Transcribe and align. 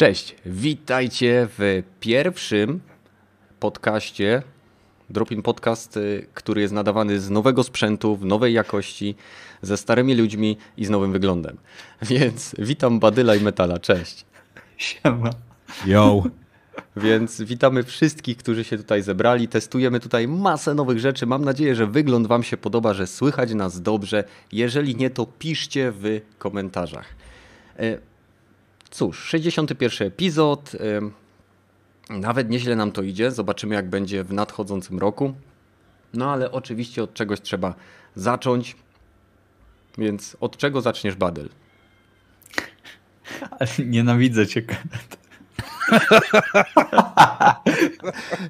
Cześć, 0.00 0.36
witajcie 0.46 1.48
w 1.58 1.82
pierwszym 2.00 2.80
podcaście 3.58 4.42
Dropin 5.10 5.42
Podcast, 5.42 5.96
y, 5.96 6.26
który 6.34 6.60
jest 6.60 6.74
nadawany 6.74 7.20
z 7.20 7.30
nowego 7.30 7.62
sprzętu, 7.62 8.16
w 8.16 8.24
nowej 8.24 8.54
jakości, 8.54 9.14
ze 9.62 9.76
starymi 9.76 10.14
ludźmi 10.14 10.56
i 10.76 10.84
z 10.84 10.90
nowym 10.90 11.12
wyglądem. 11.12 11.56
Więc 12.02 12.54
witam 12.58 13.00
Badyla 13.00 13.34
i 13.34 13.40
Metala, 13.40 13.78
cześć. 13.78 14.26
Siema. 14.76 15.30
Yo. 15.86 16.22
Więc 16.96 17.42
witamy 17.42 17.82
wszystkich, 17.82 18.36
którzy 18.36 18.64
się 18.64 18.76
tutaj 18.76 19.02
zebrali. 19.02 19.48
Testujemy 19.48 20.00
tutaj 20.00 20.28
masę 20.28 20.74
nowych 20.74 20.98
rzeczy. 20.98 21.26
Mam 21.26 21.44
nadzieję, 21.44 21.74
że 21.74 21.86
wygląd 21.86 22.26
Wam 22.26 22.42
się 22.42 22.56
podoba, 22.56 22.94
że 22.94 23.06
słychać 23.06 23.54
nas 23.54 23.82
dobrze. 23.82 24.24
Jeżeli 24.52 24.96
nie, 24.96 25.10
to 25.10 25.26
piszcie 25.26 25.92
w 25.92 26.20
komentarzach. 26.38 27.06
Cóż, 28.90 29.24
61 29.24 30.08
epizod. 30.08 30.72
Nawet 32.10 32.50
nieźle 32.50 32.76
nam 32.76 32.92
to 32.92 33.02
idzie. 33.02 33.30
Zobaczymy, 33.30 33.74
jak 33.74 33.90
będzie 33.90 34.24
w 34.24 34.32
nadchodzącym 34.32 34.98
roku. 34.98 35.34
No 36.14 36.32
ale 36.32 36.52
oczywiście 36.52 37.02
od 37.02 37.14
czegoś 37.14 37.40
trzeba 37.40 37.74
zacząć. 38.14 38.76
Więc 39.98 40.36
od 40.40 40.56
czego 40.56 40.80
zaczniesz, 40.80 41.16
Badel? 41.16 41.48
Nienawidzę 43.86 44.46
cię. 44.46 44.62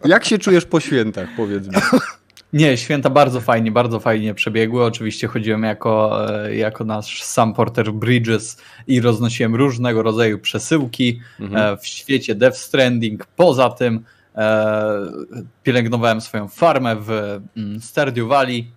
Jak 0.05 0.25
się 0.25 0.39
czujesz 0.39 0.65
po 0.65 0.81
świętach, 0.81 1.29
powiedz 1.37 1.67
mi? 1.67 1.75
Nie, 2.53 2.77
święta 2.77 3.11
bardzo 3.11 3.41
fajnie, 3.41 3.73
bardzo 3.73 4.01
fajnie 4.01 4.35
przebiegły. 4.35 4.85
Oczywiście 4.85 5.27
chodziłem 5.27 5.63
jako, 5.63 6.27
e, 6.45 6.57
jako 6.57 6.85
nasz 6.85 7.23
sam 7.23 7.55
porter 7.55 7.93
Bridges 7.93 8.63
i 8.87 9.01
roznosiłem 9.01 9.55
różnego 9.55 10.03
rodzaju 10.03 10.39
przesyłki 10.39 11.21
mhm. 11.41 11.79
w 11.79 11.87
świecie 11.87 12.35
Death 12.35 12.57
Stranding. 12.59 13.27
Poza 13.27 13.71
tym 13.71 14.05
e, 14.35 14.97
pielęgnowałem 15.63 16.21
swoją 16.21 16.49
farmę 16.49 16.97
w 16.97 17.41
mm, 17.57 17.81
Stardew 17.81 18.29
Valley. 18.29 18.71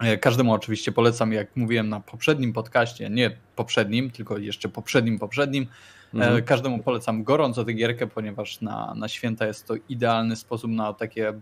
E, 0.00 0.16
każdemu 0.16 0.52
oczywiście 0.52 0.92
polecam, 0.92 1.32
jak 1.32 1.56
mówiłem 1.56 1.88
na 1.88 2.00
poprzednim 2.00 2.52
podcaście, 2.52 3.10
nie 3.10 3.30
poprzednim, 3.56 4.10
tylko 4.10 4.38
jeszcze 4.38 4.68
poprzednim, 4.68 5.18
poprzednim, 5.18 5.66
Mhm. 6.14 6.44
Każdemu 6.44 6.78
polecam 6.78 7.24
gorąco 7.24 7.64
tę 7.64 7.72
gierkę, 7.72 8.06
ponieważ 8.06 8.60
na, 8.60 8.94
na 8.96 9.08
święta 9.08 9.46
jest 9.46 9.66
to 9.66 9.74
idealny 9.88 10.36
sposób 10.36 10.70
na 10.70 10.92
takie 10.92 11.32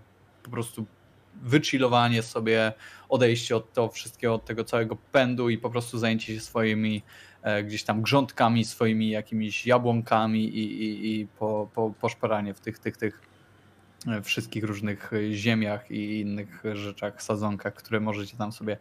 po 0.42 0.50
prostu 0.50 0.86
wychillowanie 1.42 2.22
sobie, 2.22 2.72
odejście 3.08 3.56
od 3.56 3.72
tego 3.72 3.88
wszystkiego, 3.88 4.34
od 4.34 4.44
tego 4.44 4.64
całego 4.64 4.96
pędu 5.12 5.48
i 5.48 5.58
po 5.58 5.70
prostu 5.70 5.98
zajęcie 5.98 6.34
się 6.34 6.40
swoimi 6.40 7.02
e, 7.42 7.64
gdzieś 7.64 7.84
tam 7.84 8.02
grządkami, 8.02 8.64
swoimi 8.64 9.10
jakimiś 9.10 9.66
jabłonkami 9.66 10.44
i, 10.44 10.82
i, 10.82 11.20
i 11.20 11.26
po, 11.26 11.68
po, 11.74 11.92
poszperanie 12.00 12.54
w 12.54 12.60
tych, 12.60 12.78
tych, 12.78 12.96
tych 12.96 13.22
e, 14.06 14.22
wszystkich 14.22 14.64
różnych 14.64 15.10
ziemiach 15.32 15.90
i 15.90 16.20
innych 16.20 16.62
rzeczach, 16.72 17.22
sadzonkach, 17.22 17.74
które 17.74 18.00
możecie 18.00 18.36
tam 18.36 18.52
sobie 18.52 18.76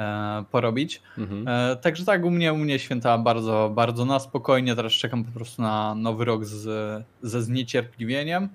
E, 0.00 0.44
porobić. 0.50 1.02
Mhm. 1.18 1.48
E, 1.48 1.76
także 1.76 2.04
tak, 2.04 2.24
u 2.24 2.30
mnie, 2.30 2.52
u 2.52 2.56
mnie 2.56 2.78
święta 2.78 3.18
bardzo, 3.18 3.70
bardzo 3.74 4.04
na 4.04 4.18
spokojnie. 4.18 4.76
Teraz 4.76 4.92
czekam 4.92 5.24
po 5.24 5.32
prostu 5.32 5.62
na 5.62 5.94
nowy 5.94 6.24
rok 6.24 6.44
z, 6.44 6.64
ze 7.22 7.42
zniecierpliwieniem. 7.42 8.48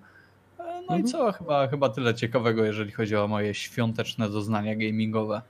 E, 0.85 0.87
no 0.89 0.95
mhm. 0.95 1.05
i 1.05 1.11
co, 1.11 1.31
chyba, 1.31 1.67
chyba 1.67 1.89
tyle 1.89 2.15
ciekawego, 2.15 2.65
jeżeli 2.65 2.91
chodzi 2.91 3.15
o 3.15 3.27
moje 3.27 3.53
świąteczne 3.53 4.29
doznania 4.29 4.75
gamingowe. 4.75 5.41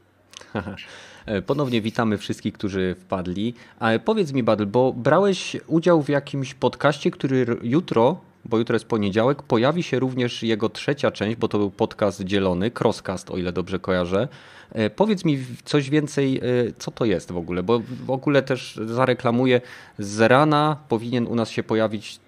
Ponownie 1.47 1.81
witamy 1.81 2.18
wszystkich, 2.18 2.53
którzy 2.53 2.96
wpadli. 3.00 3.53
Ale 3.79 4.00
powiedz 4.00 4.34
mi, 4.34 4.44
Badl, 4.44 4.66
bo 4.66 4.94
brałeś 4.94 5.57
udział 5.68 6.01
w 6.01 6.09
jakimś 6.09 6.53
podcaście, 6.53 7.12
który 7.12 7.45
jutro, 7.63 8.22
bo 8.45 8.57
jutro 8.57 8.75
jest 8.75 8.85
poniedziałek, 8.85 9.44
pojawi 9.44 9.84
się 9.84 10.00
również 10.00 10.44
jego 10.44 10.69
trzecia 10.69 11.12
część, 11.12 11.38
bo 11.38 11.47
to 11.47 11.57
był 11.57 11.72
podcast 11.72 12.24
dzielony, 12.24 12.72
Crosscast, 12.72 13.31
o 13.31 13.38
ile 13.38 13.51
dobrze 13.51 13.79
kojarzę. 13.79 14.28
E, 14.72 14.90
powiedz 14.90 15.25
mi 15.25 15.40
coś 15.63 15.90
więcej, 15.90 16.38
e, 16.38 16.41
co 16.78 16.91
to 16.91 17.06
jest 17.06 17.31
w 17.31 17.38
ogóle, 17.38 17.63
bo 17.63 17.81
w 18.06 18.12
ogóle 18.12 18.41
też 18.41 18.79
zareklamuję, 18.85 19.62
z 20.00 20.22
rana 20.22 20.78
powinien 20.90 21.28
u 21.28 21.35
nas 21.35 21.50
się 21.50 21.63
pojawić 21.63 22.19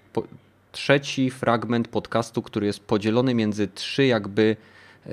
trzeci 0.78 1.30
fragment 1.30 1.88
podcastu, 1.88 2.42
który 2.42 2.66
jest 2.66 2.80
podzielony 2.80 3.34
między 3.34 3.68
trzy 3.68 4.06
jakby 4.06 4.56
e, 5.06 5.10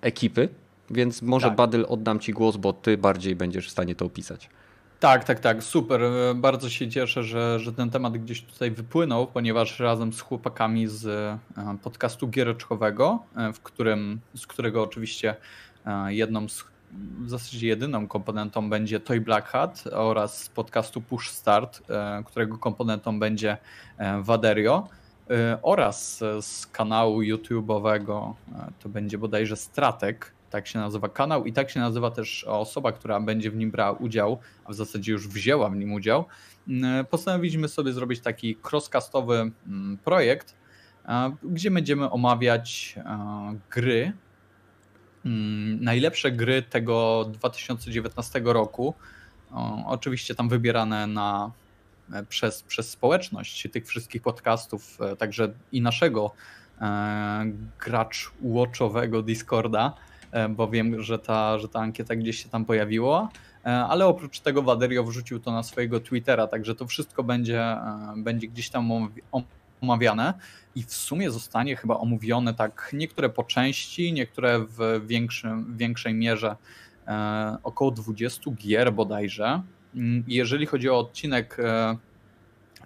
ekipy, 0.00 0.48
więc 0.90 1.22
może 1.22 1.46
tak. 1.46 1.56
Badyl 1.56 1.86
oddam 1.88 2.20
Ci 2.20 2.32
głos, 2.32 2.56
bo 2.56 2.72
Ty 2.72 2.98
bardziej 2.98 3.36
będziesz 3.36 3.68
w 3.68 3.70
stanie 3.70 3.94
to 3.94 4.04
opisać. 4.04 4.50
Tak, 5.00 5.24
tak, 5.24 5.40
tak, 5.40 5.62
super. 5.62 6.00
Bardzo 6.34 6.70
się 6.70 6.88
cieszę, 6.88 7.24
że, 7.24 7.60
że 7.60 7.72
ten 7.72 7.90
temat 7.90 8.18
gdzieś 8.18 8.42
tutaj 8.42 8.70
wypłynął, 8.70 9.26
ponieważ 9.26 9.80
razem 9.80 10.12
z 10.12 10.20
chłopakami 10.20 10.88
z 10.88 11.38
podcastu 11.82 12.28
giereczkowego, 12.28 13.18
w 13.54 13.60
którym, 13.60 14.20
z 14.34 14.46
którego 14.46 14.82
oczywiście 14.82 15.36
E, 15.86 16.14
jedną 16.14 16.48
z, 16.48 16.64
w 17.24 17.30
zasadzie 17.30 17.68
jedyną 17.68 18.08
komponentą 18.08 18.70
będzie 18.70 19.00
Toy 19.00 19.20
Black 19.20 19.46
Hat 19.46 19.84
oraz 19.92 20.48
podcastu 20.48 21.00
Push 21.00 21.30
Start, 21.30 21.90
e, 21.90 22.22
którego 22.26 22.58
komponentą 22.58 23.18
będzie 23.18 23.56
e, 23.98 24.22
Waderio 24.22 24.88
oraz 25.62 26.18
z 26.40 26.66
kanału 26.66 27.20
YouTube'owego 27.20 28.32
to 28.78 28.88
będzie 28.88 29.18
bodajże 29.18 29.56
Stratek, 29.56 30.32
tak 30.50 30.66
się 30.66 30.78
nazywa 30.78 31.08
kanał 31.08 31.44
i 31.44 31.52
tak 31.52 31.70
się 31.70 31.80
nazywa 31.80 32.10
też 32.10 32.44
osoba, 32.44 32.92
która 32.92 33.20
będzie 33.20 33.50
w 33.50 33.56
nim 33.56 33.70
brała 33.70 33.92
udział, 33.92 34.38
a 34.64 34.72
w 34.72 34.74
zasadzie 34.74 35.12
już 35.12 35.28
wzięła 35.28 35.68
w 35.68 35.76
nim 35.76 35.92
udział. 35.92 36.24
Postanowiliśmy 37.10 37.68
sobie 37.68 37.92
zrobić 37.92 38.20
taki 38.20 38.56
crosscastowy 38.70 39.50
mm, 39.66 39.98
projekt, 40.04 40.56
gdzie 41.42 41.70
będziemy 41.70 42.10
omawiać 42.10 42.98
gry 43.70 44.12
Mm, 45.24 45.84
najlepsze 45.84 46.32
gry 46.32 46.62
tego 46.62 47.24
2019 47.32 48.42
roku. 48.44 48.94
oczywiście 49.86 50.34
tam 50.34 50.48
wybierane 50.48 51.06
na, 51.06 51.50
e, 52.12 52.22
przez, 52.22 52.62
przez 52.62 52.90
społeczność 52.90 53.68
tych 53.72 53.86
wszystkich 53.86 54.22
podcastów, 54.22 54.98
e, 55.00 55.16
także 55.16 55.52
i 55.72 55.80
naszego 55.82 56.32
e, 56.80 57.52
gracz 57.80 58.30
watchowego 58.42 59.22
Discorda, 59.22 59.94
bo 60.50 60.68
wiem, 60.68 61.02
że 61.02 61.18
ta, 61.18 61.58
że 61.58 61.68
ta 61.68 61.80
ankieta 61.80 62.16
gdzieś 62.16 62.42
się 62.42 62.48
tam 62.48 62.64
pojawiła. 62.64 63.28
Ale 63.64 64.06
oprócz 64.06 64.40
tego 64.40 64.62
Waderio 64.62 65.04
wrzucił 65.04 65.40
to 65.40 65.52
na 65.52 65.62
swojego 65.62 66.00
Twittera, 66.00 66.46
także 66.46 66.74
to 66.74 66.86
wszystko 66.86 67.22
będzie, 67.22 67.76
będzie 68.16 68.48
gdzieś 68.48 68.70
tam 68.70 68.84
omawiane 69.82 70.34
i 70.74 70.82
w 70.82 70.94
sumie 70.94 71.30
zostanie 71.30 71.76
chyba 71.76 71.98
omówione 71.98 72.54
tak 72.54 72.90
niektóre 72.92 73.28
po 73.28 73.44
części, 73.44 74.12
niektóre 74.12 74.58
w 74.58 75.06
większym, 75.06 75.76
większej 75.76 76.14
mierze 76.14 76.56
e, 77.06 77.56
około 77.62 77.90
20 77.90 78.50
gier 78.50 78.92
bodajże. 78.92 79.62
Mm, 79.94 80.24
jeżeli 80.26 80.66
chodzi 80.66 80.90
o 80.90 80.98
odcinek, 80.98 81.56
e, 81.58 81.96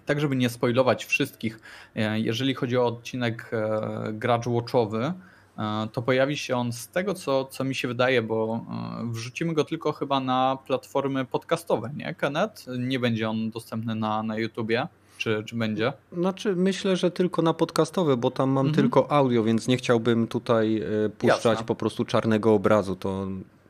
tak 0.05 0.19
żeby 0.19 0.35
nie 0.35 0.49
spoilować 0.49 1.05
wszystkich, 1.05 1.59
e, 1.95 2.19
jeżeli 2.19 2.53
chodzi 2.53 2.77
o 2.77 2.85
odcinek 2.85 3.51
e, 3.53 4.13
gracz 4.13 4.47
watchowy, 4.47 5.13
e, 5.57 5.87
to 5.91 6.01
pojawi 6.01 6.37
się 6.37 6.55
on 6.55 6.73
z 6.73 6.87
tego, 6.87 7.13
co, 7.13 7.45
co 7.45 7.63
mi 7.63 7.75
się 7.75 7.87
wydaje, 7.87 8.21
bo 8.21 8.65
e, 9.01 9.11
wrzucimy 9.11 9.53
go 9.53 9.63
tylko 9.63 9.91
chyba 9.91 10.19
na 10.19 10.57
platformy 10.67 11.25
podcastowe, 11.25 11.91
nie, 11.95 12.15
Kenneth? 12.15 12.65
Nie 12.79 12.99
będzie 12.99 13.29
on 13.29 13.49
dostępny 13.51 13.95
na, 13.95 14.23
na 14.23 14.37
YouTubie. 14.37 14.87
Czy, 15.17 15.43
czy 15.45 15.55
będzie? 15.55 15.93
Znaczy, 16.13 16.55
myślę, 16.55 16.95
że 16.95 17.11
tylko 17.11 17.41
na 17.41 17.53
podcastowe, 17.53 18.17
bo 18.17 18.31
tam 18.31 18.49
mam 18.49 18.67
mhm. 18.67 18.75
tylko 18.75 19.11
audio, 19.11 19.43
więc 19.43 19.67
nie 19.67 19.77
chciałbym 19.77 20.27
tutaj 20.27 20.77
e, 21.05 21.09
puszczać 21.09 21.45
Jasne. 21.45 21.65
po 21.65 21.75
prostu 21.75 22.05
czarnego 22.05 22.53
obrazu. 22.53 22.95
To 22.95 23.27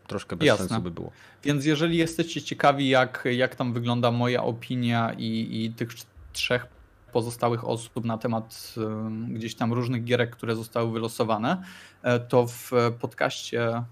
troszkę 0.07 0.35
bez 0.35 0.47
Jasne. 0.47 0.67
sensu 0.67 0.83
by 0.83 0.91
było. 0.91 1.11
Więc 1.43 1.65
jeżeli 1.65 1.97
jesteście 1.97 2.41
ciekawi, 2.41 2.89
jak, 2.89 3.27
jak 3.31 3.55
tam 3.55 3.73
wygląda 3.73 4.11
moja 4.11 4.43
opinia 4.43 5.13
i, 5.17 5.47
i 5.51 5.71
tych 5.71 5.89
trzech 6.33 6.67
pozostałych 7.15 7.67
osób 7.67 8.05
na 8.05 8.17
temat 8.17 8.75
y, 8.77 9.33
gdzieś 9.33 9.55
tam 9.55 9.73
różnych 9.73 10.03
gierek, 10.03 10.35
które 10.35 10.55
zostały 10.55 10.91
wylosowane, 10.91 11.63
y, 12.03 12.07
to 12.29 12.47
w 12.47 12.71
podcaście 12.99 13.69
y, 13.77 13.83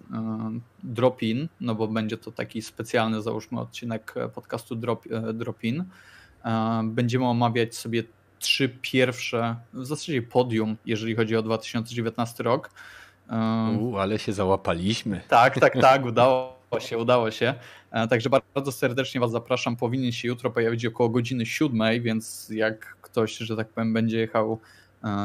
Drop-In, 0.84 1.48
no 1.62 1.76
bo 1.76 1.88
będzie 1.88 2.18
to 2.18 2.32
taki 2.32 2.62
specjalny, 2.62 3.22
załóżmy, 3.22 3.60
odcinek 3.60 4.14
podcastu 4.36 4.76
Drop, 4.76 5.06
Drop-In, 5.34 5.84
Będziemy 6.84 7.26
omawiać 7.28 7.76
sobie 7.76 8.04
trzy 8.40 8.70
pierwsze, 8.82 9.56
w 9.74 9.86
zasadzie 9.86 10.22
podium, 10.22 10.78
jeżeli 10.86 11.16
chodzi 11.16 11.36
o 11.36 11.42
2019 11.42 12.44
rok. 12.44 12.70
U, 13.80 13.98
ale 13.98 14.20
się 14.20 14.34
załapaliśmy. 14.34 15.22
Tak, 15.28 15.60
tak, 15.60 15.82
tak, 15.82 16.06
udało 16.12 16.56
się, 16.80 16.98
udało 16.98 17.32
się. 17.32 17.54
Także 18.10 18.30
bardzo 18.30 18.72
serdecznie 18.72 19.22
Was 19.22 19.32
zapraszam. 19.32 19.76
Powinien 19.76 20.12
się 20.12 20.28
jutro 20.28 20.52
pojawić 20.52 20.86
około 20.86 21.10
godziny 21.10 21.46
siódmej, 21.46 22.02
więc 22.02 22.50
jak 22.50 22.98
ktoś, 23.02 23.38
że 23.38 23.56
tak 23.56 23.70
powiem, 23.70 23.94
będzie 23.94 24.20
jechał 24.20 24.60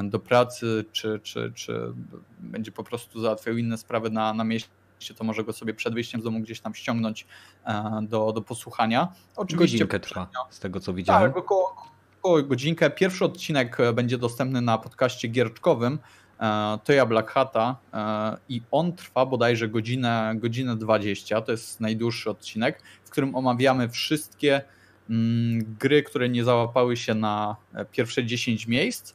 do 0.05 0.19
pracy, 0.19 0.85
czy, 0.93 1.21
czy, 1.23 1.53
czy 1.55 1.93
będzie 2.41 2.73
po 2.73 2.85
prostu 2.85 3.21
załatwiał 3.21 3.57
inne 3.57 3.79
sprawy 3.79 4.11
na, 4.11 4.35
na 4.35 4.45
mieście, 4.45 4.69
to 5.15 5.25
może 5.25 5.45
go 5.45 5.53
sobie 5.53 5.75
przed 5.75 5.95
wyjściem 5.95 6.21
z 6.21 6.25
domu 6.25 6.41
gdzieś 6.41 6.61
tam 6.61 6.75
ściągnąć 6.75 7.27
e, 7.65 8.01
do, 8.03 8.33
do 8.33 8.43
posłuchania. 8.43 9.09
Oczywiście 9.37 9.79
Godzinkę 9.79 10.01
trwa, 10.01 10.29
z 10.51 10.61
tego 10.61 10.81
co 10.81 10.95
widziałem. 10.95 11.31
Tak, 11.33 11.39
około, 11.39 11.75
około 12.19 12.43
godzinkę. 12.43 12.91
Pierwszy 12.91 13.25
odcinek 13.25 13.79
będzie 13.95 14.19
dostępny 14.19 14.61
na 14.61 14.79
podcaście 14.79 15.29
gierczkowym, 15.29 15.99
E, 16.41 16.79
to 16.85 16.93
ja 16.93 17.07
Black 17.07 17.31
Hata 17.31 17.77
e, 17.93 18.37
i 18.49 18.63
on 18.71 18.93
trwa 18.93 19.27
bodajże 19.27 19.69
godzinę, 19.69 20.35
godzinę 20.37 20.77
20. 20.77 21.41
To 21.41 21.53
jest 21.53 21.81
najdłuższy 21.81 22.31
odcinek, 22.31 22.83
w 23.05 23.11
którym 23.11 23.35
omawiamy 23.35 23.89
wszystkie 23.89 24.63
mm, 25.11 25.77
gry, 25.79 26.03
które 26.03 26.29
nie 26.29 26.45
załapały 26.45 26.97
się 26.97 27.15
na 27.15 27.57
e, 27.75 27.85
pierwsze 27.85 28.25
10 28.25 28.67
miejsc. 28.67 29.15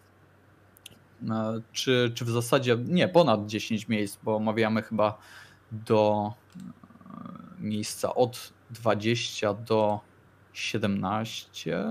Czy, 1.71 2.12
czy 2.15 2.25
w 2.25 2.30
zasadzie 2.30 2.77
nie, 2.85 3.07
ponad 3.07 3.45
10 3.45 3.88
miejsc, 3.88 4.19
bo 4.24 4.35
omawiamy 4.35 4.81
chyba 4.81 5.18
do 5.73 6.33
miejsca 7.59 8.15
od 8.15 8.53
20 8.71 9.53
do 9.53 9.99
17 10.53 11.85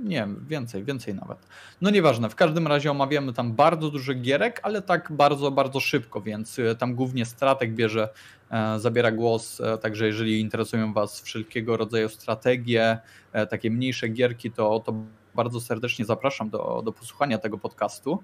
nie, 0.00 0.28
więcej, 0.48 0.84
więcej 0.84 1.14
nawet. 1.14 1.38
No 1.80 1.90
nieważne, 1.90 2.30
w 2.30 2.34
każdym 2.34 2.66
razie 2.66 2.90
omawiamy 2.90 3.32
tam 3.32 3.52
bardzo 3.52 3.90
dużo 3.90 4.14
gierek, 4.14 4.60
ale 4.62 4.82
tak 4.82 5.12
bardzo, 5.12 5.50
bardzo 5.50 5.80
szybko, 5.80 6.20
więc 6.20 6.58
e, 6.58 6.74
tam 6.74 6.94
głównie 6.94 7.24
stratek 7.24 7.74
bierze, 7.74 8.08
e, 8.50 8.78
zabiera 8.78 9.12
głos, 9.12 9.60
e, 9.60 9.78
także 9.78 10.06
jeżeli 10.06 10.40
interesują 10.40 10.92
Was 10.92 11.20
wszelkiego 11.20 11.76
rodzaju 11.76 12.08
strategie, 12.08 12.98
takie 13.50 13.70
mniejsze 13.70 14.08
gierki, 14.08 14.50
to, 14.50 14.80
to 14.80 14.94
bardzo 15.34 15.60
serdecznie 15.60 16.04
zapraszam 16.04 16.50
do, 16.50 16.82
do 16.84 16.92
posłuchania 16.92 17.38
tego 17.38 17.58
podcastu 17.58 18.22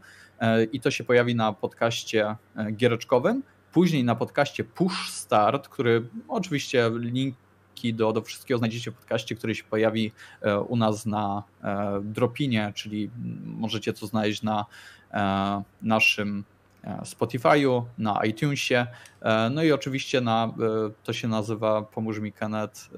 i 0.73 0.81
to 0.81 0.91
się 0.91 1.05
pojawi 1.05 1.35
na 1.35 1.53
podcaście 1.53 2.37
giereczkowym. 2.73 3.43
Później 3.73 4.05
na 4.05 4.15
podcaście 4.15 4.65
Push 4.65 5.11
Start, 5.11 5.69
który 5.69 6.09
oczywiście 6.29 6.91
link 6.95 7.37
linki 7.83 7.95
do, 7.95 8.13
do 8.13 8.23
wszystkiego 8.23 8.59
znajdziecie 8.59 8.91
w 8.91 8.95
podcaście, 8.95 9.35
który 9.35 9.55
się 9.55 9.65
pojawi 9.65 10.13
e, 10.43 10.61
u 10.61 10.77
nas 10.77 11.07
na 11.07 11.43
e, 11.65 12.01
Dropinie, 12.05 12.73
czyli 12.75 13.11
możecie 13.45 13.93
to 13.93 14.07
znaleźć 14.07 14.43
na 14.43 14.67
e, 15.11 15.63
naszym 15.83 16.45
Spotify'u, 17.03 17.85
na 17.99 18.25
iTunesie, 18.25 18.87
no 19.51 19.63
i 19.63 19.73
oczywiście 19.73 20.21
na, 20.21 20.55
to 21.05 21.13
się 21.13 21.29
nazywa, 21.29 21.83
pomóż 21.83 22.19
mi 22.19 22.33
Kenneth, 22.33 22.91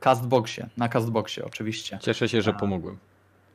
Castboxie, 0.00 0.68
na 0.76 0.88
Castboxie 0.88 1.44
oczywiście. 1.44 1.98
Cieszę 2.02 2.28
się, 2.28 2.42
że 2.42 2.52
pomogłem. 2.52 2.98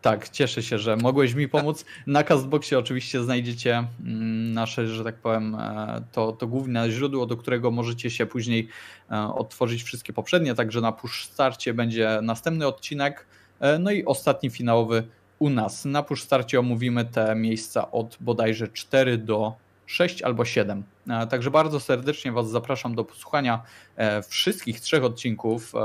Tak, 0.02 0.30
cieszę 0.30 0.64
się, 0.64 0.80
że 0.80 0.98
mogłeś 0.98 1.34
mi 1.34 1.48
pomóc. 1.48 1.86
Na 2.08 2.24
Castboxie 2.24 2.80
oczywiście 2.80 3.24
znajdziecie 3.24 3.88
mm, 4.06 4.54
nasze, 4.54 4.88
że 4.88 5.04
tak 5.04 5.16
powiem, 5.16 5.56
e, 5.56 6.02
to, 6.12 6.32
to 6.32 6.48
główne 6.48 6.92
źródło, 6.92 7.26
do 7.26 7.38
którego 7.38 7.72
możecie 7.72 8.10
się 8.10 8.26
później 8.26 8.68
e, 9.12 9.34
odtworzyć 9.34 9.84
wszystkie 9.84 10.14
poprzednie, 10.14 10.56
także 10.56 10.82
na 10.82 10.92
push 10.92 11.26
starcie 11.26 11.74
będzie 11.74 12.20
następny 12.24 12.68
odcinek, 12.68 13.26
e, 13.60 13.80
no 13.80 13.92
i 13.92 14.06
ostatni 14.06 14.50
finałowy 14.50 15.04
u 15.40 15.50
nas. 15.50 15.86
Na 15.86 16.04
push 16.04 16.24
starcie 16.24 16.60
omówimy 16.60 17.06
te 17.06 17.36
miejsca 17.36 17.92
od 17.92 18.18
bodajże 18.20 18.68
4 18.68 19.18
do 19.18 19.54
6 19.86 20.22
albo 20.22 20.46
7. 20.46 20.84
E, 21.10 21.28
także 21.28 21.52
bardzo 21.52 21.80
serdecznie 21.80 22.32
Was 22.32 22.50
zapraszam 22.50 22.96
do 22.96 23.06
posłuchania 23.06 23.62
e, 23.96 24.22
wszystkich 24.22 24.80
trzech 24.80 25.04
odcinków, 25.04 25.76
e, 25.76 25.80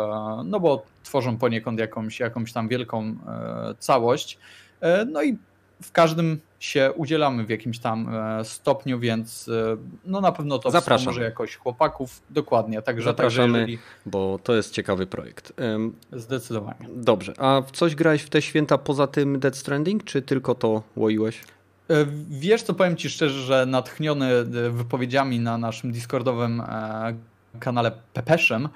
no 0.44 0.60
bo 0.60 0.82
tworzą 1.02 1.38
poniekąd 1.38 1.78
jakąś, 1.80 2.20
jakąś 2.20 2.52
tam 2.52 2.68
wielką 2.68 3.16
całość. 3.78 4.38
No 5.06 5.22
i 5.22 5.38
w 5.82 5.92
każdym 5.92 6.40
się 6.60 6.92
udzielamy 6.96 7.44
w 7.44 7.50
jakimś 7.50 7.78
tam 7.78 8.10
stopniu, 8.42 8.98
więc 8.98 9.50
no 10.04 10.20
na 10.20 10.32
pewno 10.32 10.58
to 10.58 10.70
Zapraszam. 10.70 11.06
może 11.06 11.22
jakoś 11.22 11.56
chłopaków. 11.56 12.22
Dokładnie, 12.30 12.82
także 12.82 13.04
Zapraszamy, 13.04 13.52
także 13.52 13.60
jeżeli... 13.60 13.78
bo 14.06 14.38
to 14.42 14.54
jest 14.54 14.72
ciekawy 14.72 15.06
projekt. 15.06 15.52
Zdecydowanie. 16.12 16.88
Dobrze, 16.88 17.34
a 17.38 17.62
w 17.66 17.70
coś 17.70 17.94
grałeś 17.94 18.22
w 18.22 18.30
te 18.30 18.42
święta 18.42 18.78
poza 18.78 19.06
tym 19.06 19.38
Dead 19.38 19.56
Stranding, 19.56 20.04
czy 20.04 20.22
tylko 20.22 20.54
to 20.54 20.82
łoiłeś? 20.96 21.40
E, 21.90 22.06
wiesz 22.30 22.62
co, 22.62 22.74
powiem 22.74 22.96
Ci 22.96 23.10
szczerze, 23.10 23.42
że 23.42 23.66
natchniony 23.66 24.26
e, 24.26 24.44
wypowiedziami 24.70 25.40
na 25.40 25.58
naszym 25.58 25.92
Discordowym 25.92 26.60
e, 26.60 27.16
kanale 27.60 27.92
Pepeszem 28.12 28.68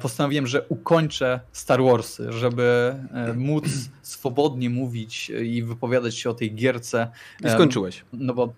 postanowiłem, 0.00 0.46
że 0.46 0.64
ukończę 0.68 1.40
Star 1.52 1.82
Warsy, 1.82 2.32
żeby 2.32 2.94
móc 3.36 3.64
swobodnie 4.02 4.70
mówić 4.70 5.30
i 5.30 5.62
wypowiadać 5.62 6.18
się 6.18 6.30
o 6.30 6.34
tej 6.34 6.54
gierce. 6.54 7.10
I 7.44 7.50
skończyłeś. 7.50 8.04
No 8.12 8.34
bo 8.34 8.52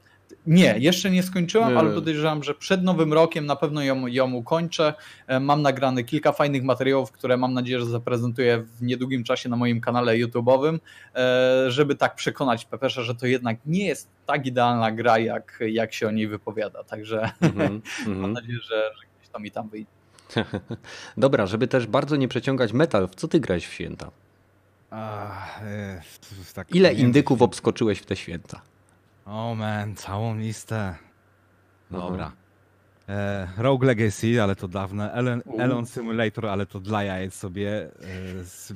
nie, 0.46 0.78
jeszcze 0.78 1.10
nie 1.10 1.22
skończyłem, 1.22 1.72
nie. 1.72 1.78
ale 1.78 1.94
podejrzewam, 1.94 2.42
że 2.42 2.54
przed 2.54 2.82
nowym 2.82 3.12
rokiem 3.12 3.46
na 3.46 3.56
pewno 3.56 3.82
ją, 3.82 4.06
ją 4.06 4.32
ukończę. 4.32 4.94
E, 5.26 5.40
mam 5.40 5.62
nagrane 5.62 6.04
kilka 6.04 6.32
fajnych 6.32 6.62
materiałów, 6.62 7.12
które 7.12 7.36
mam 7.36 7.54
nadzieję, 7.54 7.80
że 7.80 7.86
zaprezentuję 7.86 8.58
w 8.58 8.82
niedługim 8.82 9.24
czasie 9.24 9.48
na 9.48 9.56
moim 9.56 9.80
kanale 9.80 10.12
YouTube'owym, 10.12 10.78
e, 11.14 11.70
żeby 11.70 11.94
tak 11.94 12.14
przekonać 12.14 12.64
Pepesza, 12.64 13.02
że 13.02 13.14
to 13.14 13.26
jednak 13.26 13.56
nie 13.66 13.86
jest 13.86 14.08
tak 14.26 14.46
idealna 14.46 14.92
gra, 14.92 15.18
jak, 15.18 15.58
jak 15.68 15.92
się 15.92 16.08
o 16.08 16.10
niej 16.10 16.28
wypowiada. 16.28 16.84
Także 16.84 17.20
mm 17.40 17.80
-hmm, 17.80 18.16
mam 18.16 18.32
nadzieję, 18.32 18.58
że, 18.58 18.90
że 19.00 19.06
gdzieś 19.18 19.28
to 19.32 19.38
mi 19.38 19.50
tam 19.50 19.68
wyjdzie. 19.68 19.90
Dobra, 21.16 21.46
żeby 21.46 21.68
też 21.68 21.86
bardzo 21.86 22.16
nie 22.16 22.28
przeciągać 22.28 22.72
metal, 22.72 23.08
w 23.08 23.14
co 23.14 23.28
ty 23.28 23.40
grałeś 23.40 23.66
w 23.66 23.72
święta? 23.72 24.10
Ach, 24.90 25.62
e, 25.62 26.02
tak 26.54 26.74
Ile 26.74 26.94
indyków 26.94 27.42
obskoczyłeś 27.42 27.98
w 27.98 28.06
te 28.06 28.16
święta? 28.16 28.60
O 29.26 29.50
oh 29.50 29.54
man, 29.54 29.96
całą 29.96 30.36
listę. 30.38 30.94
Dobra. 31.90 32.32
E, 33.08 33.48
Rogue 33.56 33.86
Legacy, 33.86 34.42
ale 34.42 34.56
to 34.56 34.68
dawne. 34.68 35.12
Elon, 35.12 35.42
Elon 35.58 35.86
Simulator, 35.86 36.46
ale 36.46 36.66
to 36.66 36.80
dla 36.80 37.02
jajec 37.02 37.34
sobie. 37.34 37.90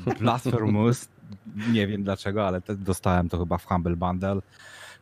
E, 0.09 0.15
Blasphemous, 0.19 1.09
nie 1.73 1.87
wiem 1.87 2.03
dlaczego, 2.03 2.47
ale 2.47 2.61
te, 2.61 2.77
dostałem 2.77 3.29
to 3.29 3.39
chyba 3.39 3.59
w 3.59 3.67
Humble 3.67 3.97
Bundle. 3.97 4.41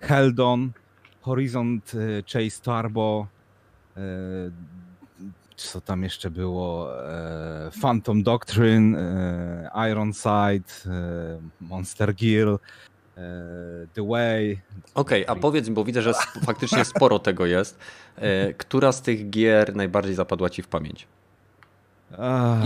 Heldon, 0.01 0.73
Horizon 1.21 1.81
e, 1.95 2.23
Chase 2.23 2.63
Turbo, 2.63 3.27
e, 3.97 4.01
co 5.57 5.81
tam 5.81 6.03
jeszcze 6.03 6.31
było? 6.31 6.99
E, 7.09 7.71
Phantom 7.83 8.23
Doctrine, 8.23 8.99
e, 8.99 9.91
Ironside, 9.91 10.91
Monster 11.61 12.15
Gear, 12.15 12.59
The 13.95 14.07
Way. 14.09 14.61
Okej, 14.95 15.27
okay, 15.27 15.37
a 15.37 15.41
powiedz 15.41 15.69
mi, 15.69 15.75
bo 15.75 15.85
widzę, 15.85 16.03
że 16.03 16.13
faktycznie 16.47 16.85
sporo 16.85 17.19
tego 17.19 17.47
jest. 17.47 17.79
E, 18.17 18.55
która 18.55 18.93
z 18.93 19.03
tych 19.03 19.31
gier 19.31 19.77
najbardziej 19.77 20.15
zapadła 20.15 20.51
ci 20.51 20.63
w 20.63 20.69
pamięć? 20.69 21.07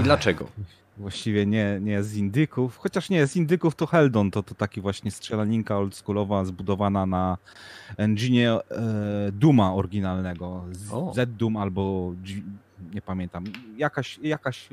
I 0.00 0.02
dlaczego? 0.02 0.48
Właściwie 0.96 1.46
nie, 1.46 1.78
nie 1.80 2.02
z 2.02 2.16
indyków, 2.16 2.76
chociaż 2.76 3.10
nie, 3.10 3.26
z 3.26 3.36
indyków 3.36 3.74
to 3.74 3.86
Heldon, 3.86 4.30
to, 4.30 4.42
to 4.42 4.54
taki 4.54 4.80
właśnie 4.80 5.10
strzelaninka 5.10 5.78
oldschoolowa 5.78 6.44
zbudowana 6.44 7.06
na 7.06 7.38
engine 7.96 8.48
e, 8.48 8.60
Duma 9.32 9.74
oryginalnego, 9.74 10.64
Z-Doom 11.14 11.56
albo 11.56 12.12
nie 12.94 13.02
pamiętam, 13.02 13.44
jakaś, 13.76 14.18
jakaś 14.18 14.68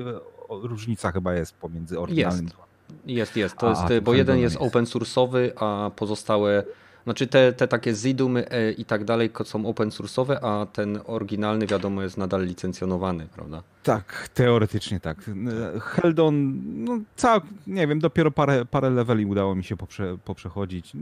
różnica 0.49 1.11
chyba 1.11 1.33
jest 1.33 1.53
pomiędzy 1.53 1.99
oryginalnym 1.99 2.45
jest. 2.45 2.68
Jest, 3.05 3.35
jest. 3.35 3.57
To 3.57 3.67
a, 3.67 3.69
jest, 3.69 4.03
bo 4.03 4.13
jeden 4.13 4.39
jest, 4.39 4.55
jest 4.55 4.67
open 4.67 4.85
source'owy, 4.85 5.51
a 5.55 5.91
pozostałe 5.95 6.63
znaczy 7.03 7.27
te, 7.27 7.53
te 7.53 7.67
takie 7.67 7.93
Zidumy 7.93 8.49
e, 8.49 8.71
i 8.71 8.85
tak 8.85 9.03
dalej 9.03 9.31
są 9.43 9.65
open 9.65 9.89
source'owe, 9.89 10.37
a 10.41 10.65
ten 10.65 10.99
oryginalny 11.05 11.67
wiadomo 11.67 12.01
jest 12.01 12.17
nadal 12.17 12.45
licencjonowany, 12.45 13.27
prawda? 13.35 13.63
Tak, 13.83 14.29
teoretycznie 14.33 14.99
tak. 14.99 15.17
Heldon, 15.81 16.61
no 16.83 16.99
cał, 17.15 17.41
nie 17.67 17.87
wiem, 17.87 17.99
dopiero 17.99 18.31
parę, 18.31 18.65
parę 18.65 18.89
leveli 18.89 19.25
udało 19.25 19.55
mi 19.55 19.63
się 19.63 19.77
poprze, 19.77 20.17
poprzechodzić. 20.25 20.93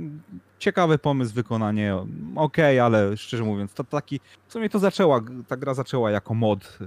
Ciekawy 0.60 0.98
pomysł, 0.98 1.34
wykonanie, 1.34 1.96
ok, 2.36 2.58
ale 2.84 3.18
szczerze 3.18 3.44
mówiąc, 3.44 3.74
to 3.74 3.84
taki, 3.84 4.20
w 4.48 4.54
sumie 4.54 4.70
to 4.70 4.80
zaczęła, 4.80 5.22
ta 5.48 5.58
gra 5.58 5.74
zaczęła 5.74 6.12
jako 6.12 6.34
mod 6.34 6.78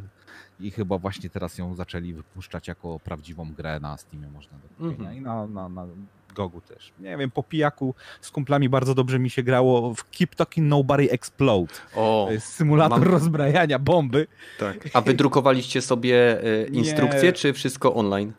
i 0.60 0.70
chyba 0.70 0.98
właśnie 0.98 1.30
teraz 1.30 1.58
ją 1.58 1.74
zaczęli 1.74 2.12
wypuszczać 2.12 2.68
jako 2.68 3.00
prawdziwą 3.00 3.52
grę 3.52 3.80
na 3.80 3.96
Steamie 3.96 4.28
można 4.28 4.58
do 4.58 4.68
kupienia 4.68 5.10
mm 5.10 5.14
-hmm. 5.14 5.18
i 5.18 5.20
na, 5.20 5.46
na, 5.46 5.68
na 5.68 5.86
Gogu 6.34 6.60
też. 6.60 6.92
Nie 7.00 7.16
wiem, 7.16 7.30
po 7.30 7.42
pijaku 7.42 7.94
z 8.20 8.30
kumplami 8.30 8.68
bardzo 8.68 8.94
dobrze 8.94 9.18
mi 9.18 9.30
się 9.30 9.42
grało 9.42 9.94
w 9.94 10.10
Keep 10.10 10.34
Talking 10.34 10.68
Nobody 10.68 11.10
Explode. 11.10 11.74
O, 11.94 12.28
symulator 12.38 12.98
mam... 12.98 13.08
rozbrajania 13.08 13.78
bomby. 13.78 14.26
Tak. 14.58 14.88
A 14.94 15.00
wydrukowaliście 15.00 15.82
sobie 15.82 16.44
e, 16.44 16.66
instrukcje, 16.66 17.22
Nie. 17.22 17.32
czy 17.32 17.52
wszystko 17.52 17.94
online? 17.94 18.32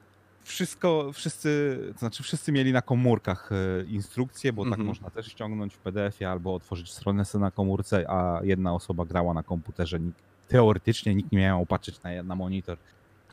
Wszystko, 0.43 1.11
wszyscy, 1.13 1.79
to 1.93 1.99
znaczy 1.99 2.23
wszyscy 2.23 2.51
mieli 2.51 2.73
na 2.73 2.81
komórkach 2.81 3.49
e, 3.51 3.83
instrukcje, 3.83 4.53
bo 4.53 4.61
mm 4.61 4.69
-hmm. 4.69 4.73
tak 4.73 4.79
mhm. 4.79 4.87
można 4.87 5.09
też 5.09 5.27
ściągnąć 5.27 5.73
w 5.73 5.77
PDF-ie 5.77 6.29
albo 6.29 6.55
otworzyć 6.55 6.91
stronę 6.91 7.23
na 7.33 7.51
komórce, 7.51 8.09
a 8.09 8.39
jedna 8.43 8.73
osoba 8.73 9.05
grała 9.05 9.33
na 9.33 9.43
komputerze, 9.43 9.99
teoretycznie 10.51 11.15
nikt 11.15 11.31
nie 11.31 11.39
miał 11.39 11.65
patrzeć 11.65 12.03
na, 12.03 12.23
na 12.23 12.35
monitor. 12.35 12.77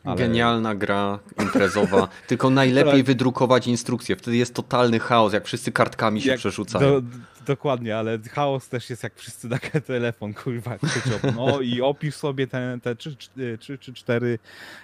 Ale... 0.08 0.16
Genialna 0.16 0.74
gra 0.74 1.18
imprezowa, 1.42 2.08
tylko 2.26 2.50
najlepiej 2.50 3.02
wydrukować 3.02 3.66
instrukcję, 3.66 4.16
wtedy 4.16 4.36
jest 4.36 4.54
totalny 4.54 4.98
chaos, 4.98 5.32
jak 5.32 5.44
wszyscy 5.44 5.72
kartkami 5.72 6.20
się 6.20 6.30
jak 6.30 6.38
przerzucają. 6.38 7.00
Do, 7.00 7.02
dokładnie, 7.46 7.96
ale 7.96 8.18
chaos 8.18 8.68
też 8.68 8.90
jest 8.90 9.02
jak 9.02 9.14
wszyscy 9.14 9.48
na 9.48 9.58
telefon, 9.86 10.34
kurwa, 10.34 10.78
krzyczą. 10.78 11.32
No 11.36 11.60
i 11.60 11.80
opisz 11.80 12.14
sobie 12.14 12.46
te, 12.46 12.78
te 12.82 12.96
trzy, 12.96 13.16
trzy 13.58 13.78
czy 13.78 13.94
cztery 13.94 14.38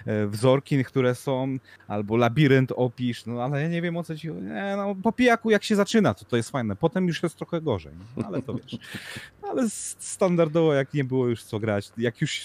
e, 0.05 0.27
wzorki, 0.27 0.85
które 0.85 1.15
są, 1.15 1.57
albo 1.87 2.17
labirynt 2.17 2.71
opisz, 2.75 3.25
no 3.25 3.43
ale 3.43 3.61
ja 3.61 3.67
nie 3.67 3.81
wiem 3.81 3.97
o 3.97 4.03
co 4.03 4.15
ci 4.17 4.27
nie, 4.27 4.73
no 4.77 4.95
po 5.03 5.11
pijaku 5.11 5.49
jak 5.49 5.63
się 5.63 5.75
zaczyna, 5.75 6.13
to 6.13 6.25
to 6.25 6.37
jest 6.37 6.49
fajne, 6.49 6.75
potem 6.75 7.07
już 7.07 7.23
jest 7.23 7.35
trochę 7.35 7.61
gorzej, 7.61 7.93
no, 8.17 8.27
ale 8.27 8.41
to 8.41 8.53
wiesz. 8.53 8.77
Ale 9.51 9.69
standardowo 9.99 10.73
jak 10.73 10.93
nie 10.93 11.03
było 11.03 11.27
już 11.27 11.43
co 11.43 11.59
grać, 11.59 11.91
jak 11.97 12.21
już 12.21 12.41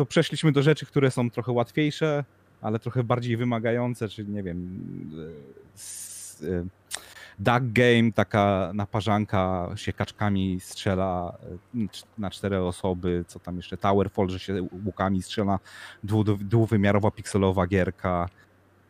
to 0.00 0.06
przeszliśmy 0.06 0.52
do 0.52 0.62
rzeczy, 0.62 0.86
które 0.86 1.10
są 1.10 1.30
trochę 1.30 1.52
łatwiejsze, 1.52 2.24
ale 2.60 2.78
trochę 2.78 3.04
bardziej 3.04 3.36
wymagające, 3.36 4.08
czyli 4.08 4.28
nie 4.28 4.42
wiem, 4.42 4.80
e, 6.42 6.64
duck 7.38 7.72
game, 7.72 8.12
taka 8.14 8.70
naparzanka 8.74 9.70
się 9.76 9.92
kaczkami 9.92 10.60
strzela 10.60 11.36
e, 11.74 11.86
na 12.18 12.30
cztery 12.30 12.62
osoby, 12.62 13.24
co 13.28 13.38
tam 13.38 13.56
jeszcze 13.56 13.76
Towerfall, 13.76 14.28
że 14.28 14.38
się 14.38 14.68
łukami 14.84 15.22
strzela, 15.22 15.58
dwuwymiarowa 16.40 17.10
pikselowa 17.10 17.66
gierka, 17.66 18.28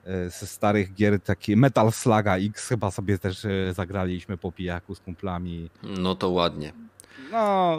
e, 0.05 0.31
ze 0.31 0.47
starych 0.47 0.95
gier 0.95 1.21
taki 1.21 1.57
Metal 1.57 1.93
Slaga 1.93 2.37
X 2.37 2.69
chyba 2.69 2.91
sobie 2.91 3.19
też 3.19 3.47
zagraliśmy 3.73 4.37
po 4.37 4.53
pijaku 4.53 4.95
z 4.95 5.01
kumplami. 5.01 5.71
No 5.83 6.15
to 6.15 6.31
ładnie. 6.31 6.73
No, 7.33 7.79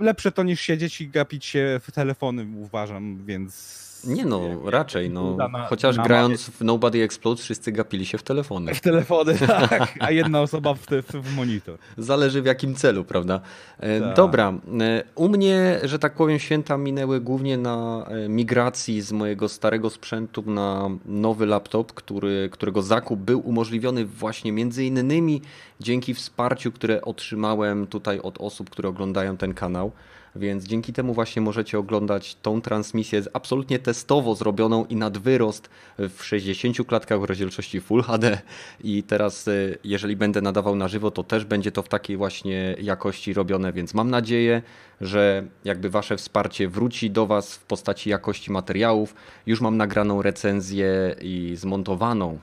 lepsze 0.00 0.32
to 0.32 0.42
niż 0.42 0.60
siedzieć 0.60 1.00
i 1.00 1.08
gapić 1.08 1.44
się 1.44 1.80
w 1.82 1.92
telefony, 1.92 2.46
uważam, 2.56 3.26
więc 3.26 3.91
nie 4.04 4.24
no, 4.24 4.40
raczej. 4.70 5.10
No. 5.10 5.36
Chociaż 5.68 5.96
grając 5.96 6.50
w 6.50 6.60
Nobody 6.60 7.02
Explodes 7.02 7.44
wszyscy 7.44 7.72
gapili 7.72 8.06
się 8.06 8.18
w 8.18 8.22
telefony. 8.22 8.74
W 8.74 8.80
telefony, 8.80 9.38
tak. 9.70 9.94
A 10.00 10.10
jedna 10.10 10.40
osoba 10.40 10.74
w, 10.74 10.86
w, 10.86 11.12
w 11.12 11.36
monitor. 11.36 11.78
Zależy 11.98 12.42
w 12.42 12.46
jakim 12.46 12.74
celu, 12.74 13.04
prawda? 13.04 13.40
E, 13.78 14.00
tak. 14.00 14.16
Dobra. 14.16 14.52
E, 14.80 15.02
u 15.14 15.28
mnie, 15.28 15.80
że 15.82 15.98
tak 15.98 16.14
powiem, 16.14 16.38
święta 16.38 16.76
minęły 16.76 17.20
głównie 17.20 17.58
na 17.58 18.06
e, 18.08 18.28
migracji 18.28 19.00
z 19.00 19.12
mojego 19.12 19.48
starego 19.48 19.90
sprzętu 19.90 20.42
na 20.46 20.90
nowy 21.06 21.46
laptop, 21.46 21.92
który, 21.92 22.48
którego 22.52 22.82
zakup 22.82 23.20
był 23.20 23.48
umożliwiony 23.48 24.04
właśnie 24.04 24.52
między 24.52 24.84
innymi 24.84 25.42
dzięki 25.80 26.14
wsparciu, 26.14 26.72
które 26.72 27.02
otrzymałem 27.02 27.86
tutaj 27.86 28.20
od 28.20 28.40
osób, 28.40 28.70
które 28.70 28.88
oglądają 28.88 29.36
ten 29.36 29.54
kanał. 29.54 29.92
Więc 30.36 30.64
dzięki 30.64 30.92
temu 30.92 31.14
właśnie 31.14 31.42
możecie 31.42 31.78
oglądać 31.78 32.34
tą 32.34 32.60
transmisję 32.60 33.22
absolutnie 33.32 33.78
testowo 33.78 34.34
zrobioną 34.34 34.84
i 34.84 34.96
nad 34.96 35.18
wyrost 35.18 35.70
w 35.98 36.24
60 36.24 36.86
klatkach 36.86 37.20
w 37.20 37.24
rozdzielczości 37.24 37.80
Full 37.80 38.02
HD. 38.02 38.38
I 38.84 39.02
teraz, 39.02 39.48
e, 39.48 39.52
jeżeli 39.84 40.16
będę 40.16 40.40
nadawał 40.40 40.76
na 40.76 40.88
żywo, 40.88 41.10
to 41.10 41.24
też 41.24 41.44
będzie 41.44 41.72
to 41.72 41.82
w 41.82 41.88
takiej 41.88 42.16
właśnie 42.16 42.76
jakości 42.80 43.32
robione, 43.32 43.72
więc 43.72 43.94
mam 43.94 44.10
nadzieję, 44.10 44.62
że 45.00 45.44
jakby 45.64 45.90
wasze 45.90 46.16
wsparcie 46.16 46.68
wróci 46.68 47.10
do 47.10 47.26
was 47.26 47.56
w 47.56 47.64
postaci 47.64 48.10
jakości 48.10 48.52
materiałów. 48.52 49.14
Już 49.46 49.60
mam 49.60 49.76
nagraną 49.76 50.22
recenzję 50.22 51.16
i 51.22 51.52
zmontowaną. 51.56 52.38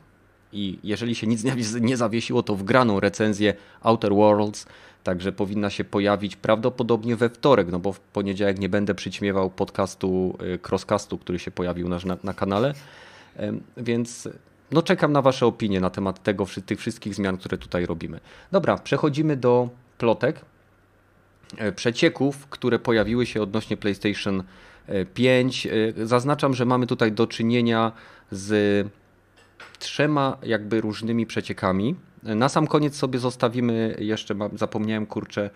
I 0.53 0.79
jeżeli 0.83 1.15
się 1.15 1.27
nic 1.27 1.43
nie 1.81 1.97
zawiesiło, 1.97 2.43
to 2.43 2.55
wgraną 2.55 2.99
recenzję 2.99 3.53
Outer 3.81 4.13
Worlds 4.13 4.65
Także 5.03 5.31
powinna 5.31 5.69
się 5.69 5.83
pojawić 5.83 6.35
prawdopodobnie 6.35 7.15
we 7.15 7.29
wtorek, 7.29 7.67
no 7.71 7.79
bo 7.79 7.93
w 7.93 7.99
poniedziałek 7.99 8.59
nie 8.59 8.69
będę 8.69 8.95
przyćmiewał 8.95 9.49
podcastu 9.49 10.37
y, 10.55 10.59
Crosscastu, 10.69 11.17
który 11.17 11.39
się 11.39 11.51
pojawił 11.51 11.89
na, 11.89 11.97
na 12.23 12.33
kanale. 12.33 12.73
Więc 13.77 14.29
no 14.71 14.81
czekam 14.81 15.11
na 15.11 15.21
Wasze 15.21 15.45
opinie 15.45 15.81
na 15.81 15.89
temat 15.89 16.23
tego, 16.23 16.45
tych 16.65 16.79
wszystkich 16.79 17.15
zmian, 17.15 17.37
które 17.37 17.57
tutaj 17.57 17.85
robimy. 17.85 18.19
Dobra, 18.51 18.77
przechodzimy 18.77 19.37
do 19.37 19.69
plotek, 19.97 20.41
e, 21.57 21.71
przecieków, 21.71 22.47
które 22.47 22.79
pojawiły 22.79 23.25
się 23.25 23.41
odnośnie 23.41 23.77
PlayStation 23.77 24.43
5. 25.13 25.67
E, 25.67 25.71
e, 26.01 26.05
zaznaczam, 26.07 26.53
że 26.53 26.65
mamy 26.65 26.87
tutaj 26.87 27.11
do 27.11 27.27
czynienia 27.27 27.91
z 28.31 28.87
trzema 29.79 30.37
jakby 30.43 30.81
różnymi 30.81 31.25
przeciekami. 31.25 31.95
Na 32.23 32.49
sam 32.49 32.67
koniec 32.67 32.95
sobie 32.95 33.19
zostawimy 33.19 33.95
jeszcze, 33.99 34.35
zapomniałem 34.55 35.05
kurczę 35.05 35.49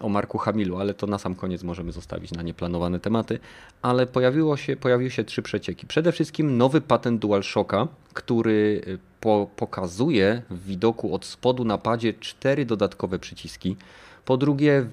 o 0.00 0.08
Marku 0.08 0.38
Hamilu, 0.38 0.76
ale 0.76 0.94
to 0.94 1.06
na 1.06 1.18
sam 1.18 1.34
koniec 1.34 1.62
możemy 1.62 1.92
zostawić 1.92 2.32
na 2.32 2.42
nieplanowane 2.42 3.00
tematy. 3.00 3.38
Ale 3.82 4.06
pojawiło 4.06 4.56
się, 4.56 4.76
pojawiły 4.76 5.10
się 5.10 5.24
trzy 5.24 5.42
przecieki. 5.42 5.86
Przede 5.86 6.12
wszystkim 6.12 6.56
nowy 6.56 6.80
patent 6.80 7.20
DualShocka, 7.20 7.88
który 8.14 8.82
y, 8.86 8.98
po, 9.20 9.50
pokazuje 9.56 10.42
w 10.50 10.66
widoku 10.66 11.14
od 11.14 11.24
spodu 11.24 11.64
na 11.64 11.78
padzie 11.78 12.14
cztery 12.14 12.64
dodatkowe 12.66 13.18
przyciski. 13.18 13.76
Po 14.24 14.36
drugie, 14.36 14.86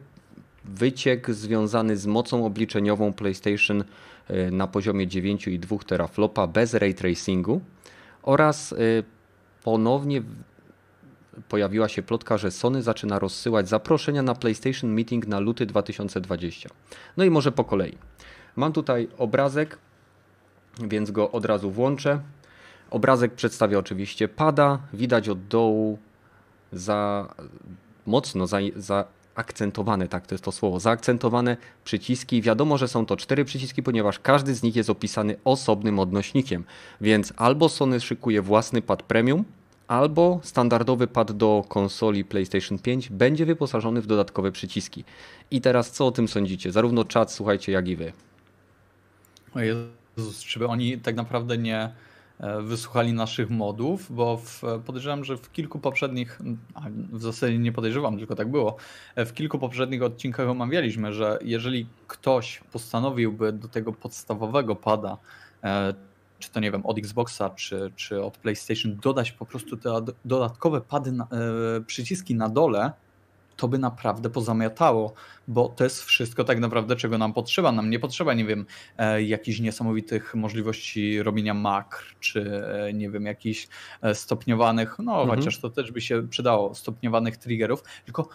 wyciek 0.66 1.32
związany 1.32 1.98
z 1.98 2.08
mocą 2.08 2.46
obliczeniową 2.46 3.14
PlayStation 3.14 3.84
y, 4.30 4.52
na 4.52 4.68
poziomie 4.68 5.08
9,2 5.08 5.86
teraflopa 5.86 6.48
bez 6.48 6.74
ray 6.74 6.94
tracingu 6.94 7.62
oraz 8.24 8.72
y, 8.72 9.04
ponownie 9.64 10.22
pojawiła 11.50 11.90
się 11.90 12.02
plotka, 12.02 12.38
że 12.38 12.52
Sony 12.52 12.82
zaczyna 12.82 13.20
rozsyłać 13.20 13.70
zaproszenia 13.70 14.22
na 14.24 14.36
PlayStation 14.36 14.94
Meeting 14.94 15.28
na 15.28 15.40
luty 15.40 15.66
2020. 15.66 16.70
No 17.18 17.24
i 17.24 17.30
może 17.30 17.52
po 17.52 17.64
kolei. 17.64 17.98
Mam 18.56 18.74
tutaj 18.74 19.08
obrazek, 19.18 19.78
więc 20.80 21.12
go 21.12 21.32
od 21.32 21.46
razu 21.46 21.72
włączę. 21.72 22.20
Obrazek 22.90 23.34
przedstawia 23.34 23.80
oczywiście 23.80 24.28
pada. 24.28 24.80
Widać 24.94 25.30
od 25.30 25.48
dołu 25.48 25.98
za 26.72 27.30
mocno 28.06 28.48
za, 28.48 28.58
zaakcentowane, 28.76 30.08
tak 30.08 30.28
to 30.28 30.36
jest 30.36 30.44
to 30.44 30.52
słowo, 30.52 30.80
zaakcentowane 30.80 31.58
przyciski. 31.84 32.42
Wiadomo, 32.42 32.78
że 32.78 32.88
są 32.88 33.06
to 33.06 33.18
cztery 33.18 33.46
przyciski, 33.46 33.84
ponieważ 33.84 34.20
każdy 34.20 34.56
z 34.56 34.64
nich 34.64 34.76
jest 34.76 34.90
opisany 34.90 35.36
osobnym 35.44 36.00
odnośnikiem. 36.00 36.64
Więc 37.02 37.34
albo 37.38 37.70
Sony 37.70 38.00
szykuje 38.00 38.42
własny 38.42 38.82
pad 38.82 39.04
premium, 39.04 39.46
albo 39.92 40.40
standardowy 40.44 41.08
pad 41.08 41.32
do 41.32 41.64
konsoli 41.68 42.26
PlayStation 42.26 42.80
5 42.80 43.10
będzie 43.10 43.46
wyposażony 43.46 44.02
w 44.02 44.08
dodatkowe 44.08 44.52
przyciski. 44.52 45.04
I 45.52 45.62
teraz 45.62 45.92
co 45.92 46.08
o 46.08 46.12
tym 46.12 46.28
sądzicie? 46.28 46.72
Zarówno 46.72 47.06
czat, 47.06 47.32
słuchajcie, 47.32 47.72
jak 47.72 47.88
i 47.88 47.96
wy. 47.96 48.14
O 49.56 49.60
Jezus, 49.60 50.44
czy 50.44 50.68
oni 50.68 50.98
tak 50.98 51.16
naprawdę 51.16 51.58
nie 51.58 51.92
e, 52.40 52.62
wysłuchali 52.62 53.14
naszych 53.14 53.50
modów, 53.50 54.16
bo 54.16 54.38
w, 54.38 54.62
podejrzewam, 54.86 55.24
że 55.24 55.38
w 55.38 55.52
kilku 55.52 55.80
poprzednich, 55.80 56.40
w 57.12 57.22
zasadzie 57.22 57.58
nie 57.58 57.72
podejrzewam, 57.72 58.18
tylko 58.18 58.36
tak 58.36 58.48
było, 58.52 58.76
e, 59.16 59.26
w 59.26 59.34
kilku 59.34 59.60
poprzednich 59.60 60.04
odcinkach 60.04 60.50
omawialiśmy, 60.50 61.14
że 61.14 61.40
jeżeli 61.42 61.88
ktoś 62.08 62.62
postanowiłby 62.72 63.54
do 63.54 63.68
tego 63.68 63.94
podstawowego 63.94 64.76
pada 64.76 65.18
e, 65.64 65.94
czy 66.42 66.52
to 66.52 66.60
nie 66.60 66.72
wiem, 66.72 66.86
od 66.86 66.98
Xboxa, 66.98 67.50
czy, 67.50 67.92
czy 67.96 68.24
od 68.24 68.38
PlayStation, 68.38 68.96
dodać 68.96 69.32
po 69.32 69.46
prostu 69.46 69.78
te 69.78 69.90
dodatkowe 70.26 70.82
pady, 70.82 71.12
na, 71.12 71.24
e, 71.24 71.82
przyciski 71.82 72.36
na 72.36 72.50
dole, 72.50 72.92
to 73.62 73.68
by 73.68 73.80
naprawdę 73.80 74.30
pozamiatało, 74.30 75.14
bo 75.48 75.70
to 75.70 75.84
jest 75.84 76.04
wszystko 76.04 76.44
tak 76.44 76.60
naprawdę, 76.60 76.96
czego 76.96 77.18
nam 77.18 77.34
potrzeba. 77.34 77.72
Nam 77.72 77.90
nie 77.90 78.00
potrzeba, 78.00 78.34
nie 78.34 78.46
wiem, 78.46 78.66
e, 78.98 79.24
jakichś 79.24 79.60
niesamowitych 79.60 80.36
możliwości 80.36 81.24
robienia 81.24 81.54
makr, 81.54 82.16
czy 82.20 82.64
e, 82.88 82.94
nie 82.94 83.10
wiem, 83.10 83.26
jakichś 83.26 83.68
e, 84.02 84.16
stopniowanych, 84.16 85.00
no 85.00 85.22
mhm. 85.22 85.40
chociaż 85.40 85.60
to 85.60 85.70
też 85.70 85.92
by 85.92 86.02
się 86.02 86.28
przydało, 86.28 86.76
stopniowanych 86.76 87.38
triggerów, 87.38 87.84
tylko 88.06 88.30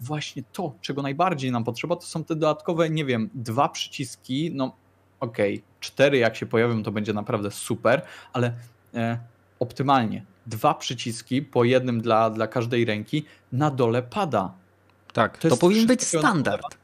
właśnie 0.00 0.42
to, 0.52 0.74
czego 0.80 1.02
najbardziej 1.02 1.52
nam 1.52 1.64
potrzeba, 1.64 1.96
to 1.96 2.02
są 2.02 2.24
te 2.24 2.34
dodatkowe, 2.34 2.90
nie 2.90 3.04
wiem, 3.04 3.30
dwa 3.34 3.68
przyciski, 3.68 4.50
no 4.54 4.76
ok, 5.20 5.38
cztery 5.80 6.18
jak 6.18 6.36
się 6.36 6.46
pojawią, 6.46 6.82
to 6.82 6.92
będzie 6.92 7.12
naprawdę 7.12 7.50
super, 7.50 8.02
ale 8.32 8.52
e, 8.94 9.18
optymalnie 9.58 10.24
dwa 10.46 10.74
przyciski 10.74 11.42
po 11.42 11.64
jednym 11.64 12.00
dla, 12.00 12.30
dla 12.30 12.46
każdej 12.46 12.84
ręki 12.84 13.24
na 13.52 13.70
dole 13.70 14.02
pada. 14.02 14.52
Tak, 15.12 15.38
to, 15.38 15.48
to 15.48 15.56
powinien 15.56 15.86
być 15.86 16.02
standard. 16.02 16.78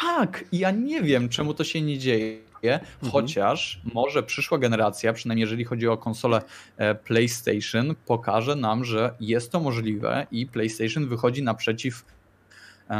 Tak, 0.00 0.44
ja 0.52 0.70
nie 0.70 1.02
wiem, 1.02 1.28
czemu 1.28 1.54
to 1.54 1.64
się 1.64 1.82
nie 1.82 1.98
dzieje. 1.98 2.48
Mhm. 2.62 3.12
Chociaż 3.12 3.80
może 3.94 4.22
przyszła 4.22 4.58
generacja, 4.58 5.12
przynajmniej 5.12 5.42
jeżeli 5.42 5.64
chodzi 5.64 5.88
o 5.88 5.96
konsolę 5.96 6.42
e, 6.76 6.94
PlayStation, 6.94 7.94
pokaże 8.06 8.56
nam, 8.56 8.84
że 8.84 9.14
jest 9.20 9.52
to 9.52 9.60
możliwe 9.60 10.26
i 10.30 10.46
PlayStation 10.46 11.08
wychodzi 11.08 11.42
naprzeciw 11.42 12.04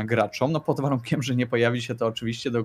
graczom, 0.04 0.52
no 0.52 0.60
pod 0.60 0.80
warunkiem, 0.80 1.22
że 1.22 1.36
nie 1.36 1.46
pojawi 1.46 1.82
się 1.82 1.94
to 1.94 2.06
oczywiście 2.06 2.50
do, 2.50 2.64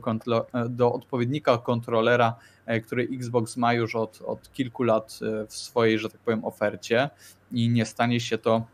e, 0.54 0.70
do 0.70 0.94
odpowiednika 0.94 1.58
kontrolera, 1.58 2.36
e, 2.66 2.82
który 2.82 3.08
Xbox 3.12 3.58
ma 3.58 3.74
już 3.74 3.96
od, 3.96 4.22
od 4.22 4.54
kilku 4.54 4.84
lat 4.84 5.20
w 5.48 5.56
swojej, 5.56 6.00
że 6.00 6.10
tak 6.10 6.22
powiem, 6.22 6.46
ofercie 6.46 7.10
i 7.52 7.70
nie 7.70 7.86
stanie 7.86 8.20
się 8.20 8.38
to 8.38 8.66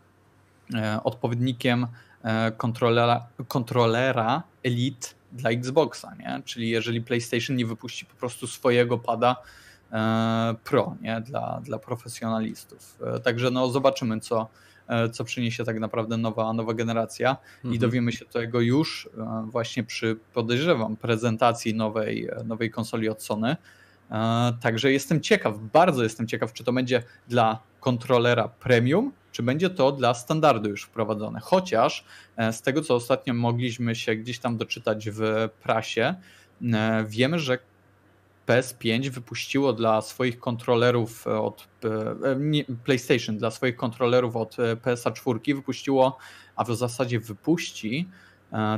odpowiednikiem 1.03 1.88
kontrolera, 2.58 3.27
kontrolera 3.48 4.44
Elite 4.63 5.08
dla 5.32 5.50
Xboxa, 5.50 6.15
nie? 6.15 6.41
Czyli 6.46 6.70
jeżeli 6.70 7.01
PlayStation 7.01 7.56
nie 7.56 7.65
wypuści 7.65 8.06
po 8.06 8.15
prostu 8.15 8.48
swojego 8.48 8.98
pada, 8.98 9.36
Pro, 10.63 10.96
nie? 11.01 11.22
Dla, 11.22 11.62
dla 11.63 11.79
profesjonalistów. 11.79 12.98
Także 13.24 13.51
no 13.51 13.70
zobaczymy, 13.70 14.20
co, 14.20 14.48
co 15.12 15.24
przyniesie 15.24 15.63
tak 15.63 15.79
naprawdę 15.79 16.17
nowa, 16.17 16.53
nowa 16.53 16.74
generacja 16.74 17.38
mhm. 17.58 17.75
i 17.75 17.79
dowiemy 17.79 18.12
się 18.12 18.25
tego 18.25 18.62
już 18.62 19.10
właśnie 19.46 19.84
przy, 19.84 20.17
podejrzewam, 20.34 20.96
prezentacji 20.96 21.75
nowej, 21.75 22.29
nowej 22.46 22.72
konsoli 22.72 23.10
od 23.10 23.24
Sony. 23.24 23.55
Także 24.62 24.91
jestem 24.91 25.22
ciekaw, 25.22 25.58
bardzo 25.74 26.03
jestem 26.03 26.27
ciekaw, 26.27 26.53
czy 26.53 26.63
to 26.63 26.74
będzie 26.74 27.03
dla 27.27 27.60
kontrolera 27.79 28.48
premium, 28.48 29.12
czy 29.31 29.43
będzie 29.43 29.69
to 29.69 29.91
dla 29.91 30.13
standardu 30.13 30.69
już 30.69 30.84
wprowadzone. 30.84 31.39
Chociaż 31.39 32.05
e, 32.38 32.53
z 32.53 32.62
tego, 32.62 32.81
co 32.81 32.96
ostatnio 32.96 33.34
mogliśmy 33.34 33.96
się 33.96 34.15
gdzieś 34.15 34.39
tam 34.39 34.58
doczytać 34.58 35.10
w 35.10 35.50
prasie, 35.63 36.15
e, 36.74 37.05
wiemy, 37.08 37.39
że 37.39 37.58
PS5 38.50 39.10
wypuściło 39.10 39.74
dla 39.74 40.01
swoich 40.01 40.39
kontrolerów 40.39 41.27
od 41.27 41.68
e, 41.86 42.75
PlayStation, 42.84 43.38
dla 43.38 43.51
swoich 43.51 43.75
kontrolerów 43.75 44.36
od 44.36 44.58
PSA 44.84 45.12
4 45.12 45.39
wypuściło, 45.56 46.18
a 46.56 46.63
w 46.63 46.75
zasadzie 46.75 47.20
wypuści 47.20 48.08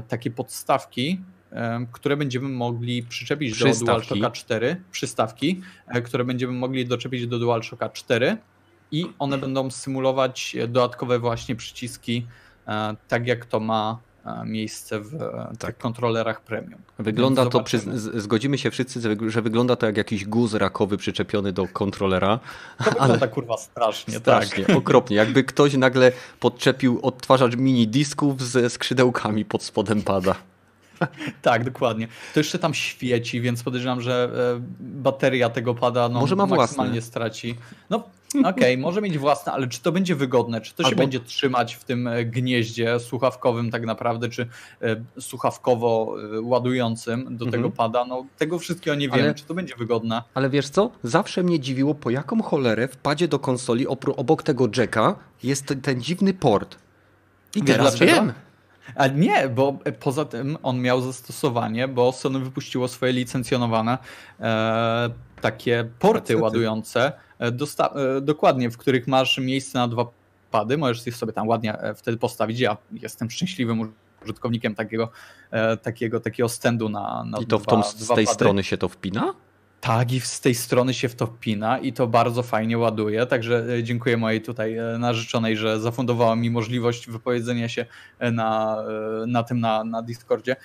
takie 0.07 0.31
podstawki, 0.31 1.21
które 1.91 2.17
będziemy 2.17 2.49
mogli 2.49 3.03
przyczepić 3.03 3.53
przystawki. 3.53 3.79
do 3.79 3.85
DualShocka 3.85 4.31
4, 4.31 4.81
przystawki, 4.91 5.61
które 6.03 6.25
będziemy 6.25 6.53
mogli 6.53 6.85
doczepić 6.85 7.27
do 7.27 7.39
DualShocka 7.39 7.89
4 7.89 8.37
i 8.91 9.05
one 9.19 9.37
będą 9.37 9.71
symulować 9.71 10.55
dodatkowe 10.67 11.19
właśnie 11.19 11.55
przyciski, 11.55 12.27
e, 12.67 12.95
tak 13.07 13.27
jak 13.27 13.45
to 13.45 13.59
ma 13.59 13.99
e, 13.99 14.10
miejsce 14.45 14.99
w 14.99 15.17
tak. 15.59 15.77
kontrolerach 15.77 16.41
premium. 16.41 16.81
Wygląda 16.99 17.45
to, 17.45 17.63
przy, 17.63 17.79
zgodzimy 18.19 18.57
się 18.57 18.71
wszyscy, 18.71 19.01
że 19.27 19.41
wygląda 19.41 19.75
to 19.75 19.85
jak 19.85 19.97
jakiś 19.97 20.25
guz 20.25 20.53
rakowy 20.53 20.97
przyczepiony 20.97 21.53
do 21.53 21.67
kontrolera. 21.67 22.39
To 22.77 22.85
ale... 22.85 22.99
wygląda 22.99 23.27
kurwa 23.27 23.57
strasznie. 23.57 24.13
Strasznie, 24.19 24.65
tak. 24.65 24.75
okropnie. 24.77 25.17
Jakby 25.17 25.43
ktoś 25.43 25.73
nagle 25.73 26.11
podczepił 26.39 26.99
odtwarzacz 27.03 27.55
mini 27.55 27.87
disków 27.87 28.41
ze 28.41 28.69
skrzydełkami 28.69 29.45
pod 29.45 29.63
spodem 29.63 30.01
pada. 30.01 30.35
tak, 31.41 31.63
dokładnie. 31.63 32.07
To 32.33 32.39
jeszcze 32.39 32.59
tam 32.59 32.73
świeci, 32.73 33.41
więc 33.41 33.63
podejrzewam, 33.63 34.01
że 34.01 34.29
e, 34.57 34.61
bateria 34.79 35.49
tego 35.49 35.75
pada 35.75 36.09
no, 36.09 36.19
Może 36.19 36.35
ma 36.35 36.45
maksymalnie 36.45 36.93
własne. 36.93 37.09
straci. 37.09 37.57
No 37.89 38.03
okej, 38.39 38.51
okay, 38.51 38.77
może 38.77 39.01
mieć 39.01 39.17
własne, 39.17 39.51
ale 39.51 39.67
czy 39.67 39.81
to 39.81 39.91
będzie 39.91 40.15
wygodne? 40.15 40.61
Czy 40.61 40.73
to 40.73 40.83
Albo... 40.83 40.89
się 40.89 40.95
będzie 40.95 41.19
trzymać 41.19 41.75
w 41.75 41.83
tym 41.83 42.07
e, 42.07 42.25
gnieździe 42.25 42.99
słuchawkowym 42.99 43.71
tak 43.71 43.85
naprawdę, 43.85 44.29
czy 44.29 44.47
e, 44.81 44.95
słuchawkowo 45.19 46.15
ładującym 46.41 47.23
do 47.23 47.45
mhm. 47.45 47.51
tego 47.51 47.69
pada? 47.69 48.05
No 48.05 48.25
tego 48.37 48.59
wszystkiego 48.59 48.95
nie 48.95 49.09
wiem, 49.09 49.19
ale... 49.19 49.35
czy 49.35 49.45
to 49.45 49.53
będzie 49.53 49.75
wygodne. 49.75 50.23
Ale 50.33 50.49
wiesz 50.49 50.69
co? 50.69 50.91
Zawsze 51.03 51.43
mnie 51.43 51.59
dziwiło, 51.59 51.95
po 51.95 52.09
jaką 52.09 52.41
cholerę 52.41 52.87
w 52.87 52.97
padzie 52.97 53.27
do 53.27 53.39
konsoli 53.39 53.87
obok 53.87 54.43
tego 54.43 54.67
jacka 54.77 55.15
jest 55.43 55.73
ten 55.81 56.01
dziwny 56.01 56.33
port. 56.33 56.77
I 57.55 57.61
teraz 57.61 57.99
wiem. 57.99 58.33
A 58.95 59.07
nie, 59.07 59.49
bo 59.49 59.77
poza 59.99 60.25
tym 60.25 60.57
on 60.63 60.81
miał 60.81 61.01
zastosowanie, 61.01 61.87
bo 61.87 62.11
Sony 62.11 62.39
wypuściło 62.39 62.87
swoje 62.87 63.13
licencjonowane 63.13 63.97
e, 64.39 65.09
takie 65.41 65.89
porty 65.99 66.37
ładujące, 66.37 67.01
e, 67.01 67.07
e, 67.07 67.13
dokładnie, 68.21 68.69
w 68.69 68.77
których 68.77 69.07
masz 69.07 69.37
miejsce 69.37 69.79
na 69.79 69.87
dwa 69.87 70.05
pady, 70.51 70.77
możesz 70.77 71.05
je 71.05 71.11
sobie 71.11 71.33
tam 71.33 71.47
ładnie 71.47 71.79
e, 71.79 71.95
wtedy 71.95 72.17
postawić. 72.17 72.59
Ja 72.59 72.77
jestem 72.91 73.29
szczęśliwym 73.29 73.93
użytkownikiem 74.23 74.75
takiego, 74.75 75.09
e, 75.51 75.77
takiego, 75.77 76.19
takiego 76.19 76.49
standu 76.49 76.89
na, 76.89 77.23
na 77.25 77.37
I 77.39 77.45
to 77.45 77.57
dwa, 77.57 77.63
w 77.63 77.67
tą, 77.67 77.83
z 77.83 78.07
tej 78.07 78.25
pady. 78.25 78.27
strony 78.27 78.63
się 78.63 78.77
to 78.77 78.89
wpina? 78.89 79.33
Tak, 79.81 80.11
i 80.11 80.19
z 80.19 80.39
tej 80.39 80.55
strony 80.55 80.93
się 80.93 81.09
w 81.09 81.15
to 81.15 81.27
wpina 81.27 81.79
i 81.79 81.93
to 81.93 82.07
bardzo 82.07 82.43
fajnie 82.43 82.77
ładuje. 82.77 83.25
Także 83.25 83.65
e, 83.77 83.83
dziękuję 83.83 84.17
mojej 84.17 84.41
tutaj 84.41 84.77
e, 84.77 84.97
narzeczonej, 84.99 85.57
że 85.57 85.79
zafundowała 85.79 86.35
mi 86.35 86.49
możliwość 86.49 87.09
wypowiedzenia 87.09 87.69
się 87.69 87.85
e, 88.19 88.31
na, 88.31 88.77
na 89.27 89.43
tym 89.43 89.59
na, 89.59 89.83
na 89.83 90.01
Discordzie, 90.01 90.55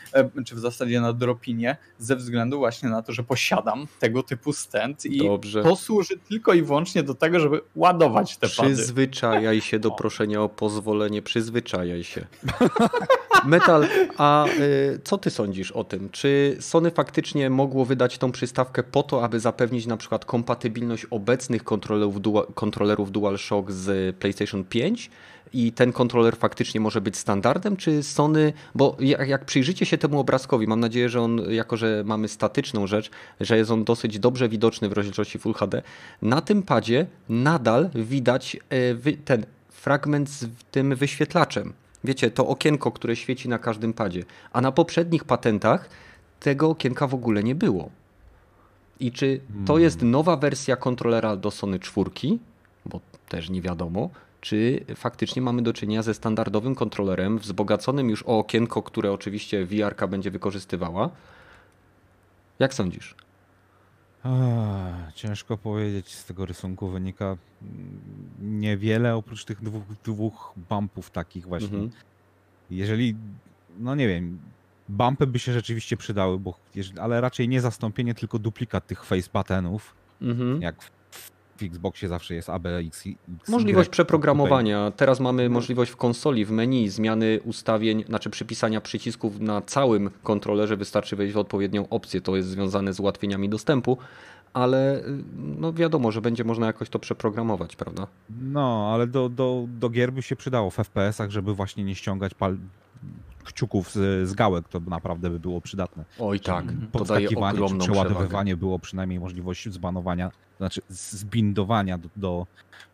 czy 0.47 0.55
w 0.55 0.59
zasadzie 0.59 1.01
na 1.01 1.13
Dropinie, 1.13 1.77
ze 1.99 2.17
względu 2.17 2.59
właśnie 2.59 2.89
na 2.89 3.03
to, 3.03 3.13
że 3.13 3.23
posiadam 3.23 3.87
tego 3.99 4.23
typu 4.23 4.53
stand 4.53 5.05
i 5.05 5.19
Dobrze. 5.19 5.63
to 5.63 5.77
służy 5.77 6.19
tylko 6.29 6.55
i 6.55 6.63
wyłącznie 6.63 7.03
do 7.03 7.15
tego, 7.15 7.41
żeby 7.41 7.61
ładować 7.77 8.37
te 8.37 8.49
pady. 8.49 8.75
Przyzwyczajaj 8.75 9.61
się 9.61 9.79
do 9.79 9.91
proszenia 9.91 10.43
o 10.43 10.49
pozwolenie, 10.49 11.23
przyzwyczajaj 11.23 12.05
się. 12.05 12.27
Metal, 13.45 13.87
a 14.17 14.47
co 15.05 15.19
ty 15.19 15.31
sądzisz 15.31 15.73
o 15.73 15.85
tym? 15.85 16.09
Czy 16.11 16.57
Sony 16.61 16.91
faktycznie 16.91 17.51
mogło 17.51 17.85
wydać 17.85 18.19
tą 18.19 18.33
przystawkę 18.33 18.83
po 18.83 19.06
to, 19.07 19.25
aby 19.25 19.41
zapewnić 19.41 19.87
na 19.87 19.97
przykład 19.97 20.25
kompatybilność 20.25 21.07
obecnych 21.11 21.65
kontrolerów, 21.65 22.21
dual, 22.21 22.47
kontrolerów 22.55 23.13
DualShock 23.13 23.71
z 23.71 24.17
PlayStation 24.17 24.65
5 24.65 25.11
i 25.53 25.73
ten 25.73 25.93
kontroler 25.93 26.37
faktycznie 26.37 26.81
może 26.81 27.01
być 27.01 27.17
standardem, 27.17 27.77
czy 27.77 28.03
Sony, 28.03 28.53
bo 28.75 28.97
jak, 29.01 29.29
jak 29.29 29.45
przyjrzycie 29.45 29.87
się 29.87 29.99
temu 29.99 30.21
obrazkowi, 30.21 30.67
mam 30.67 30.81
nadzieję, 30.81 31.09
że 31.09 31.21
on, 31.21 31.41
jako 31.51 31.77
że 31.77 32.03
mamy 32.07 32.29
statyczną 32.29 32.87
rzecz, 32.87 33.11
że 33.41 33.57
jest 33.57 33.71
on 33.71 33.85
dosyć 33.85 34.19
dobrze 34.19 34.49
widoczny 34.49 34.89
w 34.89 34.93
rozdzielczości 34.93 35.39
Full 35.39 35.55
HD, 35.55 35.83
na 36.23 36.41
tym 36.41 36.63
padzie 36.63 37.07
nadal 37.29 37.91
widać 37.95 38.57
e, 39.07 39.13
ten 39.25 39.47
fragment 39.69 40.31
z 40.31 40.47
tym 40.71 40.95
wyświetlaczem. 40.95 41.73
Wiecie, 42.05 42.31
to 42.31 42.47
okienko, 42.47 42.93
które 42.93 43.17
świeci 43.17 43.49
na 43.49 43.59
każdym 43.59 43.93
padzie. 43.93 44.25
A 44.53 44.61
na 44.61 44.73
poprzednich 44.73 45.25
patentach 45.25 45.89
tego 46.41 46.69
okienka 46.69 47.07
w 47.07 47.15
ogóle 47.15 47.43
nie 47.43 47.55
było. 47.55 47.91
I 49.01 49.13
czy 49.13 49.41
to 49.67 49.73
hmm. 49.73 49.83
jest 49.83 50.03
nowa 50.03 50.37
wersja 50.37 50.77
kontrolera 50.77 51.37
do 51.37 51.51
Sony 51.51 51.79
4, 51.79 52.11
bo 52.87 53.01
też 53.29 53.51
nie 53.51 53.63
wiadomo, 53.63 54.11
czy 54.41 54.85
faktycznie 54.95 55.43
mamy 55.43 55.63
do 55.63 55.73
czynienia 55.73 56.03
ze 56.03 56.15
standardowym 56.15 56.75
kontrolerem, 56.75 57.39
wzbogaconym 57.39 58.11
już 58.11 58.23
o 58.23 58.39
okienko, 58.39 58.83
które 58.83 59.13
oczywiście 59.13 59.67
VR 59.67 60.09
będzie 60.09 60.31
wykorzystywała. 60.31 61.11
Jak 62.59 62.75
sądzisz? 62.75 63.15
ciężko 65.15 65.57
powiedzieć, 65.57 66.15
z 66.15 66.25
tego 66.25 66.47
rysunku 66.47 66.89
wynika 66.89 67.37
niewiele 68.41 69.17
oprócz 69.17 69.45
tych 69.45 69.63
dwóch, 69.63 69.83
dwóch 70.05 70.53
bumpów 70.71 71.11
takich 71.11 71.47
właśnie. 71.47 71.79
Mhm. 71.79 71.91
Jeżeli, 72.71 73.17
no 73.79 73.95
nie 73.95 74.09
wiem, 74.09 74.39
bumpy 74.89 75.27
by 75.27 75.39
się 75.39 75.53
rzeczywiście 75.53 75.97
przydały, 75.97 76.39
bo, 76.39 76.55
ale 77.01 77.21
raczej 77.21 77.49
nie 77.49 77.61
zastąpienie, 77.61 78.15
tylko 78.15 78.39
duplikat 78.39 78.87
tych 78.87 79.05
face 79.05 79.29
buttonów, 79.35 79.95
mhm. 80.23 80.63
jak 80.63 80.83
w, 80.83 81.31
w 81.57 81.63
Xboxie 81.63 82.09
zawsze 82.09 82.35
jest 82.35 82.51
ABX. 82.51 83.05
Możliwość 83.49 83.89
przeprogramowania. 83.89 84.93
Teraz 84.97 85.21
mamy 85.21 85.49
możliwość 85.49 85.91
w 85.91 85.97
konsoli, 85.97 86.45
w 86.45 86.51
menu 86.51 86.89
zmiany 86.89 87.41
ustawień, 87.45 88.05
znaczy 88.05 88.31
przypisania 88.31 88.81
przycisków 88.81 89.41
na 89.41 89.61
całym 89.61 90.11
kontrolerze. 90.23 90.77
Wystarczy 90.77 91.17
wejść 91.17 91.35
w 91.35 91.39
odpowiednią 91.39 91.89
opcję. 91.89 92.21
To 92.21 92.37
jest 92.37 92.49
związane 92.49 92.93
z 92.93 93.01
ułatwieniami 93.01 93.49
dostępu 93.49 93.99
ale 94.57 94.99
y, 94.99 95.23
no 95.59 95.73
wiadomo, 95.73 96.13
że 96.13 96.21
będzie 96.21 96.45
można 96.45 96.67
jakoś 96.67 96.89
to 96.89 96.99
przeprogramować, 96.99 97.77
prawda? 97.77 98.07
No, 98.43 98.91
ale 98.95 99.07
do, 99.07 99.29
do, 99.29 99.67
do 99.69 99.91
gier 99.91 100.13
by 100.13 100.23
się 100.23 100.37
przydało 100.37 100.71
w 100.71 100.77
FPS-ach, 100.77 101.31
żeby 101.31 101.55
właśnie 101.55 101.85
nie 101.85 101.95
ściągać 101.95 102.35
pal 102.35 102.57
kciuków 103.47 103.91
z, 103.91 104.29
z 104.29 104.35
gałek, 104.35 104.69
to 104.69 104.81
naprawdę 104.81 105.31
by 105.31 105.41
było 105.41 105.61
przydatne. 105.61 106.05
Oj 106.19 106.41
tak, 106.41 106.65
ogromną 107.37 107.79
czy 107.79 107.79
przeładowywanie 107.79 108.57
było 108.57 108.79
przynajmniej 108.79 109.21
możliwość 109.21 109.69
zbanowania, 109.69 110.31
znaczy 110.59 110.81
zbindowania 110.89 111.99
do, 111.99 112.09
do 112.17 112.47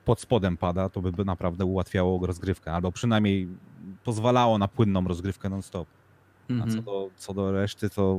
pod 0.04 0.20
spodem 0.20 0.56
pada, 0.56 0.88
to 0.88 1.02
by, 1.02 1.12
by 1.12 1.24
naprawdę 1.24 1.64
ułatwiało 1.64 2.26
rozgrywkę, 2.26 2.72
albo 2.72 2.92
przynajmniej 2.92 3.48
pozwalało 4.04 4.58
na 4.58 4.68
płynną 4.68 5.04
rozgrywkę 5.08 5.48
non-stop. 5.48 5.88
A 6.44 6.58
co 6.58 6.64
mhm. 6.64 6.84
do, 6.84 7.10
co 7.16 7.34
do 7.34 7.52
reszty, 7.52 7.90
to 7.90 8.18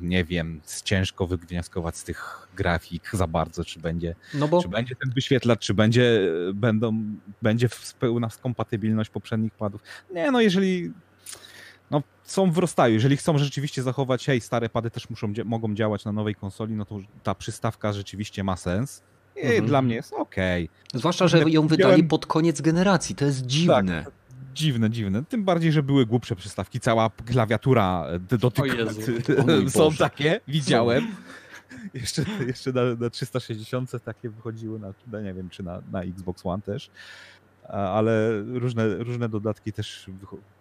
nie 0.00 0.24
wiem, 0.24 0.60
ciężko 0.84 1.26
wywnioskować 1.26 1.96
z 1.96 2.04
tych 2.04 2.48
grafik 2.56 3.10
za 3.12 3.26
bardzo, 3.26 3.64
czy 3.64 3.80
będzie, 3.80 4.14
no 4.34 4.48
bo... 4.48 4.62
czy 4.62 4.68
będzie 4.68 4.96
ten 4.96 5.12
wyświetlacz, 5.14 5.60
czy 5.60 5.74
będzie, 5.74 6.32
będą, 6.54 7.04
będzie 7.42 7.68
pełna 7.98 8.28
kompatybilność 8.42 9.10
poprzednich 9.10 9.52
padów. 9.52 9.82
Nie, 10.14 10.30
no 10.30 10.40
jeżeli 10.40 10.92
no, 11.90 12.02
są 12.24 12.52
w 12.52 12.58
rozstaju. 12.58 12.94
Jeżeli 12.94 13.16
chcą 13.16 13.38
rzeczywiście 13.38 13.82
zachować, 13.82 14.26
hej, 14.26 14.40
stare 14.40 14.68
pady 14.68 14.90
też 14.90 15.10
muszą, 15.10 15.32
mogą 15.44 15.74
działać 15.74 16.04
na 16.04 16.12
nowej 16.12 16.34
konsoli, 16.34 16.74
no 16.74 16.84
to 16.84 16.98
ta 17.22 17.34
przystawka 17.34 17.92
rzeczywiście 17.92 18.44
ma 18.44 18.56
sens. 18.56 19.02
I 19.36 19.40
mhm. 19.40 19.66
dla 19.66 19.82
mnie 19.82 19.94
jest 19.94 20.12
ok. 20.12 20.36
Zwłaszcza, 20.94 21.28
że 21.28 21.50
ją 21.50 21.66
wydali 21.66 22.04
pod 22.04 22.26
koniec 22.26 22.60
generacji. 22.60 23.14
To 23.14 23.24
jest 23.24 23.46
dziwne. 23.46 24.04
Tak 24.04 24.12
dziwne, 24.54 24.90
dziwne. 24.90 25.24
Tym 25.24 25.44
bardziej, 25.44 25.72
że 25.72 25.82
były 25.82 26.06
głupsze 26.06 26.36
przystawki. 26.36 26.80
Cała 26.80 27.10
klawiatura 27.10 28.06
dotyk 28.38 28.64
są 29.68 29.92
takie, 29.92 30.40
widziałem. 30.48 31.06
Jeszcze, 31.94 32.24
jeszcze 32.46 32.72
na, 32.72 32.94
na 32.94 33.10
360 33.10 33.90
takie 34.04 34.30
wychodziły, 34.30 34.78
na, 34.78 34.92
na, 35.06 35.20
nie 35.20 35.34
wiem, 35.34 35.48
czy 35.50 35.62
na, 35.62 35.82
na 35.92 36.02
Xbox 36.02 36.46
One 36.46 36.62
też. 36.62 36.90
Ale 37.72 38.42
różne, 38.42 38.96
różne 38.96 39.28
dodatki 39.28 39.72
też 39.72 40.06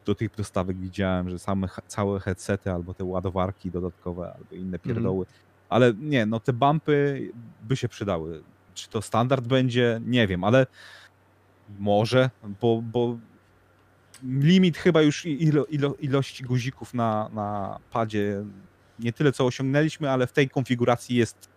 do 0.05 0.15
tych 0.15 0.35
dostawek 0.35 0.77
widziałem, 0.77 1.29
że 1.29 1.39
same 1.39 1.67
całe 1.87 2.19
headsety 2.19 2.71
albo 2.71 2.93
te 2.93 3.03
ładowarki 3.03 3.71
dodatkowe 3.71 4.33
albo 4.33 4.55
inne 4.55 4.77
mhm. 4.77 4.79
pierdoły. 4.79 5.25
ale 5.69 5.93
nie, 5.99 6.25
no 6.25 6.39
te 6.39 6.53
bumpy 6.53 7.31
by 7.63 7.75
się 7.75 7.87
przydały. 7.87 8.43
Czy 8.73 8.89
to 8.89 9.01
standard 9.01 9.47
będzie? 9.47 10.01
Nie 10.05 10.27
wiem, 10.27 10.43
ale 10.43 10.67
może, 11.79 12.29
bo, 12.61 12.81
bo 12.81 13.17
limit 14.23 14.77
chyba 14.77 15.01
już 15.01 15.25
ilo, 15.25 15.65
ilo, 15.65 15.95
ilości 15.99 16.43
guzików 16.43 16.93
na, 16.93 17.29
na 17.33 17.79
padzie 17.91 18.43
nie 18.99 19.13
tyle 19.13 19.31
co 19.31 19.45
osiągnęliśmy, 19.45 20.11
ale 20.11 20.27
w 20.27 20.31
tej 20.31 20.49
konfiguracji 20.49 21.15
jest 21.15 21.48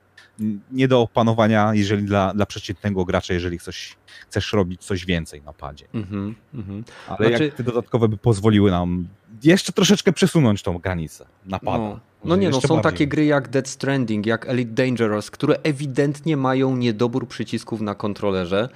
nie 0.72 0.88
do 0.88 1.01
opanowania, 1.01 1.75
jeżeli 1.75 2.03
dla, 2.05 2.35
dla 2.35 2.46
przeciętnego 2.46 3.05
gracza, 3.05 3.35
jeżeli 3.35 3.59
coś, 3.59 3.96
chcesz 4.29 4.53
robić 4.53 4.85
coś 4.85 5.07
więcej 5.07 5.42
na 5.42 5.53
padzie. 5.53 5.87
Mm 5.94 6.35
-hmm, 6.55 6.83
Ale 7.09 7.29
znaczy... 7.29 7.44
jak 7.44 7.55
te 7.55 7.62
dodatkowe 7.62 8.09
by 8.09 8.16
pozwoliły 8.16 8.70
nam 8.70 9.09
jeszcze 9.44 9.72
troszeczkę 9.72 10.12
przesunąć 10.12 10.62
tą 10.62 10.79
granicę 10.79 11.27
napada. 11.46 11.79
No. 11.79 12.01
No 12.25 12.37
nie, 12.37 12.51
no 12.51 12.61
są 12.61 12.68
bardziej. 12.68 12.92
takie 12.92 13.07
gry 13.07 13.25
jak 13.25 13.48
Dead 13.48 13.68
Stranding, 13.68 14.27
jak 14.27 14.48
Elite 14.48 14.72
Dangerous, 14.72 15.31
które 15.31 15.59
ewidentnie 15.62 16.37
mają 16.37 16.77
niedobór 16.77 17.29
przycisków 17.29 17.81
na 17.81 17.94
kontrolerze. 17.94 18.68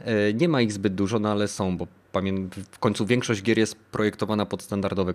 E, 0.00 0.34
nie 0.34 0.48
ma 0.48 0.60
ich 0.60 0.72
zbyt 0.72 0.94
dużo, 0.94 1.18
no 1.18 1.30
ale 1.30 1.48
są, 1.48 1.76
bo 1.76 1.86
w 2.70 2.78
końcu 2.78 3.06
większość 3.06 3.42
gier 3.42 3.58
jest 3.58 3.76
projektowana 3.76 4.46
pod 4.46 4.62
standardowe 4.62 5.14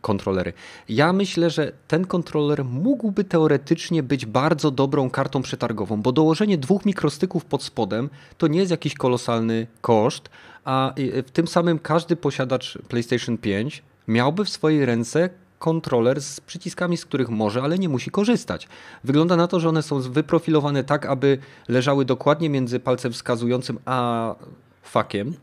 kontrolery. 0.00 0.52
Ja 0.88 1.12
myślę, 1.12 1.50
że 1.50 1.72
ten 1.88 2.06
kontroler 2.06 2.64
mógłby 2.64 3.24
teoretycznie 3.24 4.02
być 4.02 4.26
bardzo 4.26 4.70
dobrą 4.70 5.10
kartą 5.10 5.42
przetargową, 5.42 6.02
bo 6.02 6.12
dołożenie 6.12 6.58
dwóch 6.58 6.84
mikrostyków 6.84 7.44
pod 7.44 7.62
spodem 7.62 8.10
to 8.38 8.46
nie 8.46 8.58
jest 8.58 8.70
jakiś 8.70 8.94
kolosalny 8.94 9.66
koszt, 9.80 10.28
a 10.64 10.94
w 11.26 11.30
tym 11.30 11.48
samym 11.48 11.78
każdy 11.78 12.16
posiadacz 12.16 12.78
PlayStation 12.88 13.38
5 13.38 13.82
miałby 14.08 14.44
w 14.44 14.48
swojej 14.48 14.86
ręce 14.86 15.30
kontroler 15.58 16.22
z 16.22 16.40
przyciskami, 16.40 16.96
z 16.96 17.04
których 17.04 17.28
może, 17.28 17.62
ale 17.62 17.78
nie 17.78 17.88
musi 17.88 18.10
korzystać. 18.10 18.68
Wygląda 19.04 19.36
na 19.36 19.46
to, 19.46 19.60
że 19.60 19.68
one 19.68 19.82
są 19.82 20.00
wyprofilowane 20.00 20.84
tak, 20.84 21.06
aby 21.06 21.38
leżały 21.68 22.04
dokładnie 22.04 22.50
między 22.50 22.80
palcem 22.80 23.12
wskazującym 23.12 23.78
a 23.84 24.34
fakiem, 24.82 25.34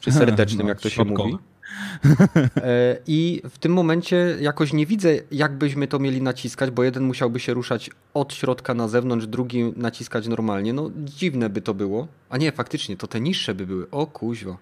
czy 0.00 0.12
serdecznym, 0.12 0.62
no, 0.62 0.68
jak 0.68 0.80
to 0.80 0.90
się 0.90 1.04
mówi. 1.04 1.36
E, 2.56 2.96
I 3.06 3.42
w 3.50 3.58
tym 3.58 3.72
momencie 3.72 4.36
jakoś 4.40 4.72
nie 4.72 4.86
widzę, 4.86 5.14
jak 5.30 5.58
byśmy 5.58 5.88
to 5.88 5.98
mieli 5.98 6.22
naciskać, 6.22 6.70
bo 6.70 6.84
jeden 6.84 7.02
musiałby 7.04 7.40
się 7.40 7.54
ruszać 7.54 7.90
od 8.14 8.34
środka 8.34 8.74
na 8.74 8.88
zewnątrz, 8.88 9.26
drugi 9.26 9.72
naciskać 9.76 10.26
normalnie. 10.26 10.72
No 10.72 10.90
dziwne 10.96 11.50
by 11.50 11.60
to 11.60 11.74
było. 11.74 12.08
A 12.30 12.36
nie, 12.36 12.52
faktycznie, 12.52 12.96
to 12.96 13.06
te 13.06 13.20
niższe 13.20 13.54
by 13.54 13.66
były. 13.66 13.90
O 13.90 14.06
kuźwa. 14.06 14.56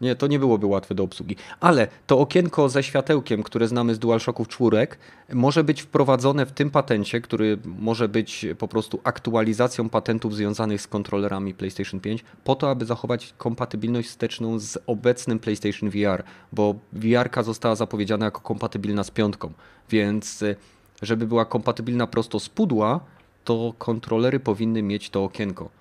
Nie, 0.00 0.16
to 0.16 0.26
nie 0.26 0.38
byłoby 0.38 0.66
łatwe 0.66 0.94
do 0.94 1.02
obsługi. 1.02 1.36
Ale 1.60 1.88
to 2.06 2.18
okienko 2.18 2.68
ze 2.68 2.82
światełkiem, 2.82 3.42
które 3.42 3.68
znamy 3.68 3.94
z 3.94 3.98
DualShocków 3.98 4.48
czwórek, 4.48 4.98
może 5.32 5.64
być 5.64 5.82
wprowadzone 5.82 6.46
w 6.46 6.52
tym 6.52 6.70
patencie, 6.70 7.20
który 7.20 7.58
może 7.64 8.08
być 8.08 8.46
po 8.58 8.68
prostu 8.68 9.00
aktualizacją 9.04 9.88
patentów 9.88 10.36
związanych 10.36 10.82
z 10.82 10.86
kontrolerami 10.86 11.54
PlayStation 11.54 12.00
5, 12.00 12.24
po 12.44 12.54
to, 12.54 12.70
aby 12.70 12.86
zachować 12.86 13.34
kompatybilność 13.38 14.08
wsteczną 14.08 14.58
z 14.58 14.78
obecnym 14.86 15.38
PlayStation 15.38 15.90
VR, 15.90 16.22
bo 16.52 16.74
VR 16.92 17.44
została 17.44 17.74
zapowiedziana 17.74 18.24
jako 18.24 18.40
kompatybilna 18.40 19.04
z 19.04 19.10
piątką, 19.10 19.52
więc 19.90 20.42
e, 20.42 20.56
żeby 21.02 21.26
była 21.26 21.44
kompatybilna 21.44 22.06
prosto 22.06 22.40
z 22.40 22.48
pudła, 22.48 23.00
to 23.44 23.74
kontrolery 23.78 24.40
powinny 24.40 24.82
mieć 24.82 25.10
to 25.10 25.24
okienko. 25.24 25.79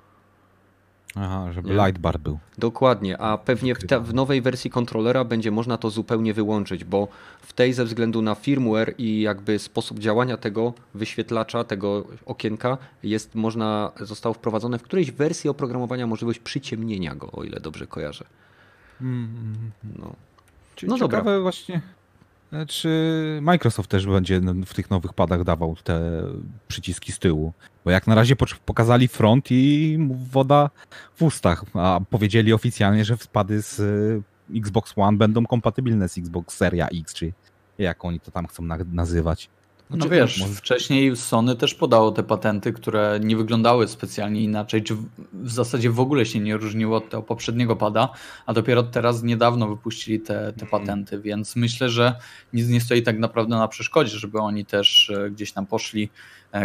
Aha, 1.15 1.51
żeby 1.51 1.69
nie? 1.69 1.75
lightbar 1.75 2.19
był. 2.19 2.39
Dokładnie, 2.57 3.17
a 3.17 3.37
pewnie 3.37 3.75
w, 3.75 3.87
te, 3.87 3.99
w, 3.99 4.13
nowej 4.13 4.41
wersji 4.41 4.69
kontrolera 4.69 5.23
będzie 5.23 5.51
można 5.51 5.77
to 5.77 5.89
zupełnie 5.89 6.33
wyłączyć, 6.33 6.83
bo 6.83 7.07
w 7.41 7.53
tej 7.53 7.73
ze 7.73 7.85
względu 7.85 8.21
na 8.21 8.35
firmware 8.35 8.93
i 8.97 9.21
jakby 9.21 9.59
sposób 9.59 9.99
działania 9.99 10.37
tego 10.37 10.73
wyświetlacza, 10.93 11.63
tego 11.63 12.05
okienka 12.25 12.77
jest 13.03 13.35
można, 13.35 13.91
zostało 13.99 14.33
wprowadzone 14.33 14.79
w 14.79 14.83
którejś 14.83 15.11
wersji 15.11 15.49
oprogramowania 15.49 16.07
możliwość 16.07 16.39
przyciemnienia 16.39 17.15
go, 17.15 17.31
o 17.31 17.43
ile 17.43 17.59
dobrze 17.59 17.87
kojarzę. 17.87 18.25
Mm, 19.01 19.71
no. 19.99 20.15
Czyli 20.75 20.89
no 20.89 20.95
ciekawe 20.95 21.23
dobra. 21.23 21.39
właśnie, 21.41 21.81
czy 22.67 22.89
Microsoft 23.41 23.89
też 23.89 24.05
będzie 24.05 24.41
w 24.65 24.73
tych 24.73 24.89
nowych 24.89 25.13
padach 25.13 25.43
dawał 25.43 25.75
te 25.75 26.23
przyciski 26.67 27.11
z 27.11 27.19
tyłu? 27.19 27.53
Bo 27.85 27.91
jak 27.91 28.07
na 28.07 28.15
razie 28.15 28.35
pokazali 28.65 29.07
front 29.07 29.47
i 29.51 29.97
woda 30.31 30.69
w 31.15 31.23
ustach, 31.23 31.65
a 31.73 31.99
powiedzieli 32.09 32.53
oficjalnie, 32.53 33.05
że 33.05 33.17
wpady 33.17 33.61
z 33.61 33.79
y, 33.79 34.57
Xbox 34.57 34.93
One 34.95 35.17
będą 35.17 35.45
kompatybilne 35.45 36.09
z 36.09 36.17
Xbox 36.17 36.57
Seria 36.57 36.87
X, 36.87 37.13
czy 37.13 37.33
jak 37.77 38.05
oni 38.05 38.19
to 38.19 38.31
tam 38.31 38.47
chcą 38.47 38.63
nazywać. 38.93 39.49
No, 39.89 39.97
no 39.97 40.09
wiesz, 40.09 40.43
wcześniej 40.55 41.15
Sony 41.15 41.55
też 41.55 41.75
podało 41.75 42.11
te 42.11 42.23
patenty, 42.23 42.73
które 42.73 43.19
nie 43.23 43.37
wyglądały 43.37 43.87
specjalnie 43.87 44.41
inaczej, 44.41 44.83
czy 44.83 44.95
w 45.33 45.51
zasadzie 45.51 45.89
w 45.89 45.99
ogóle 45.99 46.25
się 46.25 46.39
nie 46.39 46.57
różniło 46.57 46.97
od 46.97 47.09
tego 47.09 47.23
poprzedniego 47.23 47.75
pada, 47.75 48.09
a 48.45 48.53
dopiero 48.53 48.83
teraz 48.83 49.23
niedawno 49.23 49.67
wypuścili 49.67 50.19
te, 50.19 50.33
te 50.33 50.65
mhm. 50.65 50.69
patenty, 50.69 51.19
więc 51.19 51.55
myślę, 51.55 51.89
że 51.89 52.15
nic 52.53 52.67
nie 52.67 52.81
stoi 52.81 53.03
tak 53.03 53.19
naprawdę 53.19 53.55
na 53.55 53.67
przeszkodzie, 53.67 54.17
żeby 54.17 54.39
oni 54.39 54.65
też 54.65 55.09
e, 55.09 55.31
gdzieś 55.31 55.51
tam 55.51 55.65
poszli 55.65 56.09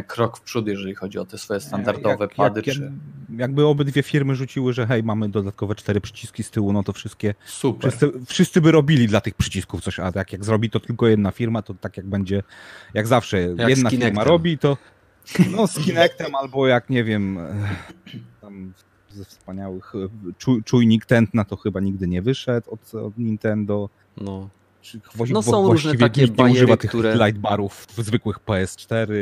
krok 0.07 0.39
w 0.39 0.41
przód, 0.41 0.67
jeżeli 0.67 0.95
chodzi 0.95 1.19
o 1.19 1.25
te 1.25 1.39
swoje 1.39 1.61
standardowe 1.61 2.25
jak, 2.25 2.35
pady. 2.35 2.63
Jak, 2.67 2.77
czy... 2.77 2.93
Jakby 3.37 3.67
obydwie 3.67 4.03
firmy 4.03 4.37
rzuciły, 4.37 4.73
że 4.73 4.87
hej, 4.87 5.03
mamy 5.03 5.29
dodatkowe 5.29 5.75
cztery 5.75 6.01
przyciski 6.01 6.43
z 6.43 6.51
tyłu, 6.51 6.73
no 6.73 6.83
to 6.83 6.93
wszystkie. 6.93 7.35
Super. 7.47 7.91
Wszyscy, 7.91 8.13
wszyscy 8.27 8.61
by 8.61 8.73
robili 8.73 9.07
dla 9.07 9.21
tych 9.21 9.35
przycisków 9.35 9.83
coś, 9.83 10.01
a 10.01 10.13
jak, 10.15 10.33
jak 10.33 10.45
zrobi 10.45 10.71
to 10.71 10.81
tylko 10.81 11.07
jedna 11.07 11.31
firma, 11.31 11.63
to 11.63 11.75
tak 11.75 11.97
jak 11.97 12.07
będzie, 12.07 12.43
jak 12.95 13.07
zawsze, 13.07 13.41
jak 13.41 13.69
jedna 13.69 13.91
firma 13.91 14.25
robi, 14.25 14.59
to 14.59 14.77
no 15.51 15.67
z 15.67 15.79
Kinectem 15.79 16.35
albo 16.35 16.67
jak 16.67 16.91
nie 16.91 17.05
wiem, 17.05 17.39
tam 18.41 18.73
ze 19.11 19.25
wspaniałych, 19.25 19.93
czujnik 20.65 21.07
tętna 21.07 21.45
to 21.45 21.57
chyba 21.57 21.81
nigdy 21.81 22.09
nie 22.09 22.23
wyszedł 22.23 22.71
od, 22.71 22.95
od 22.95 23.19
Nintendo. 23.19 23.89
No 24.17 24.49
no 25.31 25.43
są 25.43 25.73
różne 25.73 25.95
takie 25.95 26.29
bariery, 26.29 26.77
które... 26.77 27.15
lightbarów 27.15 27.87
w 27.97 28.03
zwykłych 28.03 28.39
PS4. 28.47 29.13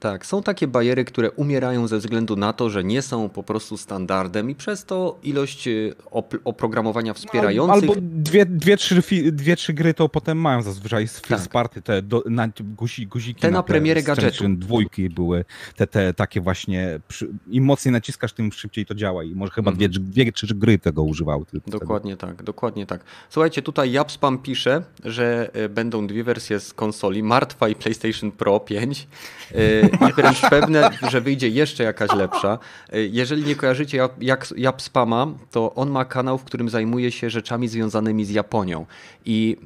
Tak, 0.00 0.26
są 0.26 0.42
takie 0.42 0.66
bariery, 0.66 1.04
które 1.04 1.30
umierają 1.30 1.88
ze 1.88 1.98
względu 1.98 2.36
na 2.36 2.52
to, 2.52 2.70
że 2.70 2.84
nie 2.84 3.02
są 3.02 3.28
po 3.28 3.42
prostu 3.42 3.76
standardem 3.76 4.50
i 4.50 4.54
przez 4.54 4.84
to 4.84 5.18
ilość 5.22 5.68
y, 5.68 5.94
op 6.10 6.34
oprogramowania 6.44 7.14
wspierających... 7.14 7.90
Albo 7.90 7.94
dwie, 8.00 8.46
dwie, 8.46 8.76
trzy, 8.76 9.02
dwie, 9.32 9.56
trzy 9.56 9.72
gry 9.72 9.94
to 9.94 10.08
potem 10.08 10.38
mają 10.38 10.62
zazwyczaj 10.62 11.08
tak. 11.52 11.68
te 11.84 12.02
do, 12.02 12.22
na, 12.26 12.48
guzi, 12.76 13.06
guziki 13.06 13.40
te 13.40 13.50
na, 13.50 13.58
na 13.58 13.62
premierę 13.62 14.02
gadżetu. 14.02 14.44
dwójki 14.48 15.10
były, 15.10 15.44
te, 15.76 15.86
te 15.86 16.14
takie 16.14 16.40
właśnie, 16.40 17.00
przy, 17.08 17.28
im 17.50 17.64
mocniej 17.64 17.92
naciskasz, 17.92 18.32
tym 18.32 18.52
szybciej 18.52 18.86
to 18.86 18.94
działa 18.94 19.24
i 19.24 19.34
może 19.34 19.52
chyba 19.52 19.70
mhm. 19.70 19.90
dwie, 19.90 20.00
dwie, 20.00 20.32
trzy 20.32 20.54
gry 20.54 20.78
tego 20.78 21.02
używały. 21.02 21.44
Dokładnie 21.66 22.16
wtedy. 22.16 22.32
tak, 22.32 22.42
dokładnie 22.42 22.86
tak. 22.86 23.04
Słuchajcie, 23.30 23.62
tutaj 23.62 23.92
Japspam 23.92 24.38
pisze, 24.38 24.82
że 25.04 25.50
y, 25.56 25.68
będą 25.68 26.06
dwie 26.06 26.24
wersje 26.24 26.60
z 26.60 26.74
konsoli, 26.74 27.22
Martwa 27.22 27.68
i 27.68 27.74
PlayStation 27.74 28.32
Pro 28.32 28.60
5 28.60 29.08
i 29.54 29.87
wręcz 30.16 30.40
pewne, 30.40 30.90
że 31.10 31.20
wyjdzie 31.20 31.48
jeszcze 31.48 31.84
jakaś 31.84 32.12
lepsza. 32.14 32.58
Jeżeli 32.92 33.44
nie 33.44 33.56
kojarzycie 33.56 34.08
jak 34.20 34.46
Jap 34.56 34.82
Spama, 34.82 35.26
to 35.50 35.74
on 35.74 35.90
ma 35.90 36.04
kanał, 36.04 36.38
w 36.38 36.44
którym 36.44 36.68
zajmuje 36.68 37.12
się 37.12 37.30
rzeczami 37.30 37.68
związanymi 37.68 38.24
z 38.24 38.30
Japonią. 38.30 38.86
I 39.24 39.56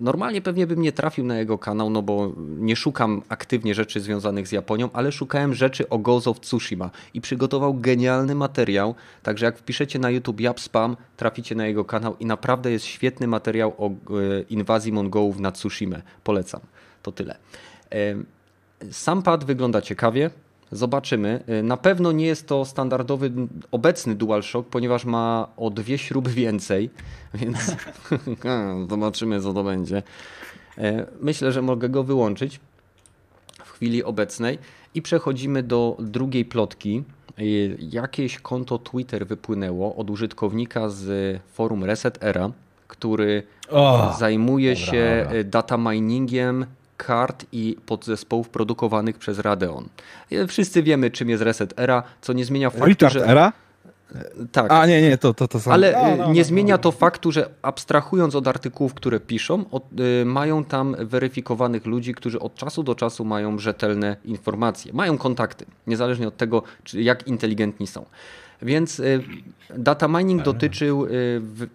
normalnie 0.00 0.42
pewnie 0.42 0.66
bym 0.66 0.82
nie 0.82 0.92
trafił 0.92 1.24
na 1.24 1.38
jego 1.38 1.58
kanał, 1.58 1.90
no 1.90 2.02
bo 2.02 2.32
nie 2.38 2.76
szukam 2.76 3.22
aktywnie 3.28 3.74
rzeczy 3.74 4.00
związanych 4.00 4.48
z 4.48 4.52
Japonią, 4.52 4.88
ale 4.92 5.12
szukałem 5.12 5.54
rzeczy 5.54 5.88
o 5.88 5.98
Ghost 5.98 6.28
of 6.28 6.40
Tsushima 6.40 6.90
i 7.14 7.20
przygotował 7.20 7.74
genialny 7.74 8.34
materiał. 8.34 8.94
Także 9.22 9.46
jak 9.46 9.58
wpiszecie 9.58 9.98
na 9.98 10.10
YouTube 10.10 10.40
Jap 10.40 10.60
Spam, 10.60 10.96
traficie 11.16 11.54
na 11.54 11.66
jego 11.66 11.84
kanał 11.84 12.16
i 12.20 12.26
naprawdę 12.26 12.72
jest 12.72 12.84
świetny 12.84 13.26
materiał 13.26 13.74
o 13.78 13.88
e, 13.88 13.92
inwazji 14.50 14.92
Mongołów 14.92 15.38
na 15.38 15.52
Tsushima. 15.52 15.96
Polecam. 16.24 16.60
To 17.02 17.12
tyle. 17.12 17.36
Sam 18.90 19.22
pad 19.22 19.44
wygląda 19.44 19.82
ciekawie. 19.82 20.30
Zobaczymy. 20.72 21.44
Y, 21.60 21.62
na 21.62 21.76
pewno 21.76 22.12
nie 22.12 22.26
jest 22.26 22.46
to 22.46 22.64
standardowy 22.64 23.32
obecny 23.70 24.14
DualShock, 24.14 24.68
ponieważ 24.68 25.04
ma 25.04 25.48
o 25.56 25.70
dwie 25.70 25.98
śruby 25.98 26.30
więcej, 26.30 26.90
więc 27.34 27.76
zobaczymy 28.90 29.40
co 29.40 29.52
to 29.52 29.64
będzie. 29.64 30.02
E, 30.78 31.06
myślę, 31.20 31.52
że 31.52 31.62
mogę 31.62 31.88
go 31.88 32.04
wyłączyć 32.04 32.60
w 33.64 33.70
chwili 33.70 34.04
obecnej 34.04 34.58
i 34.94 35.02
przechodzimy 35.02 35.62
do 35.62 35.96
drugiej 35.98 36.44
plotki. 36.44 37.02
E, 37.38 37.42
jakieś 37.78 38.38
konto 38.38 38.78
Twitter 38.78 39.26
wypłynęło 39.26 39.96
od 39.96 40.10
użytkownika 40.10 40.88
z 40.88 41.38
forum 41.52 41.84
Reset 41.84 42.24
Era, 42.24 42.50
który 42.88 43.42
oh, 43.70 44.16
zajmuje 44.18 44.74
dobra, 44.74 44.86
się 44.86 45.20
dobra. 45.24 45.44
data 45.44 45.76
miningiem 45.76 46.66
kart 47.02 47.46
i 47.52 47.76
podzespołów 47.86 48.48
produkowanych 48.48 49.18
przez 49.18 49.38
Radeon. 49.38 49.88
Wszyscy 50.48 50.82
wiemy, 50.82 51.10
czym 51.10 51.30
jest 51.30 51.42
Reset 51.42 51.80
Era, 51.80 52.02
co 52.20 52.32
nie 52.32 52.44
zmienia 52.44 52.70
faktu, 52.70 52.86
Retard 52.86 53.14
że... 53.14 53.26
Era? 53.26 53.52
Tak. 54.52 54.72
A 54.72 54.86
nie, 54.86 55.02
nie, 55.02 55.18
to, 55.18 55.34
to, 55.34 55.48
to 55.48 55.60
samo. 55.60 55.74
Ale 55.74 55.92
no, 55.92 56.14
y, 56.14 56.16
no, 56.16 56.32
nie 56.32 56.40
no, 56.40 56.46
zmienia 56.46 56.74
no. 56.74 56.78
to 56.78 56.92
faktu, 56.92 57.32
że 57.32 57.50
abstrahując 57.62 58.34
od 58.34 58.48
artykułów, 58.48 58.94
które 58.94 59.20
piszą, 59.20 59.64
od, 59.70 60.00
y, 60.00 60.24
mają 60.24 60.64
tam 60.64 60.96
weryfikowanych 60.98 61.86
ludzi, 61.86 62.14
którzy 62.14 62.40
od 62.40 62.54
czasu 62.54 62.82
do 62.82 62.94
czasu 62.94 63.24
mają 63.24 63.58
rzetelne 63.58 64.16
informacje, 64.24 64.92
mają 64.92 65.18
kontakty, 65.18 65.66
niezależnie 65.86 66.28
od 66.28 66.36
tego, 66.36 66.62
czy, 66.84 67.02
jak 67.02 67.26
inteligentni 67.26 67.86
są. 67.86 68.04
Więc 68.62 69.00
y, 69.00 69.22
data 69.76 70.08
mining 70.08 70.42
dotyczył 70.42 71.04
y, 71.04 71.08
w, 71.40 71.66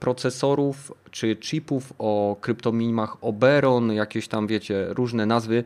procesorów 0.00 0.92
czy 1.10 1.36
chipów 1.36 1.92
o 1.98 2.36
kryptominimach 2.40 3.16
Oberon, 3.20 3.92
jakieś 3.92 4.28
tam 4.28 4.46
wiecie, 4.46 4.86
różne 4.88 5.26
nazwy. 5.26 5.64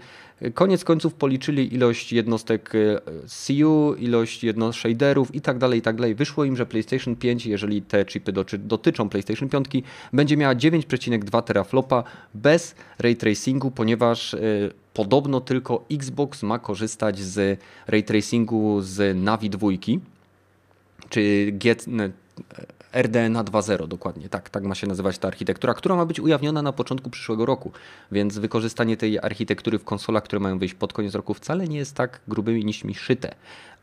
Koniec 0.54 0.84
końców 0.84 1.14
policzyli 1.14 1.74
ilość 1.74 2.12
jednostek 2.12 2.72
e, 2.74 3.00
CU, 3.26 3.94
ilość 3.94 4.44
jednostek 4.44 4.80
shaderów 4.80 5.34
i 5.34 5.40
tak 5.40 5.58
dalej, 5.58 5.78
i 5.78 5.82
tak 5.82 5.96
dalej. 5.96 6.14
Wyszło 6.14 6.44
im, 6.44 6.56
że 6.56 6.66
PlayStation 6.66 7.16
5, 7.16 7.46
jeżeli 7.46 7.82
te 7.82 8.04
chipy 8.04 8.32
doty- 8.32 8.58
dotyczą 8.58 9.08
PlayStation 9.08 9.48
5, 9.48 9.66
będzie 10.12 10.36
miała 10.36 10.54
9,2 10.54 11.42
teraflopa 11.42 12.04
bez 12.34 12.74
ray 12.98 13.16
tracingu, 13.16 13.70
ponieważ 13.70 14.34
e, 14.34 14.38
podobno 14.94 15.40
tylko 15.40 15.84
Xbox 15.90 16.42
ma 16.42 16.58
korzystać 16.58 17.18
z 17.18 17.60
ray 17.86 18.02
tracingu 18.02 18.80
z 18.82 19.16
Navi 19.16 19.50
2 19.50 19.68
czy 21.08 21.50
Get, 21.52 21.86
RDNA 22.92 23.44
2.0 23.44 23.88
dokładnie, 23.88 24.28
tak, 24.28 24.50
tak 24.50 24.64
ma 24.64 24.74
się 24.74 24.86
nazywać 24.86 25.18
ta 25.18 25.28
architektura, 25.28 25.74
która 25.74 25.96
ma 25.96 26.06
być 26.06 26.20
ujawniona 26.20 26.62
na 26.62 26.72
początku 26.72 27.10
przyszłego 27.10 27.46
roku, 27.46 27.72
więc 28.12 28.38
wykorzystanie 28.38 28.96
tej 28.96 29.18
architektury 29.18 29.78
w 29.78 29.84
konsolach, 29.84 30.22
które 30.22 30.40
mają 30.40 30.58
wyjść 30.58 30.74
pod 30.74 30.92
koniec 30.92 31.14
roku 31.14 31.34
wcale 31.34 31.68
nie 31.68 31.78
jest 31.78 31.94
tak 31.94 32.20
grubymi 32.28 32.64
niż 32.64 32.84
mi 32.84 32.94
szyte. 32.94 33.34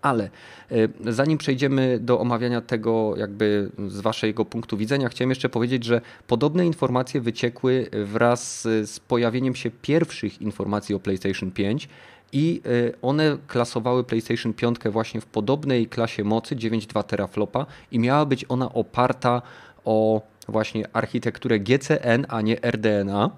Ale 0.02 0.30
y, 0.72 0.90
zanim 1.06 1.38
przejdziemy 1.38 2.00
do 2.00 2.20
omawiania 2.20 2.62
tego 2.62 3.14
jakby 3.18 3.72
z 3.88 4.02
waszego 4.02 4.46
punktu 4.46 4.78
widzenia, 4.78 5.10
chciałem 5.10 5.30
jeszcze 5.30 5.50
powiedzieć, 5.50 5.84
że 5.84 6.02
podobne 6.28 6.66
informacje 6.66 7.22
wyciekły 7.22 7.90
wraz 8.06 8.62
z 8.62 9.00
pojawieniem 9.00 9.56
się 9.56 9.72
pierwszych 9.82 10.42
informacji 10.42 10.96
o 10.96 11.00
PlayStation 11.00 11.52
5 11.52 11.90
i 12.32 12.62
y, 12.66 12.94
one 13.02 13.38
klasowały 13.48 14.04
PlayStation 14.04 14.54
5 14.54 14.78
właśnie 14.92 15.22
w 15.22 15.26
podobnej 15.26 15.88
klasie 15.88 16.24
mocy 16.24 16.56
9,2 16.56 17.04
teraflopa 17.04 17.66
i 17.92 18.00
miała 18.00 18.26
być 18.26 18.46
ona 18.50 18.74
oparta 18.74 19.42
o 19.86 20.22
właśnie 20.48 20.86
architekturę 20.94 21.60
GCN, 21.60 22.26
a 22.30 22.42
nie 22.42 22.62
RDNA. 22.62 23.30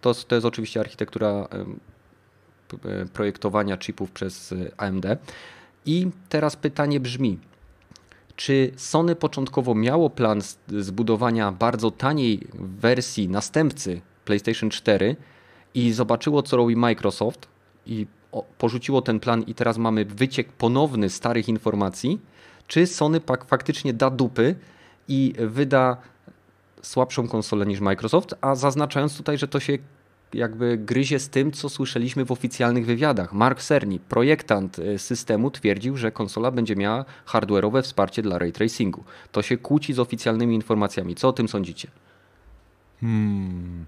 To, 0.00 0.14
to 0.14 0.34
jest 0.34 0.46
oczywiście 0.46 0.80
architektura 0.80 1.28
e, 1.28 3.06
projektowania 3.06 3.76
chipów 3.76 4.10
przez 4.10 4.52
y, 4.52 4.70
AMD. 4.76 5.06
I 5.86 6.10
teraz 6.28 6.56
pytanie 6.56 7.00
brzmi, 7.00 7.38
czy 8.36 8.72
Sony 8.76 9.16
początkowo 9.16 9.74
miało 9.74 10.10
plan 10.10 10.40
zbudowania 10.68 11.52
bardzo 11.52 11.90
taniej 11.90 12.46
wersji 12.54 13.28
następcy 13.28 14.00
PlayStation 14.24 14.70
4 14.70 15.16
i 15.74 15.92
zobaczyło, 15.92 16.42
co 16.42 16.56
robi 16.56 16.76
Microsoft 16.76 17.48
i 17.86 18.06
porzuciło 18.58 19.02
ten 19.02 19.20
plan 19.20 19.42
i 19.42 19.54
teraz 19.54 19.78
mamy 19.78 20.04
wyciek 20.04 20.52
ponowny 20.52 21.10
starych 21.10 21.48
informacji, 21.48 22.20
czy 22.66 22.86
Sony 22.86 23.20
faktycznie 23.46 23.94
da 23.94 24.10
dupy 24.10 24.54
i 25.08 25.34
wyda 25.38 25.96
słabszą 26.82 27.28
konsolę 27.28 27.66
niż 27.66 27.80
Microsoft, 27.80 28.34
a 28.40 28.54
zaznaczając 28.54 29.16
tutaj, 29.16 29.38
że 29.38 29.48
to 29.48 29.60
się 29.60 29.78
jakby 30.34 30.78
gryzie 30.78 31.18
z 31.18 31.28
tym, 31.28 31.52
co 31.52 31.68
słyszeliśmy 31.68 32.24
w 32.24 32.32
oficjalnych 32.32 32.86
wywiadach. 32.86 33.32
Mark 33.32 33.62
Cerny, 33.62 33.98
projektant 33.98 34.78
y, 34.78 34.98
systemu, 34.98 35.50
twierdził, 35.50 35.96
że 35.96 36.12
konsola 36.12 36.50
będzie 36.50 36.76
miała 36.76 37.04
hardware'owe 37.26 37.82
wsparcie 37.82 38.22
dla 38.22 38.38
ray 38.38 38.52
tracingu. 38.52 39.04
To 39.32 39.42
się 39.42 39.56
kłóci 39.56 39.92
z 39.92 39.98
oficjalnymi 39.98 40.54
informacjami. 40.54 41.14
Co 41.14 41.28
o 41.28 41.32
tym 41.32 41.48
sądzicie? 41.48 41.88
Hmm. 43.00 43.86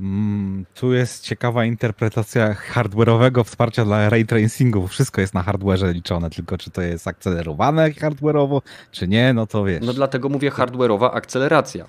Mm, 0.00 0.66
tu 0.74 0.92
jest 0.92 1.24
ciekawa 1.24 1.64
interpretacja 1.64 2.54
hardware'owego 2.72 3.44
wsparcia 3.44 3.84
dla 3.84 4.10
ray 4.10 4.26
tracingu, 4.26 4.80
bo 4.80 4.88
wszystko 4.88 5.20
jest 5.20 5.34
na 5.34 5.42
hardware'ze 5.42 5.92
liczone, 5.92 6.30
tylko 6.30 6.58
czy 6.58 6.70
to 6.70 6.82
jest 6.82 7.08
akcelerowane 7.08 7.90
hardware'owo, 7.90 8.60
czy 8.90 9.08
nie, 9.08 9.32
no 9.32 9.46
to 9.46 9.64
wiesz. 9.64 9.86
No 9.86 9.92
dlatego 9.92 10.28
mówię 10.28 10.50
hardware'owa 10.50 11.10
akceleracja. 11.12 11.86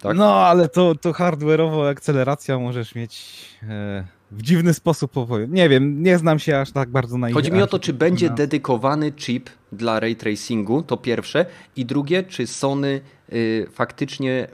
Tak? 0.00 0.16
No, 0.16 0.34
ale 0.34 0.68
to, 0.68 0.94
to 0.94 1.12
hardware'owo 1.12 1.88
akceleracja 1.88 2.58
możesz 2.58 2.94
mieć 2.94 3.44
e, 3.62 4.04
w 4.30 4.42
dziwny 4.42 4.74
sposób. 4.74 5.12
Nie 5.48 5.68
wiem, 5.68 6.02
nie 6.02 6.18
znam 6.18 6.38
się 6.38 6.58
aż 6.58 6.72
tak 6.72 6.88
bardzo 6.88 7.18
na 7.18 7.32
Chodzi 7.32 7.52
mi 7.52 7.62
o 7.62 7.66
to, 7.66 7.78
czy 7.78 7.92
będzie 7.92 8.28
na- 8.28 8.34
dedykowany 8.34 9.12
chip 9.12 9.50
dla 9.72 10.00
ray 10.00 10.16
tracingu, 10.16 10.82
to 10.82 10.96
pierwsze. 10.96 11.46
I 11.76 11.86
drugie, 11.86 12.22
czy 12.22 12.46
Sony 12.46 13.00
y, 13.32 13.66
faktycznie 13.72 14.48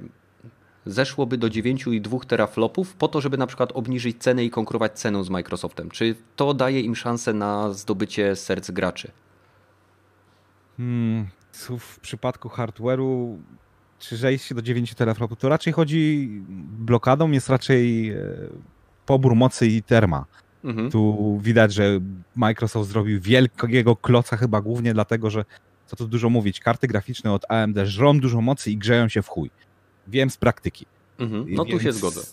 zeszłoby 0.88 1.38
do 1.38 1.48
9,2 1.48 2.27
teraflopów 2.27 2.94
po 2.94 3.09
to, 3.09 3.20
żeby 3.20 3.37
na 3.37 3.46
przykład 3.46 3.72
obniżyć 3.72 4.22
cenę 4.22 4.44
i 4.44 4.51
konkurować 4.51 4.98
ceną 4.98 5.24
z 5.24 5.31
Microsoftem. 5.31 5.90
Czy 5.90 6.14
to 6.37 6.55
daje 6.55 6.81
im 6.81 6.96
szansę 6.96 7.33
na 7.33 7.72
zdobycie 7.72 8.37
serc 8.37 8.70
graczy? 8.70 9.11
Hmm, 10.77 11.27
w 11.79 12.01
przypadku 12.01 12.48
hardware'u, 12.48 13.37
czy 13.98 14.16
zejście 14.16 14.55
do 14.55 14.62
9 14.62 14.94
teraflopów, 14.94 15.38
to 15.38 15.48
raczej 15.48 15.72
chodzi, 15.72 16.29
blokadą 16.79 17.31
jest 17.31 17.48
raczej 17.48 18.11
e, 18.11 18.18
pobór 19.07 19.35
mocy 19.35 19.66
i 19.66 19.83
terma. 19.83 20.24
Mhm. 20.64 20.90
Tu 20.90 21.38
widać, 21.42 21.74
że 21.74 22.01
Microsoft 22.37 22.90
zrobił 22.90 23.20
wielkiego 23.20 23.96
kloca 23.96 24.37
chyba 24.37 24.61
głównie 24.61 24.94
dlatego, 24.94 25.31
że 25.31 25.44
co 25.87 25.96
tu 25.96 26.09
dużo 26.09 26.31
mówić, 26.31 26.61
karty 26.61 26.87
graficzne 26.87 27.33
od 27.33 27.51
AMD 27.51 27.77
żrą 27.85 28.20
dużo 28.20 28.40
mocy 28.40 28.70
i 28.70 28.77
grzeją 28.77 29.09
się 29.09 29.22
w 29.22 29.29
chuj. 29.29 29.51
Wiem 30.09 30.31
z 30.31 30.37
praktyki. 30.37 30.87
Mhm. 31.18 31.47
No 31.49 31.64
tu 31.64 31.71
Więc, 31.71 31.83
się 31.83 31.92
zgodzę. 31.92 32.21
e, 32.21 32.25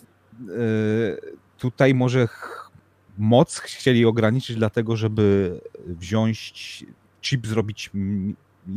Tutaj 1.58 1.94
może 1.94 2.28
moc 3.18 3.58
chcieli 3.58 4.04
ograniczyć 4.04 4.56
dlatego, 4.56 4.96
żeby 4.96 5.60
wziąć 5.86 6.54
chip, 7.22 7.46
zrobić 7.46 7.90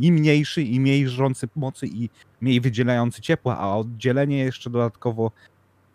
i 0.00 0.12
mniejszy, 0.12 0.62
i 0.62 0.80
mniej 0.80 1.08
żrący 1.08 1.48
mocy, 1.56 1.86
i 1.86 2.10
mniej 2.40 2.60
wydzielający 2.60 3.22
ciepła, 3.22 3.58
a 3.58 3.76
oddzielenie 3.76 4.38
jeszcze 4.38 4.70
dodatkowo, 4.70 5.30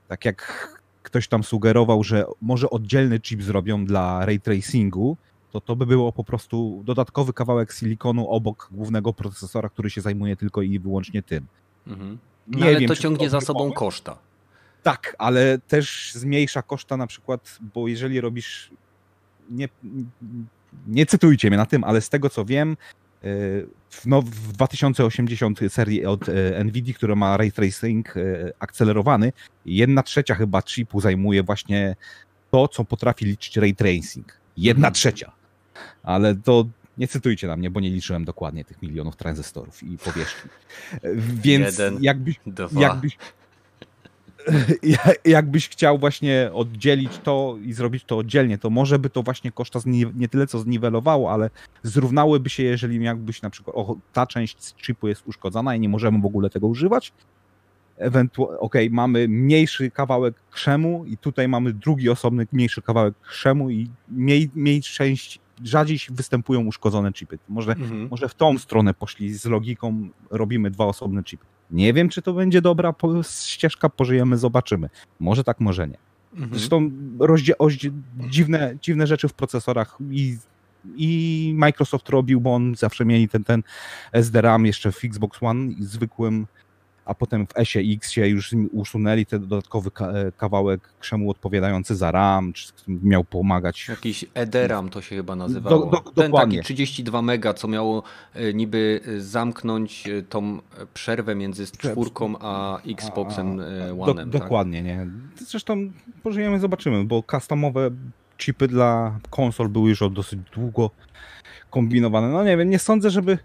tak 0.08 0.26
jak 0.26 0.70
ktoś 1.04 1.28
tam 1.28 1.44
sugerował, 1.44 2.04
że 2.04 2.26
może 2.42 2.70
oddzielny 2.70 3.20
chip 3.20 3.44
zrobią 3.44 3.86
dla 3.86 4.26
ray 4.26 4.40
tracingu, 4.40 5.18
to 5.52 5.62
to 5.62 5.76
by 5.76 5.86
było 5.86 6.12
po 6.12 6.24
prostu 6.24 6.82
dodatkowy 6.86 7.34
kawałek 7.34 7.72
silikonu 7.74 8.30
obok 8.30 8.70
głównego 8.72 9.14
procesora, 9.14 9.70
który 9.70 9.90
się 9.90 10.02
zajmuje 10.02 10.36
tylko 10.36 10.62
i 10.62 10.80
wyłącznie 10.80 11.24
tym. 11.24 11.46
Mhm. 11.88 12.18
Nie 12.48 12.60
No, 12.60 12.66
ale 12.66 12.80
wiem, 12.80 12.88
to 12.88 12.96
ciągnie 12.96 13.30
za 13.30 13.38
dobry 13.38 13.46
sobą 13.46 13.72
koszta. 13.72 14.18
Tak, 14.84 15.16
ale 15.20 15.60
też 15.68 16.12
zmniejsza 16.14 16.62
koszta 16.62 16.98
na 16.98 17.08
przykład, 17.08 17.58
bo 17.74 17.88
jeżeli 17.88 18.22
robisz, 18.22 18.72
nie, 19.50 19.70
nie 20.88 21.06
cytujcie 21.06 21.50
mnie 21.50 21.58
na 21.58 21.66
tym, 21.66 21.84
ale 21.84 22.02
z 22.02 22.10
tego 22.10 22.30
co 22.30 22.46
wiem, 22.46 22.78
w, 23.90 24.06
no, 24.06 24.22
w 24.22 24.52
2080 24.52 25.60
serii 25.70 26.06
od 26.06 26.30
y, 26.30 26.64
Nvidia, 26.64 26.94
która 26.94 27.16
ma 27.16 27.38
ray 27.38 27.52
tracing 27.52 28.18
y, 28.18 28.54
akcelerowany, 28.60 29.34
jedna 29.66 30.04
trzecia 30.04 30.36
chyba 30.36 30.62
chipu 30.62 31.02
zajmuje 31.02 31.44
właśnie 31.44 31.96
to, 32.52 32.68
co 32.68 32.86
potrafi 32.86 33.26
liczyć 33.26 33.58
ray 33.58 33.76
tracing. 33.76 34.34
Jedna 34.58 34.88
Mhm. 34.88 34.94
trzecia. 34.94 35.32
Ale 36.04 36.36
to 36.36 36.66
nie 36.98 37.08
cytujcie 37.08 37.48
na 37.48 37.56
mnie, 37.58 37.70
bo 37.72 37.80
nie 37.80 37.90
liczyłem 37.90 38.26
dokładnie 38.26 38.66
tych 38.66 38.82
milionów 38.82 39.16
tranzystorów 39.16 39.84
i 39.84 39.98
powierzchni. 39.98 40.52
Więc 41.44 41.80
Jeden. 41.80 42.04
jakbyś, 42.04 42.40
Dwa. 42.46 42.82
jakbyś, 42.82 43.18
ja- 44.84 45.14
jakbyś 45.26 45.70
chciał 45.70 45.98
właśnie 45.98 46.50
oddzielić 46.54 47.18
to 47.18 47.58
i 47.62 47.74
zrobić 47.74 48.04
to 48.04 48.18
oddzielnie, 48.18 48.58
to 48.58 48.70
może 48.70 49.00
by 49.00 49.10
to 49.10 49.24
właśnie 49.24 49.52
koszta 49.52 49.80
nie 50.16 50.28
tyle 50.30 50.48
co 50.48 50.60
zniwelowało, 50.60 51.32
ale 51.32 51.50
zrównałyby 51.84 52.50
się, 52.50 52.64
jeżeli 52.64 53.04
jakbyś 53.04 53.42
na 53.42 53.50
przykład, 53.50 53.76
o, 53.76 53.96
ta 54.14 54.28
część 54.28 54.58
chipu 54.78 55.08
jest 55.08 55.28
uszkodzona 55.28 55.76
i 55.76 55.80
nie 55.80 55.90
możemy 55.90 56.22
w 56.22 56.26
ogóle 56.26 56.50
tego 56.50 56.68
używać. 56.68 57.12
Ewentualnie, 57.98 58.60
okej, 58.60 58.90
mamy 58.90 59.28
mniejszy 59.28 59.92
kawałek 59.92 60.36
krzemu 60.52 61.06
i 61.06 61.18
tutaj 61.18 61.48
mamy 61.48 61.74
drugi 61.74 62.10
osobny, 62.10 62.48
mniejszy 62.52 62.82
kawałek 62.82 63.14
krzemu 63.22 63.70
i 63.70 63.90
mniej, 64.10 64.50
mniej 64.56 64.82
część, 64.82 65.40
rzadziej 65.64 66.00
występują 66.10 66.66
uszkodzone 66.66 67.14
chipy. 67.14 67.40
Może 67.50 67.72
Mhm. 67.72 68.08
może 68.12 68.30
w 68.30 68.34
tą 68.36 68.58
stronę 68.58 68.94
poszli 68.94 69.34
z 69.34 69.46
logiką, 69.46 70.10
robimy 70.32 70.72
dwa 70.72 70.86
osobne 70.86 71.24
chipy. 71.24 71.46
Nie 71.72 71.94
wiem, 71.94 72.10
czy 72.10 72.22
to 72.22 72.34
będzie 72.34 72.62
dobra 72.62 72.94
ścieżka, 73.46 73.90
pożyjemy, 73.90 74.38
zobaczymy. 74.38 74.90
Może 75.20 75.44
tak, 75.44 75.60
może 75.60 75.88
nie. 75.88 75.98
Mhm. 76.34 76.52
Zresztą 76.60 76.92
rozdzie- 77.20 77.54
dziwne, 78.30 78.78
dziwne 78.82 79.08
rzeczy 79.08 79.28
w 79.28 79.34
procesorach 79.34 79.98
i, 80.12 80.38
i 80.96 81.54
Microsoft 81.58 82.10
robił, 82.10 82.42
bo 82.42 82.56
on 82.56 82.76
zawsze 82.76 83.06
mieli 83.06 83.30
ten, 83.30 83.44
ten 83.44 83.64
SDRAM 84.14 84.66
jeszcze 84.66 84.92
w 84.92 85.06
Xbox 85.06 85.38
One 85.44 85.72
i 85.72 85.84
zwykłym 85.84 86.48
a 87.06 87.14
potem 87.14 87.48
w 87.48 87.68
SE 87.68 87.80
X 87.80 88.16
już 88.16 88.56
usunęli 88.72 89.26
ten 89.26 89.42
dodatkowy 89.48 89.90
e, 90.00 90.32
kawałek 90.32 90.90
krzemu 91.00 91.32
odpowiadający 91.32 91.96
za 91.96 92.12
RAM, 92.12 92.54
czy 92.54 92.72
miał 92.88 93.24
pomagać. 93.24 93.88
Jakiś 93.88 94.26
EDRAM 94.34 94.90
to 94.90 95.02
się 95.02 95.16
chyba 95.16 95.36
nazywało. 95.36 95.86
Do, 95.86 95.92
do, 95.92 95.98
ten 95.98 96.32
dokładnie. 96.32 96.58
taki 96.58 96.66
32 96.66 97.22
mega, 97.22 97.54
co 97.54 97.68
miało 97.68 98.04
e, 98.34 98.54
niby 98.54 99.02
zamknąć 99.18 100.04
tą 100.30 100.60
przerwę 100.94 101.36
między 101.36 101.68
czwórką 101.68 102.36
a 102.40 102.80
Xboxem 102.88 103.60
One. 104.00 104.26
Do, 104.26 104.40
dokładnie, 104.40 104.78
tak? 104.78 104.86
nie. 104.86 105.08
Zresztą 105.48 105.92
pożyjemy, 106.24 106.60
zobaczymy, 106.60 107.04
bo 107.04 107.24
customowe 107.32 107.92
chipy 108.38 108.68
dla 108.68 109.20
konsol 109.30 109.70
były 109.70 109.90
już 109.90 110.02
od 110.02 110.14
dosyć 110.14 110.40
długo 110.56 110.92
kombinowane. 111.70 112.30
No 112.30 112.44
nie 112.44 112.58
wiem, 112.58 112.70
nie 112.70 112.80
sądzę, 112.80 113.10
żeby 113.10 113.38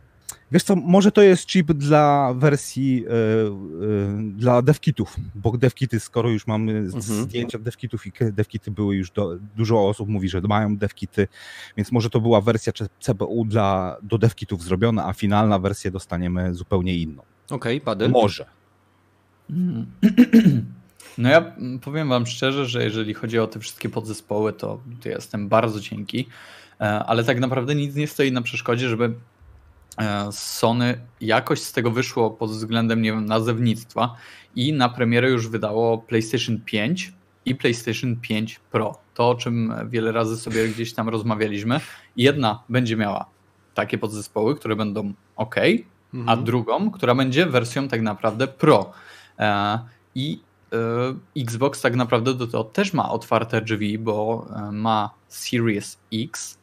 Wiesz 0.53 0.63
co, 0.63 0.77
może 0.77 1.13
to 1.13 1.23
jest 1.23 1.47
chip 1.47 1.73
dla 1.73 2.35
wersji 2.35 2.97
yy, 2.97 3.07
yy, 3.07 4.33
dla 4.37 4.63
devkitów, 4.63 5.17
bo 5.35 5.57
devkity, 5.57 6.01
skoro 6.01 6.29
już 6.29 6.47
mamy 6.47 6.73
mhm. 6.73 7.03
zdjęcia 7.03 7.59
devkitów 7.59 8.07
i 8.07 8.13
devkity 8.33 8.71
były 8.71 8.97
już, 8.97 9.11
do, 9.11 9.37
dużo 9.57 9.89
osób 9.89 10.09
mówi, 10.09 10.29
że 10.29 10.41
mają 10.41 10.77
devkity, 10.77 11.29
więc 11.77 11.93
może 11.93 12.11
to 12.11 12.21
była 12.21 12.41
wersja 12.41 12.73
CPU 13.01 13.45
dla, 13.45 13.97
do 14.03 14.19
devkitów 14.19 14.63
zrobiona, 14.63 15.07
a 15.07 15.13
finalna 15.13 15.59
wersja 15.59 15.91
dostaniemy 15.91 16.55
zupełnie 16.55 16.97
inną. 16.97 17.23
Okej, 17.51 17.83
okay. 17.85 18.09
Może. 18.09 18.47
No 21.19 21.29
ja 21.29 21.53
powiem 21.83 22.09
wam 22.09 22.27
szczerze, 22.27 22.67
że 22.67 22.85
jeżeli 22.85 23.15
chodzi 23.15 23.39
o 23.39 23.47
te 23.47 23.61
wszystkie 23.61 23.89
podzespoły, 23.89 24.53
to, 24.53 24.81
to 25.03 25.09
jestem 25.09 25.49
bardzo 25.49 25.81
cienki, 25.81 26.29
e, 26.81 26.85
ale 26.85 27.25
tak 27.25 27.41
naprawdę 27.41 27.75
nic 27.75 27.95
nie 27.95 28.07
stoi 28.07 28.33
na 28.33 28.43
przeszkodzie, 28.43 28.89
żeby 28.89 29.15
E, 29.15 29.15
Sony 30.31 31.01
jakoś 31.21 31.61
z 31.61 31.73
tego 31.73 31.91
wyszło 31.91 32.31
pod 32.31 32.51
względem 32.51 33.03
nie 33.03 33.13
wiem, 33.13 33.27
nazewnictwa 33.27 34.17
i 34.57 34.73
na 34.73 34.89
premierę 34.89 35.31
już 35.31 35.49
wydało 35.49 35.99
PlayStation 35.99 36.61
5 36.65 37.13
i 37.45 37.55
PlayStation 37.55 38.17
5 38.17 38.61
Pro. 38.71 38.99
To, 39.15 39.29
o 39.29 39.35
czym 39.35 39.75
wiele 39.89 40.13
razy 40.13 40.37
sobie 40.37 40.69
gdzieś 40.69 40.93
tam 40.93 41.09
rozmawialiśmy. 41.09 41.81
Jedna 42.17 42.63
będzie 42.69 42.97
miała 42.97 43.27
takie 43.75 43.99
podzespoły, 43.99 44.57
które 44.57 44.77
będą 44.77 45.13
ok, 45.37 45.57
mhm. 46.15 46.29
a 46.29 46.43
drugą, 46.43 46.91
która 46.91 47.15
będzie 47.15 47.47
wersją 47.47 47.89
tak 47.89 48.03
naprawdę 48.03 48.49
Pro. 48.49 48.93
E, 49.39 49.79
I 50.15 50.41
e, 50.73 51.41
Xbox 51.43 51.81
tak 51.81 51.97
naprawdę 51.97 52.35
do 52.35 52.47
tego 52.47 52.65
też 52.65 52.93
ma 52.93 53.11
otwarte 53.11 53.63
drzwi, 53.63 53.99
bo 53.99 54.47
ma 54.73 55.11
Series 55.29 55.99
X 56.13 56.60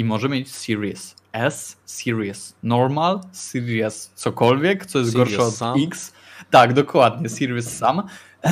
i 0.00 0.04
może 0.04 0.28
mieć 0.28 0.54
Series 0.54 1.16
S, 1.32 1.76
Series 1.84 2.56
Normal, 2.62 3.20
Series 3.32 4.12
cokolwiek, 4.14 4.86
co 4.86 4.98
jest 4.98 5.14
gorsze 5.14 5.42
od 5.42 5.54
Sam. 5.54 5.78
X. 5.86 6.12
Tak, 6.50 6.72
dokładnie, 6.72 7.28
Series 7.28 7.76
Sam. 7.76 8.02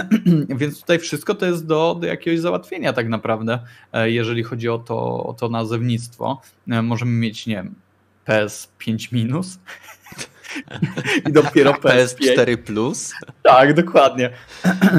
Więc 0.59 0.81
tutaj 0.81 0.99
wszystko 0.99 1.35
to 1.35 1.47
jest 1.47 1.67
do, 1.67 1.97
do 2.01 2.07
jakiegoś 2.07 2.41
załatwienia 2.41 2.93
tak 2.93 3.09
naprawdę, 3.09 3.59
e, 3.93 4.11
jeżeli 4.11 4.43
chodzi 4.43 4.69
o 4.69 4.79
to, 4.79 5.25
o 5.25 5.35
to 5.35 5.49
nazewnictwo. 5.49 6.41
E, 6.71 6.83
możemy 6.83 7.13
mieć, 7.13 7.47
nie 7.47 7.55
wiem, 7.55 7.75
PS5 8.27 9.13
minus, 9.13 9.59
I 11.29 11.33
dopiero 11.33 11.73
PS4 11.83 12.57
Plus. 12.57 13.13
Tak, 13.43 13.75
dokładnie. 13.75 14.31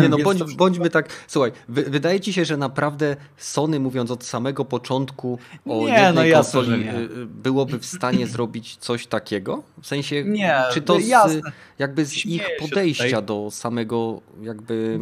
Nie 0.02 0.10
no, 0.10 0.18
bądź, 0.18 0.56
bądźmy 0.56 0.90
tak. 0.90 1.10
Słuchaj, 1.28 1.52
wydaje 1.68 2.20
ci 2.20 2.34
się, 2.34 2.46
że 2.46 2.58
naprawdę 2.58 3.16
Sony, 3.38 3.80
mówiąc 3.80 4.12
od 4.12 4.24
samego 4.24 4.66
początku 4.66 5.40
o 5.66 5.88
nie, 5.88 5.94
jednej 5.94 6.32
no 6.32 6.36
konsoli, 6.36 6.86
nie. 6.86 6.96
Y, 6.96 7.26
byłoby 7.26 7.80
w 7.80 7.86
stanie 7.86 8.28
zrobić 8.28 8.78
coś 8.78 9.08
takiego? 9.08 9.64
W 9.82 9.88
sensie, 9.88 10.24
nie, 10.24 10.56
czy 10.74 10.82
to 10.82 11.00
z, 11.00 11.42
jakby 11.80 12.06
z 12.06 12.26
ich 12.26 12.44
podejścia 12.60 13.22
do 13.22 13.52
samego 13.52 14.22
jakby 14.42 15.00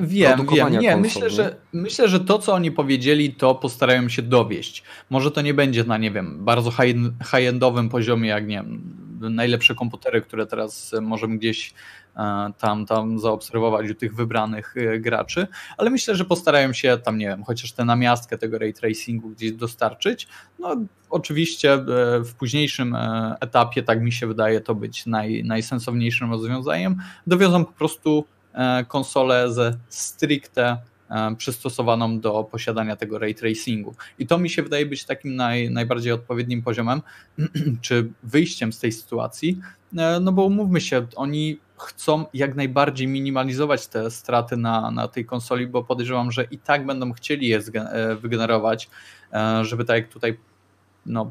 wiem, 0.00 0.46
wiem. 0.46 0.72
Nie, 0.72 0.90
konsol, 0.90 1.00
myślę, 1.00 1.22
nie? 1.22 1.30
Że, 1.30 1.56
myślę, 1.72 2.08
że 2.08 2.20
to, 2.20 2.38
co 2.38 2.52
oni 2.52 2.70
powiedzieli, 2.70 3.34
to 3.34 3.54
postarają 3.54 4.08
się 4.08 4.22
dowieść. 4.22 4.82
Może 5.10 5.30
to 5.30 5.42
nie 5.42 5.54
będzie 5.54 5.84
na, 5.84 5.98
nie 5.98 6.10
wiem, 6.10 6.44
bardzo 6.44 6.70
high-endowym 6.70 7.88
poziomie, 7.88 8.28
jak 8.28 8.46
nie 8.46 8.56
wiem, 8.56 9.05
najlepsze 9.30 9.74
komputery, 9.74 10.22
które 10.22 10.46
teraz 10.46 10.94
możemy 11.02 11.38
gdzieś 11.38 11.74
e, 12.16 12.52
tam, 12.58 12.86
tam 12.86 13.18
zaobserwować 13.18 13.90
u 13.90 13.94
tych 13.94 14.14
wybranych 14.14 14.74
e, 14.76 14.98
graczy, 14.98 15.46
ale 15.76 15.90
myślę, 15.90 16.14
że 16.14 16.24
postarają 16.24 16.72
się 16.72 16.98
tam, 16.98 17.18
nie 17.18 17.26
wiem, 17.26 17.44
chociaż 17.44 17.72
tę 17.72 17.84
namiastkę 17.84 18.38
tego 18.38 18.58
ray 18.58 18.72
tracingu 18.72 19.28
gdzieś 19.28 19.52
dostarczyć. 19.52 20.28
No, 20.58 20.76
oczywiście 21.10 21.72
e, 21.74 21.80
w 22.24 22.34
późniejszym 22.38 22.96
etapie, 23.40 23.82
tak 23.82 24.02
mi 24.02 24.12
się 24.12 24.26
wydaje, 24.26 24.60
to 24.60 24.74
być 24.74 25.06
naj, 25.06 25.44
najsensowniejszym 25.44 26.30
rozwiązaniem. 26.30 26.96
Dowiozą 27.26 27.64
po 27.64 27.72
prostu 27.72 28.24
konsolę 28.88 29.52
ze 29.52 29.76
stricte 29.88 30.78
przystosowaną 31.38 32.20
do 32.20 32.44
posiadania 32.44 32.96
tego 32.96 33.18
ray 33.18 33.34
tracingu. 33.34 33.94
I 34.18 34.26
to 34.26 34.38
mi 34.38 34.50
się 34.50 34.62
wydaje 34.62 34.86
być 34.86 35.04
takim 35.04 35.36
naj, 35.36 35.70
najbardziej 35.70 36.12
odpowiednim 36.12 36.62
poziomem, 36.62 37.02
czy 37.82 38.12
wyjściem 38.22 38.72
z 38.72 38.78
tej 38.78 38.92
sytuacji, 38.92 39.60
e, 39.96 40.20
no 40.20 40.32
bo 40.32 40.44
umówmy 40.44 40.80
się, 40.80 41.06
oni 41.16 41.58
chcą 41.78 42.24
jak 42.34 42.54
najbardziej 42.54 43.08
minimalizować 43.08 43.86
te 43.86 44.10
straty 44.10 44.56
na, 44.56 44.90
na 44.90 45.08
tej 45.08 45.24
konsoli, 45.24 45.66
bo 45.66 45.84
podejrzewam, 45.84 46.32
że 46.32 46.44
i 46.44 46.58
tak 46.58 46.86
będą 46.86 47.12
chcieli 47.12 47.48
je 47.48 47.60
e, 47.74 48.16
wygenerować, 48.16 48.88
e, 49.32 49.64
żeby 49.64 49.84
tak 49.84 49.96
jak 49.96 50.08
tutaj 50.08 50.38
no, 51.06 51.30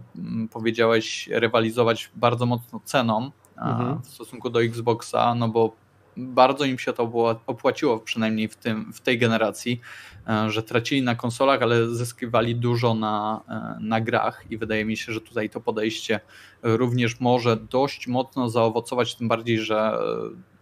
powiedziałeś, 0.52 1.30
rywalizować 1.32 2.12
bardzo 2.16 2.46
mocno 2.46 2.82
ceną 2.86 3.32
mhm. 3.58 4.02
w 4.02 4.08
stosunku 4.08 4.50
do 4.50 4.64
Xboxa, 4.64 5.36
no 5.36 5.50
bo 5.50 5.76
bardzo 6.18 6.66
im 6.66 6.80
się 6.80 6.94
to 6.94 7.04
opłaciło, 7.48 8.00
przynajmniej 8.00 8.48
w, 8.48 8.56
tym, 8.56 8.94
w 8.94 9.02
tej 9.02 9.18
generacji, 9.18 9.82
e, 10.28 10.50
że 10.50 10.64
tracili 10.64 11.02
na 11.02 11.16
konsolach, 11.16 11.62
ale 11.62 11.88
zyskiwali 11.88 12.56
dużo 12.56 12.94
na, 12.94 13.42
e, 13.50 13.78
na 13.82 14.02
grach 14.02 14.44
i 14.50 14.58
wydaje 14.58 14.86
mi 14.86 14.98
się, 14.98 15.14
że 15.14 15.22
tutaj 15.22 15.50
to 15.50 15.62
podejście 15.62 16.20
również 16.64 17.20
może 17.20 17.58
dość 17.58 18.08
mocno 18.08 18.50
zaowocować, 18.50 19.16
tym 19.16 19.28
bardziej, 19.28 19.60
że 19.60 19.78
e, 19.78 20.00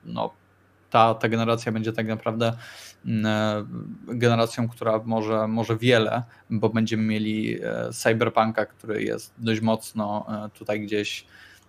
no, 0.05 0.33
ta, 0.89 1.13
ta 1.13 1.29
generacja 1.29 1.71
będzie 1.71 1.93
tak 1.93 2.07
naprawdę 2.07 2.53
generacją, 4.07 4.69
która 4.69 5.01
może, 5.05 5.47
może 5.47 5.77
wiele, 5.77 6.23
bo 6.49 6.69
będziemy 6.69 7.03
mieli 7.03 7.59
Cyberpunka, 7.91 8.65
który 8.65 9.03
jest 9.03 9.33
dość 9.37 9.61
mocno 9.61 10.25
tutaj 10.53 10.81
gdzieś 10.81 11.25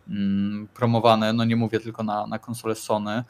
mm, 0.08 0.68
promowany, 0.74 1.32
no 1.32 1.44
nie 1.44 1.56
mówię 1.56 1.80
tylko 1.80 2.02
na, 2.02 2.26
na 2.26 2.38
konsolę 2.38 2.74
Sony, 2.74 3.24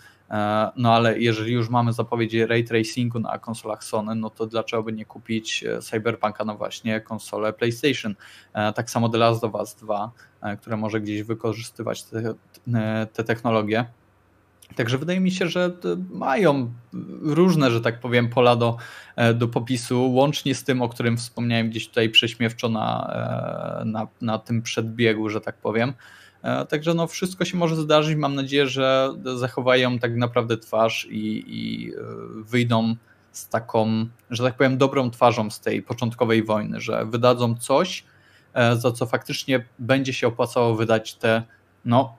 no 0.77 0.95
ale 0.95 1.19
jeżeli 1.19 1.53
już 1.53 1.69
mamy 1.69 1.93
zapowiedzi 1.93 2.47
ray 2.47 2.65
tracingu 2.65 3.19
na 3.19 3.39
konsolach 3.39 3.85
Sony, 3.85 4.15
no 4.15 4.31
to 4.31 4.47
dlaczego 4.47 4.83
by 4.83 4.93
nie 4.93 5.05
kupić 5.05 5.65
e, 5.65 5.79
Cyberpunka 5.83 6.45
na 6.45 6.55
właśnie 6.55 7.01
konsolę 7.01 7.53
PlayStation? 7.53 8.15
E, 8.53 8.73
tak 8.73 8.91
samo 8.91 9.09
The 9.09 9.19
Last 9.19 9.45
of 9.45 9.55
Us 9.55 9.75
2, 9.75 10.11
które 10.61 10.77
może 10.77 11.01
gdzieś 11.01 11.23
wykorzystywać 11.23 12.03
te, 12.03 12.35
te 13.13 13.25
technologie. 13.25 13.85
Także 14.77 14.99
wydaje 14.99 15.21
mi 15.21 15.31
się, 15.31 15.49
że 15.49 15.71
mają 16.11 16.73
różne, 17.23 17.71
że 17.71 17.81
tak 17.81 18.01
powiem, 18.01 18.29
pola 18.29 18.57
do, 18.57 18.77
do 19.35 19.49
popisu, 19.49 20.13
łącznie 20.13 20.55
z 20.55 20.65
tym, 20.65 20.83
o 20.83 20.89
którym 20.89 21.17
wspomniałem 21.17 21.71
gdzieś 21.71 21.89
tutaj 21.89 22.11
prześmiewczo 22.11 22.69
na, 22.69 23.15
na, 23.85 24.07
na 24.21 24.39
tym 24.39 24.63
przedbiegu, 24.63 25.29
że 25.29 25.41
tak 25.41 25.57
powiem. 25.57 25.93
E, 26.45 26.67
także 26.67 26.95
no 26.95 27.07
wszystko 27.07 27.45
się 27.45 27.57
może 27.57 27.77
zdarzyć. 27.77 28.17
Mam 28.17 28.35
nadzieję, 28.35 28.67
że 28.67 29.15
zachowają 29.37 29.99
tak 29.99 30.17
naprawdę 30.17 30.59
twarz 30.59 31.07
i, 31.11 31.45
i 31.47 31.93
e, 31.93 31.97
wyjdą 32.43 32.97
z 33.33 33.49
taką, 33.49 34.07
że 34.31 34.43
tak 34.43 34.57
powiem, 34.57 34.79
dobrą 34.79 35.11
twarzą 35.11 35.51
z 35.51 35.61
tej 35.61 35.83
początkowej 35.83 36.45
wojny, 36.45 36.81
że 36.81 37.07
wydadzą 37.07 37.55
coś, 37.55 38.05
e, 38.55 38.77
za 38.77 38.93
co 38.93 39.07
faktycznie 39.07 39.65
będzie 39.79 40.13
się 40.13 40.27
opłacało 40.27 40.75
wydać 40.75 41.15
te 41.15 41.43
no, 41.85 42.17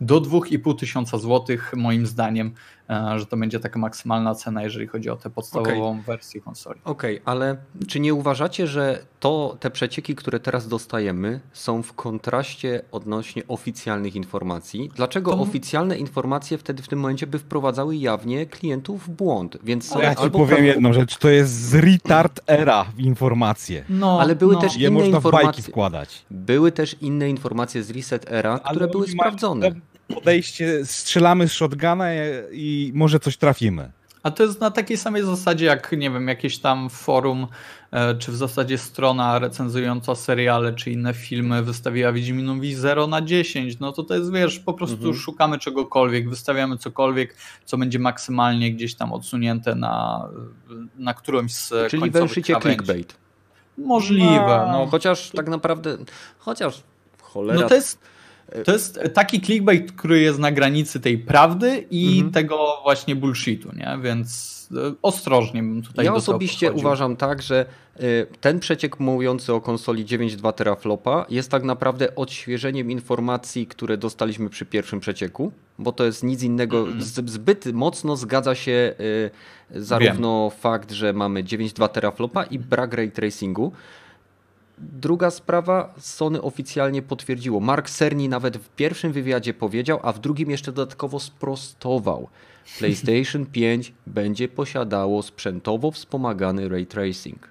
do 0.00 0.20
2,5 0.20 0.78
tysiąca 0.78 1.18
złotych, 1.18 1.72
moim 1.76 2.06
zdaniem, 2.06 2.54
że 3.16 3.26
to 3.26 3.36
będzie 3.36 3.60
taka 3.60 3.78
maksymalna 3.78 4.34
cena, 4.34 4.62
jeżeli 4.62 4.86
chodzi 4.86 5.10
o 5.10 5.16
tę 5.16 5.30
podstawową 5.30 5.90
okay. 5.90 6.02
wersję 6.02 6.40
konsoli. 6.40 6.80
Okej, 6.84 7.20
okay, 7.20 7.32
ale 7.32 7.56
czy 7.88 8.00
nie 8.00 8.14
uważacie, 8.14 8.66
że 8.66 8.98
to, 9.20 9.56
te 9.60 9.70
przecieki, 9.70 10.14
które 10.14 10.40
teraz 10.40 10.68
dostajemy, 10.68 11.40
są 11.52 11.82
w 11.82 11.92
kontraście 11.92 12.82
odnośnie 12.92 13.42
oficjalnych 13.48 14.16
informacji? 14.16 14.90
Dlaczego 14.94 15.30
to... 15.30 15.40
oficjalne 15.40 15.96
informacje 15.96 16.58
wtedy 16.58 16.82
w 16.82 16.88
tym 16.88 16.98
momencie 16.98 17.26
by 17.26 17.38
wprowadzały 17.38 17.96
jawnie 17.96 18.46
klientów 18.46 19.06
w 19.06 19.10
błąd? 19.10 19.58
Więc 19.62 19.92
ale 19.92 20.04
ja 20.04 20.14
ci 20.14 20.30
powiem 20.30 20.48
prawo... 20.48 20.62
jedną 20.62 20.92
rzecz, 20.92 21.16
to 21.16 21.28
jest 21.28 21.52
z 21.52 21.74
retard 21.74 22.40
era 22.46 22.86
informacje. 22.98 23.84
No, 23.88 24.20
ale 24.20 24.36
były 24.36 24.54
no. 24.54 24.60
też 24.60 24.76
inne 24.76 24.90
można 24.90 25.16
informacje. 25.16 25.62
W 25.62 25.66
wkładać. 25.66 26.24
Były 26.30 26.72
też 26.72 26.96
inne 27.00 27.30
informacje 27.30 27.82
z 27.82 27.90
reset 27.90 28.32
era, 28.32 28.58
które 28.58 28.88
były 28.88 29.08
sprawdzone 29.08 29.72
podejście, 30.14 30.86
strzelamy 30.86 31.48
z 31.48 31.52
shotguna 31.52 32.06
i 32.52 32.92
może 32.94 33.20
coś 33.20 33.36
trafimy. 33.36 33.90
A 34.22 34.30
to 34.30 34.42
jest 34.42 34.60
na 34.60 34.70
takiej 34.70 34.96
samej 34.96 35.22
zasadzie 35.22 35.66
jak, 35.66 35.92
nie 35.92 36.10
wiem, 36.10 36.28
jakieś 36.28 36.58
tam 36.58 36.90
forum, 36.90 37.46
e, 37.90 38.14
czy 38.14 38.32
w 38.32 38.36
zasadzie 38.36 38.78
strona 38.78 39.38
recenzująca 39.38 40.14
seriale, 40.14 40.72
czy 40.72 40.90
inne 40.90 41.14
filmy 41.14 41.62
wystawiła 41.62 42.12
Wiedźminowi 42.12 42.74
0 42.74 43.06
na 43.06 43.22
10. 43.22 43.80
No 43.80 43.92
to 43.92 44.02
to 44.02 44.14
jest, 44.14 44.32
wiesz, 44.32 44.58
po 44.58 44.72
prostu 44.72 44.96
mhm. 44.96 45.14
szukamy 45.14 45.58
czegokolwiek, 45.58 46.28
wystawiamy 46.28 46.78
cokolwiek, 46.78 47.36
co 47.64 47.78
będzie 47.78 47.98
maksymalnie 47.98 48.72
gdzieś 48.72 48.94
tam 48.94 49.12
odsunięte 49.12 49.74
na, 49.74 50.28
na 50.98 51.14
którąś 51.14 51.54
z 51.54 51.90
Czyli 51.90 52.10
węszycie 52.10 52.56
clickbait. 52.60 53.14
Możliwe. 53.78 54.68
No. 54.72 54.86
Chociaż 54.90 55.30
tak 55.30 55.48
naprawdę, 55.48 55.96
chociaż 56.38 56.82
cholera... 57.22 57.60
No 57.60 57.68
to 57.68 57.74
jest 57.74 57.98
to 58.64 58.72
jest 58.72 59.00
taki 59.14 59.40
clickbait, 59.40 59.92
który 59.92 60.20
jest 60.20 60.38
na 60.38 60.52
granicy 60.52 61.00
tej 61.00 61.18
prawdy 61.18 61.86
i 61.90 62.14
mhm. 62.14 62.32
tego 62.32 62.80
właśnie 62.82 63.16
bullshitu, 63.16 63.68
nie? 63.76 63.98
Więc 64.02 64.68
e, 64.76 64.94
ostrożnie 65.02 65.62
bym 65.62 65.82
tutaj 65.82 66.04
Ja 66.04 66.14
osobiście 66.14 66.72
uważam 66.72 67.16
tak, 67.16 67.42
że 67.42 67.66
e, 67.96 68.00
ten 68.40 68.60
przeciek 68.60 69.00
mówiący 69.00 69.54
o 69.54 69.60
konsoli 69.60 70.04
9.2 70.04 70.52
teraflopa 70.52 71.26
jest 71.28 71.50
tak 71.50 71.62
naprawdę 71.62 72.14
odświeżeniem 72.14 72.90
informacji, 72.90 73.66
które 73.66 73.96
dostaliśmy 73.96 74.50
przy 74.50 74.66
pierwszym 74.66 75.00
przecieku, 75.00 75.52
bo 75.78 75.92
to 75.92 76.04
jest 76.04 76.24
nic 76.24 76.42
innego. 76.42 76.82
Mm. 76.82 77.02
Zbyt 77.02 77.66
mocno 77.66 78.16
zgadza 78.16 78.54
się 78.54 78.94
e, 79.72 79.80
zarówno 79.80 80.50
Wiem. 80.50 80.60
fakt, 80.60 80.92
że 80.92 81.12
mamy 81.12 81.44
9.2 81.44 81.88
teraflopa 81.88 82.44
i 82.44 82.58
brak 82.58 82.94
ray 82.94 83.10
tracingu. 83.10 83.72
Druga 84.80 85.30
sprawa, 85.30 85.94
Sony 85.98 86.42
oficjalnie 86.42 87.02
potwierdziło. 87.02 87.60
Mark 87.60 87.90
Cerny 87.90 88.28
nawet 88.28 88.56
w 88.56 88.68
pierwszym 88.68 89.12
wywiadzie 89.12 89.54
powiedział, 89.54 90.00
a 90.02 90.12
w 90.12 90.18
drugim 90.18 90.50
jeszcze 90.50 90.72
dodatkowo 90.72 91.20
sprostował. 91.20 92.28
PlayStation 92.78 93.46
5 93.52 93.92
będzie 94.06 94.48
posiadało 94.48 95.22
sprzętowo 95.22 95.90
wspomagany 95.90 96.68
ray 96.68 96.86
tracing. 96.86 97.48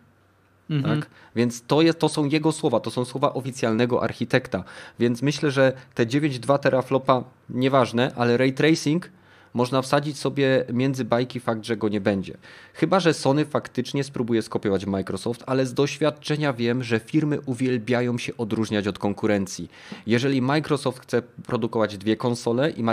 Mhm. 0.69 0.99
Tak? 0.99 1.09
Więc 1.35 1.61
to, 1.61 1.81
jest, 1.81 1.99
to 1.99 2.09
są 2.09 2.25
jego 2.25 2.51
słowa, 2.51 2.79
to 2.79 2.91
są 2.91 3.05
słowa 3.05 3.33
oficjalnego 3.33 4.03
architekta. 4.03 4.63
Więc 4.99 5.21
myślę, 5.21 5.51
że 5.51 5.73
te 5.95 6.05
9.2 6.05 6.59
teraflopa 6.59 7.23
nieważne, 7.49 8.11
ale 8.15 8.37
ray 8.37 8.53
tracing 8.53 9.09
można 9.53 9.81
wsadzić 9.81 10.17
sobie 10.17 10.65
między 10.73 11.05
bajki 11.05 11.39
fakt, 11.39 11.65
że 11.65 11.77
go 11.77 11.89
nie 11.89 12.01
będzie. 12.01 12.37
Chyba, 12.73 12.99
że 12.99 13.13
Sony 13.13 13.45
faktycznie 13.45 14.03
spróbuje 14.03 14.41
skopiować 14.41 14.85
Microsoft, 14.85 15.43
ale 15.45 15.65
z 15.65 15.73
doświadczenia 15.73 16.53
wiem, 16.53 16.83
że 16.83 16.99
firmy 16.99 17.41
uwielbiają 17.45 18.17
się 18.17 18.37
odróżniać 18.37 18.87
od 18.87 18.99
konkurencji. 18.99 19.69
Jeżeli 20.07 20.41
Microsoft 20.41 20.99
chce 20.99 21.21
produkować 21.21 21.97
dwie 21.97 22.17
konsole 22.17 22.69
i 22.69 22.83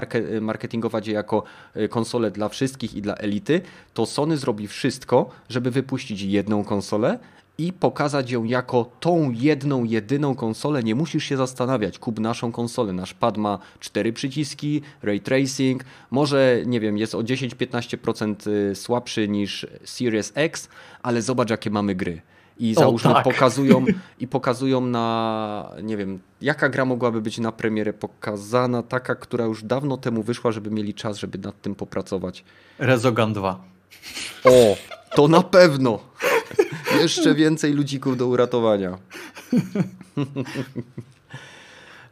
marketingować 0.41 1.07
je 1.07 1.15
jako 1.15 1.43
e, 1.75 1.89
konsole 1.89 2.31
dla 2.31 2.49
wszystkich 2.49 2.95
i 2.95 3.03
dla 3.03 3.15
elity, 3.15 3.61
to 3.95 4.07
Sony 4.07 4.37
zrobi 4.37 4.69
wszystko, 4.69 5.31
żeby 5.49 5.71
wypuścić 5.71 6.23
jedną 6.23 6.65
konsolę, 6.65 7.19
i 7.59 7.73
pokazać 7.73 8.31
ją 8.31 8.45
jako 8.45 8.91
tą 9.01 9.31
jedną, 9.31 9.85
jedyną 9.85 10.35
konsolę. 10.35 10.83
Nie 10.83 10.95
musisz 10.95 11.25
się 11.25 11.37
zastanawiać, 11.37 11.99
kup 11.99 12.19
naszą 12.19 12.53
konsolę. 12.53 12.93
Nasz 12.93 13.15
pad 13.15 13.37
ma 13.37 13.59
cztery 13.81 14.13
przyciski, 14.13 14.83
ray 15.03 15.21
tracing, 15.21 15.85
może, 16.11 16.63
nie 16.67 16.81
wiem, 16.81 16.99
jest 16.99 17.15
o 17.15 17.19
10-15% 17.19 18.51
y, 18.51 18.75
słabszy 18.75 19.29
niż 19.29 19.67
Series 19.85 20.33
X, 20.35 20.69
ale 21.03 21.23
zobacz, 21.23 21.51
jakie 21.51 21.71
mamy 21.71 21.95
gry. 21.95 22.23
I 22.59 22.75
załóżmy, 22.75 23.13
tak. 23.13 23.25
pokazują, 23.25 23.85
i 24.21 24.29
pokazują 24.29 24.81
na, 24.81 25.71
nie 25.83 25.97
wiem, 25.97 26.21
jaka 26.41 26.69
gra 26.69 26.85
mogłaby 26.85 27.21
być 27.21 27.39
na 27.39 27.53
premierę 27.53 27.93
pokazana, 27.93 28.83
taka, 28.83 29.15
która 29.15 29.45
już 29.45 29.63
dawno 29.63 29.97
temu 29.97 30.23
wyszła, 30.23 30.53
żeby 30.53 30.71
mieli 30.71 30.95
czas, 30.95 31.17
żeby 31.17 31.39
nad 31.39 31.63
tym 31.63 31.75
popracować. 31.75 32.45
Rezogan 32.79 33.33
2. 33.33 33.65
O, 34.45 34.77
to 35.15 35.29
na 35.29 35.43
pewno. 35.43 35.99
Jeszcze 37.03 37.35
więcej 37.35 37.73
ludzików 37.73 38.17
do 38.17 38.27
uratowania. 38.27 38.99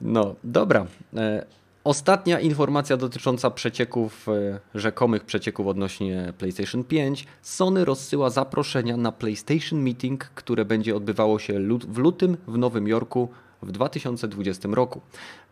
No, 0.01 0.35
dobra. 0.45 0.87
E, 1.17 1.47
ostatnia 1.85 2.41
informacja 2.41 2.97
dotycząca 2.97 3.51
przecieków, 3.51 4.29
e, 4.29 4.61
rzekomych 4.75 5.25
przecieków 5.25 5.67
odnośnie 5.67 6.33
PlayStation 6.39 6.85
5. 6.85 7.27
Sony 7.43 7.85
rozsyła 7.85 8.31
zaproszenia 8.31 8.97
na 8.97 9.13
PlayStation 9.13 9.83
Meeting, 9.83 10.25
które 10.25 10.65
będzie 10.65 10.97
odbywało 10.97 11.39
się 11.39 11.55
w 11.89 11.99
lutym 11.99 12.37
w 12.47 12.59
Nowym 12.59 12.89
Jorku 12.89 13.29
w 13.65 13.73
2020 13.73 14.69
roku. 14.73 15.01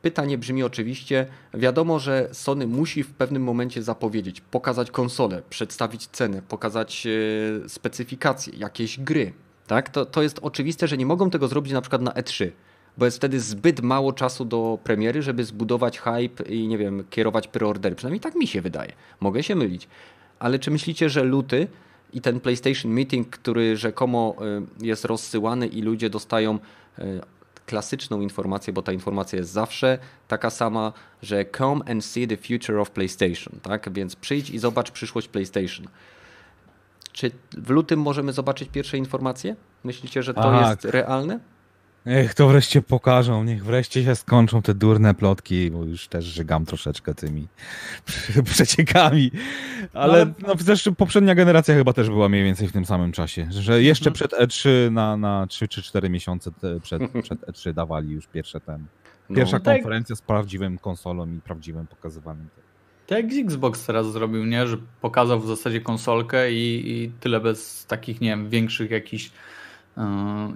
Pytanie 0.02 0.38
brzmi 0.38 0.62
oczywiście, 0.62 1.26
wiadomo, 1.54 1.98
że 1.98 2.28
Sony 2.32 2.66
musi 2.66 3.02
w 3.02 3.12
pewnym 3.12 3.42
momencie 3.42 3.82
zapowiedzieć, 3.82 4.40
pokazać 4.40 4.90
konsolę, 4.90 5.42
przedstawić 5.50 6.06
cenę, 6.06 6.42
pokazać 6.48 7.06
e, 7.06 7.68
specyfikacje, 7.68 8.52
jakieś 8.56 9.00
gry. 9.00 9.32
Tak? 9.66 9.90
To, 9.90 10.06
to 10.06 10.22
jest 10.22 10.38
oczywiste, 10.42 10.88
że 10.88 10.96
nie 10.96 11.06
mogą 11.06 11.30
tego 11.30 11.48
zrobić 11.48 11.72
na 11.72 11.80
przykład 11.80 12.02
na 12.02 12.10
E3, 12.10 12.50
bo 12.98 13.04
jest 13.04 13.16
wtedy 13.16 13.40
zbyt 13.40 13.80
mało 13.80 14.12
czasu 14.12 14.44
do 14.44 14.78
premiery, 14.84 15.22
żeby 15.22 15.44
zbudować 15.44 15.98
hype 15.98 16.44
i 16.44 16.68
nie 16.68 16.78
wiem, 16.78 17.04
kierować 17.10 17.48
preordery. 17.48 17.96
Przynajmniej 17.96 18.20
tak 18.20 18.34
mi 18.34 18.46
się 18.46 18.60
wydaje. 18.60 18.92
Mogę 19.20 19.42
się 19.42 19.54
mylić. 19.54 19.88
Ale 20.38 20.58
czy 20.58 20.70
myślicie, 20.70 21.08
że 21.08 21.24
luty 21.24 21.66
i 22.12 22.20
ten 22.20 22.40
PlayStation 22.40 22.92
Meeting, 22.92 23.30
który 23.30 23.76
rzekomo 23.76 24.36
e, 24.40 24.86
jest 24.86 25.04
rozsyłany 25.04 25.66
i 25.66 25.82
ludzie 25.82 26.10
dostają 26.10 26.58
e, 26.98 27.04
klasyczną 27.66 28.20
informację, 28.20 28.72
bo 28.72 28.82
ta 28.82 28.92
informacja 28.92 29.38
jest 29.38 29.50
zawsze 29.50 29.98
taka 30.28 30.50
sama, 30.50 30.92
że 31.22 31.44
come 31.58 31.84
and 31.90 32.04
see 32.04 32.28
the 32.28 32.36
future 32.36 32.78
of 32.78 32.90
PlayStation, 32.90 33.60
tak? 33.62 33.92
Więc 33.92 34.16
przyjdź 34.16 34.50
i 34.50 34.58
zobacz 34.58 34.90
przyszłość 34.90 35.28
PlayStation. 35.28 35.86
Czy 37.12 37.30
w 37.52 37.70
lutym 37.70 38.00
możemy 38.00 38.32
zobaczyć 38.32 38.68
pierwsze 38.68 38.98
informacje? 38.98 39.56
Myślicie, 39.84 40.22
że 40.22 40.34
to 40.34 40.60
jest 40.60 40.84
realne? 40.84 41.40
Niech 42.06 42.34
to 42.34 42.48
wreszcie 42.48 42.82
pokażą, 42.82 43.44
niech 43.44 43.64
wreszcie 43.64 44.04
się 44.04 44.14
skończą 44.14 44.62
te 44.62 44.74
durne 44.74 45.14
plotki, 45.14 45.70
bo 45.70 45.84
już 45.84 46.08
też 46.08 46.24
żygam 46.24 46.66
troszeczkę 46.66 47.14
tymi 47.14 47.48
przeciekami. 48.52 49.30
Ale 49.92 50.26
no, 50.26 50.54
no 50.86 50.92
poprzednia 50.96 51.34
generacja 51.34 51.74
chyba 51.74 51.92
też 51.92 52.08
była 52.08 52.28
mniej 52.28 52.44
więcej 52.44 52.68
w 52.68 52.72
tym 52.72 52.84
samym 52.84 53.12
czasie, 53.12 53.46
że 53.50 53.82
jeszcze 53.82 54.10
mhm. 54.10 54.14
przed 54.14 54.40
E3 54.40 54.68
na, 54.90 55.16
na 55.16 55.46
3 55.46 55.68
czy 55.68 55.82
4 55.82 56.10
miesiące 56.10 56.50
przed, 56.82 57.02
przed 57.24 57.40
E3 57.40 57.72
dawali 57.72 58.10
już 58.10 58.26
pierwsze 58.26 58.60
ten, 58.60 58.86
no. 59.30 59.36
pierwsza 59.36 59.58
no, 59.58 59.64
konferencja 59.64 60.16
z 60.16 60.22
prawdziwym 60.22 60.78
konsolą 60.78 61.32
i 61.32 61.40
prawdziwym 61.40 61.86
pokazywanym. 61.86 62.48
Tak 63.06 63.32
jak 63.32 63.44
Xbox 63.46 63.86
teraz 63.86 64.12
zrobił, 64.12 64.44
nie? 64.44 64.66
Że 64.66 64.76
pokazał 65.00 65.40
w 65.40 65.46
zasadzie 65.46 65.80
konsolkę 65.80 66.52
i, 66.52 66.90
i 66.92 67.10
tyle 67.20 67.40
bez 67.40 67.86
takich, 67.86 68.20
nie 68.20 68.28
wiem, 68.28 68.50
większych 68.50 68.90
jakichś 68.90 69.30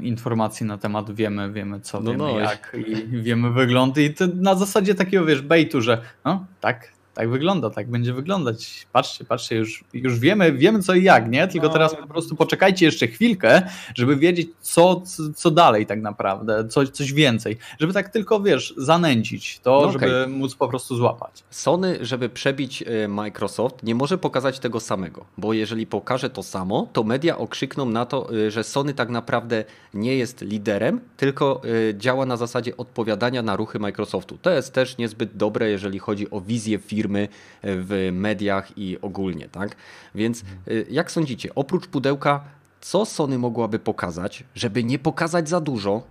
informacji 0.01 0.66
na 0.66 0.78
temat 0.78 1.11
wiemy, 1.11 1.53
wiemy 1.53 1.80
co, 1.80 2.01
no 2.01 2.11
wiemy 2.11 2.24
no. 2.24 2.39
jak 2.39 2.76
i 2.87 3.07
wiemy 3.22 3.51
wygląd 3.51 3.99
i 3.99 4.14
to 4.14 4.24
na 4.34 4.55
zasadzie 4.55 4.95
takiego 4.95 5.24
wiesz 5.24 5.43
baitu, 5.43 5.80
że 5.80 6.03
no 6.24 6.47
tak, 6.61 6.93
tak 7.16 7.30
wygląda, 7.30 7.70
tak 7.70 7.90
będzie 7.90 8.12
wyglądać. 8.12 8.86
Patrzcie, 8.92 9.24
patrzcie, 9.24 9.56
już, 9.56 9.84
już 9.92 10.18
wiemy, 10.18 10.52
wiemy 10.52 10.82
co 10.82 10.94
i 10.94 11.02
jak, 11.02 11.30
nie? 11.30 11.48
Tylko 11.48 11.66
no. 11.66 11.72
teraz 11.72 11.96
po 11.96 12.06
prostu 12.06 12.36
poczekajcie 12.36 12.86
jeszcze 12.86 13.06
chwilkę, 13.06 13.62
żeby 13.94 14.16
wiedzieć, 14.16 14.48
co, 14.60 15.02
co 15.34 15.50
dalej 15.50 15.86
tak 15.86 16.02
naprawdę, 16.02 16.68
coś, 16.68 16.88
coś 16.88 17.12
więcej. 17.12 17.56
Żeby 17.80 17.92
tak 17.92 18.08
tylko, 18.08 18.40
wiesz, 18.40 18.74
zanęcić 18.76 19.60
to, 19.62 19.70
no 19.70 19.88
okay. 19.88 20.08
żeby 20.08 20.26
móc 20.26 20.54
po 20.54 20.68
prostu 20.68 20.96
złapać. 20.96 21.44
Sony, 21.50 21.98
żeby 22.00 22.28
przebić 22.28 22.82
e, 22.82 23.08
Microsoft, 23.08 23.82
nie 23.82 23.94
może 23.94 24.18
pokazać 24.18 24.58
tego 24.58 24.80
samego, 24.80 25.24
bo 25.38 25.52
jeżeli 25.52 25.86
pokaże 25.86 26.30
to 26.30 26.42
samo, 26.42 26.88
to 26.92 27.04
media 27.04 27.38
okrzykną 27.38 27.86
na 27.86 28.06
to, 28.06 28.28
e, 28.46 28.50
że 28.50 28.64
Sony 28.64 28.94
tak 28.94 29.08
naprawdę 29.08 29.64
nie 29.94 30.16
jest 30.16 30.40
liderem, 30.40 31.00
tylko 31.16 31.62
e, 31.90 31.98
działa 31.98 32.26
na 32.26 32.36
zasadzie 32.36 32.76
odpowiadania 32.76 33.42
na 33.42 33.56
ruchy 33.56 33.78
Microsoftu. 33.78 34.38
To 34.42 34.50
jest 34.50 34.72
też 34.72 34.98
niezbyt 34.98 35.36
dobre, 35.36 35.70
jeżeli 35.70 35.98
chodzi 35.98 36.30
o 36.30 36.40
wizję 36.40 36.78
firmy 36.78 37.05
firmy 37.07 37.28
w 37.62 38.11
mediach 38.12 38.78
i 38.78 38.98
ogólnie, 39.00 39.48
tak? 39.48 39.76
Więc 40.14 40.44
y, 40.68 40.86
jak 40.90 41.11
sądzicie, 41.11 41.54
oprócz 41.54 41.86
pudełka, 41.86 42.44
co 42.80 43.04
Sony 43.04 43.38
mogłaby 43.38 43.78
pokazać, 43.78 44.44
żeby 44.54 44.84
nie 44.84 44.98
pokazać 44.98 45.48
za 45.48 45.61
dużo, 45.61 46.02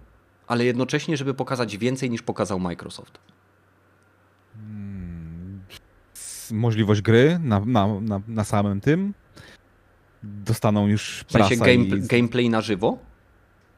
ale 0.48 0.66
jednocześnie, 0.66 1.18
żeby 1.18 1.34
pokazać 1.34 1.78
więcej 1.78 2.10
niż 2.10 2.22
pokazał 2.22 2.60
Microsoft? 2.60 3.20
Hmm, 4.54 5.62
możliwość 6.52 7.02
gry 7.02 7.40
na, 7.44 7.60
na, 7.60 8.00
na, 8.02 8.22
na 8.28 8.44
samym 8.44 8.82
tym. 8.82 9.14
Dostaną 10.24 10.88
już 10.88 11.26
w 11.28 11.32
sensie 11.32 11.56
game, 11.58 11.74
i... 11.74 12.02
gameplay 12.02 12.50
na 12.50 12.62
żywo? 12.62 12.98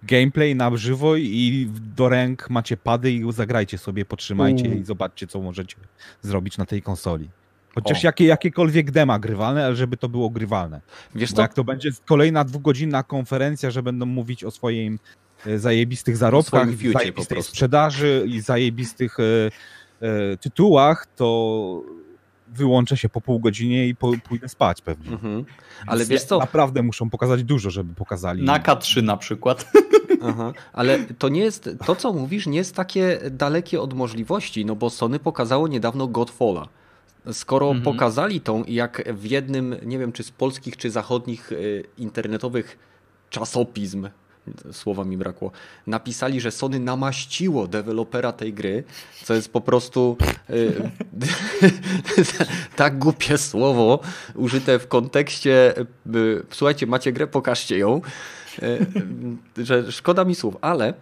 Gameplay 0.04 0.56
na 0.56 0.78
żywo 0.78 1.16
i 1.16 1.70
do 1.96 2.10
ręk 2.10 2.50
macie 2.50 2.78
pady 2.78 3.12
i 3.12 3.34
zagrajcie 3.34 3.78
sobie, 3.78 4.06
potrzymajcie 4.06 4.76
i 4.76 4.84
zobaczcie, 4.84 5.28
co 5.28 5.42
możecie 5.42 5.76
zrobić 6.22 6.58
na 6.58 6.66
tej 6.66 6.82
konsoli. 6.82 7.30
Chociaż 7.76 8.04
jakie, 8.04 8.26
jakiekolwiek 8.26 8.92
dema 8.92 9.20
grywalne, 9.20 9.66
ale 9.66 9.76
żeby 9.76 9.98
to 9.98 10.10
było 10.10 10.30
grywalne. 10.30 10.82
Wiesz 11.16 11.34
Bo 11.34 11.42
jak 11.42 11.54
to 11.54 11.64
będzie 11.64 11.90
kolejna 12.06 12.44
dwugodzinna 12.44 13.04
konferencja, 13.04 13.72
że 13.72 13.84
będą 13.84 14.06
mówić 14.06 14.44
o 14.44 14.52
swoim 14.52 15.00
e, 15.46 15.60
zajebistych 15.60 16.18
zarobkach, 16.18 16.68
zajebistej 16.94 17.44
sprzedaży 17.44 18.26
i 18.28 18.42
zajebistych 18.42 19.18
e, 19.20 19.24
e, 20.08 20.38
tytułach, 20.38 21.08
to 21.16 21.82
wyłączę 22.48 22.98
się 22.98 23.10
po 23.10 23.22
pół 23.22 23.40
godzinie 23.40 23.88
i 23.88 23.96
po, 23.96 24.12
pójdę 24.30 24.50
spać 24.50 24.82
pewnie. 24.82 25.12
Mhm. 25.12 25.46
Ale 25.88 26.06
wiesz 26.06 26.24
co? 26.24 26.40
Naprawdę 26.40 26.84
muszą 26.84 27.10
pokazać 27.10 27.44
dużo, 27.44 27.70
żeby 27.70 27.94
pokazali. 27.94 28.44
Na 28.44 28.60
K3 28.60 29.04
na 29.04 29.18
przykład. 29.18 29.72
Aha. 30.24 30.54
Ale 30.74 31.00
to 31.00 31.30
nie 31.30 31.42
jest, 31.42 31.70
to 31.86 31.96
co 31.96 32.14
mówisz 32.14 32.48
nie 32.48 32.58
jest 32.58 32.76
takie 32.76 33.20
dalekie 33.32 33.82
od 33.82 33.94
możliwości, 33.94 34.66
no 34.66 34.76
bo 34.76 34.90
Sony 34.90 35.20
pokazało 35.20 35.68
niedawno 35.68 36.08
Godfalla. 36.08 36.68
Skoro 37.32 37.68
Mhm. 37.68 37.84
pokazali 37.84 38.42
tą 38.42 38.64
jak 38.68 39.14
w 39.14 39.26
jednym, 39.26 39.76
nie 39.84 40.00
wiem 40.00 40.12
czy 40.12 40.24
z 40.24 40.32
polskich 40.32 40.78
czy 40.78 40.92
zachodnich 40.92 41.52
y, 41.52 41.84
internetowych 41.98 42.78
czasopism, 43.30 44.10
słowa 44.72 45.04
mi 45.04 45.18
brakło, 45.18 45.52
napisali, 45.88 46.42
że 46.42 46.52
Sony 46.52 46.80
namaściło 46.80 47.68
dewelopera 47.68 48.32
tej 48.32 48.54
gry, 48.54 48.84
co 49.24 49.34
jest 49.34 49.52
po 49.54 49.62
prostu 49.62 50.18
y, 50.50 50.92
tak 52.76 53.00
głupie 53.00 53.38
słowo 53.38 54.00
użyte 54.36 54.80
w 54.80 54.88
kontekście, 54.88 55.74
y, 56.16 56.44
słuchajcie, 56.52 56.88
macie 56.88 57.12
grę, 57.12 57.28
pokażcie 57.28 57.78
ją, 57.78 58.02
że 59.58 59.92
szkoda 59.92 60.26
mi 60.26 60.36
słów, 60.36 60.58
ale 60.62 60.94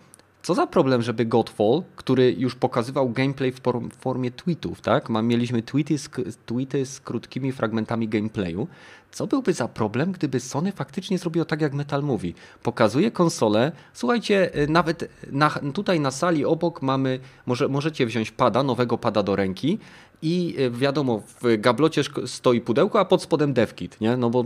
co 0.43 0.53
za 0.53 0.67
problem, 0.67 1.01
żeby 1.01 1.25
Godfall, 1.25 1.83
który 1.95 2.35
już 2.37 2.55
pokazywał 2.55 3.09
gameplay 3.09 3.51
w 3.51 3.61
form- 3.61 3.89
w 3.89 3.95
formie 3.95 4.31
tweetów, 4.31 4.81
tak? 4.81 5.09
Mieliśmy 5.09 5.61
tweety 5.63 5.97
z, 5.97 6.09
tweety 6.45 6.85
z 6.85 6.99
krótkimi 6.99 7.51
fragmentami 7.51 8.07
gameplayu. 8.07 8.67
Co 9.11 9.27
byłby 9.27 9.53
za 9.53 9.67
problem, 9.67 10.11
gdyby 10.11 10.39
Sony 10.39 10.71
faktycznie 10.71 11.17
zrobiło 11.17 11.45
tak, 11.45 11.61
jak 11.61 11.73
Metal 11.73 12.03
mówi? 12.03 12.33
Pokazuje 12.63 13.11
konsolę. 13.11 13.71
Słuchajcie, 13.93 14.59
y, 14.63 14.67
nawet 14.67 15.09
na, 15.31 15.49
tutaj 15.49 15.99
na 15.99 16.11
sali 16.11 16.45
obok 16.45 16.81
mamy, 16.81 17.19
może, 17.45 17.67
możecie 17.67 18.05
wziąć 18.05 18.31
pada, 18.31 18.63
nowego 18.63 18.97
pada 18.97 19.23
do 19.23 19.35
ręki 19.35 19.79
i 20.21 20.55
wiadomo, 20.71 21.21
w 21.41 21.57
gablocie 21.57 22.01
stoi 22.25 22.61
pudełko, 22.61 22.99
a 22.99 23.05
pod 23.05 23.21
spodem 23.21 23.53
devkit, 23.53 24.01
nie? 24.01 24.17
No 24.17 24.29
bo 24.29 24.45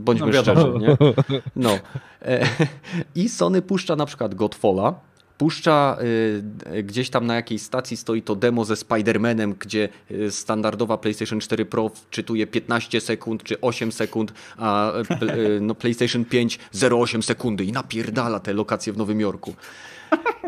bądźmy 0.00 0.32
No 0.32 0.42
szczerzy, 0.42 0.72
nie? 0.80 0.96
No. 1.56 1.78
E, 2.22 2.46
I 3.14 3.28
Sony 3.28 3.62
puszcza 3.62 3.96
na 3.96 4.06
przykład 4.06 4.34
Godfalla, 4.34 4.94
puszcza 5.40 5.96
y, 6.72 6.82
gdzieś 6.82 7.10
tam 7.10 7.26
na 7.26 7.34
jakiejś 7.34 7.62
stacji 7.62 7.96
stoi 7.96 8.22
to 8.22 8.36
demo 8.36 8.64
ze 8.64 8.74
Spider-Manem, 8.74 9.54
gdzie 9.58 9.88
y, 10.10 10.30
standardowa 10.30 10.98
PlayStation 10.98 11.40
4 11.40 11.64
Pro 11.64 11.88
wczytuje 11.88 12.46
15 12.46 13.00
sekund 13.00 13.42
czy 13.42 13.60
8 13.60 13.92
sekund, 13.92 14.32
a 14.56 14.92
y, 14.98 15.60
no, 15.60 15.74
PlayStation 15.74 16.24
5 16.24 16.58
0,8 16.74 17.22
sekundy 17.22 17.64
i 17.64 17.72
napierdala 17.72 18.40
te 18.40 18.52
lokacje 18.52 18.92
w 18.92 18.96
Nowym 18.96 19.20
Jorku. 19.20 19.54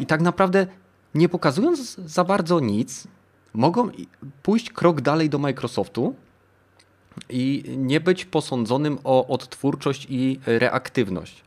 I 0.01 0.07
tak 0.07 0.21
naprawdę 0.21 0.67
nie 1.15 1.29
pokazując 1.29 1.97
za 1.97 2.25
bardzo 2.25 2.61
nic, 2.61 3.09
mogą 3.55 3.91
pójść 4.43 4.71
krok 4.71 5.01
dalej 5.01 5.31
do 5.31 5.39
Microsoftu 5.39 6.15
i 7.29 7.65
nie 7.77 8.01
być 8.01 8.25
posądzonym 8.25 8.99
o 9.05 9.27
odtwórczość 9.27 10.07
i 10.11 10.41
reaktywność. 10.47 11.43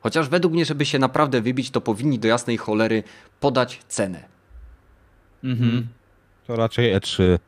Chociaż 0.00 0.28
według 0.28 0.54
mnie, 0.54 0.64
żeby 0.64 0.86
się 0.86 0.98
naprawdę 0.98 1.40
wybić, 1.40 1.70
to 1.70 1.80
powinni 1.80 2.18
do 2.18 2.28
jasnej 2.28 2.56
cholery 2.56 3.02
podać 3.40 3.80
cenę. 3.88 4.24
Mhm. 5.44 5.88
To 6.46 6.56
raczej 6.56 6.94
E3. 6.96 7.38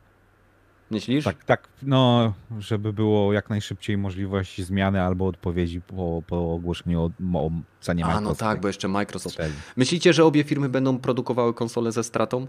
Myślisz? 0.91 1.25
Tak, 1.25 1.43
tak, 1.43 1.67
no, 1.81 2.33
żeby 2.59 2.93
było 2.93 3.33
jak 3.33 3.49
najszybciej 3.49 3.97
możliwość 3.97 4.61
zmiany 4.61 5.01
albo 5.01 5.27
odpowiedzi 5.27 5.81
po, 5.81 6.23
po 6.27 6.53
ogłoszeniu 6.53 7.01
o, 7.01 7.39
o 7.39 7.51
cenie 7.81 8.05
A 8.05 8.07
no 8.07 8.13
Microsoft. 8.13 8.39
tak, 8.39 8.61
bo 8.61 8.67
jeszcze 8.67 8.87
Microsoft. 8.87 9.37
Myślicie, 9.75 10.13
że 10.13 10.25
obie 10.25 10.43
firmy 10.43 10.69
będą 10.69 10.99
produkowały 10.99 11.53
konsole 11.53 11.91
ze 11.91 12.03
stratą? 12.03 12.47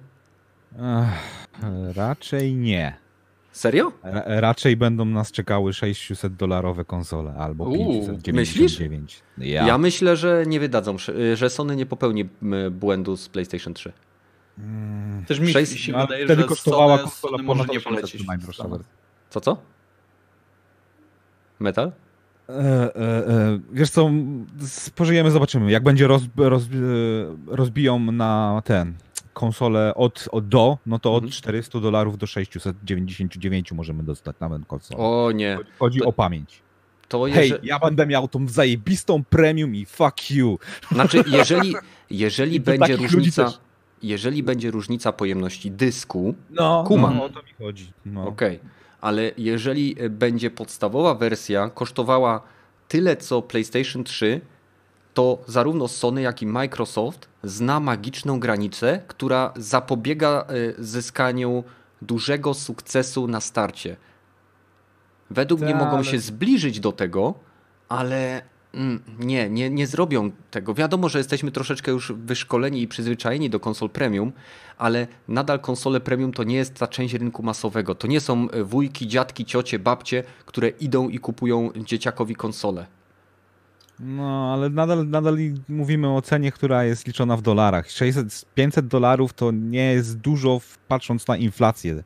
Ech, 0.73 1.59
raczej 1.97 2.55
nie. 2.55 3.02
Serio? 3.53 3.93
Ra- 4.03 4.23
Raczej 4.27 4.77
będą 4.77 5.05
nas 5.05 5.33
czekały 5.33 5.73
600 5.73 6.35
dolarowe 6.37 6.85
konsole 6.85 7.35
albo 7.39 7.65
Uuu, 7.65 8.01
599. 8.01 9.23
Ja. 9.39 9.67
Ja 9.67 9.79
myślę, 9.79 10.17
że 10.17 10.45
nie 10.47 10.61
wydadzą, 10.61 10.97
że 11.35 11.51
Sony 11.51 11.77
nie 11.77 11.87
popełni 11.87 12.29
błędu 12.71 13.17
z 13.17 13.29
PlayStation 13.29 13.75
3. 13.75 13.93
Mm, 14.59 15.25
Też 15.25 15.41
mi 15.41 15.49
się 15.53 15.95
ale 15.95 16.07
wydaje, 16.07 16.25
wtedy 16.25 16.43
że 16.43 16.49
kosztowała 16.49 16.97
Sony, 16.97 17.03
konsola 17.03 17.31
Sony 17.33 17.43
może 17.43 17.65
nie 17.65 17.79
800 17.79 17.85
polecieć. 17.85 18.25
Co, 19.31 19.41
co? 19.41 19.57
Metal? 21.61 21.93
E, 22.49 22.53
e, 22.55 22.97
e, 22.97 23.59
wiesz 23.73 23.91
co, 23.91 24.07
m, 24.07 24.47
spożyjemy, 24.67 25.31
zobaczymy. 25.31 25.71
Jak 25.71 25.83
będzie 25.83 26.07
roz, 26.07 26.23
roz, 26.37 26.63
e, 26.63 26.67
rozbiją 27.47 27.99
na 27.99 28.63
ten 28.65 28.95
konsolę 29.33 29.95
od, 29.95 30.29
od 30.33 30.49
do, 30.49 30.79
no 30.87 30.99
to 30.99 31.15
od 31.15 31.25
Mhm. 31.25 31.33
400 31.33 31.81
dolarów 31.81 32.19
do 32.19 32.27
699 32.27 33.73
możemy 33.73 34.03
dostać 34.03 34.37
nawet 34.41 34.67
konsolę. 34.67 35.01
O 35.01 35.31
nie. 35.35 35.59
Chodzi- 35.79 36.01
to- 36.01 36.07
o 36.07 36.13
pamięć. 36.13 36.63
To 37.09 37.25
Hej, 37.25 37.35
jeże... 37.51 37.61
ja 37.63 37.79
będę 37.79 38.07
miał 38.07 38.29
tą 38.29 38.49
zajebistą 38.49 39.25
premium 39.25 39.75
i 39.77 39.87
fuck 39.87 40.31
you. 40.31 40.59
Znaczy, 40.93 41.25
jeżeli, 41.27 41.75
jeżeli 42.11 42.61
będzie 42.71 42.97
różnica, 42.97 43.53
jeżeli 44.03 44.43
będzie 44.43 44.71
różnica 44.71 45.13
pojemności 45.13 45.71
dysku, 45.71 46.35
No, 46.51 46.85
Kumam. 46.87 47.17
no, 47.17 47.25
o 47.25 47.29
to 47.29 47.43
mi 47.43 47.53
chodzi. 47.67 47.93
No. 48.07 48.27
Okej, 48.27 48.61
ale 49.01 49.31
jeżeli 49.37 49.97
e, 50.01 50.11
będzie 50.11 50.51
podstawowa 50.51 51.15
wersja 51.15 51.71
kosztowała 51.71 52.43
tyle 52.89 53.17
co 53.17 53.43
PlayStation 53.43 54.05
3, 54.05 54.41
to 55.15 55.39
zarówno 55.47 55.89
Sony, 55.89 56.23
jak 56.23 56.43
i 56.43 56.47
Microsoft 56.47 57.29
zna 57.43 57.81
magiczną 57.81 58.41
granicę, 58.41 59.03
która 59.09 59.53
zapobiega 59.57 60.47
e, 60.49 60.83
zyskaniu 60.85 61.65
dużego 62.03 62.55
sukcesu 62.55 63.27
na 63.27 63.41
starcie. 63.41 63.97
Według 65.31 65.61
mnie 65.61 65.73
Ta, 65.73 65.79
mogą 65.79 65.97
ale- 65.97 66.05
się 66.05 66.19
zbliżyć 66.19 66.81
do 66.81 66.93
tego, 66.93 67.35
ale 67.89 68.43
mm, 68.75 69.03
nie, 69.19 69.51
nie, 69.51 69.71
nie 69.71 69.87
zrobią 69.87 70.31
tego. 70.51 70.75
Wiadomo, 70.75 71.09
że 71.09 71.19
jesteśmy 71.19 71.51
troszeczkę 71.51 71.91
już 71.93 72.13
wyszkoleni 72.13 72.83
i 72.83 72.89
przyzwyczajeni 72.89 73.51
do 73.51 73.61
konsol 73.61 73.91
premium, 73.91 74.33
ale 74.79 75.07
nadal 75.29 75.61
konsole 75.61 76.01
premium 76.01 76.33
to 76.33 76.45
nie 76.45 76.57
jest 76.57 76.75
ta 76.75 76.87
część 76.87 77.15
rynku 77.15 77.43
masowego. 77.43 77.95
To 77.95 78.07
nie 78.07 78.21
są 78.21 78.51
e, 78.51 78.65
wujki, 78.65 79.07
dziadki, 79.09 79.45
ciocie, 79.45 79.79
babcie, 79.79 80.25
które 80.47 80.69
idą 80.69 81.09
i 81.09 81.19
kupują 81.19 81.71
dzieciakowi 81.77 82.35
konsolę. 82.35 82.87
No, 84.01 84.53
ale 84.53 84.71
nadal, 84.71 85.09
nadal 85.09 85.37
mówimy 85.69 86.15
o 86.15 86.23
cenie, 86.23 86.53
która 86.53 86.85
jest 86.85 87.07
liczona 87.07 87.37
w 87.37 87.43
dolarach. 87.43 87.91
600, 87.91 88.45
500 88.55 88.87
dolarów 88.87 89.33
to 89.33 89.51
nie 89.51 89.93
jest 89.93 90.19
dużo, 90.19 90.61
patrząc 90.89 91.29
na 91.29 91.37
inflację. 91.37 92.03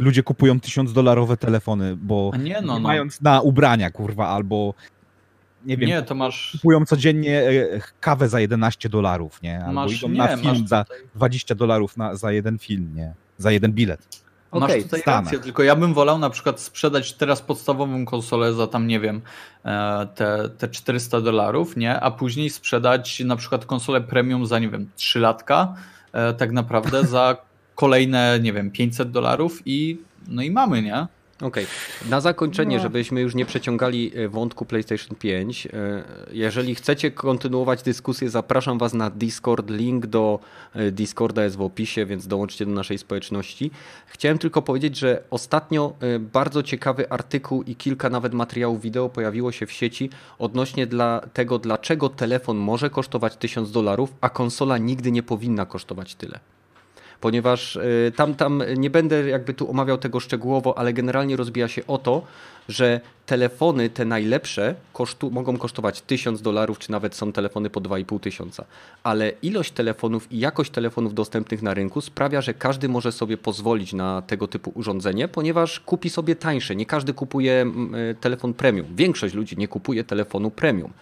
Ludzie 0.00 0.22
kupują 0.22 0.60
1000 0.60 0.92
dolarowe 0.92 1.36
telefony, 1.36 1.96
bo 1.96 2.30
A 2.34 2.36
nie, 2.36 2.60
no, 2.60 2.72
no. 2.72 2.80
mając 2.80 3.20
na 3.20 3.40
ubrania, 3.40 3.90
kurwa, 3.90 4.28
albo 4.28 4.74
nie 5.64 5.76
wiem, 5.76 5.88
Nie, 5.88 6.02
to 6.02 6.14
masz, 6.14 6.52
kupują 6.52 6.84
codziennie 6.86 7.42
e, 7.42 7.80
kawę 8.00 8.28
za 8.28 8.40
11 8.40 8.88
dolarów, 8.88 9.42
nie? 9.42 9.58
Albo 9.58 9.72
masz, 9.72 9.98
idą 9.98 10.08
nie, 10.08 10.18
na 10.18 10.36
film 10.36 10.68
za 10.68 10.84
tutaj, 10.84 10.98
20 11.14 11.54
dolarów 11.54 11.94
za 12.12 12.32
jeden 12.32 12.58
film, 12.58 12.94
nie? 12.94 13.14
Za 13.38 13.50
jeden 13.50 13.72
bilet. 13.72 14.21
Masz 14.60 14.70
Okej, 14.70 14.82
tutaj 14.82 15.00
Stanach. 15.00 15.24
rację, 15.24 15.38
tylko 15.38 15.62
ja 15.62 15.76
bym 15.76 15.94
wolał 15.94 16.18
na 16.18 16.30
przykład 16.30 16.60
sprzedać 16.60 17.12
teraz 17.12 17.42
podstawową 17.42 18.04
konsolę 18.04 18.54
za 18.54 18.66
tam, 18.66 18.86
nie 18.86 19.00
wiem, 19.00 19.20
e, 19.64 20.06
te, 20.14 20.48
te 20.58 20.68
400 20.68 21.20
dolarów, 21.20 21.76
nie? 21.76 22.00
A 22.00 22.10
później 22.10 22.50
sprzedać 22.50 23.20
na 23.20 23.36
przykład 23.36 23.66
konsolę 23.66 24.00
premium 24.00 24.46
za, 24.46 24.58
nie 24.58 24.68
wiem, 24.68 24.88
3 24.96 25.20
latka, 25.20 25.74
e, 26.12 26.34
tak 26.34 26.52
naprawdę 26.52 27.06
za 27.06 27.36
kolejne, 27.74 28.38
nie 28.42 28.52
wiem, 28.52 28.70
500 28.70 29.10
dolarów 29.10 29.62
i 29.66 29.98
no 30.28 30.42
i 30.42 30.50
mamy, 30.50 30.82
nie? 30.82 31.06
Okej. 31.42 31.66
Na 32.10 32.20
zakończenie, 32.20 32.76
No. 32.76 32.82
żebyśmy 32.82 33.20
już 33.20 33.34
nie 33.34 33.46
przeciągali 33.46 34.12
e, 34.14 34.28
wątku 34.28 34.64
PlayStation 34.64 35.16
5, 35.16 35.66
e, 35.66 36.04
jeżeli 36.32 36.74
chcecie 36.74 37.10
kontynuować 37.10 37.82
dyskusję, 37.82 38.30
zapraszam 38.30 38.78
Was 38.78 38.94
na 38.94 39.10
Discord. 39.10 39.70
Link 39.70 40.06
do 40.06 40.38
e, 40.74 40.90
Discorda 40.90 41.44
jest 41.44 41.56
w 41.56 41.62
opisie, 41.62 42.06
więc 42.06 42.26
dołączcie 42.26 42.66
do 42.66 42.72
naszej 42.72 42.98
społeczności. 42.98 43.70
Chciałem 44.06 44.38
tylko 44.38 44.62
powiedzieć, 44.62 44.96
że 44.98 45.22
ostatnio 45.30 45.92
bardzo 46.20 46.62
ciekawy 46.62 47.10
artykuł 47.10 47.62
i 47.62 47.76
kilka 47.76 48.10
nawet 48.10 48.34
materiałów 48.34 48.80
wideo 48.80 49.08
pojawiło 49.08 49.52
się 49.52 49.66
w 49.66 49.72
sieci 49.72 50.10
odnośnie 50.38 50.86
dla 50.86 51.20
tego, 51.32 51.58
dlaczego 51.58 52.08
telefon 52.08 52.56
może 52.56 52.90
kosztować 52.90 53.36
1000 53.36 53.70
dolarów, 53.70 54.14
a 54.20 54.30
konsola 54.30 54.78
nigdy 54.78 55.12
nie 55.12 55.22
powinna 55.22 55.66
kosztować 55.66 56.14
tyle 56.14 56.40
ponieważ 57.22 57.76
y, 57.76 58.12
tam, 58.16 58.34
tam 58.34 58.62
nie 58.76 58.90
będę 58.90 59.28
jakby 59.28 59.54
tu 59.54 59.70
omawiał 59.70 59.98
tego 59.98 60.20
szczegółowo, 60.20 60.78
ale 60.78 60.92
generalnie 60.92 61.36
rozbija 61.36 61.68
się 61.68 61.86
o 61.86 61.98
to, 61.98 62.22
że 62.68 63.00
telefony 63.26 63.90
te 63.90 64.04
najlepsze 64.04 64.74
kosztu, 64.92 65.30
mogą 65.30 65.56
kosztować 65.56 66.00
1000 66.00 66.42
dolarów, 66.42 66.78
czy 66.78 66.90
nawet 66.90 67.14
są 67.14 67.32
telefony 67.32 67.70
po 67.70 67.80
2,5 67.80 68.20
tysiąca. 68.20 68.64
Ale 69.02 69.32
ilość 69.42 69.72
telefonów 69.72 70.32
i 70.32 70.38
jakość 70.38 70.70
telefonów 70.70 71.14
dostępnych 71.14 71.62
na 71.62 71.74
rynku 71.74 72.00
sprawia, 72.00 72.40
że 72.40 72.54
każdy 72.54 72.88
może 72.88 73.12
sobie 73.12 73.36
pozwolić 73.36 73.92
na 73.92 74.22
tego 74.22 74.48
typu 74.48 74.72
urządzenie, 74.74 75.28
ponieważ 75.28 75.80
kupi 75.80 76.10
sobie 76.10 76.36
tańsze. 76.36 76.76
Nie 76.76 76.86
każdy 76.86 77.14
kupuje 77.14 77.66
y, 78.10 78.14
telefon 78.14 78.54
premium. 78.54 78.86
Większość 78.96 79.34
ludzi 79.34 79.56
nie 79.56 79.68
kupuje 79.68 80.04
telefonu 80.04 80.50
premium. 80.50 80.92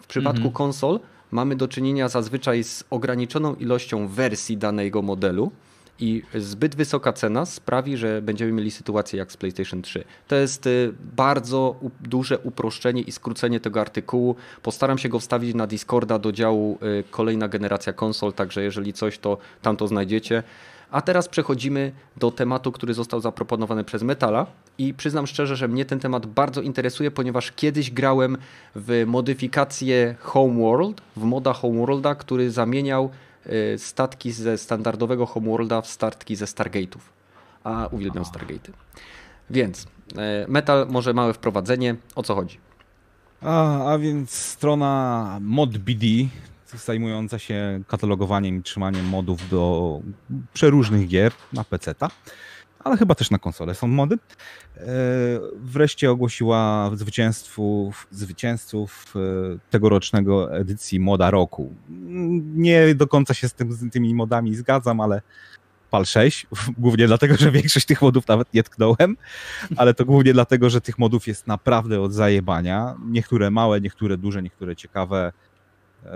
W 0.00 0.06
przypadku 0.06 0.36
Mhm. 0.38 0.54
konsol 0.54 1.00
mamy 1.30 1.56
do 1.56 1.68
czynienia 1.68 2.08
zazwyczaj 2.08 2.64
z 2.64 2.84
ograniczoną 2.90 3.54
ilością 3.54 4.08
wersji 4.08 4.56
danego 4.56 5.02
modelu 5.02 5.52
I 6.00 6.22
zbyt 6.34 6.76
wysoka 6.76 7.12
cena 7.12 7.46
sprawi, 7.46 7.96
że 7.96 8.22
będziemy 8.22 8.52
mieli 8.52 8.70
sytuację 8.70 9.18
jak 9.18 9.32
z 9.32 9.36
PlayStation 9.36 9.82
3. 9.82 10.04
To 10.28 10.36
jest 10.36 10.66
y, 10.66 10.92
bardzo 11.16 11.74
duże 12.00 12.38
uproszczenie 12.38 13.02
i 13.02 13.12
skrócenie 13.12 13.60
tego 13.60 13.80
artykułu. 13.80 14.36
Postaram 14.62 14.98
się 14.98 15.08
go 15.08 15.18
wstawić 15.18 15.54
na 15.54 15.66
Discorda 15.66 16.18
do 16.18 16.32
działu 16.32 16.78
y, 17.00 17.04
kolejna 17.10 17.48
generacja 17.48 17.92
konsol, 17.92 18.32
także 18.32 18.62
jeżeli 18.62 18.92
coś, 18.92 19.18
to 19.18 19.38
tam 19.62 19.76
to 19.76 19.88
znajdziecie. 19.88 20.42
A 20.90 21.00
teraz 21.00 21.28
przechodzimy 21.28 21.92
do 22.16 22.30
tematu, 22.30 22.72
który 22.72 22.94
został 22.94 23.20
zaproponowany 23.20 23.84
przez 23.84 24.02
Metala 24.02 24.46
i 24.78 24.94
przyznam 24.94 25.26
szczerze, 25.26 25.56
że 25.56 25.68
mnie 25.68 25.84
ten 25.84 26.00
temat 26.00 26.26
bardzo 26.26 26.60
interesuje, 26.60 27.10
ponieważ 27.10 27.52
kiedyś 27.52 27.90
grałem 27.90 28.36
w 28.74 29.04
modyfikację 29.06 30.14
Homeworld, 30.20 31.00
w 31.16 31.22
moda 31.22 31.52
Homeworlda, 31.52 32.14
który 32.14 32.50
zamieniał 32.50 33.10
y, 33.46 33.78
statki 33.78 34.32
ze 34.32 34.58
standardowego 34.58 35.26
Homeworlda 35.26 35.80
w 35.80 35.86
statki 35.86 36.36
ze 36.36 36.44
Stargate'ów. 36.44 37.00
A 37.64 37.88
uwielbiam 37.90 38.24
Stargate'y. 38.24 38.72
Więc 39.50 39.82
y, 39.84 39.86
Metal, 40.48 40.86
może 40.90 41.14
małe 41.14 41.32
wprowadzenie. 41.32 41.96
O 42.14 42.22
co 42.22 42.34
chodzi? 42.34 42.58
A, 43.42 43.84
a 43.92 43.98
więc 43.98 44.30
strona 44.30 45.38
ModBD, 45.40 46.06
zajmująca 46.78 47.38
się 47.38 47.82
katalogowaniem 47.88 48.58
i 48.58 48.62
trzymaniem 48.62 49.06
modów 49.06 49.48
do 49.48 50.00
przeróżnych 50.52 51.08
gier 51.08 51.32
na 51.52 51.64
PC-ta, 51.64 52.10
ale 52.84 52.96
chyba 52.96 53.14
też 53.14 53.30
na 53.30 53.38
konsole 53.38 53.74
są 53.74 53.86
mody. 53.86 54.18
E, 54.76 54.86
wreszcie 55.54 56.10
ogłosiła 56.10 56.90
zwycięzców, 56.94 58.06
zwycięzców 58.10 59.14
e, 59.16 59.20
tegorocznego 59.70 60.56
edycji 60.56 61.00
Moda 61.00 61.30
Roku. 61.30 61.74
Nie 62.54 62.94
do 62.94 63.06
końca 63.06 63.34
się 63.34 63.48
z, 63.48 63.54
tym, 63.54 63.72
z 63.72 63.92
tymi 63.92 64.14
modami 64.14 64.54
zgadzam, 64.54 65.00
ale 65.00 65.22
PAL 65.90 66.06
6, 66.06 66.46
głównie 66.78 67.06
dlatego, 67.06 67.36
że 67.36 67.50
większość 67.50 67.86
tych 67.86 68.02
modów 68.02 68.28
nawet 68.28 68.54
nie 68.54 68.62
tknąłem, 68.62 69.16
ale 69.76 69.94
to 69.94 70.04
głównie 70.04 70.32
dlatego, 70.32 70.70
że 70.70 70.80
tych 70.80 70.98
modów 70.98 71.26
jest 71.26 71.46
naprawdę 71.46 72.00
od 72.00 72.12
zajebania. 72.12 72.94
Niektóre 73.06 73.50
małe, 73.50 73.80
niektóre 73.80 74.18
duże, 74.18 74.42
niektóre 74.42 74.76
ciekawe. 74.76 75.32
E, 76.06 76.10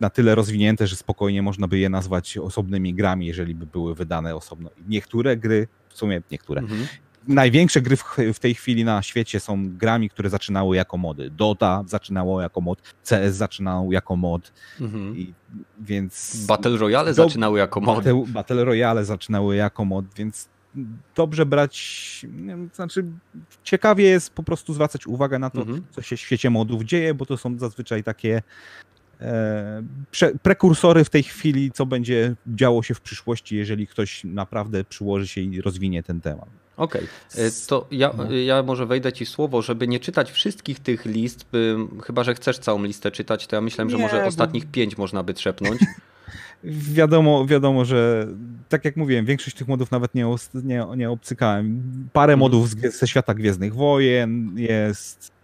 na 0.00 0.10
tyle 0.10 0.34
rozwinięte, 0.34 0.86
że 0.86 0.96
spokojnie 0.96 1.42
można 1.42 1.68
by 1.68 1.78
je 1.78 1.88
nazwać 1.88 2.38
osobnymi 2.38 2.94
grami, 2.94 3.26
jeżeli 3.26 3.54
by 3.54 3.66
były 3.66 3.94
wydane 3.94 4.36
osobno. 4.36 4.70
Niektóre 4.88 5.36
gry, 5.36 5.68
w 5.88 5.96
sumie 5.96 6.22
niektóre, 6.30 6.60
mhm. 6.60 6.86
największe 7.28 7.80
gry 7.80 7.96
w, 7.96 8.04
w, 8.34 8.38
tej 8.38 8.54
chwili 8.54 8.84
na 8.84 9.02
świecie 9.02 9.40
są 9.40 9.76
grami, 9.76 10.10
które 10.10 10.30
zaczynały 10.30 10.76
jako 10.76 10.96
mody. 10.96 11.30
Dota 11.30 11.84
zaczynało 11.86 12.42
jako 12.42 12.60
mod, 12.60 12.82
CS 13.04 13.34
zaczynał 13.36 13.92
jako 13.92 14.16
mod, 14.16 14.52
mhm. 14.80 15.16
i, 15.16 15.34
więc... 15.80 16.44
Battle 16.46 16.76
Royale 16.76 17.14
do, 17.14 17.14
zaczynały 17.14 17.58
jako 17.58 17.80
mod. 17.80 17.96
Battle, 17.96 18.24
Battle 18.28 18.64
Royale 18.64 19.04
zaczynały 19.04 19.56
jako 19.56 19.84
mod, 19.84 20.04
więc 20.16 20.48
dobrze 21.14 21.46
brać, 21.46 22.26
znaczy 22.74 23.04
ciekawie 23.62 24.04
jest 24.04 24.30
po 24.30 24.42
prostu 24.42 24.74
zwracać 24.74 25.06
uwagę 25.06 25.38
na 25.38 25.50
to, 25.50 25.60
mhm. 25.60 25.82
co 25.90 26.02
się 26.02 26.16
w 26.16 26.20
świecie 26.20 26.50
modów 26.50 26.82
dzieje, 26.82 27.14
bo 27.14 27.26
to 27.26 27.36
są 27.36 27.58
zazwyczaj 27.58 28.04
takie 28.04 28.42
prze, 30.10 30.32
prekursory 30.42 31.04
w 31.04 31.10
tej 31.10 31.22
chwili, 31.22 31.72
co 31.72 31.86
będzie 31.86 32.34
działo 32.46 32.82
się 32.82 32.94
w 32.94 33.00
przyszłości, 33.00 33.56
jeżeli 33.56 33.86
ktoś 33.86 34.24
naprawdę 34.24 34.84
przyłoży 34.84 35.28
się 35.28 35.40
i 35.40 35.60
rozwinie 35.60 36.02
ten 36.02 36.20
temat. 36.20 36.48
Okej, 36.76 37.06
okay. 37.32 37.50
to 37.66 37.86
ja, 37.90 38.12
no. 38.18 38.32
ja 38.32 38.62
może 38.62 38.86
wejdę 38.86 39.12
ci 39.12 39.26
słowo, 39.26 39.62
żeby 39.62 39.88
nie 39.88 40.00
czytać 40.00 40.30
wszystkich 40.32 40.80
tych 40.80 41.04
list, 41.04 41.46
by, 41.52 41.76
chyba 42.04 42.24
że 42.24 42.34
chcesz 42.34 42.58
całą 42.58 42.82
listę 42.84 43.10
czytać, 43.10 43.46
to 43.46 43.56
ja 43.56 43.60
myślę, 43.62 43.90
że 43.90 43.98
może 43.98 44.20
bo... 44.20 44.26
ostatnich 44.26 44.66
pięć 44.66 44.98
można 44.98 45.22
by 45.22 45.34
trzepnąć. 45.34 45.80
wiadomo, 46.64 47.46
wiadomo, 47.46 47.84
że 47.84 48.28
tak 48.68 48.84
jak 48.84 48.96
mówiłem, 48.96 49.24
większość 49.26 49.56
tych 49.56 49.68
modów 49.68 49.90
nawet 49.90 50.14
nie, 50.14 50.26
nie, 50.54 50.86
nie 50.96 51.10
obcykałem. 51.10 51.82
Parę 52.12 52.32
mhm. 52.32 52.38
modów 52.38 52.70
ze 52.70 53.08
świata 53.08 53.34
Gwiezdnych 53.34 53.74
Wojen 53.74 54.58
jest 54.58 55.30
e, 55.30 55.35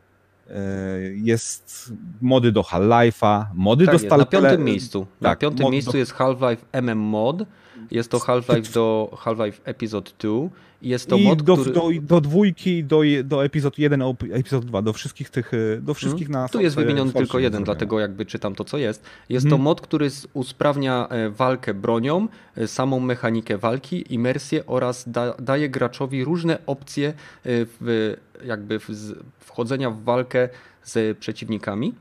jest 1.15 1.93
mody 2.21 2.53
do 2.53 2.63
Half-Life'a, 2.63 3.45
mody 3.55 3.87
tak 3.87 3.95
do 3.95 3.99
Stalkera. 3.99 4.43
Na 4.43 4.49
piątym 4.49 4.65
miejscu. 4.65 5.07
Tak, 5.21 5.31
na 5.31 5.37
piątym 5.37 5.71
miejscu 5.71 5.93
do... 5.93 5.99
jest 5.99 6.15
Half-Life 6.15 6.65
MM 6.73 6.99
Mod. 6.99 7.43
Jest 7.91 8.11
to 8.11 8.19
Half-Life 8.19 8.73
do 8.73 9.11
Half-Life 9.25 9.61
Episode 9.65 10.11
2 10.19 10.49
jest 10.83 11.09
to 11.09 11.17
I 11.17 11.25
mod, 11.25 11.43
do, 11.43 11.57
który... 11.57 11.73
do, 11.73 11.91
do 12.03 12.21
dwójki, 12.21 12.85
do, 12.85 13.01
do 13.25 13.45
epizod 13.45 13.79
1, 13.79 14.03
epizod 14.33 14.65
2, 14.65 14.83
do 14.83 14.93
wszystkich 14.93 15.31
tych, 15.31 15.55
y, 15.55 15.81
do 15.83 15.95
wszystkich 15.95 16.27
hmm. 16.27 16.43
na... 16.43 16.49
Tu 16.49 16.61
jest 16.61 16.77
wymieniony 16.77 17.13
tylko 17.13 17.39
jeden, 17.39 17.65
dlatego 17.65 18.01
jakby 18.01 18.27
czytam 18.27 18.55
to, 18.55 18.65
co 18.65 18.79
jest. 18.79 19.05
Jest 19.29 19.45
hmm. 19.45 19.59
to 19.59 19.65
mod, 19.65 19.81
który 19.81 20.09
usprawnia 20.33 21.09
e, 21.09 21.31
walkę 21.31 21.75
bronią, 21.75 22.29
e, 22.57 22.67
samą 22.69 23.01
mechanikę 23.01 23.59
walki, 23.59 24.15
imersję 24.15 24.67
oraz 24.67 25.09
da, 25.09 25.35
daje 25.35 25.69
graczowi 25.69 26.25
różne 26.25 26.59
opcje 26.67 27.09
e, 27.09 27.15
w, 27.45 28.17
jakby 28.45 28.79
w, 28.79 28.89
wchodzenia 29.39 29.91
w 29.91 30.03
walkę 30.03 30.49
z 30.83 31.19
przeciwnikami. 31.19 31.95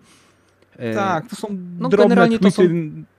E, 0.82 0.93
tak, 0.93 1.29
to 1.29 1.36
są 1.36 1.47
no, 1.79 1.89
drobne 1.89 2.39
to 2.39 2.51
są... 2.51 2.63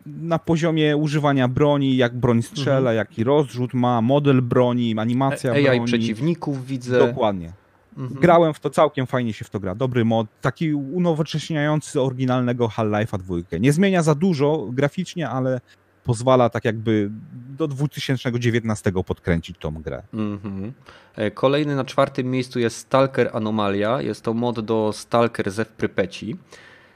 na 0.06 0.38
poziomie 0.38 0.96
używania 0.96 1.48
broni, 1.48 1.96
jak 1.96 2.16
broń 2.16 2.42
strzela, 2.42 2.78
mhm. 2.78 2.96
jaki 2.96 3.24
rozrzut 3.24 3.74
ma, 3.74 4.00
model 4.00 4.42
broni, 4.42 4.94
animacja 4.98 5.52
AI 5.52 5.64
broni. 5.64 5.84
przeciwników 5.84 6.66
widzę. 6.66 6.98
Dokładnie. 6.98 7.52
Mhm. 7.96 8.20
Grałem 8.20 8.54
w 8.54 8.60
to, 8.60 8.70
całkiem 8.70 9.06
fajnie 9.06 9.32
się 9.32 9.44
w 9.44 9.50
to 9.50 9.60
gra. 9.60 9.74
Dobry 9.74 10.04
mod, 10.04 10.26
taki 10.40 10.74
unowocześniający 10.74 12.00
oryginalnego 12.00 12.68
Half-Life'a 12.68 13.18
2. 13.18 13.58
Nie 13.60 13.72
zmienia 13.72 14.02
za 14.02 14.14
dużo 14.14 14.68
graficznie, 14.72 15.28
ale 15.28 15.60
pozwala 16.04 16.50
tak 16.50 16.64
jakby 16.64 17.10
do 17.58 17.68
2019 17.68 18.92
podkręcić 19.06 19.58
tą 19.58 19.70
grę. 19.82 20.02
Mhm. 20.14 20.72
E, 21.16 21.30
kolejny 21.30 21.76
na 21.76 21.84
czwartym 21.84 22.30
miejscu 22.30 22.58
jest 22.58 22.76
Stalker 22.76 23.30
Anomalia. 23.32 24.02
Jest 24.02 24.22
to 24.22 24.34
mod 24.34 24.60
do 24.60 24.90
Stalker 24.92 25.50
ze 25.50 25.64
Prypeci. 25.64 26.36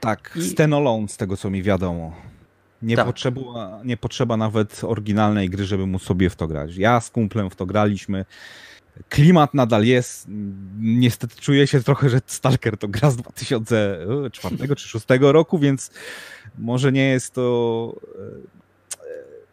Tak, 0.01 0.33
I... 0.37 0.43
standalone 0.43 1.09
z 1.09 1.17
tego 1.17 1.37
co 1.37 1.51
mi 1.51 1.63
wiadomo. 1.63 2.13
Nie, 2.83 2.97
tak. 2.97 3.07
potrzeba, 3.07 3.81
nie 3.85 3.97
potrzeba 3.97 4.37
nawet 4.37 4.85
oryginalnej 4.85 5.51
gry, 5.51 5.65
żeby 5.65 5.87
móc 5.87 6.03
sobie 6.03 6.31
w 6.31 6.37
to 6.37 6.47
grać. 6.47 6.77
Ja 6.77 7.01
z 7.01 7.11
kumplem 7.11 7.51
w 7.51 7.57
to 7.57 7.67
graliśmy. 7.67 8.25
Klimat 9.09 9.55
nadal 9.55 9.85
jest. 9.85 10.27
Niestety 10.79 11.37
czuję 11.37 11.67
się 11.67 11.83
trochę, 11.83 12.09
że 12.09 12.21
Stalker 12.27 12.79
to 12.79 12.89
gra 12.89 13.11
z 13.11 13.17
2004 13.17 14.31
czy 14.31 14.41
2006 14.41 15.07
roku, 15.21 15.59
więc 15.59 15.91
może 16.59 16.93
nie 16.93 17.09
jest 17.09 17.35
to 17.35 17.97
e, 18.19 18.57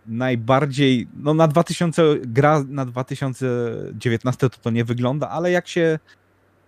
najbardziej, 0.05 1.07
no 1.15 1.33
na 1.33 1.47
2000, 1.47 2.03
gra 2.21 2.63
na 2.67 2.85
2019 2.85 4.49
to 4.49 4.57
to 4.57 4.69
nie 4.69 4.85
wygląda, 4.85 5.29
ale 5.29 5.51
jak 5.51 5.67
się 5.67 5.99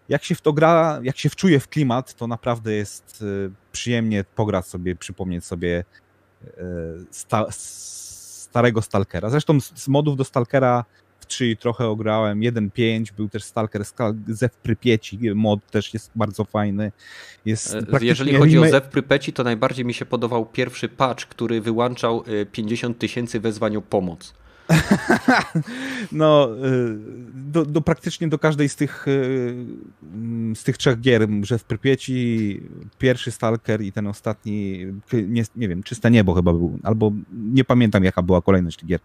jak 0.10 0.24
się 0.24 0.36
w 0.36 0.42
to 0.42 0.54
gra, 0.54 1.00
jak 1.04 1.18
się 1.18 1.30
wczuje 1.30 1.60
w 1.60 1.68
klimat, 1.68 2.14
to 2.14 2.28
naprawdę 2.28 2.74
jest 2.74 3.22
y, 3.22 3.52
przyjemnie 3.76 4.24
pograć 4.36 4.68
sobie, 4.68 4.96
przypomnieć 4.96 5.46
sobie 5.46 5.84
y, 6.44 6.52
sta, 7.12 7.46
starego 7.52 8.82
Stalkera. 8.82 9.30
Zresztą 9.30 9.62
z 9.62 9.88
modów 9.88 10.18
do 10.18 10.24
Stalkera 10.24 10.86
w 11.20 11.26
3 11.26 11.56
trochę 11.60 11.88
ograłem, 11.88 12.40
1.5 12.40 13.14
był 13.14 13.30
też 13.30 13.44
Stalker 13.44 13.84
Zew 14.28 14.58
Prypieci, 14.58 15.20
mod 15.36 15.72
też 15.72 15.94
jest 15.94 16.12
bardzo 16.16 16.44
fajny. 16.46 16.92
Jest 17.46 17.76
e, 17.76 17.86
Jeżeli 18.02 18.36
chodzi 18.36 18.60
o 18.60 18.70
Zew 18.70 18.88
Prypeci, 18.88 19.34
to 19.34 19.44
najbardziej 19.44 19.86
mi 19.86 19.94
się 19.94 20.06
podobał 20.06 20.46
pierwszy 20.46 20.90
patch, 20.90 21.26
który 21.26 21.62
wyłączał 21.62 22.24
50 22.52 22.98
y, 22.98 23.00
tysięcy 23.00 23.40
wezwań 23.40 23.78
o 23.78 23.82
pomoc. 23.82 24.34
no, 26.12 26.50
y, 26.66 26.98
do, 27.34 27.66
do, 27.66 27.82
praktycznie 27.82 28.28
do 28.28 28.40
każdej 28.40 28.70
z 28.70 28.76
tych, 28.76 29.08
y, 29.08 29.56
z 30.56 30.64
tych 30.64 30.78
trzech 30.78 31.02
gier, 31.02 31.28
że 31.42 31.58
w 31.58 31.64
Prypieci 31.64 32.62
pierwszy 32.98 33.32
Stalker 33.32 33.82
i 33.82 33.92
ten 33.92 34.08
ostatni, 34.08 34.86
nie, 35.14 35.44
nie 35.56 35.68
wiem, 35.68 35.84
Czyste 35.84 36.12
Niebo 36.12 36.34
chyba 36.34 36.54
był, 36.54 36.80
albo 36.84 37.12
nie 37.34 37.64
pamiętam 37.64 38.04
jaka 38.04 38.22
była 38.22 38.42
kolejność 38.42 38.78
tych 38.78 38.88
gier, 38.88 39.00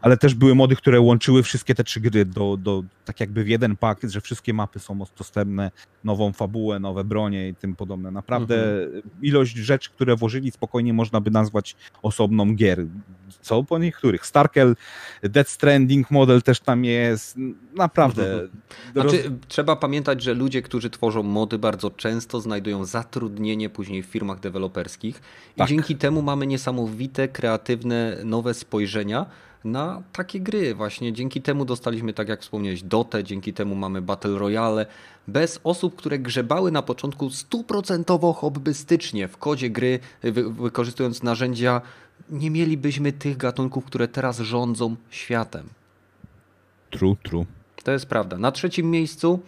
ale 0.00 0.16
też 0.16 0.34
były 0.34 0.54
mody, 0.54 0.76
które 0.76 1.00
łączyły 1.00 1.42
wszystkie 1.42 1.74
te 1.74 1.84
trzy 1.84 2.00
gry 2.00 2.24
do, 2.24 2.56
do 2.56 2.82
tak 3.04 3.20
jakby 3.20 3.44
w 3.44 3.48
jeden 3.48 3.76
pakiet, 3.76 4.10
że 4.10 4.20
wszystkie 4.20 4.54
mapy 4.54 4.78
są 4.78 4.98
dostępne, 5.18 5.70
nową 6.04 6.32
fabułę, 6.32 6.80
nowe 6.80 7.04
bronie 7.04 7.48
i 7.48 7.54
tym 7.54 7.76
podobne. 7.76 8.10
Naprawdę 8.10 8.84
mhm. 8.84 9.02
ilość 9.22 9.56
rzeczy, 9.56 9.90
które 9.90 10.16
włożyli, 10.16 10.50
spokojnie 10.50 10.92
można 10.92 11.20
by 11.20 11.30
nazwać 11.30 11.76
osobną 12.02 12.54
gier. 12.54 12.86
Co 13.40 13.64
po 13.64 13.78
niektórych. 13.78 14.26
Starkel 14.26 14.74
Dead 15.22 15.48
Stranding 15.48 16.10
model 16.10 16.42
też 16.42 16.60
tam 16.60 16.84
jest. 16.84 17.36
Naprawdę. 17.74 18.48
Znaczy, 18.92 19.22
roz... 19.22 19.32
Trzeba 19.48 19.76
pamiętać, 19.76 20.22
że 20.22 20.34
ludzie, 20.34 20.62
którzy 20.62 20.90
tworzą 20.90 21.22
mody, 21.22 21.58
bardzo 21.58 21.90
często 21.90 22.40
znajdują 22.40 22.84
zatrudnienie 22.84 23.70
później 23.70 24.02
w 24.02 24.06
firmach 24.06 24.40
deweloperskich 24.40 25.20
i 25.56 25.58
tak. 25.58 25.68
dzięki 25.68 25.96
temu 25.96 26.22
mamy 26.22 26.46
niesamowite, 26.46 27.28
kreatywne, 27.28 28.16
nowe 28.24 28.54
spojrzenia 28.54 29.26
na 29.64 30.02
takie 30.12 30.40
gry. 30.40 30.74
Właśnie 30.74 31.12
dzięki 31.12 31.42
temu 31.42 31.64
dostaliśmy, 31.64 32.12
tak 32.12 32.28
jak 32.28 32.40
wspomniałeś, 32.40 32.82
Dotę, 32.82 33.24
dzięki 33.24 33.52
temu 33.52 33.74
mamy 33.74 34.02
Battle 34.02 34.38
Royale. 34.38 34.86
Bez 35.28 35.60
osób, 35.64 35.96
które 35.96 36.18
grzebały 36.18 36.72
na 36.72 36.82
początku 36.82 37.30
stuprocentowo 37.30 38.32
hobbystycznie 38.32 39.28
w 39.28 39.36
kodzie 39.36 39.70
gry, 39.70 39.98
wy 40.22 40.50
wykorzystując 40.52 41.22
narzędzia 41.22 41.80
nie 42.30 42.50
mielibyśmy 42.50 43.12
tych 43.12 43.36
gatunków, 43.36 43.84
które 43.84 44.08
teraz 44.08 44.38
rządzą 44.38 44.96
światem. 45.10 45.68
True, 46.90 47.16
true. 47.22 47.46
To 47.84 47.92
jest 47.92 48.06
prawda. 48.06 48.38
Na 48.38 48.52
trzecim 48.52 48.90
miejscu 48.90 49.40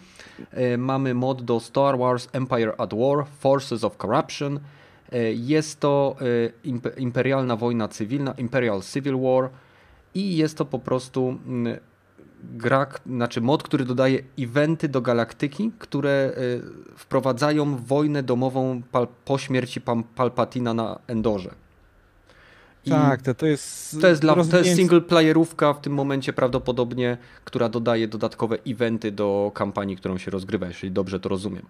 e, 0.51 0.79
mamy 0.79 1.15
mod 1.15 1.43
do 1.43 1.61
Star 1.61 1.99
Wars 1.99 2.29
Empire 2.33 2.75
at 2.79 2.95
War 2.95 3.27
Forces 3.39 3.85
of 3.85 3.97
Corruption. 3.97 4.61
E, 5.13 5.33
jest 5.33 5.81
to 5.81 6.17
e, 6.21 7.01
imperialna 7.01 7.57
wojna 7.57 7.89
cywilna, 7.89 8.33
Imperial 8.33 8.83
Civil 8.83 9.21
War 9.21 9.51
i 10.15 10.37
jest 10.37 10.59
to 10.59 10.65
po 10.65 10.79
prostu 10.79 11.39
gra, 12.43 12.87
znaczy 13.07 13.41
mod, 13.41 13.63
który 13.63 13.85
dodaje 13.85 14.19
eventy 14.39 14.89
do 14.89 15.01
galaktyki, 15.01 15.73
które 15.79 16.33
wprowadzają 16.97 17.77
wojnę 17.77 18.23
domową 18.23 18.83
po 19.25 19.39
śmierci 19.39 19.81
Palpatina 20.17 20.75
na 20.75 20.99
Endorze. 21.07 21.66
Tak, 22.91 23.23
to, 23.23 23.35
to 23.35 23.47
jest. 23.47 24.01
To 24.01 24.09
jest, 24.09 24.21
dla, 24.21 24.45
to 24.45 24.59
jest 24.59 24.77
single 24.77 25.01
playerówka 25.01 25.75
w 25.75 25.81
tym 25.81 25.93
momencie 25.93 26.33
prawdopodobnie, 26.33 27.17
która 27.45 27.69
dodaje 27.69 28.09
dodatkowe 28.09 28.59
eventy 28.67 29.13
do 29.13 29.53
kampanii, 29.55 29.97
którą 29.97 30.19
się 30.19 30.31
rozgrywa, 30.31 30.67
jeśli 30.67 30.91
dobrze 30.91 31.21
to 31.21 31.29
rozumiem. 31.29 31.63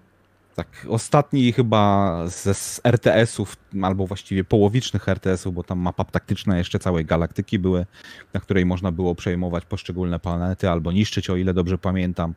Tak, 0.57 0.87
ostatni 0.89 1.53
chyba 1.53 2.23
ze 2.27 2.55
z 2.55 2.81
RTS-ów, 2.85 3.57
albo 3.83 4.07
właściwie 4.07 4.45
połowicznych 4.45 5.09
RTS-ów, 5.09 5.55
bo 5.55 5.62
tam 5.62 5.79
mapa 5.79 6.05
taktyczna 6.05 6.59
jeszcze 6.59 6.79
całej 6.79 7.05
galaktyki 7.05 7.59
były, 7.59 7.87
na 8.35 8.41
której 8.41 8.67
można 8.67 8.93
było 8.93 9.14
przejmować 9.14 9.64
poszczególne 9.64 10.19
planety 10.19 10.71
albo 10.71 10.93
niszczyć, 10.93 11.31
o 11.31 11.37
ile 11.37 11.55
dobrze 11.55 11.79
pamiętam. 11.79 12.35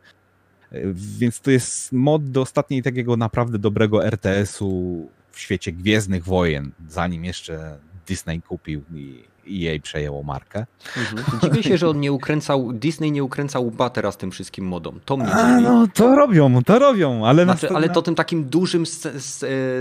Więc 0.93 1.41
to 1.41 1.51
jest 1.51 1.93
mod 1.93 2.31
do 2.31 2.41
ostatniej 2.41 2.83
takiego 2.83 3.17
naprawdę 3.17 3.59
dobrego 3.59 4.05
RTS-u 4.05 5.09
w 5.31 5.39
świecie 5.39 5.71
Gwiezdnych 5.71 6.23
Wojen, 6.23 6.71
zanim 6.87 7.25
jeszcze 7.25 7.77
Disney 8.09 8.41
kupił 8.41 8.81
i 8.93 9.23
EA 9.67 9.79
przejęło 9.81 10.23
markę. 10.23 10.65
Mhm. 10.97 11.23
Dziwię 11.43 11.63
się, 11.63 11.77
że 11.77 11.89
on 11.89 11.99
nie 11.99 12.11
ukręcał, 12.11 12.73
Disney 12.73 13.11
nie 13.11 13.23
ukręcał 13.23 13.67
łba 13.67 13.89
teraz 13.89 14.17
tym 14.17 14.31
wszystkim 14.31 14.65
modom. 14.65 14.99
To 15.05 15.17
mnie 15.17 15.31
A, 15.31 15.59
no 15.59 15.87
to 15.93 16.15
robią, 16.15 16.63
to 16.63 16.79
robią, 16.79 17.25
ale... 17.25 17.43
Znaczy, 17.43 17.69
ale 17.69 17.89
to 17.89 18.01
tym 18.01 18.15
takim 18.15 18.43
dużym 18.43 18.83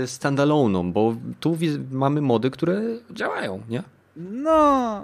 standalone'om, 0.05 0.91
bo 0.91 1.15
tu 1.39 1.57
mamy 1.91 2.21
mody, 2.21 2.51
które 2.51 2.81
działają, 3.11 3.61
nie? 3.69 3.83
No, 4.19 4.51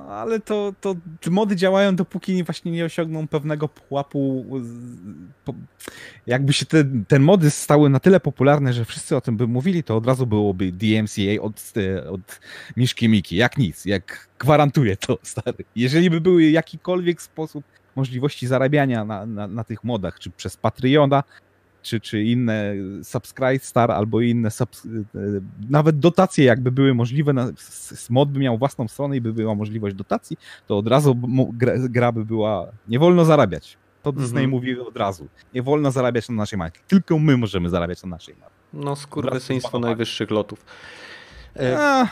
ale 0.10 0.40
to, 0.40 0.74
to 0.82 0.96
mody 1.30 1.56
działają, 1.56 1.96
dopóki 1.96 2.44
właśnie 2.44 2.72
nie 2.72 2.86
osiągną 2.86 3.28
pewnego 3.28 3.68
pułapu. 3.68 4.46
Jakby 6.28 6.54
się 6.54 6.66
te, 6.66 6.84
te 7.08 7.20
mody 7.20 7.50
stały 7.50 7.90
na 7.90 8.00
tyle 8.00 8.20
popularne, 8.20 8.74
że 8.74 8.86
wszyscy 8.86 9.16
o 9.16 9.22
tym 9.22 9.38
by 9.38 9.48
mówili, 9.48 9.84
to 9.84 9.98
od 9.98 10.08
razu 10.08 10.28
byłoby 10.28 10.72
DMCA 10.72 11.42
od, 11.42 11.74
od 12.12 12.40
Miszki 12.78 13.10
Miki. 13.10 13.36
Jak 13.36 13.58
nic, 13.58 13.86
jak 13.86 14.28
gwarantuję 14.40 14.98
to, 14.98 15.18
stary. 15.24 15.64
Jeżeli 15.76 16.10
by 16.10 16.22
były 16.22 16.44
jakikolwiek 16.44 17.22
sposób 17.22 17.64
możliwości 17.96 18.48
zarabiania 18.48 19.06
na, 19.06 19.26
na, 19.26 19.48
na 19.48 19.64
tych 19.64 19.84
modach, 19.84 20.20
czy 20.20 20.30
przez 20.30 20.58
Patreona, 20.58 21.24
czy, 21.86 22.00
czy 22.00 22.24
inne 22.24 22.74
Subscribe 23.04 23.60
Star 23.60 23.92
albo 23.92 24.22
inne 24.22 24.52
subs, 24.52 24.86
e, 24.86 24.90
nawet 25.70 26.00
dotacje 26.00 26.46
jakby 26.46 26.72
były 26.72 26.94
możliwe, 26.94 27.34
mod 28.10 28.32
by 28.32 28.40
miał 28.40 28.58
własną 28.58 28.88
stronę 28.88 29.18
i 29.18 29.22
by 29.22 29.34
była 29.34 29.56
możliwość 29.56 29.96
dotacji, 29.96 30.38
to 30.68 30.78
od 30.78 30.88
razu 30.88 31.16
gra, 31.54 31.74
gra 31.78 32.12
by 32.12 32.26
była, 32.26 32.68
nie 32.88 33.00
wolno 33.00 33.26
zarabiać. 33.26 33.78
To 34.04 34.12
Disney 34.12 34.44
mhm. 34.44 34.50
mówi 34.50 34.80
od 34.80 34.98
razu. 34.98 35.28
Nie 35.54 35.64
wolno 35.64 35.92
zarabiać 35.92 36.30
na 36.30 36.36
naszej 36.36 36.60
marce. 36.60 36.80
Tylko 36.88 37.20
my 37.20 37.38
możemy 37.38 37.70
zarabiać 37.70 38.04
na 38.04 38.10
naszej 38.10 38.36
marce. 38.36 38.56
No 38.74 38.96
skurwysyństwo 38.96 39.80
najwyższych 39.80 40.32
lotów. 40.32 40.66
E, 41.56 42.08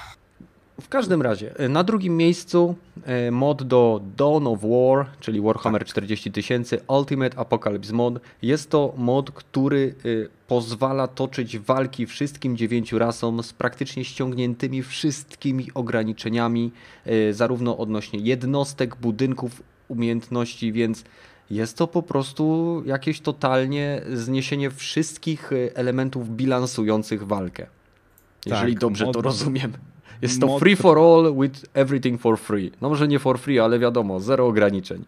w 0.82 0.90
każdym 0.90 1.22
razie, 1.22 1.60
e, 1.60 1.70
na 1.70 1.84
drugim 1.84 2.18
miejscu 2.18 2.76
e, 3.06 3.32
mod 3.32 3.64
do 3.64 4.02
Dawn 4.18 4.48
of 4.48 4.60
War, 4.62 5.08
czyli 5.20 5.42
Warhammer 5.42 5.86
40 5.86 6.30
tak. 6.30 6.36
tysięcy 6.36 6.80
Ultimate 6.88 7.38
Apocalypse 7.38 7.94
Mod. 7.94 8.20
Jest 8.42 8.70
to 8.70 8.94
mod, 8.98 9.32
który 9.32 9.96
e, 10.06 10.30
pozwala 10.48 11.08
toczyć 11.08 11.60
walki 11.60 12.06
wszystkim 12.06 12.58
dziewięciu 12.58 13.00
rasom 13.00 13.44
z 13.44 13.54
praktycznie 13.54 14.06
ściągniętymi 14.06 14.84
wszystkimi 14.84 15.68
ograniczeniami, 15.74 16.72
zarówno 17.32 17.78
odnośnie 17.78 18.20
jednostek, 18.20 18.96
budynków, 18.96 19.64
umiejętności, 19.88 20.72
więc 20.72 21.04
jest 21.50 21.78
to 21.78 21.88
po 21.88 22.04
prostu 22.04 22.84
jakieś 22.86 23.22
totalnie 23.22 24.02
zniesienie 24.14 24.72
wszystkich 24.72 25.52
elementów 25.74 26.30
bilansujących 26.30 27.28
walkę. 27.28 27.68
Jeżeli 28.46 28.74
tak, 28.74 28.82
dobrze 28.82 29.06
mod... 29.06 29.14
to 29.14 29.22
rozumiem. 29.22 29.74
Jest 30.22 30.42
to 30.42 30.60
free 30.60 30.76
for 30.76 30.98
all 30.98 31.36
with 31.42 31.66
everything 31.74 32.22
for 32.22 32.40
free. 32.40 32.72
No 32.82 32.90
może 32.90 33.08
nie 33.08 33.20
for 33.20 33.40
free, 33.40 33.60
ale 33.60 33.80
wiadomo, 33.80 34.20
zero 34.20 34.48
ograniczeń. 34.48 35.06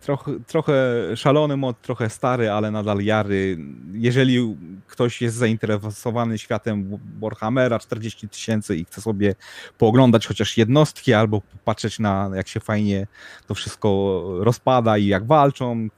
Trochę, 0.00 0.32
trochę 0.46 0.74
szalony 1.16 1.56
mod, 1.56 1.82
trochę 1.82 2.10
stary, 2.10 2.50
ale 2.50 2.70
nadal 2.70 3.00
jary. 3.00 3.58
Jeżeli 3.92 4.56
ktoś 4.86 5.22
jest 5.22 5.36
zainteresowany 5.36 6.38
światem 6.38 6.98
Warhammera 7.20 7.78
40 7.78 8.28
tysięcy 8.28 8.76
i 8.76 8.84
chce 8.84 9.00
sobie 9.00 9.34
pooglądać 9.78 10.26
chociaż 10.26 10.58
jednostki 10.58 11.14
albo 11.14 11.42
patrzeć 11.64 11.98
na 11.98 12.30
jak 12.34 12.48
się 12.48 12.60
fajnie 12.60 13.06
to 13.46 13.54
wszystko 13.54 14.22
rozpada 14.40 14.98
i 14.98 15.06
jak 15.06 15.26
walczą, 15.26 15.88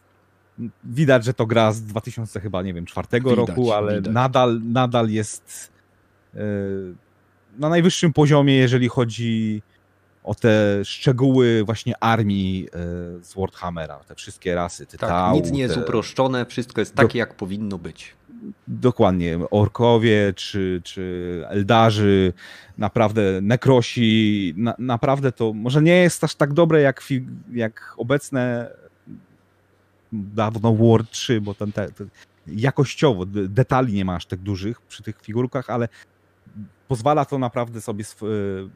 widać, 0.85 1.25
że 1.25 1.35
to 1.35 1.47
gra 1.47 1.73
z 1.73 1.83
2000 1.83 2.41
chyba, 2.41 2.63
nie 2.63 2.75
wiem, 2.75 2.87
czwartego 2.87 3.35
roku, 3.35 3.73
ale 3.73 4.01
nadal, 4.01 4.61
nadal 4.65 5.09
jest 5.09 5.73
yy, 6.35 6.41
na 7.59 7.69
najwyższym 7.69 8.13
poziomie, 8.13 8.57
jeżeli 8.57 8.89
chodzi 8.89 9.63
o 10.25 10.35
te 10.35 10.85
szczegóły 10.85 11.65
właśnie 11.65 11.95
armii 12.01 12.69
e, 12.73 12.79
z 13.25 13.35
Warhammera, 13.35 13.99
te 13.99 14.15
wszystkie 14.15 14.55
rasy, 14.55 14.87
tytału. 14.87 15.37
Tak, 15.37 15.45
nic 15.45 15.53
nie 15.53 15.61
jest 15.61 15.75
te... 15.75 15.81
uproszczone, 15.81 16.47
wszystko 16.47 16.81
jest 16.81 16.95
takie, 16.95 17.13
Do... 17.13 17.19
jak 17.19 17.35
powinno 17.35 17.79
być. 17.79 18.15
Dokładnie, 18.69 19.39
orkowie 19.51 20.33
czy, 20.37 20.81
czy 20.85 21.45
eldarzy, 21.49 22.33
naprawdę 22.79 23.23
nekrosi, 23.43 24.55
na, 24.57 24.75
naprawdę 24.79 25.33
to 25.33 25.53
może 25.53 25.83
nie 25.83 25.97
jest 25.97 26.25
aż 26.25 26.35
tak 26.35 26.53
dobre 26.53 26.81
jak, 26.81 27.05
jak 27.53 27.95
obecne 27.97 28.71
dawno 30.13 30.75
War 30.75 31.07
3, 31.07 31.41
bo 31.41 31.55
ten, 31.55 31.73
ten, 31.73 31.93
ten 31.93 32.09
jakościowo 32.47 33.27
detali 33.27 33.93
nie 33.93 34.05
ma 34.05 34.15
aż 34.15 34.27
tak 34.27 34.39
dużych 34.41 34.81
przy 34.81 35.03
tych 35.03 35.21
figurkach, 35.23 35.71
ale 35.71 35.89
pozwala 36.89 37.25
to 37.25 37.39
naprawdę 37.39 37.81
sobie 37.81 38.05
sw- 38.05 38.27
e, 38.27 38.69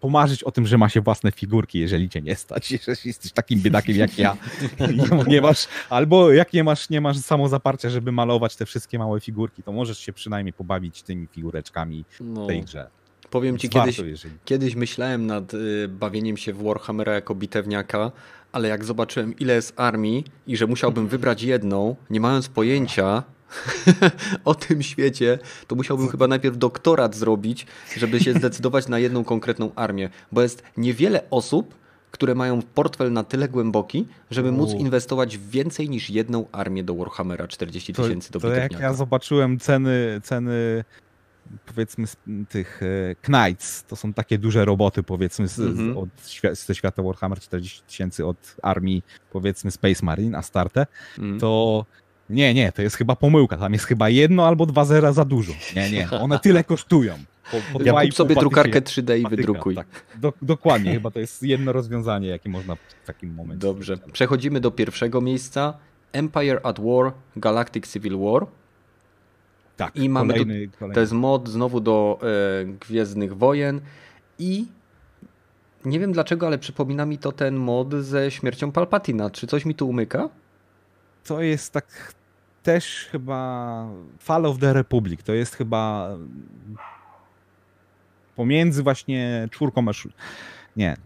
pomarzyć 0.00 0.42
o 0.42 0.50
tym, 0.50 0.66
że 0.66 0.78
ma 0.78 0.88
się 0.88 1.00
własne 1.00 1.32
figurki, 1.32 1.78
jeżeli 1.78 2.08
cię 2.08 2.22
nie 2.22 2.36
stać, 2.36 2.70
jeżeli 2.86 3.00
jesteś 3.04 3.32
takim 3.32 3.60
biedakiem 3.60 3.96
jak 3.96 4.18
ja. 4.18 4.36
nie 5.26 5.40
masz, 5.40 5.68
albo 5.90 6.32
jak 6.32 6.52
nie 6.52 6.64
masz, 6.64 6.90
nie 6.90 7.00
masz 7.00 7.18
samozaparcia, 7.18 7.90
żeby 7.90 8.12
malować 8.12 8.56
te 8.56 8.66
wszystkie 8.66 8.98
małe 8.98 9.20
figurki, 9.20 9.62
to 9.62 9.72
możesz 9.72 9.98
się 9.98 10.12
przynajmniej 10.12 10.52
pobawić 10.52 11.02
tymi 11.02 11.26
figureczkami 11.26 12.04
no. 12.20 12.44
w 12.44 12.46
tej 12.46 12.62
grze. 12.62 12.90
Powiem 13.30 13.58
ci, 13.58 13.68
kiedyś, 13.68 13.98
jeżeli... 13.98 14.34
kiedyś 14.44 14.74
myślałem 14.74 15.26
nad 15.26 15.54
y, 15.54 15.88
bawieniem 15.88 16.36
się 16.36 16.52
w 16.52 16.62
Warhammera 16.62 17.14
jako 17.14 17.34
bitewniaka, 17.34 18.12
ale 18.52 18.68
jak 18.68 18.84
zobaczyłem 18.84 19.38
ile 19.38 19.54
jest 19.54 19.80
armii 19.80 20.24
i 20.46 20.56
że 20.56 20.66
musiałbym 20.66 21.08
wybrać 21.08 21.42
jedną, 21.42 21.96
nie 22.10 22.20
mając 22.20 22.48
pojęcia, 22.48 23.22
o 24.44 24.54
tym 24.54 24.82
świecie, 24.82 25.38
to 25.66 25.76
musiałbym 25.76 26.08
chyba 26.08 26.28
najpierw 26.28 26.58
doktorat 26.58 27.16
zrobić, 27.16 27.66
żeby 27.96 28.20
się 28.20 28.32
zdecydować 28.38 28.88
na 28.88 28.98
jedną 28.98 29.24
konkretną 29.24 29.74
armię, 29.74 30.10
bo 30.32 30.42
jest 30.42 30.62
niewiele 30.76 31.30
osób, 31.30 31.74
które 32.10 32.34
mają 32.34 32.62
portfel 32.62 33.12
na 33.12 33.24
tyle 33.24 33.48
głęboki, 33.48 34.06
żeby 34.30 34.52
móc 34.52 34.72
inwestować 34.72 35.38
w 35.38 35.50
więcej 35.50 35.90
niż 35.90 36.10
jedną 36.10 36.46
armię 36.52 36.84
do 36.84 36.94
Warhammera 36.94 37.48
40 37.48 37.92
tysięcy 37.92 38.32
do 38.32 38.40
To 38.40 38.48
jak 38.48 38.72
ja 38.72 38.94
zobaczyłem 38.94 39.58
ceny, 39.58 40.20
ceny 40.24 40.84
powiedzmy 41.66 42.06
tych 42.48 42.80
e, 42.82 43.14
Knights, 43.14 43.84
to 43.84 43.96
są 43.96 44.12
takie 44.12 44.38
duże 44.38 44.64
roboty 44.64 45.02
powiedzmy 45.02 45.48
z, 45.48 45.58
mm 45.58 45.76
-hmm. 45.76 45.98
od, 45.98 46.58
ze 46.58 46.74
świata 46.74 47.02
Warhammer 47.02 47.40
40 47.40 47.82
tysięcy 47.82 48.26
od 48.26 48.56
armii 48.62 49.02
powiedzmy 49.30 49.70
Space 49.70 50.06
Marine, 50.06 50.38
Astarte, 50.38 50.86
mm. 51.18 51.40
to 51.40 51.84
nie, 52.32 52.54
nie, 52.54 52.72
to 52.72 52.82
jest 52.82 52.96
chyba 52.96 53.16
pomyłka. 53.16 53.56
Tam 53.56 53.72
jest 53.72 53.84
chyba 53.84 54.08
jedno 54.08 54.46
albo 54.46 54.66
dwa 54.66 54.84
zera 54.84 55.12
za 55.12 55.24
dużo. 55.24 55.52
Nie, 55.76 55.90
nie, 55.90 56.10
one 56.10 56.38
tyle 56.38 56.64
kosztują. 56.64 57.14
Po, 57.50 57.78
po 57.78 57.84
ja 57.84 58.02
kup 58.02 58.14
sobie 58.14 58.34
drukarkę 58.34 58.80
3D 58.80 59.18
i 59.18 59.28
wydrukuj. 59.28 59.74
Tak, 59.74 59.86
do, 60.20 60.32
dokładnie, 60.42 60.92
chyba 60.92 61.10
to 61.10 61.18
jest 61.20 61.42
jedno 61.42 61.72
rozwiązanie, 61.72 62.28
jakie 62.28 62.50
można 62.50 62.76
w 62.76 63.06
takim 63.06 63.34
momencie. 63.34 63.66
Dobrze. 63.66 63.96
Przechodzimy 64.12 64.60
do 64.60 64.70
pierwszego 64.70 65.20
miejsca. 65.20 65.74
Empire 66.12 66.60
at 66.62 66.80
War, 66.80 67.12
Galactic 67.36 67.92
Civil 67.92 68.18
War. 68.18 68.46
Tak, 69.76 69.96
I 69.96 70.08
mamy 70.08 70.32
kolejny, 70.32 70.68
tu, 70.68 70.78
kolejny. 70.78 70.94
To 70.94 71.00
jest 71.00 71.12
mod 71.12 71.48
znowu 71.48 71.80
do 71.80 72.20
e, 72.22 72.64
Gwiezdnych 72.64 73.36
Wojen 73.36 73.80
i 74.38 74.66
nie 75.84 76.00
wiem 76.00 76.12
dlaczego, 76.12 76.46
ale 76.46 76.58
przypomina 76.58 77.06
mi 77.06 77.18
to 77.18 77.32
ten 77.32 77.56
mod 77.56 77.94
ze 77.94 78.30
śmiercią 78.30 78.72
Palpatina. 78.72 79.30
Czy 79.30 79.46
coś 79.46 79.64
mi 79.64 79.74
tu 79.74 79.88
umyka? 79.88 80.28
To 81.24 81.42
jest 81.42 81.72
tak 81.72 82.14
też 82.62 83.08
chyba 83.12 83.88
Fall 84.18 84.46
of 84.46 84.58
the 84.58 84.72
Republic. 84.72 85.22
To 85.22 85.32
jest 85.32 85.54
chyba 85.54 86.10
pomiędzy 88.36 88.82
właśnie 88.82 89.48
czwórką 89.50 89.88
a 89.88 89.92
nie, 90.76 90.96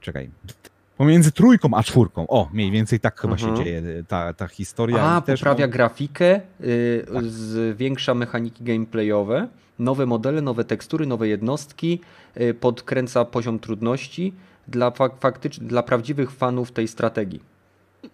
czekaj, 0.00 0.30
pomiędzy 0.96 1.32
trójką 1.32 1.68
a 1.74 1.82
czwórką. 1.82 2.26
O, 2.28 2.48
mniej 2.52 2.70
więcej 2.70 3.00
tak 3.00 3.20
chyba 3.20 3.34
mhm. 3.34 3.56
się 3.56 3.64
dzieje 3.64 3.82
ta, 4.08 4.32
ta 4.32 4.48
historia. 4.48 5.02
A, 5.02 5.20
poprawia 5.20 5.64
mam... 5.64 5.70
grafikę, 5.70 6.40
yy, 6.60 7.06
tak. 7.14 7.24
zwiększa 7.24 8.14
mechaniki 8.14 8.64
gameplayowe, 8.64 9.48
nowe 9.78 10.06
modele, 10.06 10.42
nowe 10.42 10.64
tekstury, 10.64 11.06
nowe 11.06 11.28
jednostki, 11.28 12.00
yy, 12.36 12.54
podkręca 12.54 13.24
poziom 13.24 13.58
trudności 13.58 14.34
dla, 14.68 14.90
faktycz- 14.90 15.58
dla 15.58 15.82
prawdziwych 15.82 16.30
fanów 16.30 16.72
tej 16.72 16.88
strategii. 16.88 17.49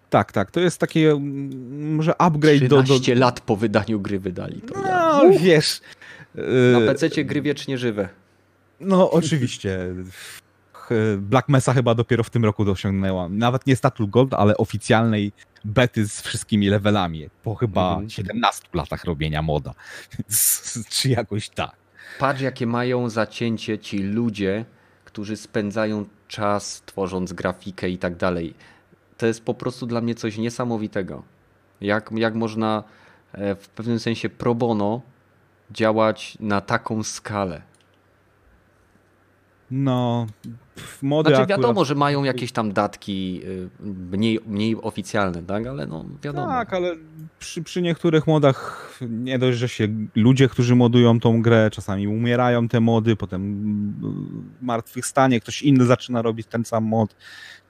Tak, 0.09 0.31
tak. 0.31 0.51
To 0.51 0.59
jest 0.59 0.79
takie 0.79 1.11
mm, 1.11 1.95
może 1.95 2.21
upgrade 2.21 2.57
13 2.57 2.69
do... 2.69 2.83
13 2.83 3.15
do... 3.15 3.21
lat 3.21 3.39
po 3.41 3.55
wydaniu 3.55 3.99
gry 3.99 4.19
wydali 4.19 4.61
to. 4.61 4.81
No, 4.81 5.23
ja. 5.23 5.39
wiesz... 5.39 5.81
Na 6.73 6.79
y, 6.79 6.85
PC 6.85 7.23
gry 7.23 7.41
wiecznie 7.41 7.77
żywe. 7.77 8.09
No, 8.79 9.11
oczywiście. 9.11 9.79
Black 11.17 11.49
Mesa 11.49 11.73
chyba 11.73 11.95
dopiero 11.95 12.23
w 12.23 12.29
tym 12.29 12.45
roku 12.45 12.65
dosiągnęła. 12.65 13.29
Nawet 13.29 13.67
nie 13.67 13.75
Statue 13.75 14.07
Gold, 14.07 14.33
ale 14.33 14.57
oficjalnej 14.57 15.31
bety 15.65 16.07
z 16.07 16.21
wszystkimi 16.21 16.69
levelami. 16.69 17.29
Po 17.43 17.55
chyba 17.55 17.89
mhm. 17.89 18.09
17 18.09 18.63
latach 18.73 19.03
robienia 19.03 19.41
moda. 19.41 19.73
Czy 20.89 21.09
jakoś 21.09 21.49
tak. 21.49 21.75
Patrz, 22.19 22.41
jakie 22.41 22.67
mają 22.67 23.09
zacięcie 23.09 23.79
ci 23.79 23.99
ludzie, 23.99 24.65
którzy 25.05 25.37
spędzają 25.37 26.05
czas 26.27 26.83
tworząc 26.85 27.33
grafikę 27.33 27.89
i 27.89 27.97
tak 27.97 28.15
dalej. 28.15 28.53
To 29.17 29.25
jest 29.25 29.45
po 29.45 29.53
prostu 29.53 29.85
dla 29.85 30.01
mnie 30.01 30.15
coś 30.15 30.37
niesamowitego. 30.37 31.23
Jak, 31.81 32.11
jak 32.15 32.35
można 32.35 32.83
e, 33.33 33.55
w 33.55 33.69
pewnym 33.69 33.99
sensie 33.99 34.29
pro 34.29 34.55
bono 34.55 35.01
działać 35.71 36.37
na 36.39 36.61
taką 36.61 37.03
skalę. 37.03 37.61
No, 39.71 40.27
mody 41.01 41.29
Znaczy 41.29 41.45
wiadomo, 41.45 41.69
akurat... 41.69 41.87
że 41.87 41.95
mają 41.95 42.23
jakieś 42.23 42.51
tam 42.51 42.73
datki 42.73 43.41
y, 43.45 43.69
mniej, 44.11 44.39
mniej 44.45 44.75
oficjalne, 44.81 45.43
tak? 45.43 45.67
Ale 45.67 45.87
no 45.87 46.05
wiadomo. 46.23 46.47
Tak, 46.47 46.73
ale 46.73 46.95
przy, 47.39 47.63
przy 47.63 47.81
niektórych 47.81 48.27
modach 48.27 48.89
nie 49.01 49.39
dość, 49.39 49.57
że 49.57 49.69
się 49.69 49.87
ludzie, 50.15 50.49
którzy 50.49 50.75
modują 50.75 51.19
tą 51.19 51.41
grę, 51.41 51.69
czasami 51.71 52.07
umierają 52.07 52.67
te 52.67 52.79
mody, 52.79 53.15
potem 53.15 53.41
w 54.59 54.65
martwych 54.65 55.05
stanie 55.05 55.39
ktoś 55.39 55.61
inny 55.61 55.85
zaczyna 55.85 56.21
robić 56.21 56.47
ten 56.47 56.65
sam 56.65 56.83
mod. 56.83 57.15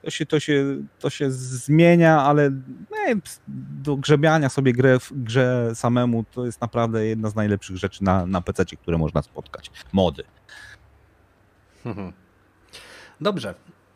To 0.02 0.10
się, 0.10 0.26
to 0.26 0.40
się, 0.40 0.76
to 0.98 1.10
się 1.10 1.30
zmienia, 1.30 2.22
ale 2.22 2.50
nie, 2.90 3.16
do 3.82 3.96
grzebiania 3.96 4.48
sobie 4.48 4.72
grę 4.72 4.98
w 4.98 5.12
grze 5.12 5.70
samemu 5.74 6.24
to 6.32 6.46
jest 6.46 6.60
naprawdę 6.60 7.06
jedna 7.06 7.30
z 7.30 7.34
najlepszych 7.34 7.76
rzeczy 7.76 8.04
na, 8.04 8.26
na 8.26 8.40
PC, 8.40 8.64
które 8.64 8.98
można 8.98 9.22
spotkać. 9.22 9.70
Mody. 9.92 10.24
Mhm. 11.86 12.12
Dobrze. 13.20 13.54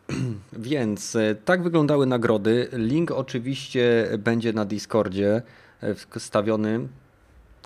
Więc 0.53 1.17
e, 1.17 1.35
tak 1.35 1.63
wyglądały 1.63 2.07
nagrody. 2.07 2.69
Link 2.73 3.11
oczywiście 3.11 4.09
będzie 4.19 4.53
na 4.53 4.65
Discordzie 4.65 5.43
e, 5.81 5.95
wstawiony 5.95 6.89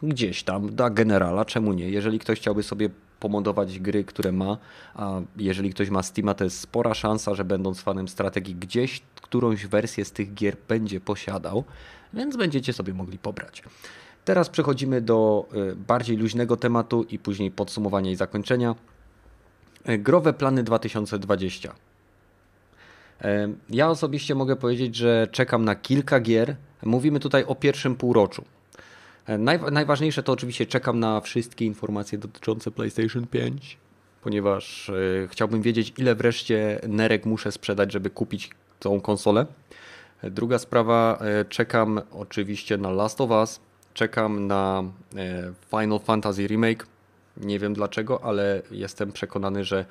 gdzieś 0.03 0.43
tam 0.43 0.69
dla 0.69 0.91
generala, 0.91 1.45
czemu 1.45 1.73
nie? 1.73 1.91
Jeżeli 1.91 2.19
ktoś 2.19 2.39
chciałby 2.39 2.63
sobie 2.63 2.91
pomodować 3.21 3.79
gry, 3.79 4.05
które 4.05 4.33
ma, 4.33 4.59
a 4.95 5.21
jeżeli 5.37 5.71
ktoś 5.71 5.91
ma 5.91 6.03
Steama, 6.03 6.35
to 6.35 6.45
jest 6.45 6.61
spora 6.61 6.95
szansa, 6.95 7.35
że 7.35 7.45
będąc 7.45 7.81
fanem 7.81 8.09
strategii 8.09 8.55
gdzieś 8.55 9.03
którąś 9.23 9.67
wersję 9.67 10.05
z 10.05 10.13
tych 10.13 10.35
gier 10.35 10.57
będzie 10.69 11.01
posiadał, 11.01 11.65
więc 12.15 12.37
będziecie 12.37 12.73
sobie 12.73 12.95
mogli 12.95 13.19
pobrać. 13.19 13.63
Teraz 14.25 14.49
przechodzimy 14.49 15.01
do 15.01 15.49
e, 15.53 15.75
bardziej 15.75 16.17
luźnego 16.17 16.57
tematu 16.57 17.03
i 17.11 17.19
później 17.19 17.51
podsumowania 17.51 18.11
i 18.11 18.17
zakończenia. 18.17 18.75
Growe 19.99 20.33
plany 20.33 20.63
2020. 20.63 21.75
Ja 23.71 23.91
osobiście 23.91 24.35
mogę 24.35 24.57
powiedzieć, 24.57 24.97
że 24.97 25.29
czekam 25.33 25.65
na 25.65 25.75
kilka 25.75 26.21
gier. 26.21 26.57
Mówimy 26.83 27.21
tutaj 27.21 27.45
o 27.45 27.55
pierwszym 27.55 27.97
półroczu. 27.97 28.45
Naj, 29.39 29.61
najważniejsze 29.73 30.23
to 30.23 30.33
oczywiście 30.33 30.67
czekam 30.67 31.01
na 31.01 31.21
wszystkie 31.21 31.65
informacje 31.65 32.19
dotyczące 32.19 32.71
PlayStation 32.71 33.27
5, 33.27 33.79
ponieważ 34.23 34.89
e, 34.89 34.93
chciałbym 35.29 35.63
wiedzieć, 35.63 35.93
ile 35.97 36.15
wreszcie 36.15 36.81
nerek 36.89 37.27
muszę 37.27 37.53
sprzedać, 37.53 37.93
żeby 37.93 38.11
kupić 38.11 38.51
tą 38.81 39.01
konsolę. 39.01 39.47
Druga 40.23 40.59
sprawa, 40.59 41.19
e, 41.21 41.45
czekam 41.45 42.01
oczywiście 42.13 42.77
na 42.77 42.91
Last 42.91 43.21
of 43.21 43.31
Us, 43.31 43.61
czekam 43.95 44.47
na 44.47 44.85
e, 45.17 45.53
Final 45.71 46.01
Fantasy 46.01 46.47
Remake. 46.47 46.87
Nie 47.41 47.59
wiem 47.59 47.75
dlaczego, 47.75 48.25
ale 48.25 48.63
jestem 48.71 49.13
przekonany, 49.13 49.65
że 49.65 49.85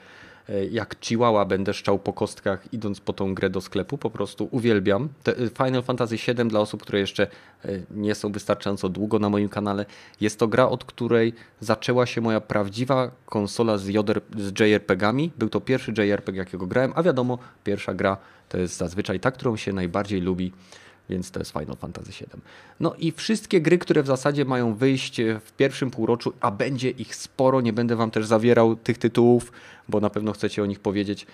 e, 0.50 0.66
jak 0.66 0.96
Chihuahua 1.02 1.46
będę 1.46 1.74
szczał 1.74 2.00
po 2.00 2.14
kostkach 2.14 2.74
idąc 2.74 3.00
po 3.00 3.14
tą 3.14 3.36
grę 3.36 3.50
do 3.50 3.62
sklepu, 3.62 3.98
po 3.98 4.10
prostu 4.10 4.48
uwielbiam. 4.52 5.10
E, 5.28 5.34
Final 5.66 5.84
Fantasy 5.84 6.16
VII 6.18 6.48
dla 6.48 6.60
osób, 6.60 6.82
które 6.82 7.00
jeszcze 7.00 7.28
e, 7.66 7.70
nie 7.92 8.16
są 8.16 8.32
wystarczająco 8.32 8.90
długo 8.90 9.20
na 9.20 9.30
moim 9.30 9.50
kanale, 9.50 9.86
jest 10.22 10.40
to 10.40 10.48
gra, 10.48 10.70
od 10.70 10.86
której 10.86 11.34
zaczęła 11.60 12.06
się 12.06 12.22
moja 12.22 12.42
prawdziwa 12.42 13.12
konsola 13.26 13.78
z, 13.78 13.88
JR, 13.88 14.22
z 14.38 14.60
JRPG-ami. 14.60 15.32
Był 15.38 15.50
to 15.50 15.62
pierwszy 15.62 15.92
JRPG, 15.92 16.38
jakiego 16.38 16.68
grałem, 16.68 16.94
a 16.96 17.04
wiadomo, 17.04 17.38
pierwsza 17.64 17.94
gra 17.94 18.18
to 18.50 18.58
jest 18.58 18.78
zazwyczaj 18.78 19.20
ta, 19.20 19.32
którą 19.32 19.58
się 19.58 19.74
najbardziej 19.74 20.22
lubi 20.22 20.52
więc 21.10 21.32
to 21.32 21.40
jest 21.40 21.52
Final 21.52 21.76
Fantasy 21.76 22.12
VII. 22.12 22.42
No 22.80 22.96
i 22.96 23.12
wszystkie 23.12 23.62
gry, 23.62 23.78
które 23.78 24.04
w 24.04 24.08
zasadzie 24.08 24.46
mają 24.46 24.74
wyjść 24.74 25.22
w 25.46 25.52
pierwszym 25.52 25.92
półroczu, 25.92 26.34
a 26.40 26.52
będzie 26.52 26.90
ich 26.90 27.16
sporo, 27.16 27.62
nie 27.62 27.74
będę 27.74 27.96
wam 27.96 28.12
też 28.12 28.26
zawierał 28.26 28.76
tych 28.76 28.98
tytułów, 28.98 29.52
bo 29.90 30.00
na 30.00 30.10
pewno 30.10 30.34
chcecie 30.34 30.64
o 30.64 30.66
nich 30.66 30.80
powiedzieć, 30.80 31.28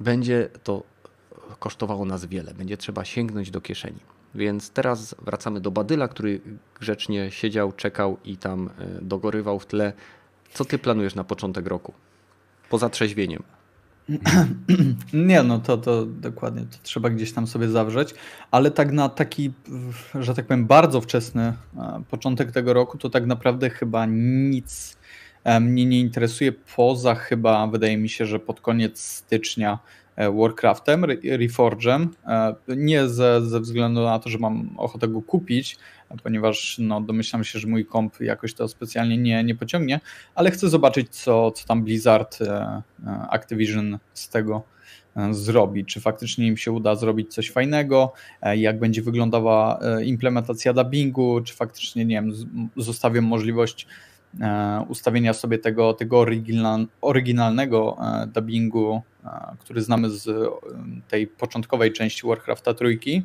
będzie 0.00 0.48
to 0.62 0.82
kosztowało 1.58 2.04
nas 2.04 2.26
wiele, 2.26 2.54
będzie 2.54 2.76
trzeba 2.76 3.04
sięgnąć 3.04 3.50
do 3.50 3.60
kieszeni. 3.60 4.00
Więc 4.34 4.70
teraz 4.70 5.14
wracamy 5.22 5.60
do 5.60 5.70
Badyla, 5.70 6.08
który 6.08 6.40
grzecznie 6.80 7.30
siedział, 7.30 7.72
czekał 7.72 8.16
i 8.24 8.36
tam 8.36 8.70
e, 8.78 9.02
dogorywał 9.02 9.58
w 9.58 9.66
tle. 9.66 9.92
Co 10.52 10.64
ty 10.64 10.78
planujesz 10.78 11.14
na 11.14 11.24
początek 11.24 11.66
roku? 11.66 11.92
Poza 12.70 12.88
trzeźwieniem. 12.88 13.42
Nie, 15.12 15.42
no 15.42 15.58
to, 15.58 15.78
to 15.78 16.06
dokładnie, 16.06 16.62
to 16.62 16.78
trzeba 16.82 17.10
gdzieś 17.10 17.32
tam 17.32 17.46
sobie 17.46 17.68
zawrzeć, 17.68 18.14
ale 18.50 18.70
tak 18.70 18.92
na 18.92 19.08
taki, 19.08 19.52
że 20.20 20.34
tak 20.34 20.46
powiem, 20.46 20.66
bardzo 20.66 21.00
wczesny 21.00 21.42
e, 21.42 22.02
początek 22.10 22.52
tego 22.52 22.72
roku, 22.72 22.98
to 22.98 23.10
tak 23.10 23.26
naprawdę 23.26 23.70
chyba 23.70 24.06
nic 24.06 24.98
e, 25.44 25.60
mnie 25.60 25.86
nie 25.86 26.00
interesuje, 26.00 26.52
poza 26.76 27.14
chyba, 27.14 27.66
wydaje 27.66 27.98
mi 27.98 28.08
się, 28.08 28.26
że 28.26 28.38
pod 28.38 28.60
koniec 28.60 29.00
stycznia 29.00 29.78
e, 30.16 30.32
Warcraftem, 30.32 31.04
Reforgem, 31.24 32.10
nie 32.68 33.08
ze, 33.08 33.46
ze 33.46 33.60
względu 33.60 34.02
na 34.02 34.18
to, 34.18 34.28
że 34.28 34.38
mam 34.38 34.70
ochotę 34.76 35.08
go 35.08 35.22
kupić, 35.22 35.78
ponieważ 36.22 36.76
no, 36.78 37.00
domyślam 37.00 37.44
się, 37.44 37.58
że 37.58 37.68
mój 37.68 37.86
komp 37.86 38.20
jakoś 38.20 38.54
to 38.54 38.68
specjalnie 38.68 39.18
nie, 39.18 39.44
nie 39.44 39.54
pociągnie, 39.54 40.00
ale 40.34 40.50
chcę 40.50 40.68
zobaczyć, 40.68 41.08
co, 41.08 41.50
co 41.50 41.66
tam 41.66 41.84
Blizzard, 41.84 42.42
e, 42.42 42.82
e, 43.06 43.10
Activision 43.30 43.98
z 44.14 44.28
tego 44.28 44.62
e, 45.16 45.34
zrobi. 45.34 45.84
Czy 45.84 46.00
faktycznie 46.00 46.46
im 46.46 46.56
się 46.56 46.72
uda 46.72 46.94
zrobić 46.94 47.34
coś 47.34 47.50
fajnego, 47.50 48.12
jak 48.56 48.78
będzie 48.78 49.02
wyglądała 49.02 49.80
implementacja 50.04 50.72
dubbingu, 50.72 51.40
czy 51.40 51.54
faktycznie, 51.54 52.04
nie 52.04 52.14
wiem, 52.14 52.32
zostawią 52.76 53.22
możliwość 53.22 53.86
ustawienia 54.88 55.32
sobie 55.32 55.58
tego, 55.58 55.94
tego 55.94 56.24
oryginalnego 57.00 57.96
dubbingu, 58.34 59.02
który 59.58 59.82
znamy 59.82 60.10
z 60.10 60.50
tej 61.08 61.26
początkowej 61.26 61.92
części 61.92 62.26
Warcrafta 62.26 62.74
trójki. 62.74 63.22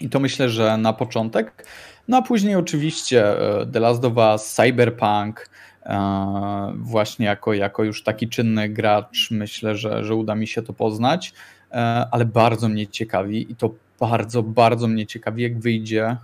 I 0.00 0.08
to 0.08 0.20
myślę, 0.20 0.48
że 0.48 0.76
na 0.76 0.92
początek. 0.92 1.66
No 2.08 2.16
a 2.16 2.22
później 2.22 2.56
oczywiście 2.56 3.38
e, 3.60 3.66
The 3.66 3.80
Last 3.80 4.04
of 4.04 4.16
Us, 4.16 4.54
Cyberpunk, 4.54 5.48
e, 5.82 6.72
właśnie 6.76 7.26
jako, 7.26 7.52
jako 7.52 7.84
już 7.84 8.02
taki 8.02 8.28
czynny 8.28 8.68
gracz 8.68 9.30
myślę, 9.30 9.76
że, 9.76 10.04
że 10.04 10.14
uda 10.14 10.34
mi 10.34 10.46
się 10.46 10.62
to 10.62 10.72
poznać, 10.72 11.32
e, 11.70 11.74
ale 12.10 12.24
bardzo 12.24 12.68
mnie 12.68 12.86
ciekawi 12.86 13.52
i 13.52 13.56
to 13.56 13.74
bardzo, 14.00 14.42
bardzo 14.42 14.88
mnie 14.88 15.06
ciekawi, 15.06 15.42
jak 15.42 15.58
wyjdzie 15.58 16.16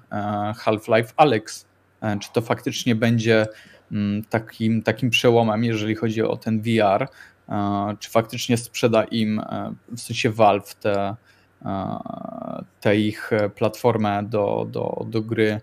Half-Life 0.56 1.12
Alex. 1.16 1.66
Czy 2.20 2.32
to 2.32 2.40
faktycznie 2.40 2.94
będzie 2.94 3.46
mm, 3.92 4.24
takim, 4.24 4.82
takim 4.82 5.10
przełomem, 5.10 5.64
jeżeli 5.64 5.94
chodzi 5.94 6.22
o 6.22 6.36
ten 6.36 6.62
VR, 6.62 7.08
czy 7.98 8.10
faktycznie 8.10 8.56
sprzeda 8.56 9.04
im, 9.04 9.42
w 9.88 10.00
sensie 10.00 10.30
Valve, 10.30 10.74
te, 10.74 11.16
tę 12.80 12.96
ich 12.96 13.30
platformę 13.54 14.22
do, 14.22 14.66
do, 14.70 15.06
do 15.08 15.22
gry 15.22 15.50
e, 15.50 15.60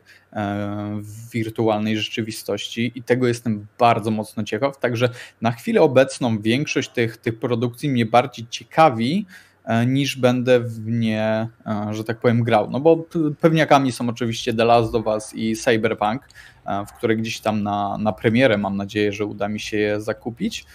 w 1.02 1.30
wirtualnej 1.32 1.98
rzeczywistości 1.98 2.92
i 2.96 3.04
tego 3.04 3.28
jestem 3.28 3.68
bardzo 3.80 4.12
mocno 4.12 4.44
ciekaw. 4.44 4.80
Także 4.80 5.10
na 5.42 5.52
chwilę 5.52 5.82
obecną 5.82 6.42
większość 6.42 6.90
tych, 6.90 7.18
tych 7.18 7.40
produkcji 7.40 7.90
mnie 7.90 8.06
bardziej 8.06 8.48
ciekawi 8.50 9.26
niż 9.88 10.18
będę 10.18 10.60
w 10.60 10.88
nie, 10.88 11.48
że 11.92 12.04
tak 12.04 12.20
powiem, 12.20 12.44
grał. 12.44 12.70
No 12.70 12.80
bo 12.80 13.06
pewniakami 13.40 13.92
są 13.92 14.10
oczywiście 14.10 14.54
The 14.54 14.66
Last 14.66 14.96
of 14.96 15.06
Us 15.06 15.34
i 15.36 15.56
Cyberpunk, 15.56 16.22
w 16.88 16.94
które 16.98 17.16
gdzieś 17.16 17.40
tam 17.40 17.64
na, 17.64 17.98
na 17.98 18.14
premierę 18.14 18.58
mam 18.58 18.78
nadzieję, 18.78 19.12
że 19.12 19.26
uda 19.26 19.48
mi 19.48 19.60
się 19.60 19.78
je 19.78 20.02
zakupić. 20.02 20.66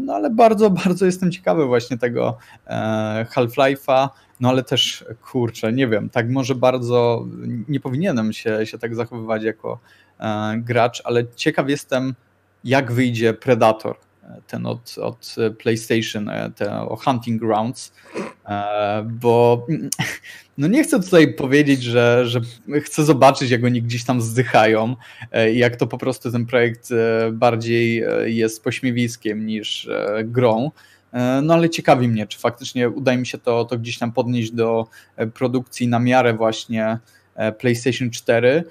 No 0.00 0.14
ale 0.14 0.30
bardzo, 0.30 0.70
bardzo 0.70 1.06
jestem 1.06 1.32
ciekawy 1.32 1.66
właśnie 1.66 1.98
tego 1.98 2.38
Half-Life'a. 3.34 4.08
No 4.40 4.48
ale 4.48 4.62
też, 4.62 5.04
kurczę, 5.22 5.72
nie 5.72 5.88
wiem, 5.88 6.10
tak 6.10 6.30
może 6.30 6.54
bardzo 6.54 7.26
nie 7.68 7.80
powinienem 7.80 8.32
się, 8.32 8.66
się 8.66 8.78
tak 8.78 8.94
zachowywać 8.94 9.42
jako 9.42 9.80
e, 10.20 10.54
gracz, 10.56 11.02
ale 11.04 11.24
ciekaw 11.36 11.68
jestem, 11.68 12.14
jak 12.64 12.92
wyjdzie 12.92 13.34
Predator, 13.34 13.96
ten 14.46 14.66
od, 14.66 14.96
od 14.98 15.36
PlayStation, 15.58 16.28
e, 16.28 16.50
ten 16.56 16.72
o 16.72 16.96
Hunting 16.96 17.40
Grounds, 17.40 17.92
e, 18.46 19.06
bo 19.20 19.66
no 20.58 20.68
nie 20.68 20.84
chcę 20.84 21.02
tutaj 21.02 21.34
powiedzieć, 21.34 21.82
że, 21.82 22.26
że 22.26 22.40
chcę 22.84 23.04
zobaczyć, 23.04 23.50
jak 23.50 23.64
oni 23.64 23.82
gdzieś 23.82 24.04
tam 24.04 24.20
zdychają 24.20 24.96
i 25.52 25.58
jak 25.58 25.76
to 25.76 25.86
po 25.86 25.98
prostu 25.98 26.32
ten 26.32 26.46
projekt 26.46 26.88
bardziej 27.32 28.04
jest 28.24 28.64
pośmiewiskiem 28.64 29.46
niż 29.46 29.88
grą, 30.24 30.70
E, 30.70 30.99
no 31.42 31.54
ale 31.54 31.70
ciekawi 31.70 32.08
mnie, 32.08 32.26
czy 32.26 32.38
faktycznie 32.38 32.88
uda 32.88 33.16
mi 33.16 33.26
się 33.26 33.38
to, 33.38 33.64
to 33.64 33.78
gdzieś 33.78 33.98
tam 33.98 34.12
podnieść 34.12 34.52
do 34.52 34.86
e, 35.16 35.26
produkcji 35.26 35.88
na 35.88 35.98
miarę 35.98 36.34
właśnie 36.34 36.98
e, 37.34 37.52
PlayStation 37.52 38.10
4, 38.10 38.64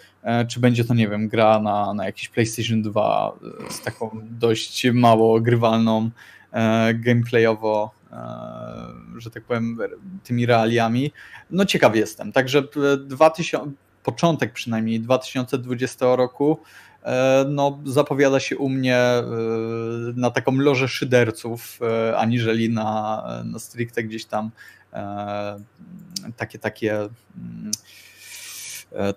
czy 0.48 0.60
będzie 0.60 0.86
to, 0.86 0.94
nie 0.94 1.08
wiem, 1.08 1.28
gra 1.28 1.60
na, 1.60 1.94
na 1.94 2.06
jakiś 2.06 2.30
PlayStation 2.30 2.82
2 2.82 3.32
z 3.70 3.82
taką 3.82 4.10
dość 4.24 4.88
mało 4.94 5.42
grywalną 5.42 6.10
gameplayowo, 6.94 7.92
że 9.18 9.32
tak 9.32 9.44
powiem, 9.44 9.78
tymi 10.24 10.46
realiami. 10.46 11.12
No 11.52 11.66
ciekaw 11.66 11.96
jestem. 11.96 12.32
Także 12.32 12.64
2000, 13.00 13.72
początek 14.04 14.54
przynajmniej 14.54 15.00
2020 15.00 16.16
roku 16.16 16.60
E, 16.89 16.89
no, 17.48 17.80
zapowiada 17.86 18.40
się 18.40 18.58
u 18.58 18.70
mnie 18.70 18.98
e, 18.98 19.24
na 20.16 20.32
taką 20.32 20.56
lożę 20.56 20.88
szyderców, 20.88 21.80
e, 21.82 22.18
aniżeli 22.18 22.70
na, 22.70 23.24
na 23.46 23.60
stricte 23.60 24.04
gdzieś 24.04 24.26
tam 24.26 24.52
takie, 26.38 26.60
takie 26.60 26.96
mm, 26.96 27.72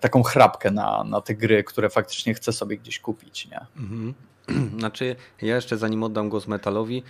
taką 0.01 0.23
chrapkę 0.23 0.71
na, 0.71 1.03
na 1.03 1.21
te 1.21 1.35
gry, 1.35 1.63
które 1.63 1.89
faktycznie 1.89 2.33
chcę 2.33 2.53
sobie 2.53 2.77
gdzieś 2.77 2.99
kupić. 2.99 3.47
Nie? 3.47 3.59
Mhm. 3.77 4.13
Znaczy, 4.79 5.15
ja 5.41 5.55
jeszcze 5.55 5.77
zanim 5.77 6.03
oddam 6.03 6.29
głos 6.29 6.47
Metalowi, 6.47 7.03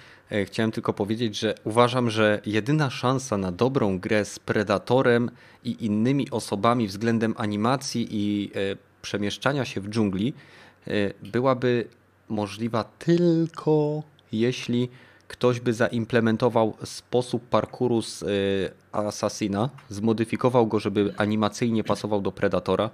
chciałem 0.46 0.72
tylko 0.72 0.94
powiedzieć, 0.94 1.40
że 1.40 1.56
uważam, 1.64 2.10
że 2.10 2.42
jedyna 2.46 2.90
szansa 2.90 3.38
na 3.38 3.52
dobrą 3.52 4.00
grę 4.00 4.26
z 4.26 4.40
Predatorem 4.40 5.32
i 5.64 5.86
innymi 5.86 6.32
osobami 6.32 6.88
względem 6.88 7.34
animacji 7.38 8.08
i 8.12 8.52
przemieszczania 9.02 9.66
się 9.66 9.82
w 9.82 9.90
dżungli 9.90 10.34
byłaby 11.24 11.88
możliwa 12.30 12.84
tylko 12.84 14.04
jeśli 14.32 14.90
ktoś 15.28 15.60
by 15.60 15.74
zaimplementował 15.74 16.74
sposób 16.84 17.50
parkouru 17.50 18.02
z 18.02 18.22
y, 18.22 18.72
Assassina, 18.92 19.70
zmodyfikował 19.90 20.68
go, 20.68 20.80
żeby 20.80 21.14
animacyjnie 21.18 21.84
pasował 21.84 22.22
do 22.22 22.32
Predatora 22.32 22.90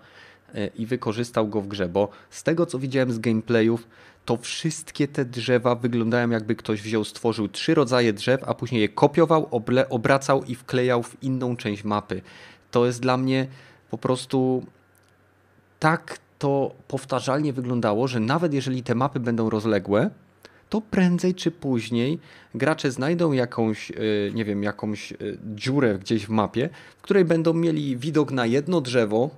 y, 0.55 0.71
i 0.75 0.85
wykorzystał 0.85 1.47
go 1.47 1.61
w 1.61 1.67
grze, 1.67 1.89
bo 1.89 2.09
z 2.29 2.43
tego 2.43 2.65
co 2.65 2.79
widziałem 2.79 3.11
z 3.11 3.19
gameplayów, 3.19 3.87
to 4.25 4.37
wszystkie 4.37 5.07
te 5.07 5.25
drzewa 5.25 5.75
wyglądają 5.75 6.29
jakby 6.29 6.55
ktoś 6.55 6.81
wziął, 6.81 7.03
stworzył 7.03 7.47
trzy 7.47 7.73
rodzaje 7.73 8.13
drzew, 8.13 8.43
a 8.43 8.53
później 8.53 8.81
je 8.81 8.89
kopiował, 8.89 9.47
oble, 9.51 9.89
obracał 9.89 10.43
i 10.43 10.55
wklejał 10.55 11.03
w 11.03 11.23
inną 11.23 11.57
część 11.57 11.83
mapy. 11.83 12.21
To 12.71 12.85
jest 12.85 13.01
dla 13.01 13.17
mnie 13.17 13.47
po 13.91 13.97
prostu 13.97 14.65
tak 15.79 16.17
to 16.39 16.75
powtarzalnie 16.87 17.53
wyglądało, 17.53 18.07
że 18.07 18.19
nawet 18.19 18.53
jeżeli 18.53 18.83
te 18.83 18.95
mapy 18.95 19.19
będą 19.19 19.49
rozległe, 19.49 20.09
to 20.69 20.81
prędzej 20.81 21.35
czy 21.35 21.51
później 21.51 22.19
gracze 22.55 22.91
znajdą 22.91 23.31
jakąś, 23.31 23.91
e, 23.91 23.95
nie 24.33 24.45
wiem, 24.45 24.63
jakąś 24.63 25.11
e, 25.11 25.15
dziurę 25.55 25.99
gdzieś 25.99 26.25
w 26.25 26.29
mapie, 26.29 26.69
w 26.97 27.01
której 27.01 27.25
będą 27.25 27.53
mieli 27.53 27.97
widok 27.97 28.31
na 28.31 28.45
jedno 28.45 28.81
drzewo 28.81 29.29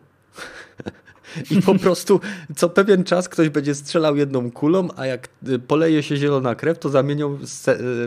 i 1.51 1.61
po 1.61 1.75
prostu 1.75 2.19
co 2.55 2.69
pewien 2.69 3.03
czas 3.03 3.29
ktoś 3.29 3.49
będzie 3.49 3.75
strzelał 3.75 4.15
jedną 4.15 4.51
kulą, 4.51 4.87
a 4.95 5.05
jak 5.05 5.29
e, 5.47 5.59
poleje 5.59 6.03
się 6.03 6.17
zielona 6.17 6.55
krew, 6.55 6.79
to 6.79 6.89
zamienią 6.89 7.37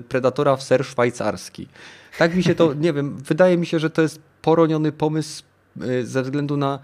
Predatora 0.08 0.56
w 0.56 0.62
ser 0.62 0.84
szwajcarski. 0.84 1.68
Tak 2.18 2.34
mi 2.34 2.42
się 2.42 2.54
to, 2.54 2.74
nie 2.74 2.92
wiem, 2.92 3.16
wydaje 3.16 3.56
mi 3.56 3.66
się, 3.66 3.78
że 3.78 3.90
to 3.90 4.02
jest 4.02 4.20
poroniony 4.42 4.92
pomysł 4.92 5.42
ze 6.02 6.22
względu 6.22 6.56
na 6.56 6.78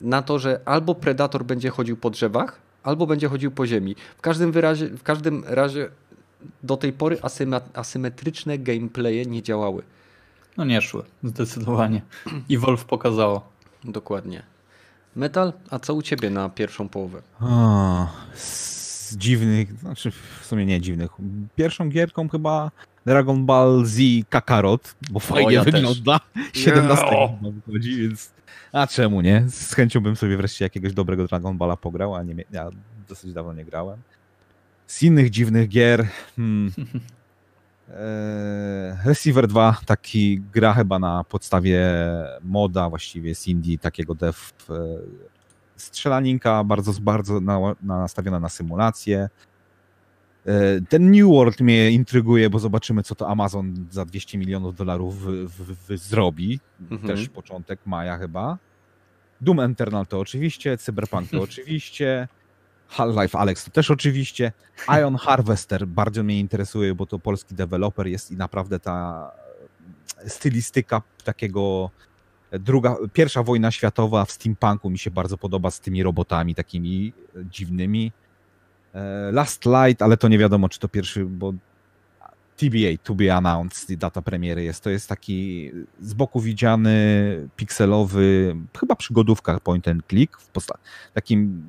na 0.00 0.22
to, 0.22 0.38
że 0.38 0.60
albo 0.64 0.94
predator 0.94 1.44
będzie 1.44 1.70
chodził 1.70 1.96
po 1.96 2.10
drzewach, 2.10 2.58
albo 2.82 3.06
będzie 3.06 3.28
chodził 3.28 3.50
po 3.50 3.66
ziemi. 3.66 3.96
W 4.18 4.20
każdym, 4.20 4.52
wyrazie, 4.52 4.88
w 4.88 5.02
każdym 5.02 5.44
razie 5.46 5.90
do 6.62 6.76
tej 6.76 6.92
pory 6.92 7.18
asymetryczne 7.74 8.58
gameplaye 8.58 9.26
nie 9.26 9.42
działały. 9.42 9.82
No 10.56 10.64
nie 10.64 10.82
szły, 10.82 11.02
zdecydowanie. 11.24 12.02
I 12.48 12.58
Wolf 12.58 12.84
pokazało. 12.84 13.48
Dokładnie. 13.84 14.42
Metal, 15.16 15.52
a 15.70 15.78
co 15.78 15.94
u 15.94 16.02
ciebie 16.02 16.30
na 16.30 16.48
pierwszą 16.48 16.88
połowę? 16.88 17.22
O, 17.40 18.08
z 19.10 19.16
dziwnych, 19.16 19.78
znaczy 19.78 20.10
w 20.10 20.46
sumie 20.46 20.66
nie 20.66 20.80
dziwnych. 20.80 21.10
Pierwszą 21.56 21.88
gierką 21.88 22.28
chyba 22.28 22.70
Dragon 23.06 23.46
Ball 23.46 23.84
Z 23.84 23.98
Kakarot, 24.28 24.94
bo 25.10 25.20
fajnie 25.20 25.46
o, 25.46 25.50
ja 25.50 25.64
wygląda. 25.64 26.20
Też. 26.34 26.62
17 26.64 27.06
no. 27.42 27.52
wychodzi, 27.66 27.96
więc 28.02 28.32
a 28.72 28.86
czemu 28.86 29.20
nie? 29.20 29.44
Z 29.48 29.74
chęcią 29.74 30.00
bym 30.00 30.16
sobie 30.16 30.36
wreszcie 30.36 30.64
jakiegoś 30.64 30.92
dobrego 30.92 31.26
Dragon 31.26 31.58
Balla 31.58 31.76
pograł, 31.76 32.14
a 32.14 32.22
nie, 32.22 32.44
ja 32.50 32.70
dosyć 33.08 33.32
dawno 33.32 33.52
nie 33.52 33.64
grałem. 33.64 33.98
Z 34.86 35.02
innych 35.02 35.30
dziwnych 35.30 35.68
gier... 35.68 36.06
Hmm, 36.36 36.72
e, 37.88 38.98
Receiver 39.04 39.48
2, 39.48 39.76
taki 39.86 40.40
gra 40.52 40.74
chyba 40.74 40.98
na 40.98 41.24
podstawie 41.24 41.86
moda, 42.42 42.88
właściwie 42.88 43.34
z 43.34 43.48
Indii, 43.48 43.78
takiego 43.78 44.14
dev 44.14 44.38
e, 44.70 44.74
strzelaninka, 45.80 46.64
bardzo, 46.64 46.92
bardzo 47.00 47.40
na, 47.40 47.58
nastawiona 47.82 48.40
na 48.40 48.48
symulację. 48.48 49.28
E, 50.46 50.80
ten 50.88 51.10
New 51.10 51.26
World 51.26 51.60
mnie 51.60 51.90
intryguje, 51.90 52.50
bo 52.50 52.58
zobaczymy, 52.58 53.02
co 53.02 53.14
to 53.14 53.28
Amazon 53.28 53.86
za 53.90 54.04
200 54.04 54.38
milionów 54.38 54.76
dolarów 54.76 55.22
w, 55.22 55.48
w, 55.48 55.76
w 55.88 55.98
zrobi. 55.98 56.60
Mhm. 56.90 57.08
Też 57.08 57.28
początek 57.28 57.80
maja 57.86 58.18
chyba. 58.18 58.58
Doom 59.40 59.60
Eternal 59.60 60.06
to 60.06 60.20
oczywiście, 60.20 60.78
Cyberpunk 60.78 61.30
to 61.30 61.42
oczywiście, 61.48 62.28
Half-Life 62.88 63.38
Alex 63.38 63.64
to 63.64 63.70
też 63.70 63.90
oczywiście. 63.90 64.52
Ion 65.00 65.16
Harvester 65.16 65.86
bardzo 65.86 66.22
mnie 66.22 66.40
interesuje, 66.40 66.94
bo 66.94 67.06
to 67.06 67.18
polski 67.18 67.54
deweloper 67.54 68.06
jest 68.06 68.30
i 68.30 68.36
naprawdę 68.36 68.80
ta 68.80 69.30
stylistyka 70.26 71.02
takiego 71.24 71.90
druga, 72.52 72.96
pierwsza 73.12 73.42
wojna 73.42 73.70
światowa 73.70 74.24
w 74.24 74.32
steampunku 74.32 74.90
mi 74.90 74.98
się 74.98 75.10
bardzo 75.10 75.38
podoba 75.38 75.70
z 75.70 75.80
tymi 75.80 76.02
robotami 76.02 76.54
takimi 76.54 77.12
dziwnymi. 77.36 78.12
E, 78.94 79.32
Last 79.32 79.64
Light, 79.66 80.02
ale 80.02 80.16
to 80.16 80.28
nie 80.28 80.38
wiadomo, 80.38 80.68
czy 80.68 80.78
to 80.78 80.88
pierwszy, 80.88 81.24
bo 81.24 81.52
TBA, 82.56 82.98
to 83.04 83.14
be 83.14 83.34
announced, 83.34 83.98
data 83.98 84.22
premiery 84.22 84.64
jest. 84.64 84.84
To 84.84 84.90
jest 84.90 85.08
taki 85.08 85.70
z 86.00 86.14
boku 86.14 86.40
widziany, 86.40 87.48
pikselowy, 87.56 88.56
chyba 88.80 88.96
przygodówka 88.96 89.60
point 89.60 89.88
and 89.88 90.06
click 90.08 90.40
w 90.40 90.50
takim 91.14 91.64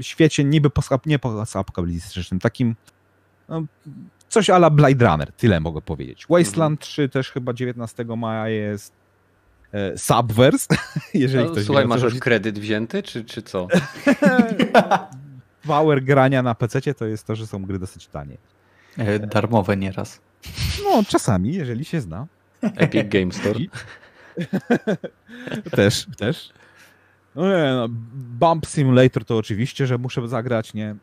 świecie 0.00 0.44
niby 0.44 0.70
nie 1.06 1.18
postapokaliptycznym, 1.18 2.40
takim 2.40 2.76
no, 3.48 3.64
coś 4.28 4.50
ala 4.50 4.70
Blade 4.70 5.06
Runner, 5.06 5.32
tyle 5.32 5.60
mogę 5.60 5.82
powiedzieć. 5.82 6.26
Wasteland 6.30 6.80
mhm. 6.80 6.90
3 6.92 7.08
też 7.08 7.30
chyba 7.30 7.52
19 7.52 8.04
maja 8.04 8.48
jest. 8.48 8.92
E, 9.74 9.98
Subverse, 9.98 10.66
jeżeli 11.14 11.44
no, 11.44 11.50
ktoś 11.50 11.64
Słuchaj, 11.64 11.86
masz 11.86 12.02
już 12.02 12.14
kredyt 12.14 12.58
wzięty, 12.58 13.02
czy, 13.02 13.24
czy 13.24 13.42
co? 13.42 13.68
power 15.66 16.02
grania 16.04 16.42
na 16.42 16.54
PC 16.54 16.94
to 16.94 17.06
jest 17.06 17.26
to, 17.26 17.36
że 17.36 17.46
są 17.46 17.62
gry 17.62 17.78
dosyć 17.78 18.06
tanie. 18.06 18.36
E, 18.98 19.18
darmowe 19.18 19.76
nieraz. 19.76 20.20
No, 20.84 21.04
czasami, 21.08 21.54
jeżeli 21.54 21.84
się 21.84 22.00
zna. 22.00 22.26
Epic 22.62 23.08
Game 23.08 23.32
Store. 23.40 23.60
też, 25.70 26.06
też. 26.16 26.52
No 27.34 27.48
nie, 27.48 27.72
no, 27.74 27.86
Bump 28.14 28.66
Simulator 28.66 29.24
to 29.24 29.36
oczywiście, 29.36 29.86
że 29.86 29.98
muszę 29.98 30.28
zagrać, 30.28 30.74
nie? 30.74 30.96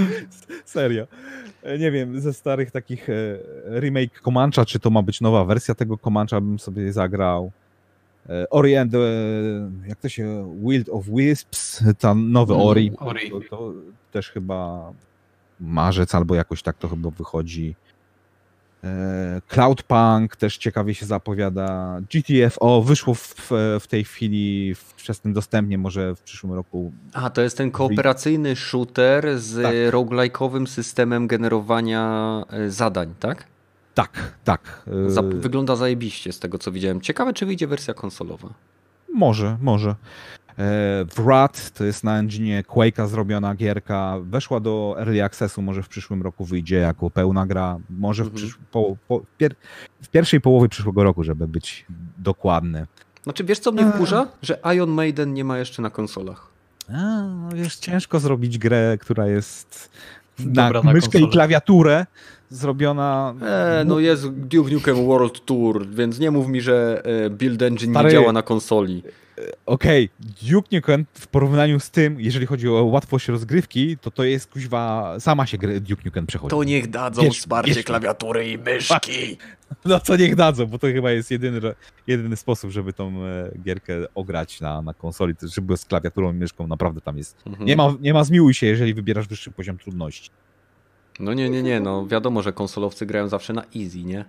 Serio. 0.64 1.06
E, 1.62 1.78
nie 1.78 1.90
wiem, 1.90 2.20
ze 2.20 2.32
starych 2.32 2.70
takich 2.70 3.08
e, 3.08 3.38
remake 3.80 4.20
Comancha, 4.20 4.64
czy 4.64 4.80
to 4.80 4.90
ma 4.90 5.02
być 5.02 5.20
nowa 5.20 5.44
wersja 5.44 5.74
tego 5.74 5.98
Comancha, 5.98 6.40
bym 6.40 6.58
sobie 6.58 6.92
zagrał. 6.92 7.52
E, 8.28 8.50
Ori 8.50 8.76
and, 8.76 8.92
jak 9.86 9.98
to 9.98 10.08
się, 10.08 10.56
Wild 10.62 10.88
of 10.88 11.06
Wisps, 11.06 11.84
tam 11.98 12.32
nowy 12.32 12.54
mm, 12.54 12.66
Ori, 12.66 12.92
Ori. 12.98 13.30
To, 13.30 13.40
to, 13.40 13.72
też 14.12 14.30
chyba 14.30 14.92
marzec 15.60 16.14
albo 16.14 16.34
jakoś 16.34 16.62
tak 16.62 16.78
to 16.78 16.88
chyba 16.88 17.10
wychodzi. 17.10 17.74
E, 18.84 19.40
Cloudpunk 19.48 20.36
też 20.36 20.56
ciekawie 20.56 20.94
się 20.94 21.06
zapowiada. 21.06 22.00
GTFO 22.12 22.82
wyszło 22.82 23.14
w, 23.14 23.50
w 23.80 23.86
tej 23.88 24.04
chwili 24.04 24.74
wczesnym 24.74 25.32
dostępnie, 25.32 25.78
może 25.78 26.14
w 26.14 26.20
przyszłym 26.20 26.52
roku. 26.52 26.92
A, 27.12 27.30
to 27.30 27.42
jest 27.42 27.56
ten 27.56 27.70
kooperacyjny 27.70 28.56
shooter 28.56 29.38
z 29.38 29.62
tak. 29.62 29.74
roguelike'owym 29.74 30.66
systemem 30.66 31.26
generowania 31.26 32.44
e, 32.50 32.70
zadań, 32.70 33.14
tak? 33.20 33.46
Tak, 33.94 34.32
tak. 34.44 34.82
Za 35.06 35.22
wygląda 35.22 35.76
zajebiście 35.76 36.32
z 36.32 36.38
tego, 36.38 36.58
co 36.58 36.72
widziałem. 36.72 37.00
Ciekawe, 37.00 37.32
czy 37.32 37.46
wyjdzie 37.46 37.66
wersja 37.66 37.94
konsolowa. 37.94 38.48
Może, 39.14 39.56
może. 39.60 39.94
E, 40.58 41.04
Wrath 41.16 41.70
to 41.70 41.84
jest 41.84 42.04
na 42.04 42.18
engine 42.18 42.62
Quake'a 42.62 43.08
zrobiona 43.08 43.54
gierka. 43.54 44.18
Weszła 44.22 44.60
do 44.60 44.94
Early 44.98 45.24
Accessu, 45.24 45.62
może 45.62 45.82
w 45.82 45.88
przyszłym 45.88 46.22
roku 46.22 46.44
wyjdzie 46.44 46.76
jako 46.76 47.10
pełna 47.10 47.46
gra. 47.46 47.78
Może 47.90 48.24
w, 48.24 48.26
mhm. 48.26 48.36
przysz... 48.36 48.58
po, 48.70 48.96
po, 49.08 49.20
pier... 49.38 49.54
w 50.02 50.08
pierwszej 50.08 50.40
połowie 50.40 50.68
przyszłego 50.68 51.04
roku, 51.04 51.24
żeby 51.24 51.48
być 51.48 51.86
dokładny. 52.18 52.86
Znaczy, 53.22 53.44
wiesz 53.44 53.58
co 53.58 53.72
mnie 53.72 53.92
wkurza? 53.94 54.28
Że 54.42 54.58
Iron 54.74 54.90
Maiden 54.90 55.34
nie 55.34 55.44
ma 55.44 55.58
jeszcze 55.58 55.82
na 55.82 55.90
konsolach. 55.90 56.46
A, 56.88 57.22
no 57.22 57.48
wiesz, 57.54 57.76
ciężko 57.76 58.20
zrobić 58.20 58.58
grę, 58.58 58.98
która 59.00 59.26
jest 59.26 59.90
na, 60.38 60.70
na 60.70 60.82
myszkę 60.82 61.12
konsolę. 61.12 61.24
i 61.24 61.30
klawiaturę 61.32 62.06
zrobiona... 62.52 63.34
E, 63.42 63.84
no 63.86 63.98
jest 63.98 64.28
Duke 64.28 64.74
Nukem 64.74 65.06
World 65.06 65.44
Tour, 65.44 65.86
więc 65.88 66.18
nie 66.18 66.30
mów 66.30 66.48
mi, 66.48 66.60
że 66.60 67.02
e, 67.04 67.30
Build 67.30 67.62
Engine 67.62 67.92
Stary... 67.92 68.08
nie 68.08 68.12
działa 68.12 68.32
na 68.32 68.42
konsoli 68.42 69.02
okej, 69.66 70.08
okay, 70.20 70.50
Duke 70.50 70.76
Nukem 70.76 71.06
w 71.14 71.26
porównaniu 71.26 71.80
z 71.80 71.90
tym, 71.90 72.20
jeżeli 72.20 72.46
chodzi 72.46 72.68
o 72.68 72.84
łatwość 72.84 73.28
rozgrywki, 73.28 73.98
to 73.98 74.10
to 74.10 74.24
jest 74.24 74.50
kuźwa, 74.50 75.14
sama 75.20 75.46
się 75.46 75.58
Duke 75.58 76.02
Nukem 76.04 76.26
przechodzi. 76.26 76.50
To 76.50 76.64
niech 76.64 76.90
dadzą 76.90 77.22
wiesz, 77.22 77.38
wsparcie 77.38 77.74
wiesz, 77.74 77.84
klawiatury 77.84 78.50
i 78.50 78.58
myszki. 78.58 79.12
No 79.84 80.00
co 80.00 80.16
niech 80.16 80.36
dadzą, 80.36 80.66
bo 80.66 80.78
to 80.78 80.86
chyba 80.86 81.10
jest 81.10 81.30
jedyny, 81.30 81.60
jedyny 82.06 82.36
sposób, 82.36 82.70
żeby 82.70 82.92
tą 82.92 83.24
e, 83.24 83.50
gierkę 83.62 83.94
ograć 84.14 84.60
na, 84.60 84.82
na 84.82 84.94
konsoli, 84.94 85.34
żeby 85.42 85.76
z 85.76 85.84
klawiaturą 85.84 86.32
i 86.32 86.34
myszką 86.34 86.66
naprawdę 86.66 87.00
tam 87.00 87.18
jest. 87.18 87.36
Mhm. 87.46 87.66
Nie, 87.66 87.76
ma, 87.76 87.94
nie 88.00 88.14
ma 88.14 88.24
zmiłuj 88.24 88.54
się, 88.54 88.66
jeżeli 88.66 88.94
wybierasz 88.94 89.28
wyższy 89.28 89.50
poziom 89.50 89.78
trudności. 89.78 90.30
No 91.22 91.34
nie, 91.34 91.50
nie, 91.50 91.62
nie, 91.62 91.80
no 91.80 92.06
wiadomo, 92.06 92.42
że 92.42 92.52
konsolowcy 92.52 93.06
grają 93.06 93.28
zawsze 93.28 93.52
na 93.52 93.62
easy, 93.76 94.04
nie? 94.04 94.24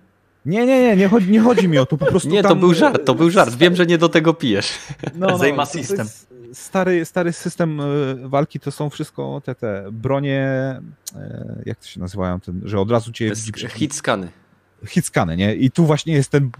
Nie, 0.46 0.66
nie, 0.66 0.82
nie, 0.82 0.96
nie 0.96 1.08
chodzi, 1.08 1.30
nie 1.30 1.40
chodzi 1.40 1.68
mi 1.68 1.78
o 1.78 1.86
to, 1.86 1.96
po 1.96 2.06
prostu 2.06 2.28
Nie, 2.28 2.42
tam... 2.42 2.48
to 2.48 2.56
był 2.56 2.74
żart, 2.74 3.06
to 3.06 3.14
był 3.14 3.30
żart, 3.30 3.54
wiem, 3.54 3.76
że 3.76 3.86
nie 3.86 3.98
do 3.98 4.08
tego 4.08 4.34
pijesz. 4.34 4.72
No, 5.14 5.26
no, 5.26 5.38
Zajma 5.38 5.66
system. 5.66 6.06
Stary, 6.52 7.04
stary 7.04 7.32
system 7.32 7.80
e, 7.80 7.84
walki 8.28 8.60
to 8.60 8.70
są 8.70 8.90
wszystko 8.90 9.42
te, 9.44 9.54
te 9.54 9.88
bronie, 9.92 10.40
e, 11.16 11.62
jak 11.66 11.78
to 11.78 11.86
się 11.86 12.00
nazywają, 12.00 12.40
ten, 12.40 12.60
że 12.64 12.80
od 12.80 12.90
razu 12.90 13.12
cię... 13.12 13.32
Hitskany. 13.68 14.28
Hitskany, 14.86 15.36
nie? 15.36 15.54
I 15.54 15.70
tu 15.70 15.86
właśnie 15.86 16.14
jest 16.14 16.30
ten 16.30 16.50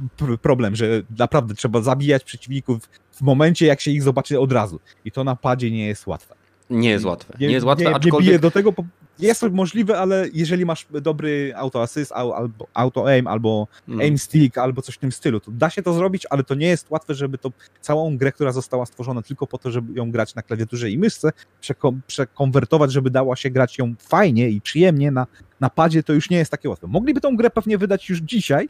problem, 0.43 0.77
że 0.77 1.03
naprawdę 1.19 1.55
trzeba 1.55 1.81
zabijać 1.81 2.25
przeciwników 2.25 2.79
w 3.13 3.23
momencie, 3.23 3.67
jak 3.67 3.81
się 3.81 3.91
ich 3.91 4.03
zobaczy 4.03 4.41
od 4.41 4.53
razu. 4.53 4.81
I 5.05 5.13
to 5.13 5.25
na 5.25 5.37
padzie 5.37 5.71
nie 5.71 5.87
jest 5.87 6.07
łatwe. 6.07 6.35
Nie 6.71 6.91
jest 6.91 7.05
łatwe. 7.05 7.35
Nie, 7.41 7.47
nie 7.47 7.55
jest 7.55 7.67
łatwe, 7.67 7.85
nie, 7.85 7.95
aczkolwiek... 7.95 8.21
Nie 8.21 8.27
bije 8.27 8.39
do 8.39 8.51
tego, 8.51 8.73
jest 9.19 9.41
to 9.41 9.51
możliwe, 9.51 9.99
ale 9.99 10.27
jeżeli 10.33 10.67
masz 10.67 10.87
dobry 10.91 11.53
auto 11.57 11.83
assist, 11.83 12.13
albo 12.13 12.67
auto 12.75 13.09
aim, 13.09 13.27
albo 13.27 13.69
mm. 13.89 14.01
aim 14.01 14.19
stick, 14.19 14.59
albo 14.59 14.83
coś 14.83 14.95
w 14.95 14.99
tym 14.99 15.13
stylu, 15.13 15.41
to 15.41 15.51
da 15.51 15.71
się 15.71 15.83
to 15.83 15.93
zrobić, 15.93 16.27
ale 16.31 16.45
to 16.45 16.55
nie 16.55 16.67
jest 16.67 16.91
łatwe, 16.91 17.15
żeby 17.15 17.39
to 17.39 17.53
całą 17.81 18.19
grę, 18.19 18.33
która 18.33 18.53
została 18.53 18.87
stworzona 18.87 19.23
tylko 19.23 19.47
po 19.47 19.59
to, 19.59 19.71
żeby 19.71 19.93
ją 19.99 20.11
grać 20.11 20.35
na 20.35 20.43
klawiaturze 20.43 20.91
i 20.91 20.99
myszce, 20.99 21.33
przeko 21.61 21.93
przekonwertować, 22.07 22.93
żeby 22.93 23.11
dało 23.11 23.37
się 23.37 23.51
grać 23.51 23.79
ją 23.79 23.95
fajnie 23.99 24.51
i 24.51 24.61
przyjemnie 24.61 25.11
na, 25.11 25.27
na 25.61 25.71
padzie, 25.71 26.03
to 26.03 26.13
już 26.13 26.31
nie 26.31 26.37
jest 26.37 26.51
takie 26.51 26.69
łatwe. 26.69 26.87
Mogliby 26.87 27.21
tą 27.21 27.37
grę 27.37 27.51
pewnie 27.51 27.79
wydać 27.79 28.09
już 28.09 28.19
dzisiaj, 28.19 28.69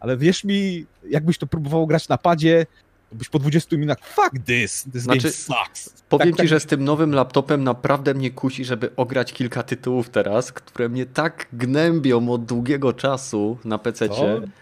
ale 0.00 0.16
wierz 0.16 0.44
mi, 0.44 0.86
jakbyś 1.08 1.38
to 1.38 1.46
próbował 1.46 1.86
grać 1.86 2.08
na 2.08 2.18
padzie, 2.18 2.66
byś 3.16 3.28
po 3.28 3.38
20 3.38 3.76
minutach, 3.76 4.08
fuck 4.08 4.30
this, 4.44 4.84
this 4.92 5.02
znaczy, 5.02 5.20
game 5.20 5.32
sucks. 5.32 6.02
Powiem 6.08 6.28
tak, 6.28 6.36
ci, 6.36 6.38
tak. 6.38 6.48
że 6.48 6.60
z 6.60 6.66
tym 6.66 6.84
nowym 6.84 7.14
laptopem 7.14 7.64
naprawdę 7.64 8.14
mnie 8.14 8.30
kusi, 8.30 8.64
żeby 8.64 8.90
ograć 8.96 9.32
kilka 9.32 9.62
tytułów 9.62 10.08
teraz, 10.08 10.52
które 10.52 10.88
mnie 10.88 11.06
tak 11.06 11.46
gnębią 11.52 12.30
od 12.30 12.44
długiego 12.44 12.92
czasu 12.92 13.58
na 13.64 13.78
PC. 13.78 14.08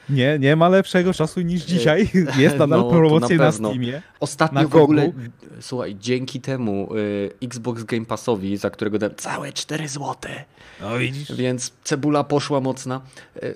Nie, 0.09 0.39
nie 0.39 0.57
ma 0.57 0.69
lepszego 0.69 1.15
czasu 1.15 1.41
niż 1.41 1.63
e, 1.63 1.67
dzisiaj. 1.67 2.11
Jest 2.39 2.59
nadal 2.59 2.81
no, 2.81 2.91
promocja 2.91 3.37
na, 3.37 3.45
na 3.45 3.53
Steamie. 3.53 4.03
Ostatnio 4.21 4.63
na 4.63 4.69
w 4.69 4.77
ogóle, 4.77 5.13
słuchaj, 5.61 5.97
dzięki 6.01 6.41
temu 6.41 6.95
y, 6.97 7.31
Xbox 7.43 7.85
Game 7.85 8.05
Passowi, 8.05 8.57
za 8.57 8.71
którego 8.71 8.99
dałem 8.99 9.17
całe 9.17 9.53
4 9.53 9.89
złote. 9.89 10.45
No 10.81 10.99
widzisz. 10.99 11.33
Więc 11.33 11.73
cebula 11.85 12.25
poszła 12.25 12.61
mocna. 12.61 13.01
Y, 13.43 13.55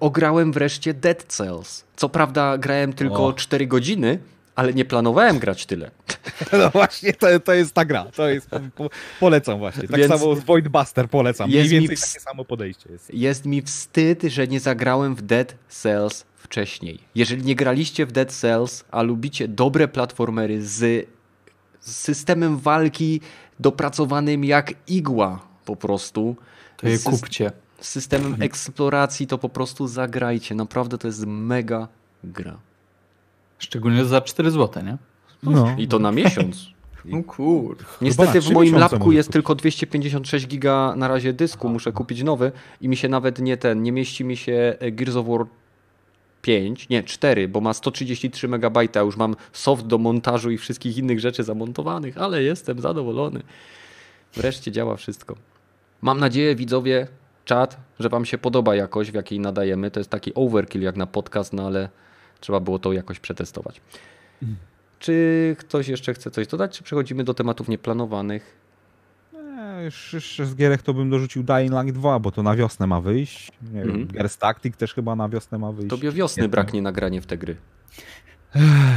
ograłem 0.00 0.52
wreszcie 0.52 0.94
Dead 0.94 1.24
Cells. 1.28 1.85
Co 1.96 2.08
prawda 2.08 2.58
grałem 2.58 2.92
tylko 2.92 3.26
o. 3.26 3.32
4 3.32 3.66
godziny, 3.66 4.18
ale 4.54 4.74
nie 4.74 4.84
planowałem 4.84 5.38
grać 5.38 5.66
tyle. 5.66 5.90
No 6.52 6.70
właśnie, 6.70 7.12
to, 7.12 7.40
to 7.40 7.54
jest 7.54 7.74
ta 7.74 7.84
gra. 7.84 8.04
To 8.04 8.28
jest, 8.28 8.50
po, 8.74 8.90
polecam 9.20 9.58
właśnie. 9.58 9.88
Tak 9.88 10.00
Więc 10.00 10.12
samo 10.12 10.36
z 10.36 10.44
Void 10.44 10.68
Buster 10.68 11.08
polecam. 11.08 11.50
Mniej 11.50 11.68
więcej 11.68 11.96
takie 11.96 12.20
samo 12.20 12.44
podejście 12.44 12.92
jest. 12.92 13.14
Jest 13.14 13.46
mi 13.46 13.62
wstyd, 13.62 14.22
że 14.22 14.48
nie 14.48 14.60
zagrałem 14.60 15.14
w 15.14 15.22
Dead 15.22 15.54
Cells 15.68 16.24
wcześniej. 16.36 16.98
Jeżeli 17.14 17.42
nie 17.42 17.54
graliście 17.54 18.06
w 18.06 18.12
Dead 18.12 18.32
Cells, 18.32 18.84
a 18.90 19.02
lubicie 19.02 19.48
dobre 19.48 19.88
platformery 19.88 20.66
z, 20.66 21.08
z 21.80 21.96
systemem 21.96 22.58
walki 22.58 23.20
dopracowanym 23.60 24.44
jak 24.44 24.74
igła 24.88 25.46
po 25.64 25.76
prostu. 25.76 26.36
To 26.76 26.88
je 26.88 26.98
kupcie 26.98 27.52
z 27.80 27.88
systemem 27.88 28.36
eksploracji, 28.42 29.26
to 29.26 29.38
po 29.38 29.48
prostu 29.48 29.86
zagrajcie. 29.86 30.54
Naprawdę 30.54 30.98
to 30.98 31.06
jest 31.06 31.26
mega 31.26 31.88
gra. 32.24 32.58
Szczególnie 33.58 34.04
za 34.04 34.20
4 34.20 34.50
zł, 34.50 34.82
nie? 34.84 34.98
No. 35.42 35.74
I 35.78 35.88
to 35.88 35.98
na 35.98 36.12
miesiąc. 36.12 36.66
No 37.08 37.22
kur. 37.22 37.76
Niestety 38.00 38.40
w 38.40 38.50
moim 38.50 38.74
lapku 38.74 39.12
jest 39.12 39.32
tylko 39.32 39.54
256 39.54 40.46
giga 40.46 40.94
na 40.96 41.08
razie 41.08 41.32
dysku, 41.32 41.68
muszę 41.68 41.92
kupić 41.92 42.22
nowy 42.22 42.52
i 42.80 42.88
mi 42.88 42.96
się 42.96 43.08
nawet 43.08 43.38
nie 43.38 43.56
ten, 43.56 43.82
nie 43.82 43.92
mieści 43.92 44.24
mi 44.24 44.36
się 44.36 44.76
Gears 44.92 45.16
of 45.16 45.26
War 45.26 45.46
5, 46.42 46.88
nie 46.88 47.02
4, 47.02 47.48
bo 47.48 47.60
ma 47.60 47.74
133 47.74 48.48
MB, 48.48 48.78
a 48.96 48.98
już 48.98 49.16
mam 49.16 49.36
soft 49.52 49.86
do 49.86 49.98
montażu 49.98 50.50
i 50.50 50.58
wszystkich 50.58 50.98
innych 50.98 51.20
rzeczy 51.20 51.44
zamontowanych, 51.44 52.18
ale 52.18 52.42
jestem 52.42 52.80
zadowolony. 52.80 53.42
Wreszcie 54.34 54.72
działa 54.72 54.96
wszystko. 54.96 55.36
Mam 56.02 56.20
nadzieję, 56.20 56.54
widzowie, 56.54 57.08
czat, 57.46 57.80
że 58.00 58.08
Wam 58.08 58.24
się 58.24 58.38
podoba 58.38 58.74
jakość, 58.74 59.10
w 59.10 59.14
jakiej 59.14 59.40
nadajemy. 59.40 59.90
To 59.90 60.00
jest 60.00 60.10
taki 60.10 60.34
overkill 60.34 60.82
jak 60.82 60.96
na 60.96 61.06
podcast, 61.06 61.52
no 61.52 61.66
ale 61.66 61.88
trzeba 62.40 62.60
było 62.60 62.78
to 62.78 62.92
jakoś 62.92 63.20
przetestować. 63.20 63.80
Mm. 64.42 64.56
Czy 64.98 65.56
ktoś 65.58 65.88
jeszcze 65.88 66.14
chce 66.14 66.30
coś 66.30 66.46
dodać, 66.46 66.78
czy 66.78 66.84
przechodzimy 66.84 67.24
do 67.24 67.34
tematów 67.34 67.68
nieplanowanych? 67.68 68.56
Nie, 69.32 69.84
już, 69.84 70.12
jeszcze 70.12 70.46
z 70.46 70.54
gierek 70.54 70.82
to 70.82 70.94
bym 70.94 71.10
dorzucił 71.10 71.42
Dying 71.42 71.72
Light 71.72 72.00
2, 72.00 72.18
bo 72.18 72.30
to 72.30 72.42
na 72.42 72.56
wiosnę 72.56 72.86
ma 72.86 73.00
wyjść. 73.00 73.52
Nie 73.72 73.82
mm. 73.82 74.08
Tactic 74.38 74.76
też 74.76 74.94
chyba 74.94 75.16
na 75.16 75.28
wiosnę 75.28 75.58
ma 75.58 75.72
wyjść. 75.72 75.90
Tobie 75.90 76.12
wiosny 76.12 76.40
Jestem... 76.40 76.50
braknie 76.50 76.82
nagranie 76.82 77.20
w 77.20 77.26
te 77.26 77.38
gry. 77.38 77.56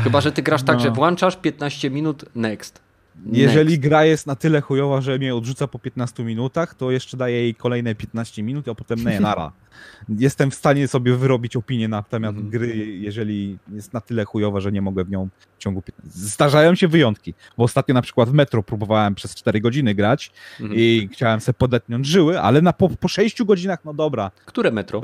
Chyba, 0.03 0.21
że 0.21 0.31
ty 0.31 0.41
grasz 0.41 0.63
tak, 0.63 0.77
no. 0.77 0.83
że 0.83 0.91
włączasz 0.91 1.37
15 1.37 1.89
minut, 1.89 2.25
next. 2.35 2.88
Jeżeli 3.25 3.69
Next. 3.69 3.81
gra 3.81 4.05
jest 4.05 4.27
na 4.27 4.35
tyle 4.35 4.61
chujowa, 4.61 5.01
że 5.01 5.17
mnie 5.17 5.35
odrzuca 5.35 5.67
po 5.67 5.79
15 5.79 6.23
minutach, 6.23 6.75
to 6.75 6.91
jeszcze 6.91 7.17
daję 7.17 7.35
jej 7.35 7.55
kolejne 7.55 7.95
15 7.95 8.43
minut, 8.43 8.67
a 8.67 8.75
potem 8.75 8.99
nie, 9.05 9.19
nara. 9.19 9.51
Jestem 10.09 10.51
w 10.51 10.55
stanie 10.55 10.87
sobie 10.87 11.15
wyrobić 11.15 11.55
opinię 11.55 11.87
na 11.87 12.03
temat 12.03 12.35
mm. 12.35 12.49
gry, 12.49 12.77
jeżeli 12.85 13.57
jest 13.71 13.93
na 13.93 14.01
tyle 14.01 14.25
chujowa, 14.25 14.59
że 14.59 14.71
nie 14.71 14.81
mogę 14.81 15.03
w 15.03 15.09
nią 15.09 15.29
w 15.57 15.57
ciągu 15.57 15.81
15. 15.81 16.19
Zdarzają 16.19 16.75
się 16.75 16.87
wyjątki, 16.87 17.33
bo 17.57 17.63
ostatnio 17.63 17.93
na 17.93 18.01
przykład 18.01 18.29
w 18.29 18.33
Metro 18.33 18.63
próbowałem 18.63 19.15
przez 19.15 19.35
4 19.35 19.61
godziny 19.61 19.95
grać 19.95 20.31
mm. 20.59 20.73
i 20.75 21.09
chciałem 21.13 21.39
sobie 21.39 21.53
podetniąć 21.53 22.07
żyły, 22.07 22.39
ale 22.41 22.61
na 22.61 22.73
po, 22.73 22.89
po 22.89 23.07
6 23.07 23.43
godzinach, 23.43 23.85
no 23.85 23.93
dobra. 23.93 24.31
Które 24.45 24.71
Metro? 24.71 25.01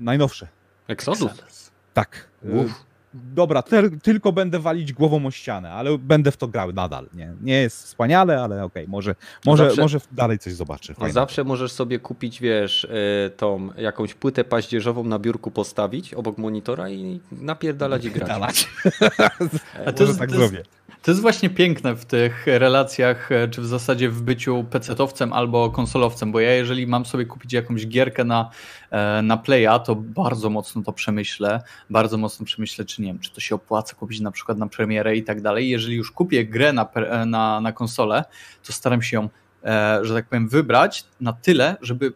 Najnowsze. 0.00 0.48
Exodus? 0.88 1.70
Tak. 1.94 2.28
Uf 2.42 2.86
dobra, 3.34 3.62
tylko 4.02 4.32
będę 4.32 4.58
walić 4.58 4.92
głową 4.92 5.26
o 5.26 5.30
ścianę, 5.30 5.72
ale 5.72 5.98
będę 5.98 6.30
w 6.30 6.36
to 6.36 6.48
grał 6.48 6.72
nadal. 6.72 7.08
Nie, 7.14 7.32
nie 7.40 7.62
jest 7.62 7.84
wspaniale, 7.84 8.42
ale 8.42 8.64
okej, 8.64 8.84
okay, 8.84 8.90
może, 8.90 9.14
może, 9.46 9.64
zawsze, 9.64 9.82
może 9.82 10.00
dalej 10.12 10.38
coś 10.38 10.52
zobaczę. 10.52 10.94
No 11.00 11.10
zawsze 11.10 11.44
możesz 11.44 11.72
sobie 11.72 11.98
kupić, 11.98 12.40
wiesz, 12.40 12.84
y, 12.84 13.30
tą 13.36 13.68
jakąś 13.78 14.14
płytę 14.14 14.44
paździerzową 14.44 15.04
na 15.04 15.18
biurku 15.18 15.50
postawić 15.50 16.14
obok 16.14 16.38
monitora 16.38 16.90
i 16.90 17.20
napierdalać 17.32 18.04
i 18.04 18.10
grać. 18.10 18.68
A 19.86 19.92
to 19.92 20.04
jest, 20.04 20.18
tak 20.18 20.30
to 20.30 20.36
zrobię. 20.36 20.62
To 21.06 21.10
jest 21.10 21.22
właśnie 21.22 21.50
piękne 21.50 21.96
w 21.96 22.04
tych 22.04 22.46
relacjach, 22.46 23.32
e, 23.32 23.48
czy 23.48 23.60
w 23.60 23.66
zasadzie 23.66 24.10
w 24.10 24.22
byciu 24.22 24.64
pecetowcem 24.70 25.32
albo 25.32 25.70
konsolowcem, 25.70 26.32
bo 26.32 26.40
ja 26.40 26.54
jeżeli 26.54 26.86
mam 26.86 27.06
sobie 27.06 27.26
kupić 27.26 27.52
jakąś 27.52 27.86
gierkę 27.86 28.24
na, 28.24 28.50
e, 28.90 29.22
na 29.22 29.36
Playa, 29.36 29.80
to 29.84 29.94
bardzo 29.94 30.50
mocno 30.50 30.82
to 30.82 30.92
przemyślę, 30.92 31.62
bardzo 31.90 32.18
mocno 32.18 32.46
przemyślę, 32.46 32.84
czy 32.84 33.02
nie 33.02 33.08
wiem, 33.08 33.18
czy 33.18 33.30
to 33.30 33.40
się 33.40 33.54
opłaca 33.54 33.94
kupić 33.94 34.20
na 34.20 34.30
przykład 34.30 34.58
na 34.58 34.66
premierę 34.66 35.16
i 35.16 35.22
tak 35.22 35.40
dalej. 35.40 35.68
Jeżeli 35.68 35.96
już 35.96 36.10
kupię 36.10 36.46
grę 36.46 36.72
na, 36.72 36.88
e, 36.94 37.26
na, 37.26 37.60
na 37.60 37.72
konsolę, 37.72 38.24
to 38.66 38.72
staram 38.72 39.02
się 39.02 39.16
ją, 39.16 39.28
że 40.02 40.14
tak 40.14 40.28
powiem, 40.28 40.48
wybrać 40.48 41.04
na 41.20 41.32
tyle, 41.32 41.76
żeby 41.80 42.12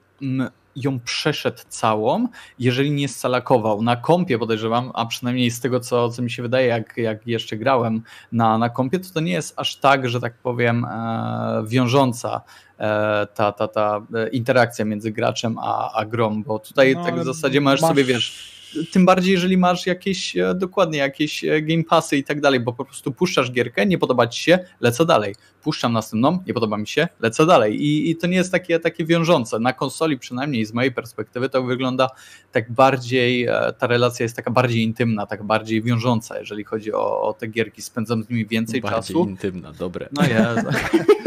ją 0.76 1.00
przeszedł 1.00 1.58
całą, 1.68 2.28
jeżeli 2.58 2.90
nie 2.90 3.08
scalakował. 3.08 3.82
Na 3.82 3.96
kompie 3.96 4.38
podejrzewam, 4.38 4.90
a 4.94 5.06
przynajmniej 5.06 5.50
z 5.50 5.60
tego, 5.60 5.80
co, 5.80 6.08
co 6.08 6.22
mi 6.22 6.30
się 6.30 6.42
wydaje, 6.42 6.66
jak, 6.66 6.96
jak 6.96 7.26
jeszcze 7.26 7.56
grałem 7.56 8.02
na, 8.32 8.58
na 8.58 8.68
kompie, 8.68 8.98
to 8.98 9.14
to 9.14 9.20
nie 9.20 9.32
jest 9.32 9.54
aż 9.56 9.76
tak, 9.76 10.08
że 10.08 10.20
tak 10.20 10.34
powiem, 10.34 10.84
e, 10.84 11.62
wiążąca 11.66 12.40
e, 12.78 13.26
ta, 13.34 13.52
ta, 13.52 13.68
ta 13.68 14.02
interakcja 14.32 14.84
między 14.84 15.12
graczem 15.12 15.58
a, 15.58 15.92
a 15.92 16.04
grą, 16.04 16.42
bo 16.42 16.58
tutaj 16.58 16.94
no, 16.94 17.04
tak 17.04 17.20
w 17.20 17.24
zasadzie 17.24 17.60
masz, 17.60 17.80
masz 17.80 17.88
sobie, 17.90 18.04
wiesz 18.04 18.59
tym 18.92 19.06
bardziej, 19.06 19.32
jeżeli 19.32 19.56
masz 19.56 19.86
jakieś, 19.86 20.36
e, 20.36 20.54
dokładnie 20.54 20.98
jakieś 20.98 21.44
e, 21.44 21.62
game 21.62 21.84
passy 21.84 22.16
i 22.16 22.24
tak 22.24 22.40
dalej, 22.40 22.60
bo 22.60 22.72
po 22.72 22.84
prostu 22.84 23.12
puszczasz 23.12 23.52
gierkę, 23.52 23.86
nie 23.86 23.98
podoba 23.98 24.26
ci 24.26 24.42
się, 24.42 24.58
lecę 24.80 25.06
dalej. 25.06 25.34
Puszczam 25.62 25.92
następną, 25.92 26.42
nie 26.46 26.54
podoba 26.54 26.76
mi 26.76 26.86
się, 26.86 27.08
lecę 27.20 27.46
dalej. 27.46 27.82
I, 27.82 28.10
i 28.10 28.16
to 28.16 28.26
nie 28.26 28.36
jest 28.36 28.52
takie, 28.52 28.80
takie 28.80 29.04
wiążące. 29.04 29.58
Na 29.58 29.72
konsoli 29.72 30.18
przynajmniej 30.18 30.64
z 30.64 30.72
mojej 30.72 30.92
perspektywy 30.92 31.48
to 31.48 31.62
wygląda 31.62 32.08
tak 32.52 32.72
bardziej, 32.72 33.44
e, 33.44 33.72
ta 33.78 33.86
relacja 33.86 34.24
jest 34.24 34.36
taka 34.36 34.50
bardziej 34.50 34.82
intymna, 34.82 35.26
tak 35.26 35.42
bardziej 35.42 35.82
wiążąca, 35.82 36.38
jeżeli 36.38 36.64
chodzi 36.64 36.92
o, 36.92 37.22
o 37.22 37.32
te 37.32 37.46
gierki. 37.46 37.82
Spędzam 37.82 38.22
z 38.22 38.28
nimi 38.30 38.46
więcej 38.46 38.80
bardziej 38.80 39.16
czasu. 39.16 39.28
intymna, 39.28 39.72
dobre. 39.72 40.08
No 40.12 40.22
jest. 40.22 40.68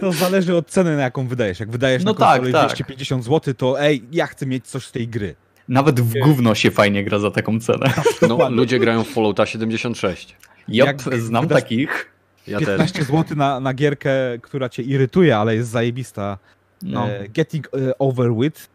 To 0.00 0.12
zależy 0.12 0.56
od 0.56 0.66
ceny, 0.66 0.96
na 0.96 1.02
jaką 1.02 1.28
wydajesz. 1.28 1.60
Jak 1.60 1.70
wydajesz 1.70 2.04
no 2.04 2.12
na 2.12 2.18
konsolę 2.18 2.52
tak, 2.52 2.66
250 2.66 3.22
tak. 3.22 3.32
zł, 3.32 3.54
to 3.54 3.80
ej, 3.80 4.02
ja 4.12 4.26
chcę 4.26 4.46
mieć 4.46 4.66
coś 4.66 4.86
z 4.86 4.92
tej 4.92 5.08
gry. 5.08 5.36
Nawet 5.70 6.00
w 6.00 6.18
gówno 6.18 6.54
się 6.54 6.70
fajnie 6.70 7.04
gra 7.04 7.18
za 7.18 7.30
taką 7.30 7.60
cenę. 7.60 7.92
No, 8.28 8.50
ludzie 8.50 8.78
grają 8.78 9.04
w 9.04 9.08
Fallouta 9.08 9.46
76. 9.46 10.36
Ja 10.68 10.94
znam 11.18 11.48
takich. 11.48 12.12
Ja 12.46 12.58
15 12.58 12.98
też. 12.98 13.08
zł 13.08 13.36
na, 13.36 13.60
na 13.60 13.74
gierkę, 13.74 14.10
która 14.42 14.68
cię 14.68 14.82
irytuje, 14.82 15.36
ale 15.36 15.56
jest 15.56 15.70
zajebista. 15.70 16.38
No. 16.82 17.08
E, 17.08 17.28
getting 17.28 17.66
e, 17.66 17.98
Over 17.98 18.34
With. 18.34 18.68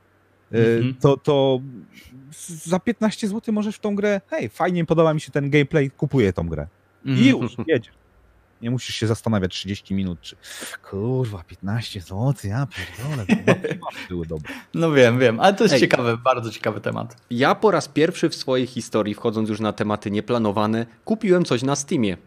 E, 0.51 0.57
mm-hmm. 0.57 0.93
to, 0.99 1.17
to 1.17 1.59
za 2.47 2.79
15 2.79 3.27
zł 3.27 3.53
możesz 3.53 3.75
w 3.75 3.79
tą 3.79 3.95
grę. 3.95 4.21
Hej, 4.27 4.49
fajnie 4.49 4.85
podoba 4.85 5.13
mi 5.13 5.21
się 5.21 5.31
ten 5.31 5.49
gameplay, 5.49 5.91
kupuję 5.91 6.33
tą 6.33 6.49
grę. 6.49 6.67
I 7.05 7.29
już, 7.29 7.55
jedziesz. 7.67 7.93
Nie 8.65 8.71
musisz 8.71 8.95
się 8.95 9.07
zastanawiać 9.07 9.51
30 9.53 9.93
minut, 9.93 10.21
czy 10.21 10.35
kurwa, 10.89 11.43
15 11.43 12.01
zł, 12.01 12.33
ja 12.43 12.67
pierdolę, 12.67 13.25
to 13.81 13.89
były 14.09 14.25
dobre. 14.25 14.53
No 14.73 14.91
wiem, 14.91 15.19
wiem, 15.19 15.39
ale 15.39 15.53
to 15.53 15.63
jest 15.63 15.73
Ej, 15.73 15.79
ciekawy, 15.81 16.17
bardzo 16.17 16.51
ciekawy 16.51 16.81
temat. 16.81 17.17
Ja 17.29 17.55
po 17.55 17.71
raz 17.71 17.87
pierwszy 17.87 18.29
w 18.29 18.35
swojej 18.35 18.67
historii, 18.67 19.13
wchodząc 19.13 19.49
już 19.49 19.59
na 19.59 19.73
tematy 19.73 20.11
nieplanowane, 20.11 20.85
kupiłem 21.05 21.45
coś 21.45 21.63
na 21.63 21.75
Steamie. 21.75 22.17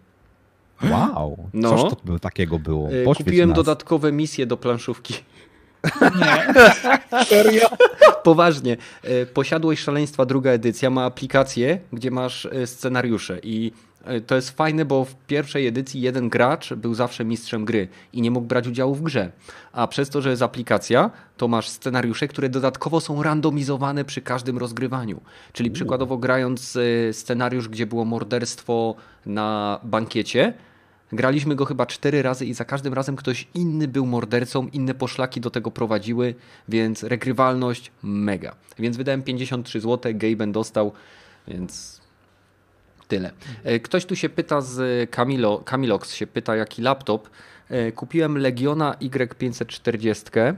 Wow, 0.90 1.48
no. 1.54 1.70
Coż 1.70 1.90
to 1.90 1.96
by, 2.04 2.20
takiego 2.20 2.58
było? 2.58 2.88
E, 2.88 3.04
Poświeć 3.04 3.26
kupiłem 3.26 3.48
nas. 3.48 3.56
dodatkowe 3.56 4.12
misje 4.12 4.46
do 4.46 4.56
planszówki. 4.56 5.14
Nie. 6.00 6.54
Serio? 7.28 7.68
Poważnie. 8.22 8.76
E, 9.02 9.26
Posiadłość 9.26 9.82
Szaleństwa 9.82 10.26
druga 10.26 10.50
edycja 10.50 10.90
ma 10.90 11.04
aplikację, 11.04 11.80
gdzie 11.92 12.10
masz 12.10 12.46
e, 12.46 12.66
scenariusze 12.66 13.38
i 13.42 13.72
to 14.26 14.34
jest 14.34 14.50
fajne, 14.50 14.84
bo 14.84 15.04
w 15.04 15.14
pierwszej 15.14 15.66
edycji 15.66 16.00
jeden 16.00 16.28
gracz 16.28 16.74
był 16.74 16.94
zawsze 16.94 17.24
mistrzem 17.24 17.64
gry 17.64 17.88
i 18.12 18.22
nie 18.22 18.30
mógł 18.30 18.46
brać 18.46 18.68
udziału 18.68 18.94
w 18.94 19.02
grze. 19.02 19.32
A 19.72 19.86
przez 19.86 20.10
to, 20.10 20.22
że 20.22 20.30
jest 20.30 20.42
aplikacja, 20.42 21.10
to 21.36 21.48
masz 21.48 21.68
scenariusze, 21.68 22.28
które 22.28 22.48
dodatkowo 22.48 23.00
są 23.00 23.22
randomizowane 23.22 24.04
przy 24.04 24.22
każdym 24.22 24.58
rozgrywaniu. 24.58 25.20
Czyli 25.52 25.70
przykładowo 25.70 26.18
grając 26.18 26.76
e, 26.76 27.12
scenariusz, 27.12 27.68
gdzie 27.68 27.86
było 27.86 28.04
morderstwo 28.04 28.94
na 29.26 29.80
bankiecie, 29.82 30.54
Graliśmy 31.12 31.56
go 31.56 31.64
chyba 31.64 31.86
cztery 31.86 32.22
razy 32.22 32.46
i 32.46 32.54
za 32.54 32.64
każdym 32.64 32.94
razem 32.94 33.16
ktoś 33.16 33.48
inny 33.54 33.88
był 33.88 34.06
mordercą, 34.06 34.66
inne 34.66 34.94
poszlaki 34.94 35.40
do 35.40 35.50
tego 35.50 35.70
prowadziły, 35.70 36.34
więc 36.68 37.02
regrywalność 37.02 37.92
mega. 38.02 38.54
Więc 38.78 38.96
wydałem 38.96 39.22
53 39.22 39.80
zł, 39.80 40.12
Gaben 40.14 40.52
dostał, 40.52 40.92
więc 41.48 42.00
Tyle. 43.08 43.30
E, 43.64 43.80
ktoś 43.80 44.06
tu 44.06 44.16
się 44.16 44.28
pyta 44.28 44.60
z 44.60 45.10
Camilo, 45.10 45.62
Camilox 45.70 46.14
się 46.14 46.26
pyta 46.26 46.56
jaki 46.56 46.82
laptop. 46.82 47.30
E, 47.68 47.92
kupiłem 47.92 48.38
Legiona 48.38 48.94
Y540 49.00 50.54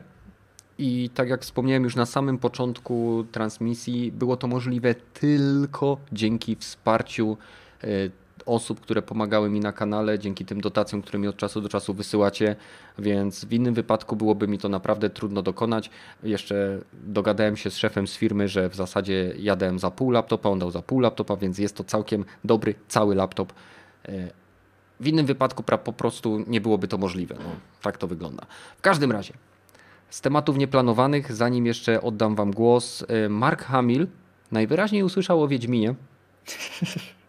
i 0.78 1.10
tak 1.14 1.28
jak 1.28 1.42
wspomniałem 1.42 1.84
już 1.84 1.96
na 1.96 2.06
samym 2.06 2.38
początku 2.38 3.24
transmisji, 3.32 4.12
było 4.12 4.36
to 4.36 4.46
możliwe 4.46 4.94
tylko 4.94 5.98
dzięki 6.12 6.56
wsparciu 6.56 7.36
e, 7.84 7.86
osób, 8.50 8.80
które 8.80 9.02
pomagały 9.02 9.50
mi 9.50 9.60
na 9.60 9.72
kanale, 9.72 10.18
dzięki 10.18 10.44
tym 10.44 10.60
dotacjom, 10.60 11.02
które 11.02 11.18
mi 11.18 11.28
od 11.28 11.36
czasu 11.36 11.60
do 11.60 11.68
czasu 11.68 11.94
wysyłacie, 11.94 12.56
więc 12.98 13.44
w 13.44 13.52
innym 13.52 13.74
wypadku 13.74 14.16
byłoby 14.16 14.48
mi 14.48 14.58
to 14.58 14.68
naprawdę 14.68 15.10
trudno 15.10 15.42
dokonać. 15.42 15.90
Jeszcze 16.22 16.78
dogadałem 16.92 17.56
się 17.56 17.70
z 17.70 17.76
szefem 17.76 18.06
z 18.06 18.16
firmy, 18.16 18.48
że 18.48 18.68
w 18.68 18.74
zasadzie 18.74 19.34
jadałem 19.38 19.78
za 19.78 19.90
pół 19.90 20.10
laptopa, 20.10 20.48
on 20.48 20.58
dał 20.58 20.70
za 20.70 20.82
pół 20.82 21.00
laptopa, 21.00 21.36
więc 21.36 21.58
jest 21.58 21.76
to 21.76 21.84
całkiem 21.84 22.24
dobry, 22.44 22.74
cały 22.88 23.14
laptop. 23.14 23.52
E, 24.08 24.30
w 25.00 25.06
innym 25.06 25.26
wypadku 25.26 25.62
po 25.62 25.92
prostu 25.92 26.44
nie 26.46 26.60
byłoby 26.60 26.88
to 26.88 26.98
możliwe. 26.98 27.34
No, 27.38 27.50
tak 27.82 27.98
to 27.98 28.06
wygląda. 28.06 28.46
W 28.78 28.80
każdym 28.80 29.12
razie, 29.12 29.34
z 30.10 30.20
tematów 30.20 30.56
nieplanowanych, 30.56 31.32
zanim 31.32 31.66
jeszcze 31.66 32.02
oddam 32.02 32.34
Wam 32.34 32.50
głos, 32.50 33.04
e, 33.08 33.28
Mark 33.28 33.62
Hamill 33.62 34.06
najwyraźniej 34.52 35.02
usłyszał 35.02 35.42
o 35.42 35.48
Wiedźminie. 35.48 35.94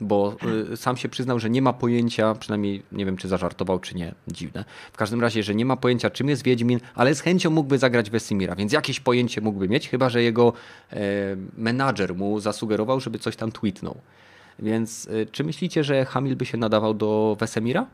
bo 0.00 0.36
y, 0.72 0.76
sam 0.76 0.96
się 0.96 1.08
przyznał, 1.08 1.38
że 1.38 1.50
nie 1.50 1.62
ma 1.62 1.72
pojęcia, 1.72 2.34
przynajmniej 2.34 2.82
nie 2.92 3.06
wiem, 3.06 3.16
czy 3.16 3.28
zażartował, 3.28 3.78
czy 3.78 3.94
nie, 3.94 4.14
dziwne. 4.28 4.64
W 4.92 4.96
każdym 4.96 5.20
razie, 5.20 5.42
że 5.42 5.54
nie 5.54 5.64
ma 5.64 5.76
pojęcia, 5.76 6.10
czym 6.10 6.28
jest 6.28 6.42
Wiedźmin, 6.42 6.80
ale 6.94 7.14
z 7.14 7.20
chęcią 7.20 7.50
mógłby 7.50 7.78
zagrać 7.78 8.10
Wesimira, 8.10 8.54
więc 8.56 8.72
jakieś 8.72 9.00
pojęcie 9.00 9.40
mógłby 9.40 9.68
mieć, 9.68 9.88
chyba 9.88 10.08
że 10.08 10.22
jego 10.22 10.52
e, 10.92 10.96
menadżer 11.56 12.14
mu 12.14 12.40
zasugerował, 12.40 13.00
żeby 13.00 13.18
coś 13.18 13.36
tam 13.36 13.52
tweetnął. 13.52 14.00
Więc 14.58 15.08
e, 15.08 15.26
czy 15.26 15.44
myślicie, 15.44 15.84
że 15.84 16.04
Hamil 16.04 16.36
by 16.36 16.46
się 16.46 16.58
nadawał 16.58 16.94
do 16.94 17.36
Wesemira? 17.40 17.86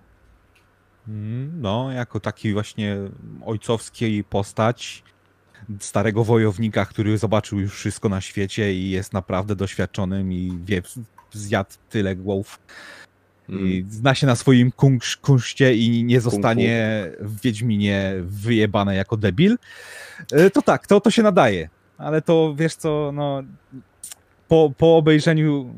Mm, 1.09 1.61
no, 1.61 1.93
jako 1.93 2.21
taki 2.21 2.53
właśnie 2.53 2.97
ojcowskiej 3.45 4.25
postać, 4.25 5.03
starego 5.81 6.25
wojownika, 6.25 6.87
który 6.87 7.19
zobaczył 7.19 7.61
już 7.61 7.75
wszystko 7.75 8.09
na 8.09 8.21
świecie 8.21 8.75
i 8.75 8.91
jest 8.91 9.13
naprawdę 9.13 9.57
doświadczonym 9.57 10.33
i 10.33 10.59
wie, 10.65 10.83
zjadł 11.33 11.71
tyle 11.91 12.17
głów. 12.17 12.59
Mm. 13.49 13.67
I 13.67 13.85
zna 13.91 14.15
się 14.15 14.27
na 14.27 14.37
swoim 14.37 14.73
kunsz, 14.73 15.17
kunszcie 15.17 15.75
i 15.75 16.05
nie 16.05 16.21
zostanie 16.21 17.07
w 17.21 17.41
Wiedźminie 17.41 18.15
wyjebane 18.23 18.97
jako 18.97 19.17
debil. 19.17 19.57
E, 20.33 20.51
to 20.51 20.63
tak, 20.63 20.87
to, 20.87 21.01
to 21.01 21.11
się 21.11 21.23
nadaje. 21.23 21.69
Ale 21.99 22.23
to 22.23 22.55
wiesz 22.59 22.75
co, 22.75 23.11
no 23.15 23.43
po, 24.49 24.73
po 24.79 24.97
obejrzeniu 24.97 25.75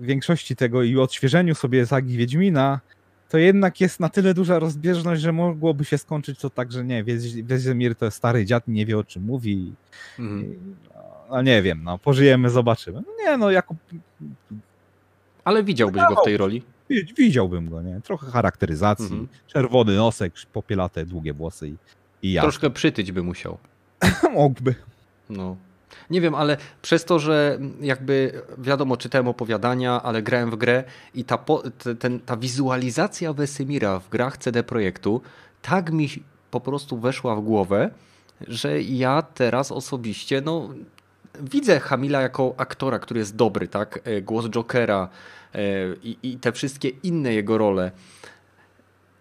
większości 0.00 0.56
tego 0.56 0.82
i 0.82 0.96
odświeżeniu 0.96 1.54
sobie 1.54 1.86
sagi 1.86 2.16
Wiedźmina, 2.16 2.80
to 3.28 3.38
jednak 3.38 3.80
jest 3.80 4.00
na 4.00 4.08
tyle 4.08 4.34
duża 4.34 4.58
rozbieżność, 4.58 5.22
że 5.22 5.32
mogłoby 5.32 5.84
się 5.84 5.98
skończyć 5.98 6.38
to 6.38 6.50
tak, 6.50 6.72
że 6.72 6.84
nie, 6.84 7.04
Wiedźmir 7.44 7.94
to 7.96 8.04
jest 8.04 8.16
stary 8.16 8.44
dziad, 8.44 8.68
nie 8.68 8.86
wie 8.86 8.98
o 8.98 9.04
czym 9.04 9.22
mówi. 9.22 9.72
Mm. 10.18 10.76
No, 10.94 11.02
no, 11.30 11.42
nie 11.42 11.62
wiem, 11.62 11.80
no 11.84 11.98
pożyjemy, 11.98 12.50
zobaczymy. 12.50 13.02
No 13.06 13.12
nie, 13.24 13.36
no 13.36 13.50
jako 13.50 13.74
ale 15.48 15.64
widziałbyś 15.64 16.02
go 16.08 16.16
w 16.22 16.24
tej 16.24 16.36
roli? 16.36 16.62
Widziałbym 17.16 17.70
go, 17.70 17.82
nie? 17.82 18.00
Trochę 18.00 18.30
charakteryzacji, 18.30 19.04
mhm. 19.04 19.28
czerwony 19.46 19.96
nosek, 19.96 20.32
popielate, 20.52 21.06
długie 21.06 21.32
włosy 21.32 21.68
i, 21.68 21.76
i 22.22 22.32
ja. 22.32 22.42
Troszkę 22.42 22.70
przytyć 22.70 23.12
by 23.12 23.22
musiał. 23.22 23.58
Mógłby. 24.34 24.74
No. 25.30 25.56
Nie 26.10 26.20
wiem, 26.20 26.34
ale 26.34 26.56
przez 26.82 27.04
to, 27.04 27.18
że 27.18 27.58
jakby 27.80 28.42
wiadomo, 28.58 28.96
czytałem 28.96 29.28
opowiadania, 29.28 30.02
ale 30.02 30.22
grałem 30.22 30.50
w 30.50 30.56
grę 30.56 30.84
i 31.14 31.24
ta, 31.24 31.44
ten, 31.98 32.20
ta 32.20 32.36
wizualizacja 32.36 33.32
Wesemira 33.32 34.00
w 34.00 34.08
grach 34.08 34.38
CD 34.38 34.62
Projektu 34.62 35.20
tak 35.62 35.92
mi 35.92 36.08
po 36.50 36.60
prostu 36.60 36.98
weszła 36.98 37.36
w 37.36 37.40
głowę, 37.40 37.90
że 38.46 38.82
ja 38.82 39.22
teraz 39.22 39.72
osobiście 39.72 40.42
no, 40.44 40.68
widzę 41.40 41.80
Hamila 41.80 42.20
jako 42.20 42.54
aktora, 42.56 42.98
który 42.98 43.20
jest 43.20 43.36
dobry, 43.36 43.68
tak? 43.68 44.00
E, 44.04 44.22
głos 44.22 44.50
Jokera 44.50 45.08
e, 45.54 45.58
i, 46.02 46.18
i 46.22 46.38
te 46.38 46.52
wszystkie 46.52 46.88
inne 46.88 47.34
jego 47.34 47.58
role. 47.58 47.90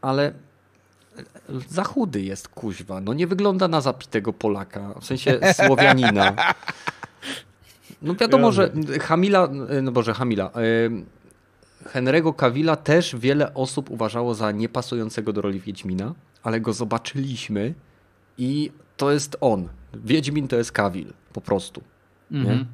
Ale 0.01 0.33
za 1.69 1.83
chudy 1.83 2.21
jest 2.21 2.47
kuźwa. 2.47 3.01
No 3.01 3.13
nie 3.13 3.27
wygląda 3.27 3.67
na 3.67 3.81
zapitego 3.81 4.33
Polaka, 4.33 4.93
w 5.01 5.05
sensie 5.05 5.39
Słowianina. 5.65 6.35
No 8.01 8.15
wiadomo, 8.15 8.51
że 8.51 8.71
Hamila, 9.01 9.47
e, 9.69 9.81
no 9.81 9.91
Boże, 9.91 10.13
Hamila, 10.13 10.51
Henry'ego 11.85 12.35
Cavilla 12.35 12.75
też 12.75 13.15
wiele 13.15 13.53
osób 13.53 13.89
uważało 13.89 14.35
za 14.35 14.51
niepasującego 14.51 15.33
do 15.33 15.41
roli 15.41 15.59
Wiedźmina, 15.59 16.13
ale 16.43 16.61
go 16.61 16.73
zobaczyliśmy 16.73 17.73
i 18.37 18.71
to 18.97 19.11
jest 19.11 19.37
on. 19.41 19.69
Wiedźmin 19.93 20.47
to 20.47 20.55
jest 20.55 20.71
Cavill, 20.71 21.13
po 21.33 21.41
prostu. 21.41 21.81
Mhm. 22.31 22.65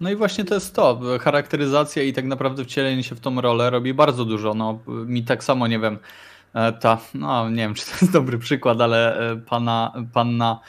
No 0.00 0.10
i 0.10 0.16
właśnie 0.16 0.44
to 0.44 0.54
jest 0.54 0.74
to. 0.74 1.00
Charakteryzacja 1.20 2.02
i 2.02 2.12
tak 2.12 2.24
naprawdę 2.24 2.64
wcielenie 2.64 3.02
się 3.02 3.14
w 3.14 3.20
tą 3.20 3.40
rolę 3.40 3.70
robi 3.70 3.94
bardzo 3.94 4.24
dużo. 4.24 4.54
No, 4.54 4.78
mi 4.86 5.22
tak 5.22 5.44
samo, 5.44 5.66
nie 5.66 5.78
wiem, 5.78 5.98
ta, 6.80 6.98
no 7.14 7.50
nie 7.50 7.56
wiem, 7.56 7.74
czy 7.74 7.86
to 7.86 7.92
jest 8.00 8.12
dobry 8.12 8.38
przykład, 8.38 8.80
ale 8.80 9.18
pana, 9.46 9.92
panna 10.12 10.60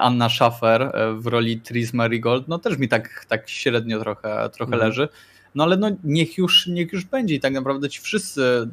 Anna 0.00 0.28
Schaffer 0.28 0.92
w 1.16 1.26
roli 1.26 1.60
Tris 1.60 1.92
Marigold, 1.92 2.48
no 2.48 2.58
też 2.58 2.78
mi 2.78 2.88
tak, 2.88 3.24
tak 3.28 3.48
średnio 3.48 4.00
trochę, 4.00 4.50
trochę 4.52 4.72
mhm. 4.72 4.88
leży. 4.88 5.08
No 5.54 5.64
ale 5.64 5.76
no 5.76 5.90
niech 6.04 6.38
już, 6.38 6.66
niech 6.66 6.92
już 6.92 7.04
będzie 7.04 7.34
i 7.34 7.40
tak 7.40 7.52
naprawdę 7.52 7.88
ci 7.88 8.00
wszyscy 8.00 8.68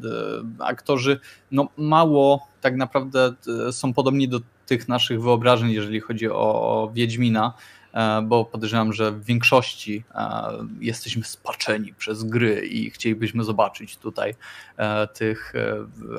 aktorzy, 0.60 1.20
no 1.52 1.68
mało 1.78 2.48
tak 2.62 2.76
naprawdę 2.76 3.34
są 3.72 3.94
podobni 3.94 4.28
do 4.28 4.40
tych 4.66 4.88
naszych 4.88 5.22
wyobrażeń, 5.22 5.72
jeżeli 5.72 6.00
chodzi 6.00 6.30
o, 6.30 6.34
o 6.36 6.92
Wiedźmina. 6.94 7.54
E, 7.94 8.22
bo 8.22 8.46
podejrzewam, 8.46 8.94
że 8.94 9.12
w 9.12 9.26
większości 9.26 10.04
e, 10.16 10.52
jesteśmy 10.80 11.24
spaczeni 11.24 11.94
przez 11.94 12.24
gry 12.24 12.66
i 12.68 12.90
chcielibyśmy 12.90 13.44
zobaczyć 13.44 13.98
tutaj 13.98 14.36
e, 14.78 15.08
tych 15.08 15.54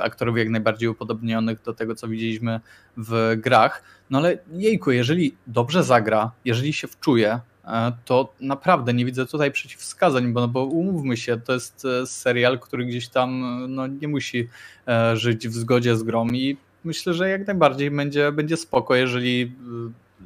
aktorów 0.03 0.39
jak 0.39 0.49
najbardziej 0.49 0.89
upodobnionych 0.89 1.63
do 1.63 1.73
tego, 1.73 1.95
co 1.95 2.09
widzieliśmy 2.09 2.61
w 2.97 3.37
grach. 3.37 3.83
No 4.11 4.19
ale 4.19 4.39
jejku, 4.53 4.91
jeżeli 4.91 5.37
dobrze 5.47 5.85
zagra, 5.85 6.31
jeżeli 6.45 6.73
się 6.73 6.89
wczuje, 6.89 7.41
to 8.05 8.35
naprawdę 8.41 8.95
nie 8.95 9.05
widzę 9.05 9.27
tutaj 9.27 9.53
przeciwwskazań, 9.53 10.33
bo, 10.33 10.41
no 10.41 10.49
bo 10.49 10.65
umówmy 10.65 11.17
się, 11.17 11.41
to 11.41 11.53
jest 11.53 11.87
serial, 12.05 12.59
który 12.59 12.85
gdzieś 12.85 13.09
tam 13.09 13.57
no, 13.69 13.87
nie 13.87 14.09
musi 14.09 14.49
żyć 15.15 15.49
w 15.49 15.53
zgodzie 15.53 15.97
z 15.97 16.03
grą 16.03 16.27
i 16.29 16.57
myślę, 16.85 17.15
że 17.15 17.29
jak 17.29 17.47
najbardziej 17.47 17.91
będzie, 17.91 18.33
będzie 18.33 18.57
spoko, 18.57 18.95
jeżeli 18.95 19.53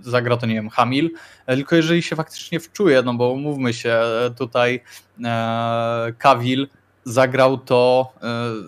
zagra 0.03 0.37
to, 0.37 0.47
nie 0.47 0.55
wiem, 0.55 0.71
Hamil, 0.71 1.11
e, 1.47 1.57
tylko 1.57 1.77
jeżeli 1.77 2.03
się 2.03 2.17
faktycznie 2.17 2.61
wczuje, 2.61 3.03
no 3.03 3.15
bo 3.15 3.37
mówmy 3.37 3.75
się, 3.75 3.93
e, 3.93 4.31
tutaj 4.39 4.81
e, 5.25 6.13
Kawil 6.19 6.69
zagrał 7.05 7.59
to, 7.59 8.13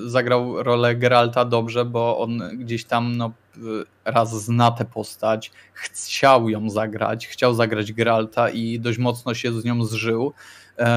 zagrał 0.06 0.62
rolę 0.62 0.96
Geralta 0.96 1.44
dobrze, 1.44 1.84
bo 1.84 2.18
on 2.18 2.42
gdzieś 2.58 2.84
tam 2.84 3.16
no, 3.16 3.32
raz 4.04 4.44
zna 4.44 4.70
tę 4.70 4.84
postać, 4.84 5.52
chciał 5.72 6.48
ją 6.48 6.70
zagrać, 6.70 7.26
chciał 7.26 7.54
zagrać 7.54 7.92
Geralta 7.92 8.50
i 8.50 8.80
dość 8.80 8.98
mocno 8.98 9.34
się 9.34 9.52
z 9.52 9.64
nią 9.64 9.84
zżył, 9.84 10.32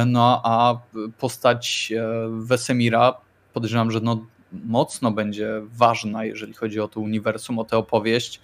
no 0.05 0.41
a 0.43 0.79
postać 1.17 1.93
Wesemira 2.29 3.13
podejrzewam, 3.53 3.91
że 3.91 3.99
no, 3.99 4.25
mocno 4.51 5.11
będzie 5.11 5.61
ważna, 5.65 6.25
jeżeli 6.25 6.53
chodzi 6.53 6.79
o 6.79 6.87
to 6.87 6.99
uniwersum, 6.99 7.59
o 7.59 7.63
tę 7.63 7.77
opowieść, 7.77 8.41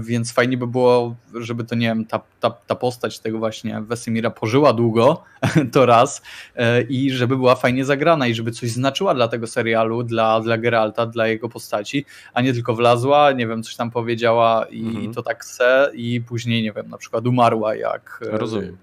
więc 0.00 0.32
fajnie 0.32 0.56
by 0.56 0.66
było, 0.66 1.16
żeby 1.34 1.64
to, 1.64 1.74
nie 1.74 1.86
wiem, 1.86 2.06
ta, 2.06 2.20
ta, 2.40 2.50
ta 2.50 2.74
postać 2.74 3.18
tego 3.18 3.38
właśnie 3.38 3.80
Wesemira 3.80 4.30
pożyła 4.30 4.72
długo, 4.72 5.22
to 5.72 5.86
raz, 5.86 6.22
e, 6.56 6.82
i 6.82 7.10
żeby 7.10 7.36
była 7.36 7.54
fajnie 7.54 7.84
zagrana 7.84 8.26
i 8.26 8.34
żeby 8.34 8.52
coś 8.52 8.70
znaczyła 8.70 9.14
dla 9.14 9.28
tego 9.28 9.46
serialu, 9.46 10.02
dla, 10.02 10.40
dla 10.40 10.58
Geralta, 10.58 11.06
dla 11.06 11.26
jego 11.26 11.48
postaci, 11.48 12.04
a 12.34 12.42
nie 12.42 12.52
tylko 12.52 12.74
wlazła, 12.74 13.32
nie 13.32 13.46
wiem, 13.46 13.62
coś 13.62 13.76
tam 13.76 13.90
powiedziała 13.90 14.66
i 14.70 14.80
mhm. 14.80 15.14
to 15.14 15.22
tak 15.22 15.44
se 15.44 15.90
i 15.94 16.20
później, 16.20 16.62
nie 16.62 16.72
wiem, 16.72 16.88
na 16.88 16.98
przykład 16.98 17.26
umarła, 17.26 17.74
jak 17.74 18.20
e, 18.32 18.38
Rozumiem. 18.38 18.76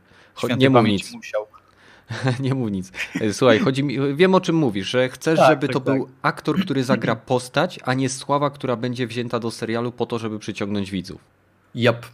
nie 0.57 0.69
mów 0.69 0.85
nic. 0.85 1.13
musiał. 1.13 1.56
nie 2.39 2.53
mów 2.53 2.71
nic. 2.71 2.91
Słuchaj, 3.31 3.59
chodzi 3.59 3.84
mi, 3.84 4.15
wiem 4.15 4.35
o 4.35 4.41
czym 4.41 4.55
mówisz, 4.55 4.89
że 4.89 5.09
chcesz, 5.09 5.39
tak, 5.39 5.49
żeby 5.49 5.67
tak, 5.67 5.73
to 5.73 5.79
tak. 5.79 5.95
był 5.95 6.07
aktor, 6.21 6.59
który 6.59 6.84
zagra 6.93 7.15
postać, 7.15 7.79
a 7.84 7.93
nie 7.93 8.09
sława, 8.09 8.49
która 8.49 8.75
będzie 8.75 9.07
wzięta 9.07 9.39
do 9.39 9.51
serialu 9.51 9.91
po 9.91 10.05
to, 10.05 10.19
żeby 10.19 10.39
przyciągnąć 10.39 10.91
widzów. 10.91 11.21
Yep. 11.75 12.05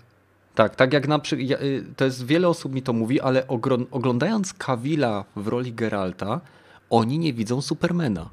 Tak, 0.56 0.76
tak 0.76 0.94
jak 0.94 1.08
na 1.08 1.20
przykład, 1.20 1.62
y, 1.62 1.84
to 1.96 2.06
jest 2.06 2.26
wiele 2.26 2.48
osób 2.48 2.74
mi 2.74 2.82
to 2.82 2.94
mówi, 2.94 3.22
ale 3.22 3.48
oglądając 3.92 4.54
Kawila 4.54 5.26
w 5.36 5.48
roli 5.48 5.74
Geralta, 5.74 6.42
oni 6.90 7.20
nie 7.20 7.34
widzą 7.34 7.62
Supermana. 7.62 8.30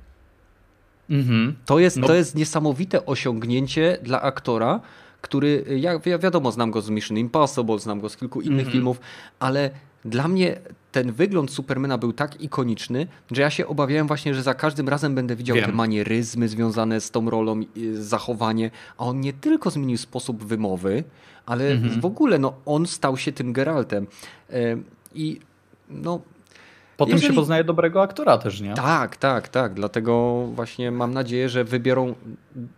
Mhm. 1.11 1.57
To, 1.67 1.79
jest, 1.79 1.97
no. 1.97 2.07
to 2.07 2.15
jest 2.15 2.35
niesamowite 2.35 3.07
osiągnięcie 3.07 3.99
dla 4.03 4.23
aktora, 4.23 4.81
który, 5.21 5.65
ja, 5.77 6.19
wiadomo, 6.19 6.53
znam 6.53 6.71
go 6.71 6.81
z 6.83 6.91
Mission 6.91 7.19
Impossible, 7.19 7.79
znam 7.79 8.01
go 8.01 8.09
z 8.09 8.17
kilku 8.17 8.41
innych 8.41 8.59
mhm. 8.59 8.73
filmów, 8.73 9.01
ale 9.39 9.71
dla 10.05 10.29
mnie 10.29 10.61
ten 10.93 11.13
wygląd 11.13 11.51
Supermana 11.51 11.99
był 11.99 12.13
tak 12.13 12.41
ikoniczny, 12.41 13.07
że 13.31 13.43
ja 13.43 13.51
się 13.51 13.67
obawiałem 13.67 14.07
właśnie, 14.07 14.35
że 14.35 14.43
za 14.43 14.55
każdym 14.55 14.89
razem 14.89 15.15
będę 15.15 15.37
widział 15.37 15.57
Wiem. 15.57 15.65
te 15.65 15.73
manieryzmy 15.73 16.49
związane 16.49 17.01
z 17.01 17.11
tą 17.11 17.31
rolą, 17.31 17.61
zachowanie, 17.93 18.71
a 18.99 19.05
on 19.05 19.21
nie 19.21 19.33
tylko 19.33 19.71
zmienił 19.71 19.99
sposób 19.99 20.45
wymowy, 20.45 21.05
ale 21.47 21.71
mhm. 21.71 22.01
w 22.01 22.05
ogóle 22.05 22.39
no, 22.39 22.53
on 22.67 22.87
stał 22.87 23.17
się 23.17 23.33
tym 23.33 23.53
Geraltem. 23.53 24.07
I 25.15 25.41
no, 25.91 26.21
Potem 27.01 27.15
Jeżeli... 27.15 27.33
się 27.33 27.41
poznaje 27.41 27.65
dobrego 27.65 28.03
aktora 28.03 28.39
też, 28.39 28.61
nie? 28.61 28.75
Tak, 28.75 29.17
tak, 29.17 29.49
tak. 29.49 29.75
Dlatego 29.75 30.47
właśnie 30.55 30.91
mam 30.91 31.15
nadzieję, 31.15 31.49
że 31.49 31.65
wybiorą. 31.65 32.15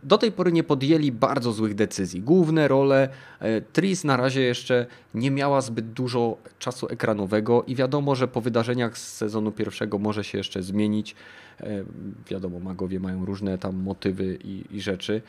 Do 0.02 0.18
tej 0.18 0.32
pory 0.32 0.52
nie 0.52 0.64
podjęli 0.64 1.12
bardzo 1.12 1.52
złych 1.52 1.74
decyzji. 1.74 2.20
Główne 2.20 2.68
role. 2.68 3.08
E, 3.40 3.60
Tris 3.60 4.04
na 4.04 4.16
razie 4.16 4.40
jeszcze 4.40 4.86
nie 5.14 5.30
miała 5.30 5.60
zbyt 5.60 5.92
dużo 5.92 6.36
czasu 6.58 6.86
ekranowego 6.90 7.62
i 7.66 7.74
wiadomo, 7.74 8.14
że 8.14 8.28
po 8.28 8.40
wydarzeniach 8.40 8.98
z 8.98 9.16
sezonu 9.16 9.52
pierwszego 9.52 9.98
może 9.98 10.24
się 10.24 10.38
jeszcze 10.38 10.62
zmienić. 10.62 11.14
E, 11.60 11.84
wiadomo, 12.30 12.60
magowie 12.60 13.00
mają 13.00 13.24
różne 13.24 13.58
tam 13.58 13.76
motywy 13.76 14.38
i, 14.44 14.76
i 14.76 14.80
rzeczy 14.80 15.22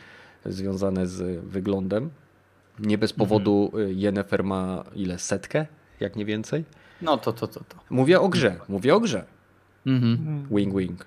związane 0.46 1.08
z 1.08 1.46
wyglądem. 1.46 2.10
Nie 2.80 2.98
bez 2.98 3.14
powodu 3.14 3.72
mhm. 3.74 4.00
Jennifer 4.00 4.44
ma 4.44 4.84
ile? 4.96 5.20
Setkę? 5.20 5.66
Jak 6.00 6.16
nie 6.16 6.26
więcej? 6.26 6.64
No 7.04 7.18
to, 7.18 7.34
to, 7.34 7.48
to, 7.48 7.60
to. 7.60 7.76
Mówię 7.90 8.22
o 8.22 8.30
grze, 8.30 8.56
mówię 8.70 8.96
o 8.96 9.00
grze. 9.00 9.26
Mhm. 9.86 10.48
Wing, 10.52 10.78
wing. 10.78 11.06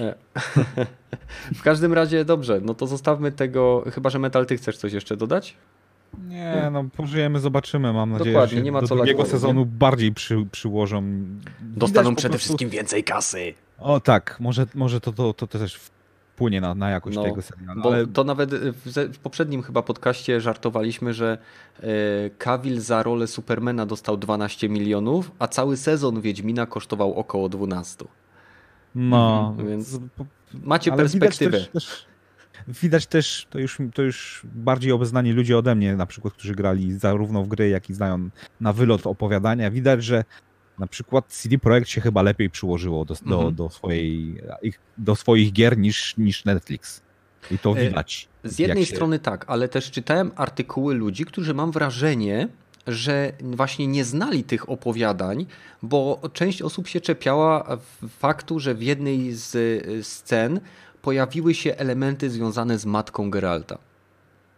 E, 0.00 0.14
w 1.54 1.62
każdym 1.62 1.92
razie 1.92 2.24
dobrze, 2.24 2.60
no 2.62 2.74
to 2.74 2.86
zostawmy 2.86 3.32
tego, 3.32 3.84
chyba 3.92 4.10
że 4.10 4.18
Metal, 4.18 4.46
ty 4.46 4.56
chcesz 4.56 4.76
coś 4.76 4.92
jeszcze 4.92 5.16
dodać? 5.16 5.56
Nie, 6.28 6.68
no 6.72 6.84
pożyjemy, 6.96 7.40
zobaczymy. 7.40 7.92
Mam 7.92 8.10
nadzieję, 8.10 8.32
Dokładnie, 8.32 8.56
że 8.56 8.62
nie 8.62 8.72
ma 8.72 8.80
do 8.80 8.86
co 8.88 8.96
drugiego 8.96 9.26
sezonu 9.26 9.60
nie? 9.60 9.66
bardziej 9.66 10.12
przy, 10.12 10.46
przyłożą. 10.52 11.02
Dostaną 11.60 12.14
przede 12.16 12.32
prostu... 12.32 12.46
wszystkim 12.46 12.68
więcej 12.68 13.04
kasy. 13.04 13.54
O 13.78 14.00
tak, 14.00 14.36
może, 14.40 14.66
może 14.74 15.00
to, 15.00 15.12
to, 15.12 15.32
to 15.32 15.46
też 15.46 15.80
wpłynie 16.34 16.60
na, 16.60 16.74
na 16.74 16.90
jakość 16.90 17.16
no, 17.16 17.22
tego 17.22 17.42
serialu. 17.42 17.82
Bo 17.82 17.92
ale... 17.92 18.06
to 18.06 18.24
nawet 18.24 18.54
w, 18.54 19.14
w, 19.14 19.18
poprzednim 19.18 19.62
chyba 19.62 19.82
podcaście 19.82 20.40
żartowaliśmy, 20.40 21.14
że 21.14 21.38
e, 21.82 22.80
za 22.80 23.02
rolę 23.02 23.26
Supermana 23.26 23.86
dostał 23.86 24.16
12 24.16 24.68
milionów, 24.68 25.30
a 25.38 25.48
cały 25.48 25.76
sezon 25.76 26.20
Wiedźmina 26.20 26.66
kosztował 26.66 27.14
około 27.14 27.48
12. 27.48 28.04
No, 28.94 29.48
mhm, 29.50 29.68
więc 29.68 29.98
macie 30.64 30.92
perspektywę. 30.92 31.58
Widać 31.58 31.68
też, 31.72 31.84
też, 31.86 32.06
widać 32.82 33.06
też, 33.06 33.46
to 33.50 33.58
już, 33.58 33.78
to 33.94 34.02
już 34.02 34.42
bardziej 34.44 34.92
obeznani 34.92 35.32
ludzie 35.32 35.58
ode 35.58 35.74
mnie, 35.74 35.96
na 35.96 36.06
przykład, 36.06 36.34
którzy 36.34 36.54
grali 36.54 36.98
zarówno 36.98 37.42
w 37.42 37.48
gry, 37.48 37.68
jak 37.68 37.90
i 37.90 37.94
znają 37.94 38.28
na 38.60 38.72
wylot 38.72 39.06
opowiadania. 39.06 39.70
Widać, 39.70 40.04
że 40.04 40.24
na 40.78 40.86
przykład 40.86 41.26
CD 41.28 41.58
Projekt 41.58 41.88
się 41.88 42.00
chyba 42.00 42.22
lepiej 42.22 42.50
przyłożyło 42.50 43.04
do, 43.04 43.14
do, 43.14 43.36
mhm. 43.36 43.54
do, 43.54 43.70
swojej, 43.70 44.40
do 44.98 45.16
swoich 45.16 45.52
gier 45.52 45.78
niż, 45.78 46.16
niż 46.16 46.44
Netflix. 46.44 47.02
I 47.50 47.58
to 47.58 47.70
e, 47.70 47.88
widać. 47.88 48.28
Z 48.44 48.58
jednej 48.58 48.86
się... 48.86 48.94
strony 48.94 49.18
tak, 49.18 49.44
ale 49.48 49.68
też 49.68 49.90
czytałem 49.90 50.30
artykuły 50.36 50.94
ludzi, 50.94 51.24
którzy 51.24 51.54
mam 51.54 51.72
wrażenie, 51.72 52.48
że 52.86 53.32
właśnie 53.40 53.86
nie 53.86 54.04
znali 54.04 54.44
tych 54.44 54.70
opowiadań, 54.70 55.46
bo 55.82 56.20
część 56.32 56.62
osób 56.62 56.88
się 56.88 57.00
czepiała 57.00 57.78
faktu, 58.08 58.60
że 58.60 58.74
w 58.74 58.82
jednej 58.82 59.32
z 59.32 60.06
scen 60.06 60.60
pojawiły 61.02 61.54
się 61.54 61.76
elementy 61.76 62.30
związane 62.30 62.78
z 62.78 62.86
matką 62.86 63.30
Geralta. 63.30 63.78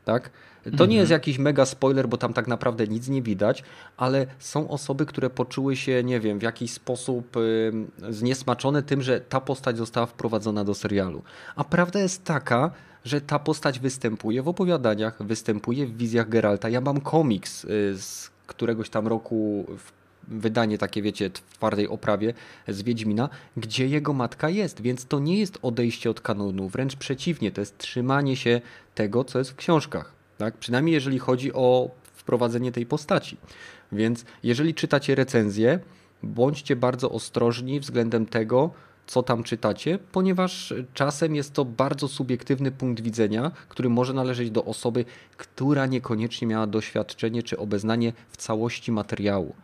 Tak? 0.05 0.31
To 0.77 0.87
nie 0.87 0.97
jest 0.97 1.13
mhm. 1.13 1.21
jakiś 1.21 1.39
mega 1.39 1.67
spoiler, 1.67 2.09
bo 2.09 2.17
tam 2.17 2.33
tak 2.33 2.49
naprawdę 2.49 2.87
nic 2.87 3.09
nie 3.09 3.23
widać, 3.23 3.63
ale 3.97 4.27
są 4.39 4.69
osoby, 4.69 5.07
które 5.07 5.31
poczuły 5.31 5.77
się, 5.77 6.05
nie 6.05 6.21
wiem, 6.21 6.39
w 6.39 6.43
jakiś 6.43 6.73
sposób 6.73 7.37
y, 7.37 7.73
zniesmaczone 8.09 8.83
tym, 8.83 9.03
że 9.03 9.21
ta 9.21 9.41
postać 9.41 9.77
została 9.77 10.07
wprowadzona 10.07 10.65
do 10.65 10.75
serialu. 10.75 11.23
A 11.57 11.65
prawda 11.65 12.01
jest 12.01 12.25
taka, 12.25 12.71
że 13.05 13.21
ta 13.21 13.39
postać 13.39 13.79
występuje 13.79 14.43
w 14.43 14.49
opowiadaniach, 14.49 15.23
występuje 15.27 15.87
w 15.87 15.97
wizjach 15.97 16.29
Geralta. 16.29 16.69
Ja 16.69 16.81
mam 16.81 17.01
komiks 17.01 17.65
y, 17.65 17.69
z 17.99 18.31
któregoś 18.47 18.91
tam 18.91 19.07
roku 19.07 19.67
wydanie 20.29 20.79
takie, 20.79 21.03
wiecie, 21.03 21.31
w 21.31 21.55
twardej 21.57 21.89
oprawie 21.89 22.35
z 22.69 22.83
Wiedźmina, 22.83 23.29
gdzie 23.57 23.87
jego 23.87 24.13
matka 24.13 24.49
jest, 24.49 24.81
więc 24.81 25.07
to 25.07 25.19
nie 25.19 25.39
jest 25.39 25.59
odejście 25.63 26.11
od 26.11 26.21
kanonu, 26.21 26.69
wręcz 26.69 26.97
przeciwnie, 26.97 27.53
to 27.53 27.61
jest 27.61 27.79
trzymanie 27.79 28.37
się 28.37 28.61
tego, 28.95 29.25
co 29.25 29.39
jest 29.39 29.51
w 29.51 29.57
książkach. 29.57 30.16
Tak? 30.39 30.57
Przynajmniej 30.57 30.95
jeżeli 30.95 31.19
chodzi 31.19 31.53
o 31.53 31.91
wprowadzenie 32.15 32.73
tej 32.73 32.87
postaci. 32.87 33.37
Więc 33.93 34.25
jeżeli 34.43 34.75
czytacie 34.75 35.15
recenzję, 35.15 35.79
bądźcie 36.23 36.77
bardzo 36.77 37.11
ostrożni 37.11 37.81
względem 37.81 38.27
tego, 38.27 38.71
co 39.07 39.23
tam 39.23 39.43
czytacie, 39.43 39.99
ponieważ 40.13 40.75
czasem 40.95 41.35
jest 41.35 41.53
to 41.53 41.65
bardzo 41.65 42.09
subiektywny 42.09 42.71
punkt 42.71 43.03
widzenia, 43.03 43.51
który 43.69 43.89
może 43.89 44.13
należeć 44.13 44.51
do 44.51 44.65
osoby, 44.65 45.05
która 45.37 45.87
niekoniecznie 45.87 46.47
miała 46.49 46.67
doświadczenie 46.67 47.43
czy 47.43 47.59
obeznanie 47.59 48.13
w 48.29 48.37
całości 48.37 48.93
materiału. 48.93 49.55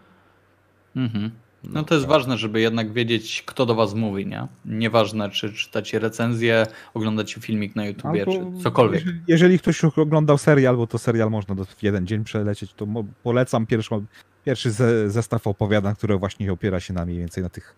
Mhm. 0.97 1.31
No 1.65 1.85
to 1.85 1.95
jest 1.95 2.07
ważne, 2.07 2.39
żeby 2.39 2.61
jednak 2.61 2.93
wiedzieć, 2.93 3.43
kto 3.47 3.67
do 3.67 3.75
was 3.75 3.95
mówi, 3.95 4.27
nie? 4.27 4.47
Nieważne, 4.65 5.31
czy 5.31 5.53
czytacie 5.53 5.99
recenzję, 5.99 6.67
oglądacie 6.95 7.41
filmik 7.41 7.77
na 7.77 7.85
YouTubie, 7.85 8.25
Albo 8.27 8.33
czy 8.33 8.63
cokolwiek. 8.63 9.01
Jeżeli, 9.01 9.23
jeżeli, 9.27 9.59
ktoś 9.59 9.85
oglądał 9.85 10.39
serial, 10.39 10.77
bo 10.77 10.87
to 10.87 10.99
serial 10.99 11.31
można 11.31 11.55
w 11.65 11.83
jeden 11.83 12.07
dzień 12.07 12.25
przelecieć, 12.25 12.75
to 12.75 12.87
polecam 13.23 13.67
pierwszą, 13.67 14.05
pierwszy 14.45 14.71
zestaw 15.07 15.47
opowiadań, 15.47 15.95
które 15.95 16.19
właśnie 16.19 16.53
opiera 16.53 16.81
się 16.81 16.95
na 16.95 17.05
mniej 17.05 17.19
więcej 17.19 17.43
na 17.43 17.51
tych 17.51 17.75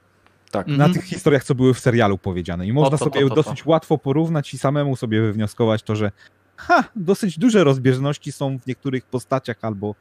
tak. 0.51 0.67
Na 0.67 0.73
mhm. 0.73 0.93
tych 0.93 1.05
historiach, 1.05 1.45
co 1.45 1.55
były 1.55 1.75
w 1.75 1.79
serialu 1.79 2.19
powiedziane. 2.19 2.67
I 2.67 2.73
można 2.73 2.99
to, 2.99 3.05
sobie 3.05 3.21
to, 3.21 3.29
to, 3.29 3.35
dosyć 3.35 3.67
łatwo 3.67 3.99
porównać 3.99 4.55
i 4.55 4.59
samemu 4.59 4.97
sobie 4.97 5.21
wywnioskować 5.21 5.83
to, 5.83 5.97
że 5.97 6.13
ha, 6.57 6.85
dosyć 6.97 7.39
duże 7.39 7.65
rozbieżności 7.65 8.33
są 8.33 8.59
w 8.59 8.67
niektórych 8.67 9.07
postaciach 9.07 9.57
albo 9.63 9.95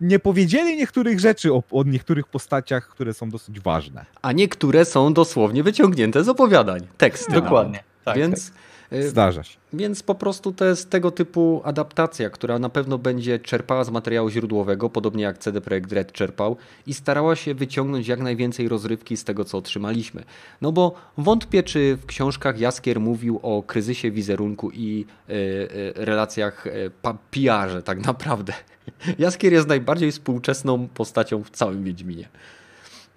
nie 0.00 0.18
powiedzieli 0.18 0.76
niektórych 0.76 1.20
rzeczy 1.20 1.52
o, 1.52 1.62
o, 1.70 1.84
niektórych 1.84 2.26
postaciach, 2.26 2.88
które 2.88 3.14
są 3.14 3.30
dosyć 3.30 3.60
ważne. 3.60 4.04
A 4.22 4.32
niektóre 4.32 4.84
są 4.84 5.14
dosłownie 5.14 5.62
wyciągnięte 5.62 6.24
z 6.24 6.28
opowiadań, 6.28 6.86
teksty. 6.98 7.32
Dokładnie. 7.32 7.84
Tak, 8.04 8.16
Więc 8.16 8.50
tak. 8.50 8.58
Y, 8.94 9.08
Zdarza 9.08 9.42
się. 9.42 9.58
Więc 9.72 10.02
po 10.02 10.14
prostu 10.14 10.52
to 10.52 10.64
jest 10.64 10.90
tego 10.90 11.10
typu 11.10 11.62
adaptacja, 11.64 12.30
która 12.30 12.58
na 12.58 12.68
pewno 12.68 12.98
będzie 12.98 13.38
czerpała 13.38 13.84
z 13.84 13.90
materiału 13.90 14.30
źródłowego, 14.30 14.90
podobnie 14.90 15.22
jak 15.24 15.38
CD 15.38 15.60
Projekt 15.60 15.92
Red 15.92 16.12
czerpał 16.12 16.56
i 16.86 16.94
starała 16.94 17.36
się 17.36 17.54
wyciągnąć 17.54 18.08
jak 18.08 18.20
najwięcej 18.20 18.68
rozrywki 18.68 19.16
z 19.16 19.24
tego, 19.24 19.44
co 19.44 19.58
otrzymaliśmy. 19.58 20.24
No 20.60 20.72
bo 20.72 20.94
wątpię, 21.18 21.62
czy 21.62 21.96
w 21.96 22.06
książkach 22.06 22.58
Jaskier 22.58 23.00
mówił 23.00 23.40
o 23.42 23.62
kryzysie 23.62 24.10
wizerunku 24.10 24.70
i 24.70 25.06
y, 25.28 25.32
y, 25.32 25.92
relacjach 25.96 26.66
y, 26.66 26.90
PR-ze 27.30 27.82
tak 27.82 28.06
naprawdę. 28.06 28.52
Jaskier 29.18 29.52
jest 29.52 29.68
najbardziej 29.68 30.12
współczesną 30.12 30.88
postacią 30.88 31.42
w 31.42 31.50
całym 31.50 31.84
Wiedźminie. 31.84 32.28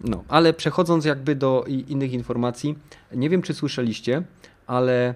No, 0.01 0.23
ale 0.27 0.53
przechodząc 0.53 1.05
jakby 1.05 1.35
do 1.35 1.65
innych 1.87 2.13
informacji, 2.13 2.75
nie 3.15 3.29
wiem 3.29 3.41
czy 3.41 3.53
słyszeliście, 3.53 4.23
ale 4.67 5.15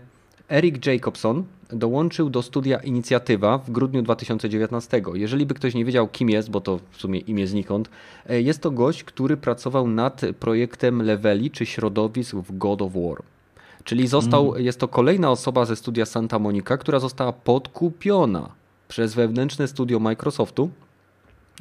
Eric 0.49 0.85
Jacobson 0.85 1.43
dołączył 1.69 2.29
do 2.29 2.41
studia 2.41 2.79
Inicjatywa 2.79 3.57
w 3.57 3.71
grudniu 3.71 4.01
2019. 4.01 5.01
Jeżeli 5.13 5.45
by 5.45 5.53
ktoś 5.53 5.73
nie 5.73 5.85
wiedział, 5.85 6.07
kim 6.07 6.29
jest, 6.29 6.49
bo 6.49 6.61
to 6.61 6.79
w 6.91 6.97
sumie 6.97 7.19
imię 7.19 7.47
znikąd, 7.47 7.89
e, 8.29 8.41
jest 8.41 8.61
to 8.61 8.71
gość, 8.71 9.03
który 9.03 9.37
pracował 9.37 9.87
nad 9.87 10.21
projektem 10.39 11.01
leveli 11.01 11.51
czy 11.51 11.65
środowisk 11.65 12.35
w 12.35 12.57
God 12.57 12.81
of 12.81 12.93
War. 12.93 13.23
Czyli 13.83 14.07
został, 14.07 14.49
mm. 14.51 14.65
jest 14.65 14.79
to 14.79 14.87
kolejna 14.87 15.31
osoba 15.31 15.65
ze 15.65 15.75
studia 15.75 16.05
Santa 16.05 16.39
Monica, 16.39 16.77
która 16.77 16.99
została 16.99 17.33
podkupiona 17.33 18.49
przez 18.87 19.13
wewnętrzne 19.13 19.67
studio 19.67 19.99
Microsoftu, 19.99 20.69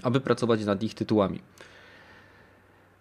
aby 0.03 0.21
pracować 0.21 0.65
nad 0.65 0.83
ich 0.83 0.95
tytułami. 0.95 1.41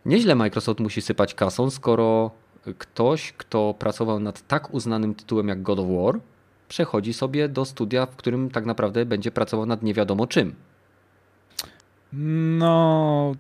Nieźle 0.05 0.35
Microsoft 0.35 0.79
musi 0.79 1.01
sypać 1.01 1.33
kasą, 1.33 1.69
skoro 1.69 2.31
ktoś, 2.77 3.33
kto 3.37 3.75
pracował 3.79 4.19
nad 4.19 4.47
tak 4.47 4.73
uznanym 4.73 5.15
tytułem 5.15 5.47
jak 5.47 5.61
God 5.61 5.79
of 5.79 5.87
War, 5.89 6.19
przechodzi 6.67 7.13
sobie 7.13 7.49
do 7.49 7.65
studia, 7.65 8.05
w 8.05 8.15
którym 8.15 8.49
tak 8.49 8.65
naprawdę 8.65 9.05
będzie 9.05 9.31
pracował 9.31 9.65
nad 9.65 9.83
nie 9.83 9.93
wiadomo 9.93 10.27
czym. 10.27 10.55
No, 12.13 13.35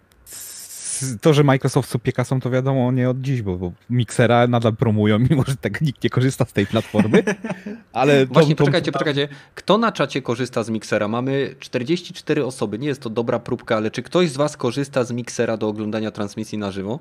to, 1.21 1.33
że 1.33 1.43
Microsoft 1.43 1.97
kasą, 2.15 2.39
to 2.39 2.49
wiadomo 2.49 2.91
nie 2.91 3.09
od 3.09 3.21
dziś, 3.21 3.41
bo, 3.41 3.57
bo 3.57 3.71
Mixera 3.89 4.47
nadal 4.47 4.75
promują, 4.75 5.19
mimo 5.29 5.43
że 5.47 5.55
tak 5.55 5.81
nikt 5.81 6.03
nie 6.03 6.09
korzysta 6.09 6.45
z 6.45 6.53
tej 6.53 6.67
platformy. 6.67 7.23
Ale 7.93 8.25
Właśnie, 8.25 8.55
to, 8.55 8.63
poczekajcie, 8.63 8.91
poczekajcie. 8.91 9.27
Kto 9.55 9.77
na 9.77 9.91
czacie 9.91 10.21
korzysta 10.21 10.63
z 10.63 10.69
Mixera? 10.69 11.07
Mamy 11.07 11.55
44 11.59 12.45
osoby, 12.45 12.79
nie 12.79 12.87
jest 12.87 13.01
to 13.01 13.09
dobra 13.09 13.39
próbka, 13.39 13.75
ale 13.75 13.91
czy 13.91 14.03
ktoś 14.03 14.29
z 14.29 14.37
Was 14.37 14.57
korzysta 14.57 15.03
z 15.03 15.11
Mixera 15.11 15.57
do 15.57 15.67
oglądania 15.67 16.11
transmisji 16.11 16.57
na 16.57 16.71
żywo? 16.71 16.99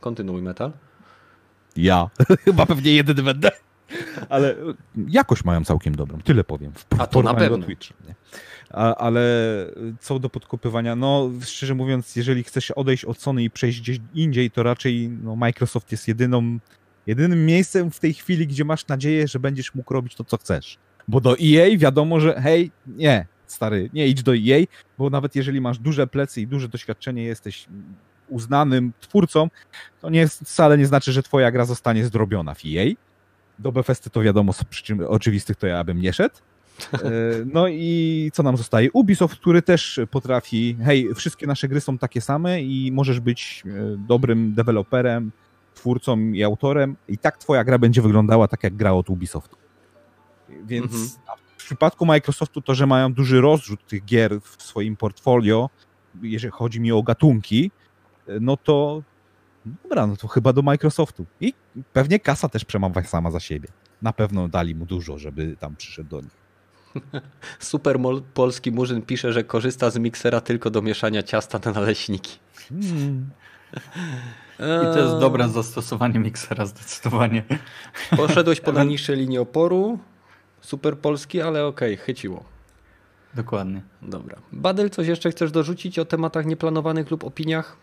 Kontynuuj, 0.00 0.42
Metal. 0.42 0.72
Ja. 1.76 2.10
Chyba 2.44 2.66
pewnie 2.66 2.94
jedyny 2.94 3.22
będę. 3.22 3.50
Ale 4.28 4.56
jakość 5.08 5.44
mają 5.44 5.64
całkiem 5.64 5.94
dobrą, 5.94 6.18
tyle 6.20 6.44
powiem. 6.44 6.72
W 6.72 6.86
A 6.98 7.06
to 7.06 7.22
na 7.22 7.34
pewno. 7.34 7.58
Twitch? 7.58 7.88
A, 8.70 8.94
ale 8.94 9.22
co 10.00 10.18
do 10.18 10.30
podkopywania, 10.30 10.96
no 10.96 11.30
szczerze 11.44 11.74
mówiąc, 11.74 12.16
jeżeli 12.16 12.42
chcesz 12.44 12.70
odejść 12.70 13.04
od 13.04 13.20
Sony 13.20 13.42
i 13.44 13.50
przejść 13.50 13.80
gdzieś 13.80 13.98
indziej, 14.14 14.50
to 14.50 14.62
raczej 14.62 15.08
no, 15.22 15.36
Microsoft 15.36 15.92
jest 15.92 16.08
jedyną, 16.08 16.58
jedynym 17.06 17.46
miejscem 17.46 17.90
w 17.90 18.00
tej 18.00 18.14
chwili, 18.14 18.46
gdzie 18.46 18.64
masz 18.64 18.86
nadzieję, 18.88 19.28
że 19.28 19.38
będziesz 19.38 19.74
mógł 19.74 19.94
robić 19.94 20.14
to, 20.14 20.24
co 20.24 20.38
chcesz. 20.38 20.78
Bo 21.08 21.20
do 21.20 21.36
EA 21.38 21.78
wiadomo, 21.78 22.20
że 22.20 22.40
hej, 22.40 22.70
nie, 22.86 23.26
stary, 23.46 23.90
nie 23.92 24.06
idź 24.06 24.22
do 24.22 24.32
EA, 24.36 24.66
bo 24.98 25.10
nawet 25.10 25.36
jeżeli 25.36 25.60
masz 25.60 25.78
duże 25.78 26.06
plecy 26.06 26.40
i 26.40 26.46
duże 26.46 26.68
doświadczenie, 26.68 27.24
jesteś 27.24 27.66
uznanym 28.32 28.92
twórcą, 29.00 29.50
to 30.00 30.10
nie, 30.10 30.28
wcale 30.28 30.78
nie 30.78 30.86
znaczy, 30.86 31.12
że 31.12 31.22
twoja 31.22 31.50
gra 31.50 31.64
zostanie 31.64 32.04
zdrobiona 32.04 32.54
w 32.54 32.60
EA. 32.66 32.94
Do 33.58 33.72
Bethesdy 33.72 34.10
to 34.10 34.20
wiadomo, 34.20 34.52
z 34.52 34.64
przyczyn 34.64 35.04
oczywistych 35.08 35.56
to 35.56 35.66
ja 35.66 35.84
bym 35.84 36.00
nie 36.00 36.12
szedł. 36.12 36.36
E, 36.92 36.98
no 37.46 37.68
i 37.68 38.30
co 38.34 38.42
nam 38.42 38.56
zostaje? 38.56 38.92
Ubisoft, 38.92 39.36
który 39.40 39.62
też 39.62 40.00
potrafi, 40.10 40.76
hej, 40.84 41.14
wszystkie 41.14 41.46
nasze 41.46 41.68
gry 41.68 41.80
są 41.80 41.98
takie 41.98 42.20
same 42.20 42.62
i 42.62 42.92
możesz 42.92 43.20
być 43.20 43.62
e, 43.66 43.70
dobrym 43.96 44.54
deweloperem, 44.54 45.32
twórcą 45.74 46.18
i 46.18 46.42
autorem 46.42 46.96
i 47.08 47.18
tak 47.18 47.38
twoja 47.38 47.64
gra 47.64 47.78
będzie 47.78 48.02
wyglądała 48.02 48.48
tak 48.48 48.62
jak 48.62 48.76
gra 48.76 48.92
od 48.92 49.10
Ubisoftu. 49.10 49.56
Więc 50.66 50.92
mhm. 50.92 51.08
w 51.56 51.64
przypadku 51.64 52.06
Microsoftu 52.06 52.62
to, 52.62 52.74
że 52.74 52.86
mają 52.86 53.12
duży 53.12 53.40
rozrzut 53.40 53.86
tych 53.86 54.04
gier 54.04 54.40
w 54.40 54.62
swoim 54.62 54.96
portfolio, 54.96 55.70
jeżeli 56.22 56.52
chodzi 56.52 56.80
mi 56.80 56.92
o 56.92 57.02
gatunki, 57.02 57.70
no 58.40 58.56
to 58.56 59.02
dobra, 59.64 60.06
no 60.06 60.16
to 60.16 60.28
chyba 60.28 60.52
do 60.52 60.62
Microsoftu. 60.62 61.26
I 61.40 61.54
pewnie 61.92 62.20
kasa 62.20 62.48
też 62.48 62.64
przemawia 62.64 63.04
sama 63.04 63.30
za 63.30 63.40
siebie. 63.40 63.68
Na 64.02 64.12
pewno 64.12 64.48
dali 64.48 64.74
mu 64.74 64.86
dużo, 64.86 65.18
żeby 65.18 65.56
tam 65.60 65.76
przyszedł 65.76 66.10
do 66.10 66.20
nich. 66.20 66.42
Super 67.58 67.98
polski 68.34 68.72
murzyn 68.72 69.02
pisze, 69.02 69.32
że 69.32 69.44
korzysta 69.44 69.90
z 69.90 69.98
miksera 69.98 70.40
tylko 70.40 70.70
do 70.70 70.82
mieszania 70.82 71.22
ciasta 71.22 71.60
na 71.64 71.72
naleśniki. 71.72 72.38
Hmm. 72.68 73.30
I 74.58 74.94
to 74.94 74.98
jest 74.98 75.18
dobre 75.20 75.48
zastosowanie 75.48 76.18
miksera 76.18 76.66
zdecydowanie. 76.66 77.42
Poszedłeś 78.16 78.60
po 78.60 78.72
najniższej 78.72 79.16
linii 79.16 79.38
oporu. 79.38 79.98
Super 80.60 80.98
polski, 80.98 81.40
ale 81.40 81.66
okej, 81.66 81.94
okay, 81.94 82.06
chyciło. 82.06 82.44
Dokładnie. 83.34 83.82
Dobra. 84.02 84.36
Badel, 84.52 84.90
coś 84.90 85.06
jeszcze 85.06 85.30
chcesz 85.30 85.50
dorzucić 85.50 85.98
o 85.98 86.04
tematach 86.04 86.46
nieplanowanych 86.46 87.10
lub 87.10 87.24
opiniach? 87.24 87.76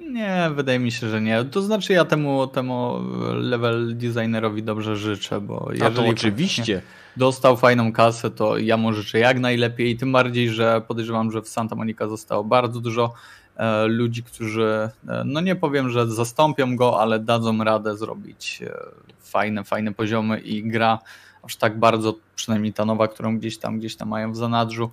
Nie, 0.00 0.50
wydaje 0.54 0.78
mi 0.78 0.92
się, 0.92 1.08
że 1.08 1.20
nie. 1.20 1.44
To 1.44 1.62
znaczy 1.62 1.92
ja 1.92 2.04
temu, 2.04 2.46
temu 2.46 2.98
level 3.34 3.96
designerowi 3.96 4.62
dobrze 4.62 4.96
życzę, 4.96 5.40
bo 5.40 5.68
jeżeli 5.72 5.96
to 5.96 6.06
oczywiście 6.06 6.82
dostał 7.16 7.56
fajną 7.56 7.92
kasę, 7.92 8.30
to 8.30 8.58
ja 8.58 8.76
mu 8.76 8.92
życzę 8.92 9.18
jak 9.18 9.40
najlepiej, 9.40 9.96
tym 9.96 10.12
bardziej, 10.12 10.50
że 10.50 10.82
podejrzewam, 10.88 11.32
że 11.32 11.42
w 11.42 11.48
Santa 11.48 11.74
Monica 11.74 12.08
zostało 12.08 12.44
bardzo 12.44 12.80
dużo 12.80 13.12
e, 13.56 13.86
ludzi, 13.86 14.22
którzy, 14.22 14.90
e, 15.08 15.22
no 15.24 15.40
nie 15.40 15.56
powiem, 15.56 15.90
że 15.90 16.06
zastąpią 16.06 16.76
go, 16.76 17.00
ale 17.00 17.18
dadzą 17.18 17.64
radę 17.64 17.96
zrobić 17.96 18.62
e, 18.62 18.72
fajne, 19.20 19.64
fajne 19.64 19.94
poziomy 19.94 20.40
i 20.40 20.62
gra 20.62 20.98
aż 21.42 21.56
tak 21.56 21.78
bardzo, 21.78 22.14
przynajmniej 22.36 22.72
ta 22.72 22.84
nowa, 22.84 23.08
którą 23.08 23.38
gdzieś 23.38 23.58
tam, 23.58 23.78
gdzieś 23.78 23.96
tam 23.96 24.08
mają 24.08 24.32
w 24.32 24.36
zanadrzu, 24.36 24.90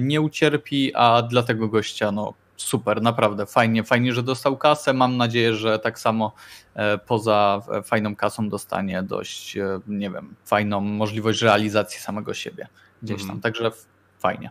nie 0.00 0.20
ucierpi, 0.20 0.94
a 0.94 1.22
dla 1.22 1.42
tego 1.42 1.68
gościa 1.68 2.12
no 2.12 2.34
super, 2.62 3.02
naprawdę 3.02 3.46
fajnie, 3.46 3.84
fajnie, 3.84 4.12
że 4.12 4.22
dostał 4.22 4.56
kasę. 4.56 4.92
Mam 4.92 5.16
nadzieję, 5.16 5.54
że 5.54 5.78
tak 5.78 5.98
samo 5.98 6.32
e, 6.74 6.98
poza 6.98 7.62
e, 7.72 7.82
fajną 7.82 8.16
kasą 8.16 8.48
dostanie 8.48 9.02
dość, 9.02 9.56
e, 9.56 9.80
nie 9.88 10.10
wiem, 10.10 10.34
fajną 10.44 10.80
możliwość 10.80 11.42
realizacji 11.42 12.00
samego 12.00 12.34
siebie 12.34 12.66
gdzieś 13.02 13.20
tam. 13.20 13.30
Mm. 13.30 13.40
Także 13.40 13.70
fajnie. 14.18 14.50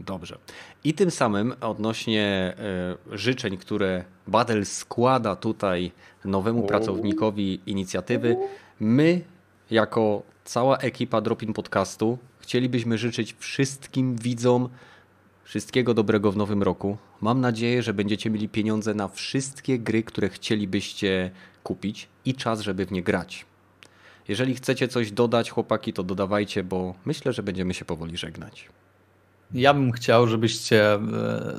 Dobrze. 0.00 0.38
I 0.84 0.94
tym 0.94 1.10
samym 1.10 1.54
odnośnie 1.60 2.56
życzeń, 3.12 3.56
które 3.56 4.04
Battle 4.26 4.64
składa 4.64 5.36
tutaj 5.36 5.92
nowemu 6.24 6.62
pracownikowi 6.62 7.60
inicjatywy, 7.66 8.36
my 8.80 9.20
jako 9.70 10.22
cała 10.44 10.76
ekipa 10.78 11.20
Dropin 11.20 11.52
Podcastu 11.52 12.18
chcielibyśmy 12.38 12.98
życzyć 12.98 13.36
wszystkim 13.38 14.16
widzom 14.16 14.68
Wszystkiego 15.44 15.94
dobrego 15.94 16.32
w 16.32 16.36
nowym 16.36 16.62
roku. 16.62 16.96
Mam 17.20 17.40
nadzieję, 17.40 17.82
że 17.82 17.94
będziecie 17.94 18.30
mieli 18.30 18.48
pieniądze 18.48 18.94
na 18.94 19.08
wszystkie 19.08 19.78
gry, 19.78 20.02
które 20.02 20.28
chcielibyście 20.28 21.30
kupić 21.62 22.08
i 22.24 22.34
czas, 22.34 22.60
żeby 22.60 22.86
w 22.86 22.92
nie 22.92 23.02
grać. 23.02 23.46
Jeżeli 24.28 24.54
chcecie 24.54 24.88
coś 24.88 25.12
dodać, 25.12 25.50
chłopaki, 25.50 25.92
to 25.92 26.02
dodawajcie, 26.02 26.64
bo 26.64 26.94
myślę, 27.04 27.32
że 27.32 27.42
będziemy 27.42 27.74
się 27.74 27.84
powoli 27.84 28.16
żegnać. 28.16 28.68
Ja 29.54 29.74
bym 29.74 29.92
chciał, 29.92 30.28
żebyście 30.28 30.94
e, 30.94 31.00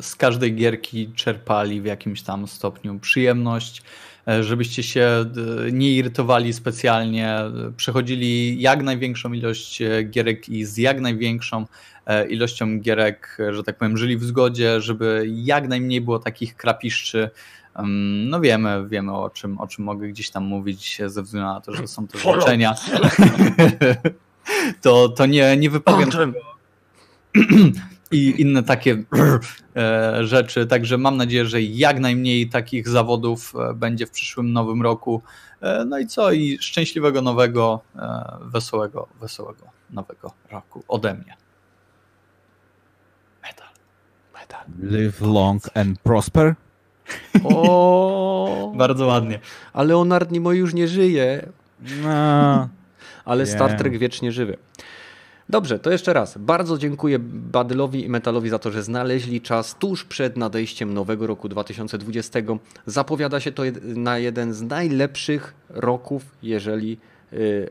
z 0.01 0.15
każdej 0.15 0.55
gierki 0.55 1.09
czerpali 1.15 1.81
w 1.81 1.85
jakimś 1.85 2.21
tam 2.21 2.47
stopniu 2.47 2.99
przyjemność, 2.99 3.83
e, 4.27 4.43
żebyście 4.43 4.83
się 4.83 5.01
e, 5.01 5.71
nie 5.71 5.91
irytowali 5.91 6.53
specjalnie, 6.53 7.37
przechodzili 7.77 8.61
jak 8.61 8.83
największą 8.83 9.33
ilość 9.33 9.83
gierek 10.09 10.49
i 10.49 10.65
z 10.65 10.77
jak 10.77 11.01
największą 11.01 11.65
ilością 12.29 12.79
gierek, 12.79 13.37
że 13.51 13.63
tak 13.63 13.77
powiem, 13.77 13.97
żyli 13.97 14.17
w 14.17 14.23
zgodzie, 14.23 14.81
żeby 14.81 15.25
jak 15.27 15.67
najmniej 15.67 16.01
było 16.01 16.19
takich 16.19 16.55
krapiszczy, 16.55 17.29
no 18.25 18.39
wiemy, 18.39 18.87
wiemy 18.87 19.17
o 19.17 19.29
czym, 19.29 19.59
o 19.59 19.67
czym 19.67 19.83
mogę 19.83 20.07
gdzieś 20.07 20.29
tam 20.29 20.43
mówić 20.43 21.01
ze 21.05 21.21
względu 21.21 21.47
na 21.49 21.61
to, 21.61 21.75
że 21.75 21.87
są 21.87 22.07
to 22.07 22.17
życzenia. 22.17 22.75
to, 24.81 25.09
to 25.09 25.25
nie, 25.25 25.57
nie 25.57 25.69
wypowiem 25.69 26.09
i 28.11 28.41
inne 28.41 28.63
takie 28.63 29.03
e, 29.75 30.25
rzeczy. 30.25 30.67
Także 30.67 30.97
mam 30.97 31.17
nadzieję, 31.17 31.45
że 31.45 31.61
jak 31.61 31.99
najmniej 31.99 32.49
takich 32.49 32.89
zawodów 32.89 33.53
e, 33.55 33.73
będzie 33.73 34.05
w 34.05 34.11
przyszłym 34.11 34.53
nowym 34.53 34.81
roku. 34.81 35.21
E, 35.61 35.85
no 35.85 35.99
i 35.99 36.07
co? 36.07 36.31
I 36.31 36.57
szczęśliwego 36.61 37.21
nowego, 37.21 37.81
wesołego, 38.41 39.07
wesołego 39.19 39.65
nowego 39.89 40.33
roku 40.51 40.83
ode 40.87 41.13
mnie. 41.13 41.37
Metal. 43.43 43.67
Metal. 44.45 44.65
Live 44.79 45.21
long 45.21 45.61
and 45.73 45.99
prosper. 45.99 46.55
O, 47.43 48.73
Bardzo 48.77 49.05
ładnie. 49.05 49.39
Ale 49.73 49.87
Leonard 49.87 50.31
Nimoy 50.31 50.57
już 50.57 50.73
nie 50.73 50.87
żyje. 50.87 51.49
No. 52.03 52.69
Ale 53.25 53.45
Star 53.45 53.77
Trek 53.77 53.97
wiecznie 53.97 54.31
żywy. 54.31 54.57
Dobrze, 55.49 55.79
to 55.79 55.91
jeszcze 55.91 56.13
raz. 56.13 56.37
Bardzo 56.37 56.77
dziękuję 56.77 57.19
Badylowi 57.19 58.05
i 58.05 58.09
Metalowi 58.09 58.49
za 58.49 58.59
to, 58.59 58.71
że 58.71 58.83
znaleźli 58.83 59.41
czas 59.41 59.75
tuż 59.75 60.05
przed 60.05 60.37
nadejściem 60.37 60.93
nowego 60.93 61.27
roku 61.27 61.49
2020. 61.49 62.39
Zapowiada 62.85 63.39
się 63.39 63.51
to 63.51 63.63
na 63.83 64.17
jeden 64.17 64.53
z 64.53 64.61
najlepszych 64.61 65.53
roków, 65.69 66.23
jeżeli 66.43 66.97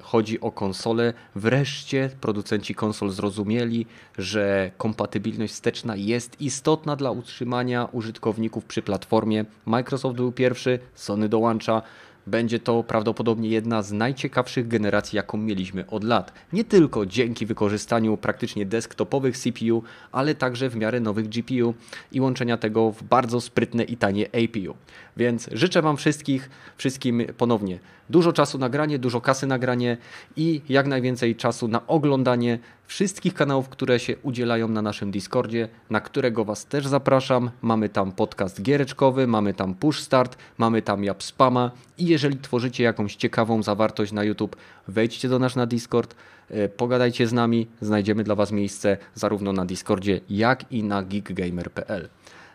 chodzi 0.02 0.40
o 0.40 0.52
konsole. 0.52 1.12
Wreszcie 1.34 2.10
producenci 2.20 2.74
konsol 2.74 3.10
zrozumieli, 3.10 3.86
że 4.18 4.70
kompatybilność 4.76 5.52
wsteczna 5.52 5.96
jest 5.96 6.40
istotna 6.40 6.96
dla 6.96 7.10
utrzymania 7.10 7.88
użytkowników 7.92 8.64
przy 8.64 8.82
platformie. 8.82 9.44
Microsoft 9.66 10.16
był 10.16 10.32
pierwszy, 10.32 10.78
Sony 10.94 11.28
dołącza. 11.28 11.82
Będzie 12.26 12.58
to 12.58 12.82
prawdopodobnie 12.82 13.48
jedna 13.48 13.82
z 13.82 13.92
najciekawszych 13.92 14.68
generacji, 14.68 15.16
jaką 15.16 15.38
mieliśmy 15.38 15.86
od 15.86 16.04
lat. 16.04 16.32
Nie 16.52 16.64
tylko 16.64 17.06
dzięki 17.06 17.46
wykorzystaniu 17.46 18.16
praktycznie 18.16 18.66
desktopowych 18.66 19.38
CPU, 19.38 19.82
ale 20.12 20.34
także 20.34 20.68
w 20.68 20.76
miarę 20.76 21.00
nowych 21.00 21.28
GPU 21.28 21.74
i 22.12 22.20
łączenia 22.20 22.56
tego 22.56 22.90
w 22.90 23.02
bardzo 23.02 23.40
sprytne 23.40 23.84
i 23.84 23.96
tanie 23.96 24.26
APU. 24.26 24.74
Więc 25.16 25.48
życzę 25.52 25.82
Wam 25.82 25.96
wszystkich, 25.96 26.50
wszystkim 26.76 27.22
ponownie 27.36 27.78
dużo 28.10 28.32
czasu 28.32 28.58
na 28.58 28.68
granie, 28.68 28.98
dużo 28.98 29.20
kasy 29.20 29.46
na 29.46 29.58
granie 29.58 29.96
i 30.36 30.60
jak 30.68 30.86
najwięcej 30.86 31.36
czasu 31.36 31.68
na 31.68 31.86
oglądanie 31.86 32.58
wszystkich 32.86 33.34
kanałów, 33.34 33.68
które 33.68 34.00
się 34.00 34.16
udzielają 34.22 34.68
na 34.68 34.82
naszym 34.82 35.10
Discordzie, 35.10 35.68
na 35.90 36.00
którego 36.00 36.44
Was 36.44 36.66
też 36.66 36.86
zapraszam. 36.86 37.50
Mamy 37.62 37.88
tam 37.88 38.12
podcast 38.12 38.62
giereczkowy, 38.62 39.26
mamy 39.26 39.54
tam 39.54 39.74
push 39.74 40.00
start, 40.00 40.36
mamy 40.58 40.82
tam 40.82 41.04
jab 41.04 41.22
spama 41.22 41.70
i 41.98 42.06
jeżeli 42.06 42.38
tworzycie 42.38 42.84
jakąś 42.84 43.16
ciekawą 43.16 43.62
zawartość 43.62 44.12
na 44.12 44.24
YouTube, 44.24 44.56
wejdźcie 44.88 45.28
do 45.28 45.38
nas 45.38 45.56
na 45.56 45.66
Discord, 45.66 46.14
e, 46.50 46.68
pogadajcie 46.68 47.26
z 47.26 47.32
nami, 47.32 47.66
znajdziemy 47.80 48.24
dla 48.24 48.34
Was 48.34 48.52
miejsce 48.52 48.96
zarówno 49.14 49.52
na 49.52 49.64
Discordzie, 49.64 50.20
jak 50.30 50.72
i 50.72 50.82
na 50.82 51.02
geekgamer.pl. 51.02 52.08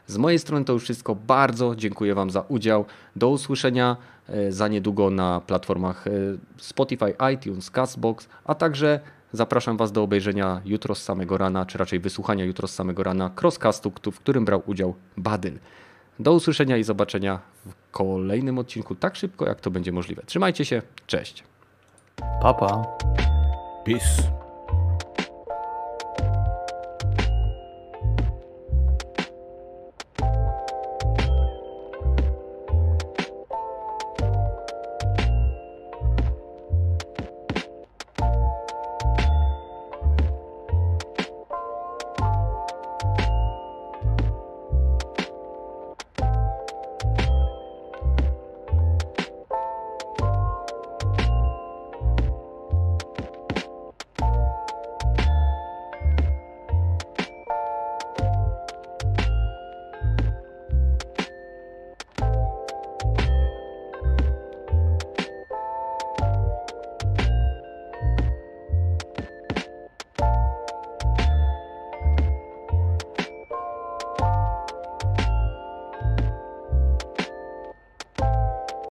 Z 0.09 0.17
mojej 0.17 0.39
strony 0.39 0.65
to 0.65 0.73
już 0.73 0.83
wszystko. 0.83 1.15
Bardzo 1.15 1.75
dziękuję 1.75 2.15
Wam 2.15 2.29
za 2.29 2.41
udział. 2.41 2.85
Do 3.15 3.29
usłyszenia 3.29 3.97
e, 4.27 4.51
za 4.51 4.67
niedługo 4.67 5.09
na 5.09 5.41
platformach 5.41 6.07
e, 6.07 6.11
Spotify, 6.57 7.13
iTunes, 7.33 7.71
Castbox, 7.71 8.27
a 8.45 8.55
także 8.55 8.99
zapraszam 9.33 9.77
Was 9.77 9.91
do 9.91 10.03
obejrzenia 10.03 10.61
jutro 10.65 10.95
z 10.95 11.03
samego 11.03 11.37
rana, 11.37 11.65
czy 11.65 11.77
raczej 11.77 11.99
wysłuchania 11.99 12.45
jutro 12.45 12.67
z 12.67 12.73
samego 12.73 13.03
rana 13.03 13.31
crosscastu, 13.41 13.91
w 14.11 14.19
którym 14.19 14.45
brał 14.45 14.63
udział 14.65 14.95
Badyl. 15.17 15.59
Do 16.19 16.33
usłyszenia 16.33 16.77
i 16.77 16.83
zobaczenia 16.83 17.39
w 17.65 17.91
kolejnym 17.91 18.59
odcinku 18.59 18.95
tak 18.95 19.15
szybko, 19.15 19.45
jak 19.45 19.61
to 19.61 19.71
będzie 19.71 19.91
możliwe. 19.91 20.21
Trzymajcie 20.25 20.65
się, 20.65 20.81
cześć. 21.07 21.43
Papa. 22.41 22.83
Peace. 23.85 24.38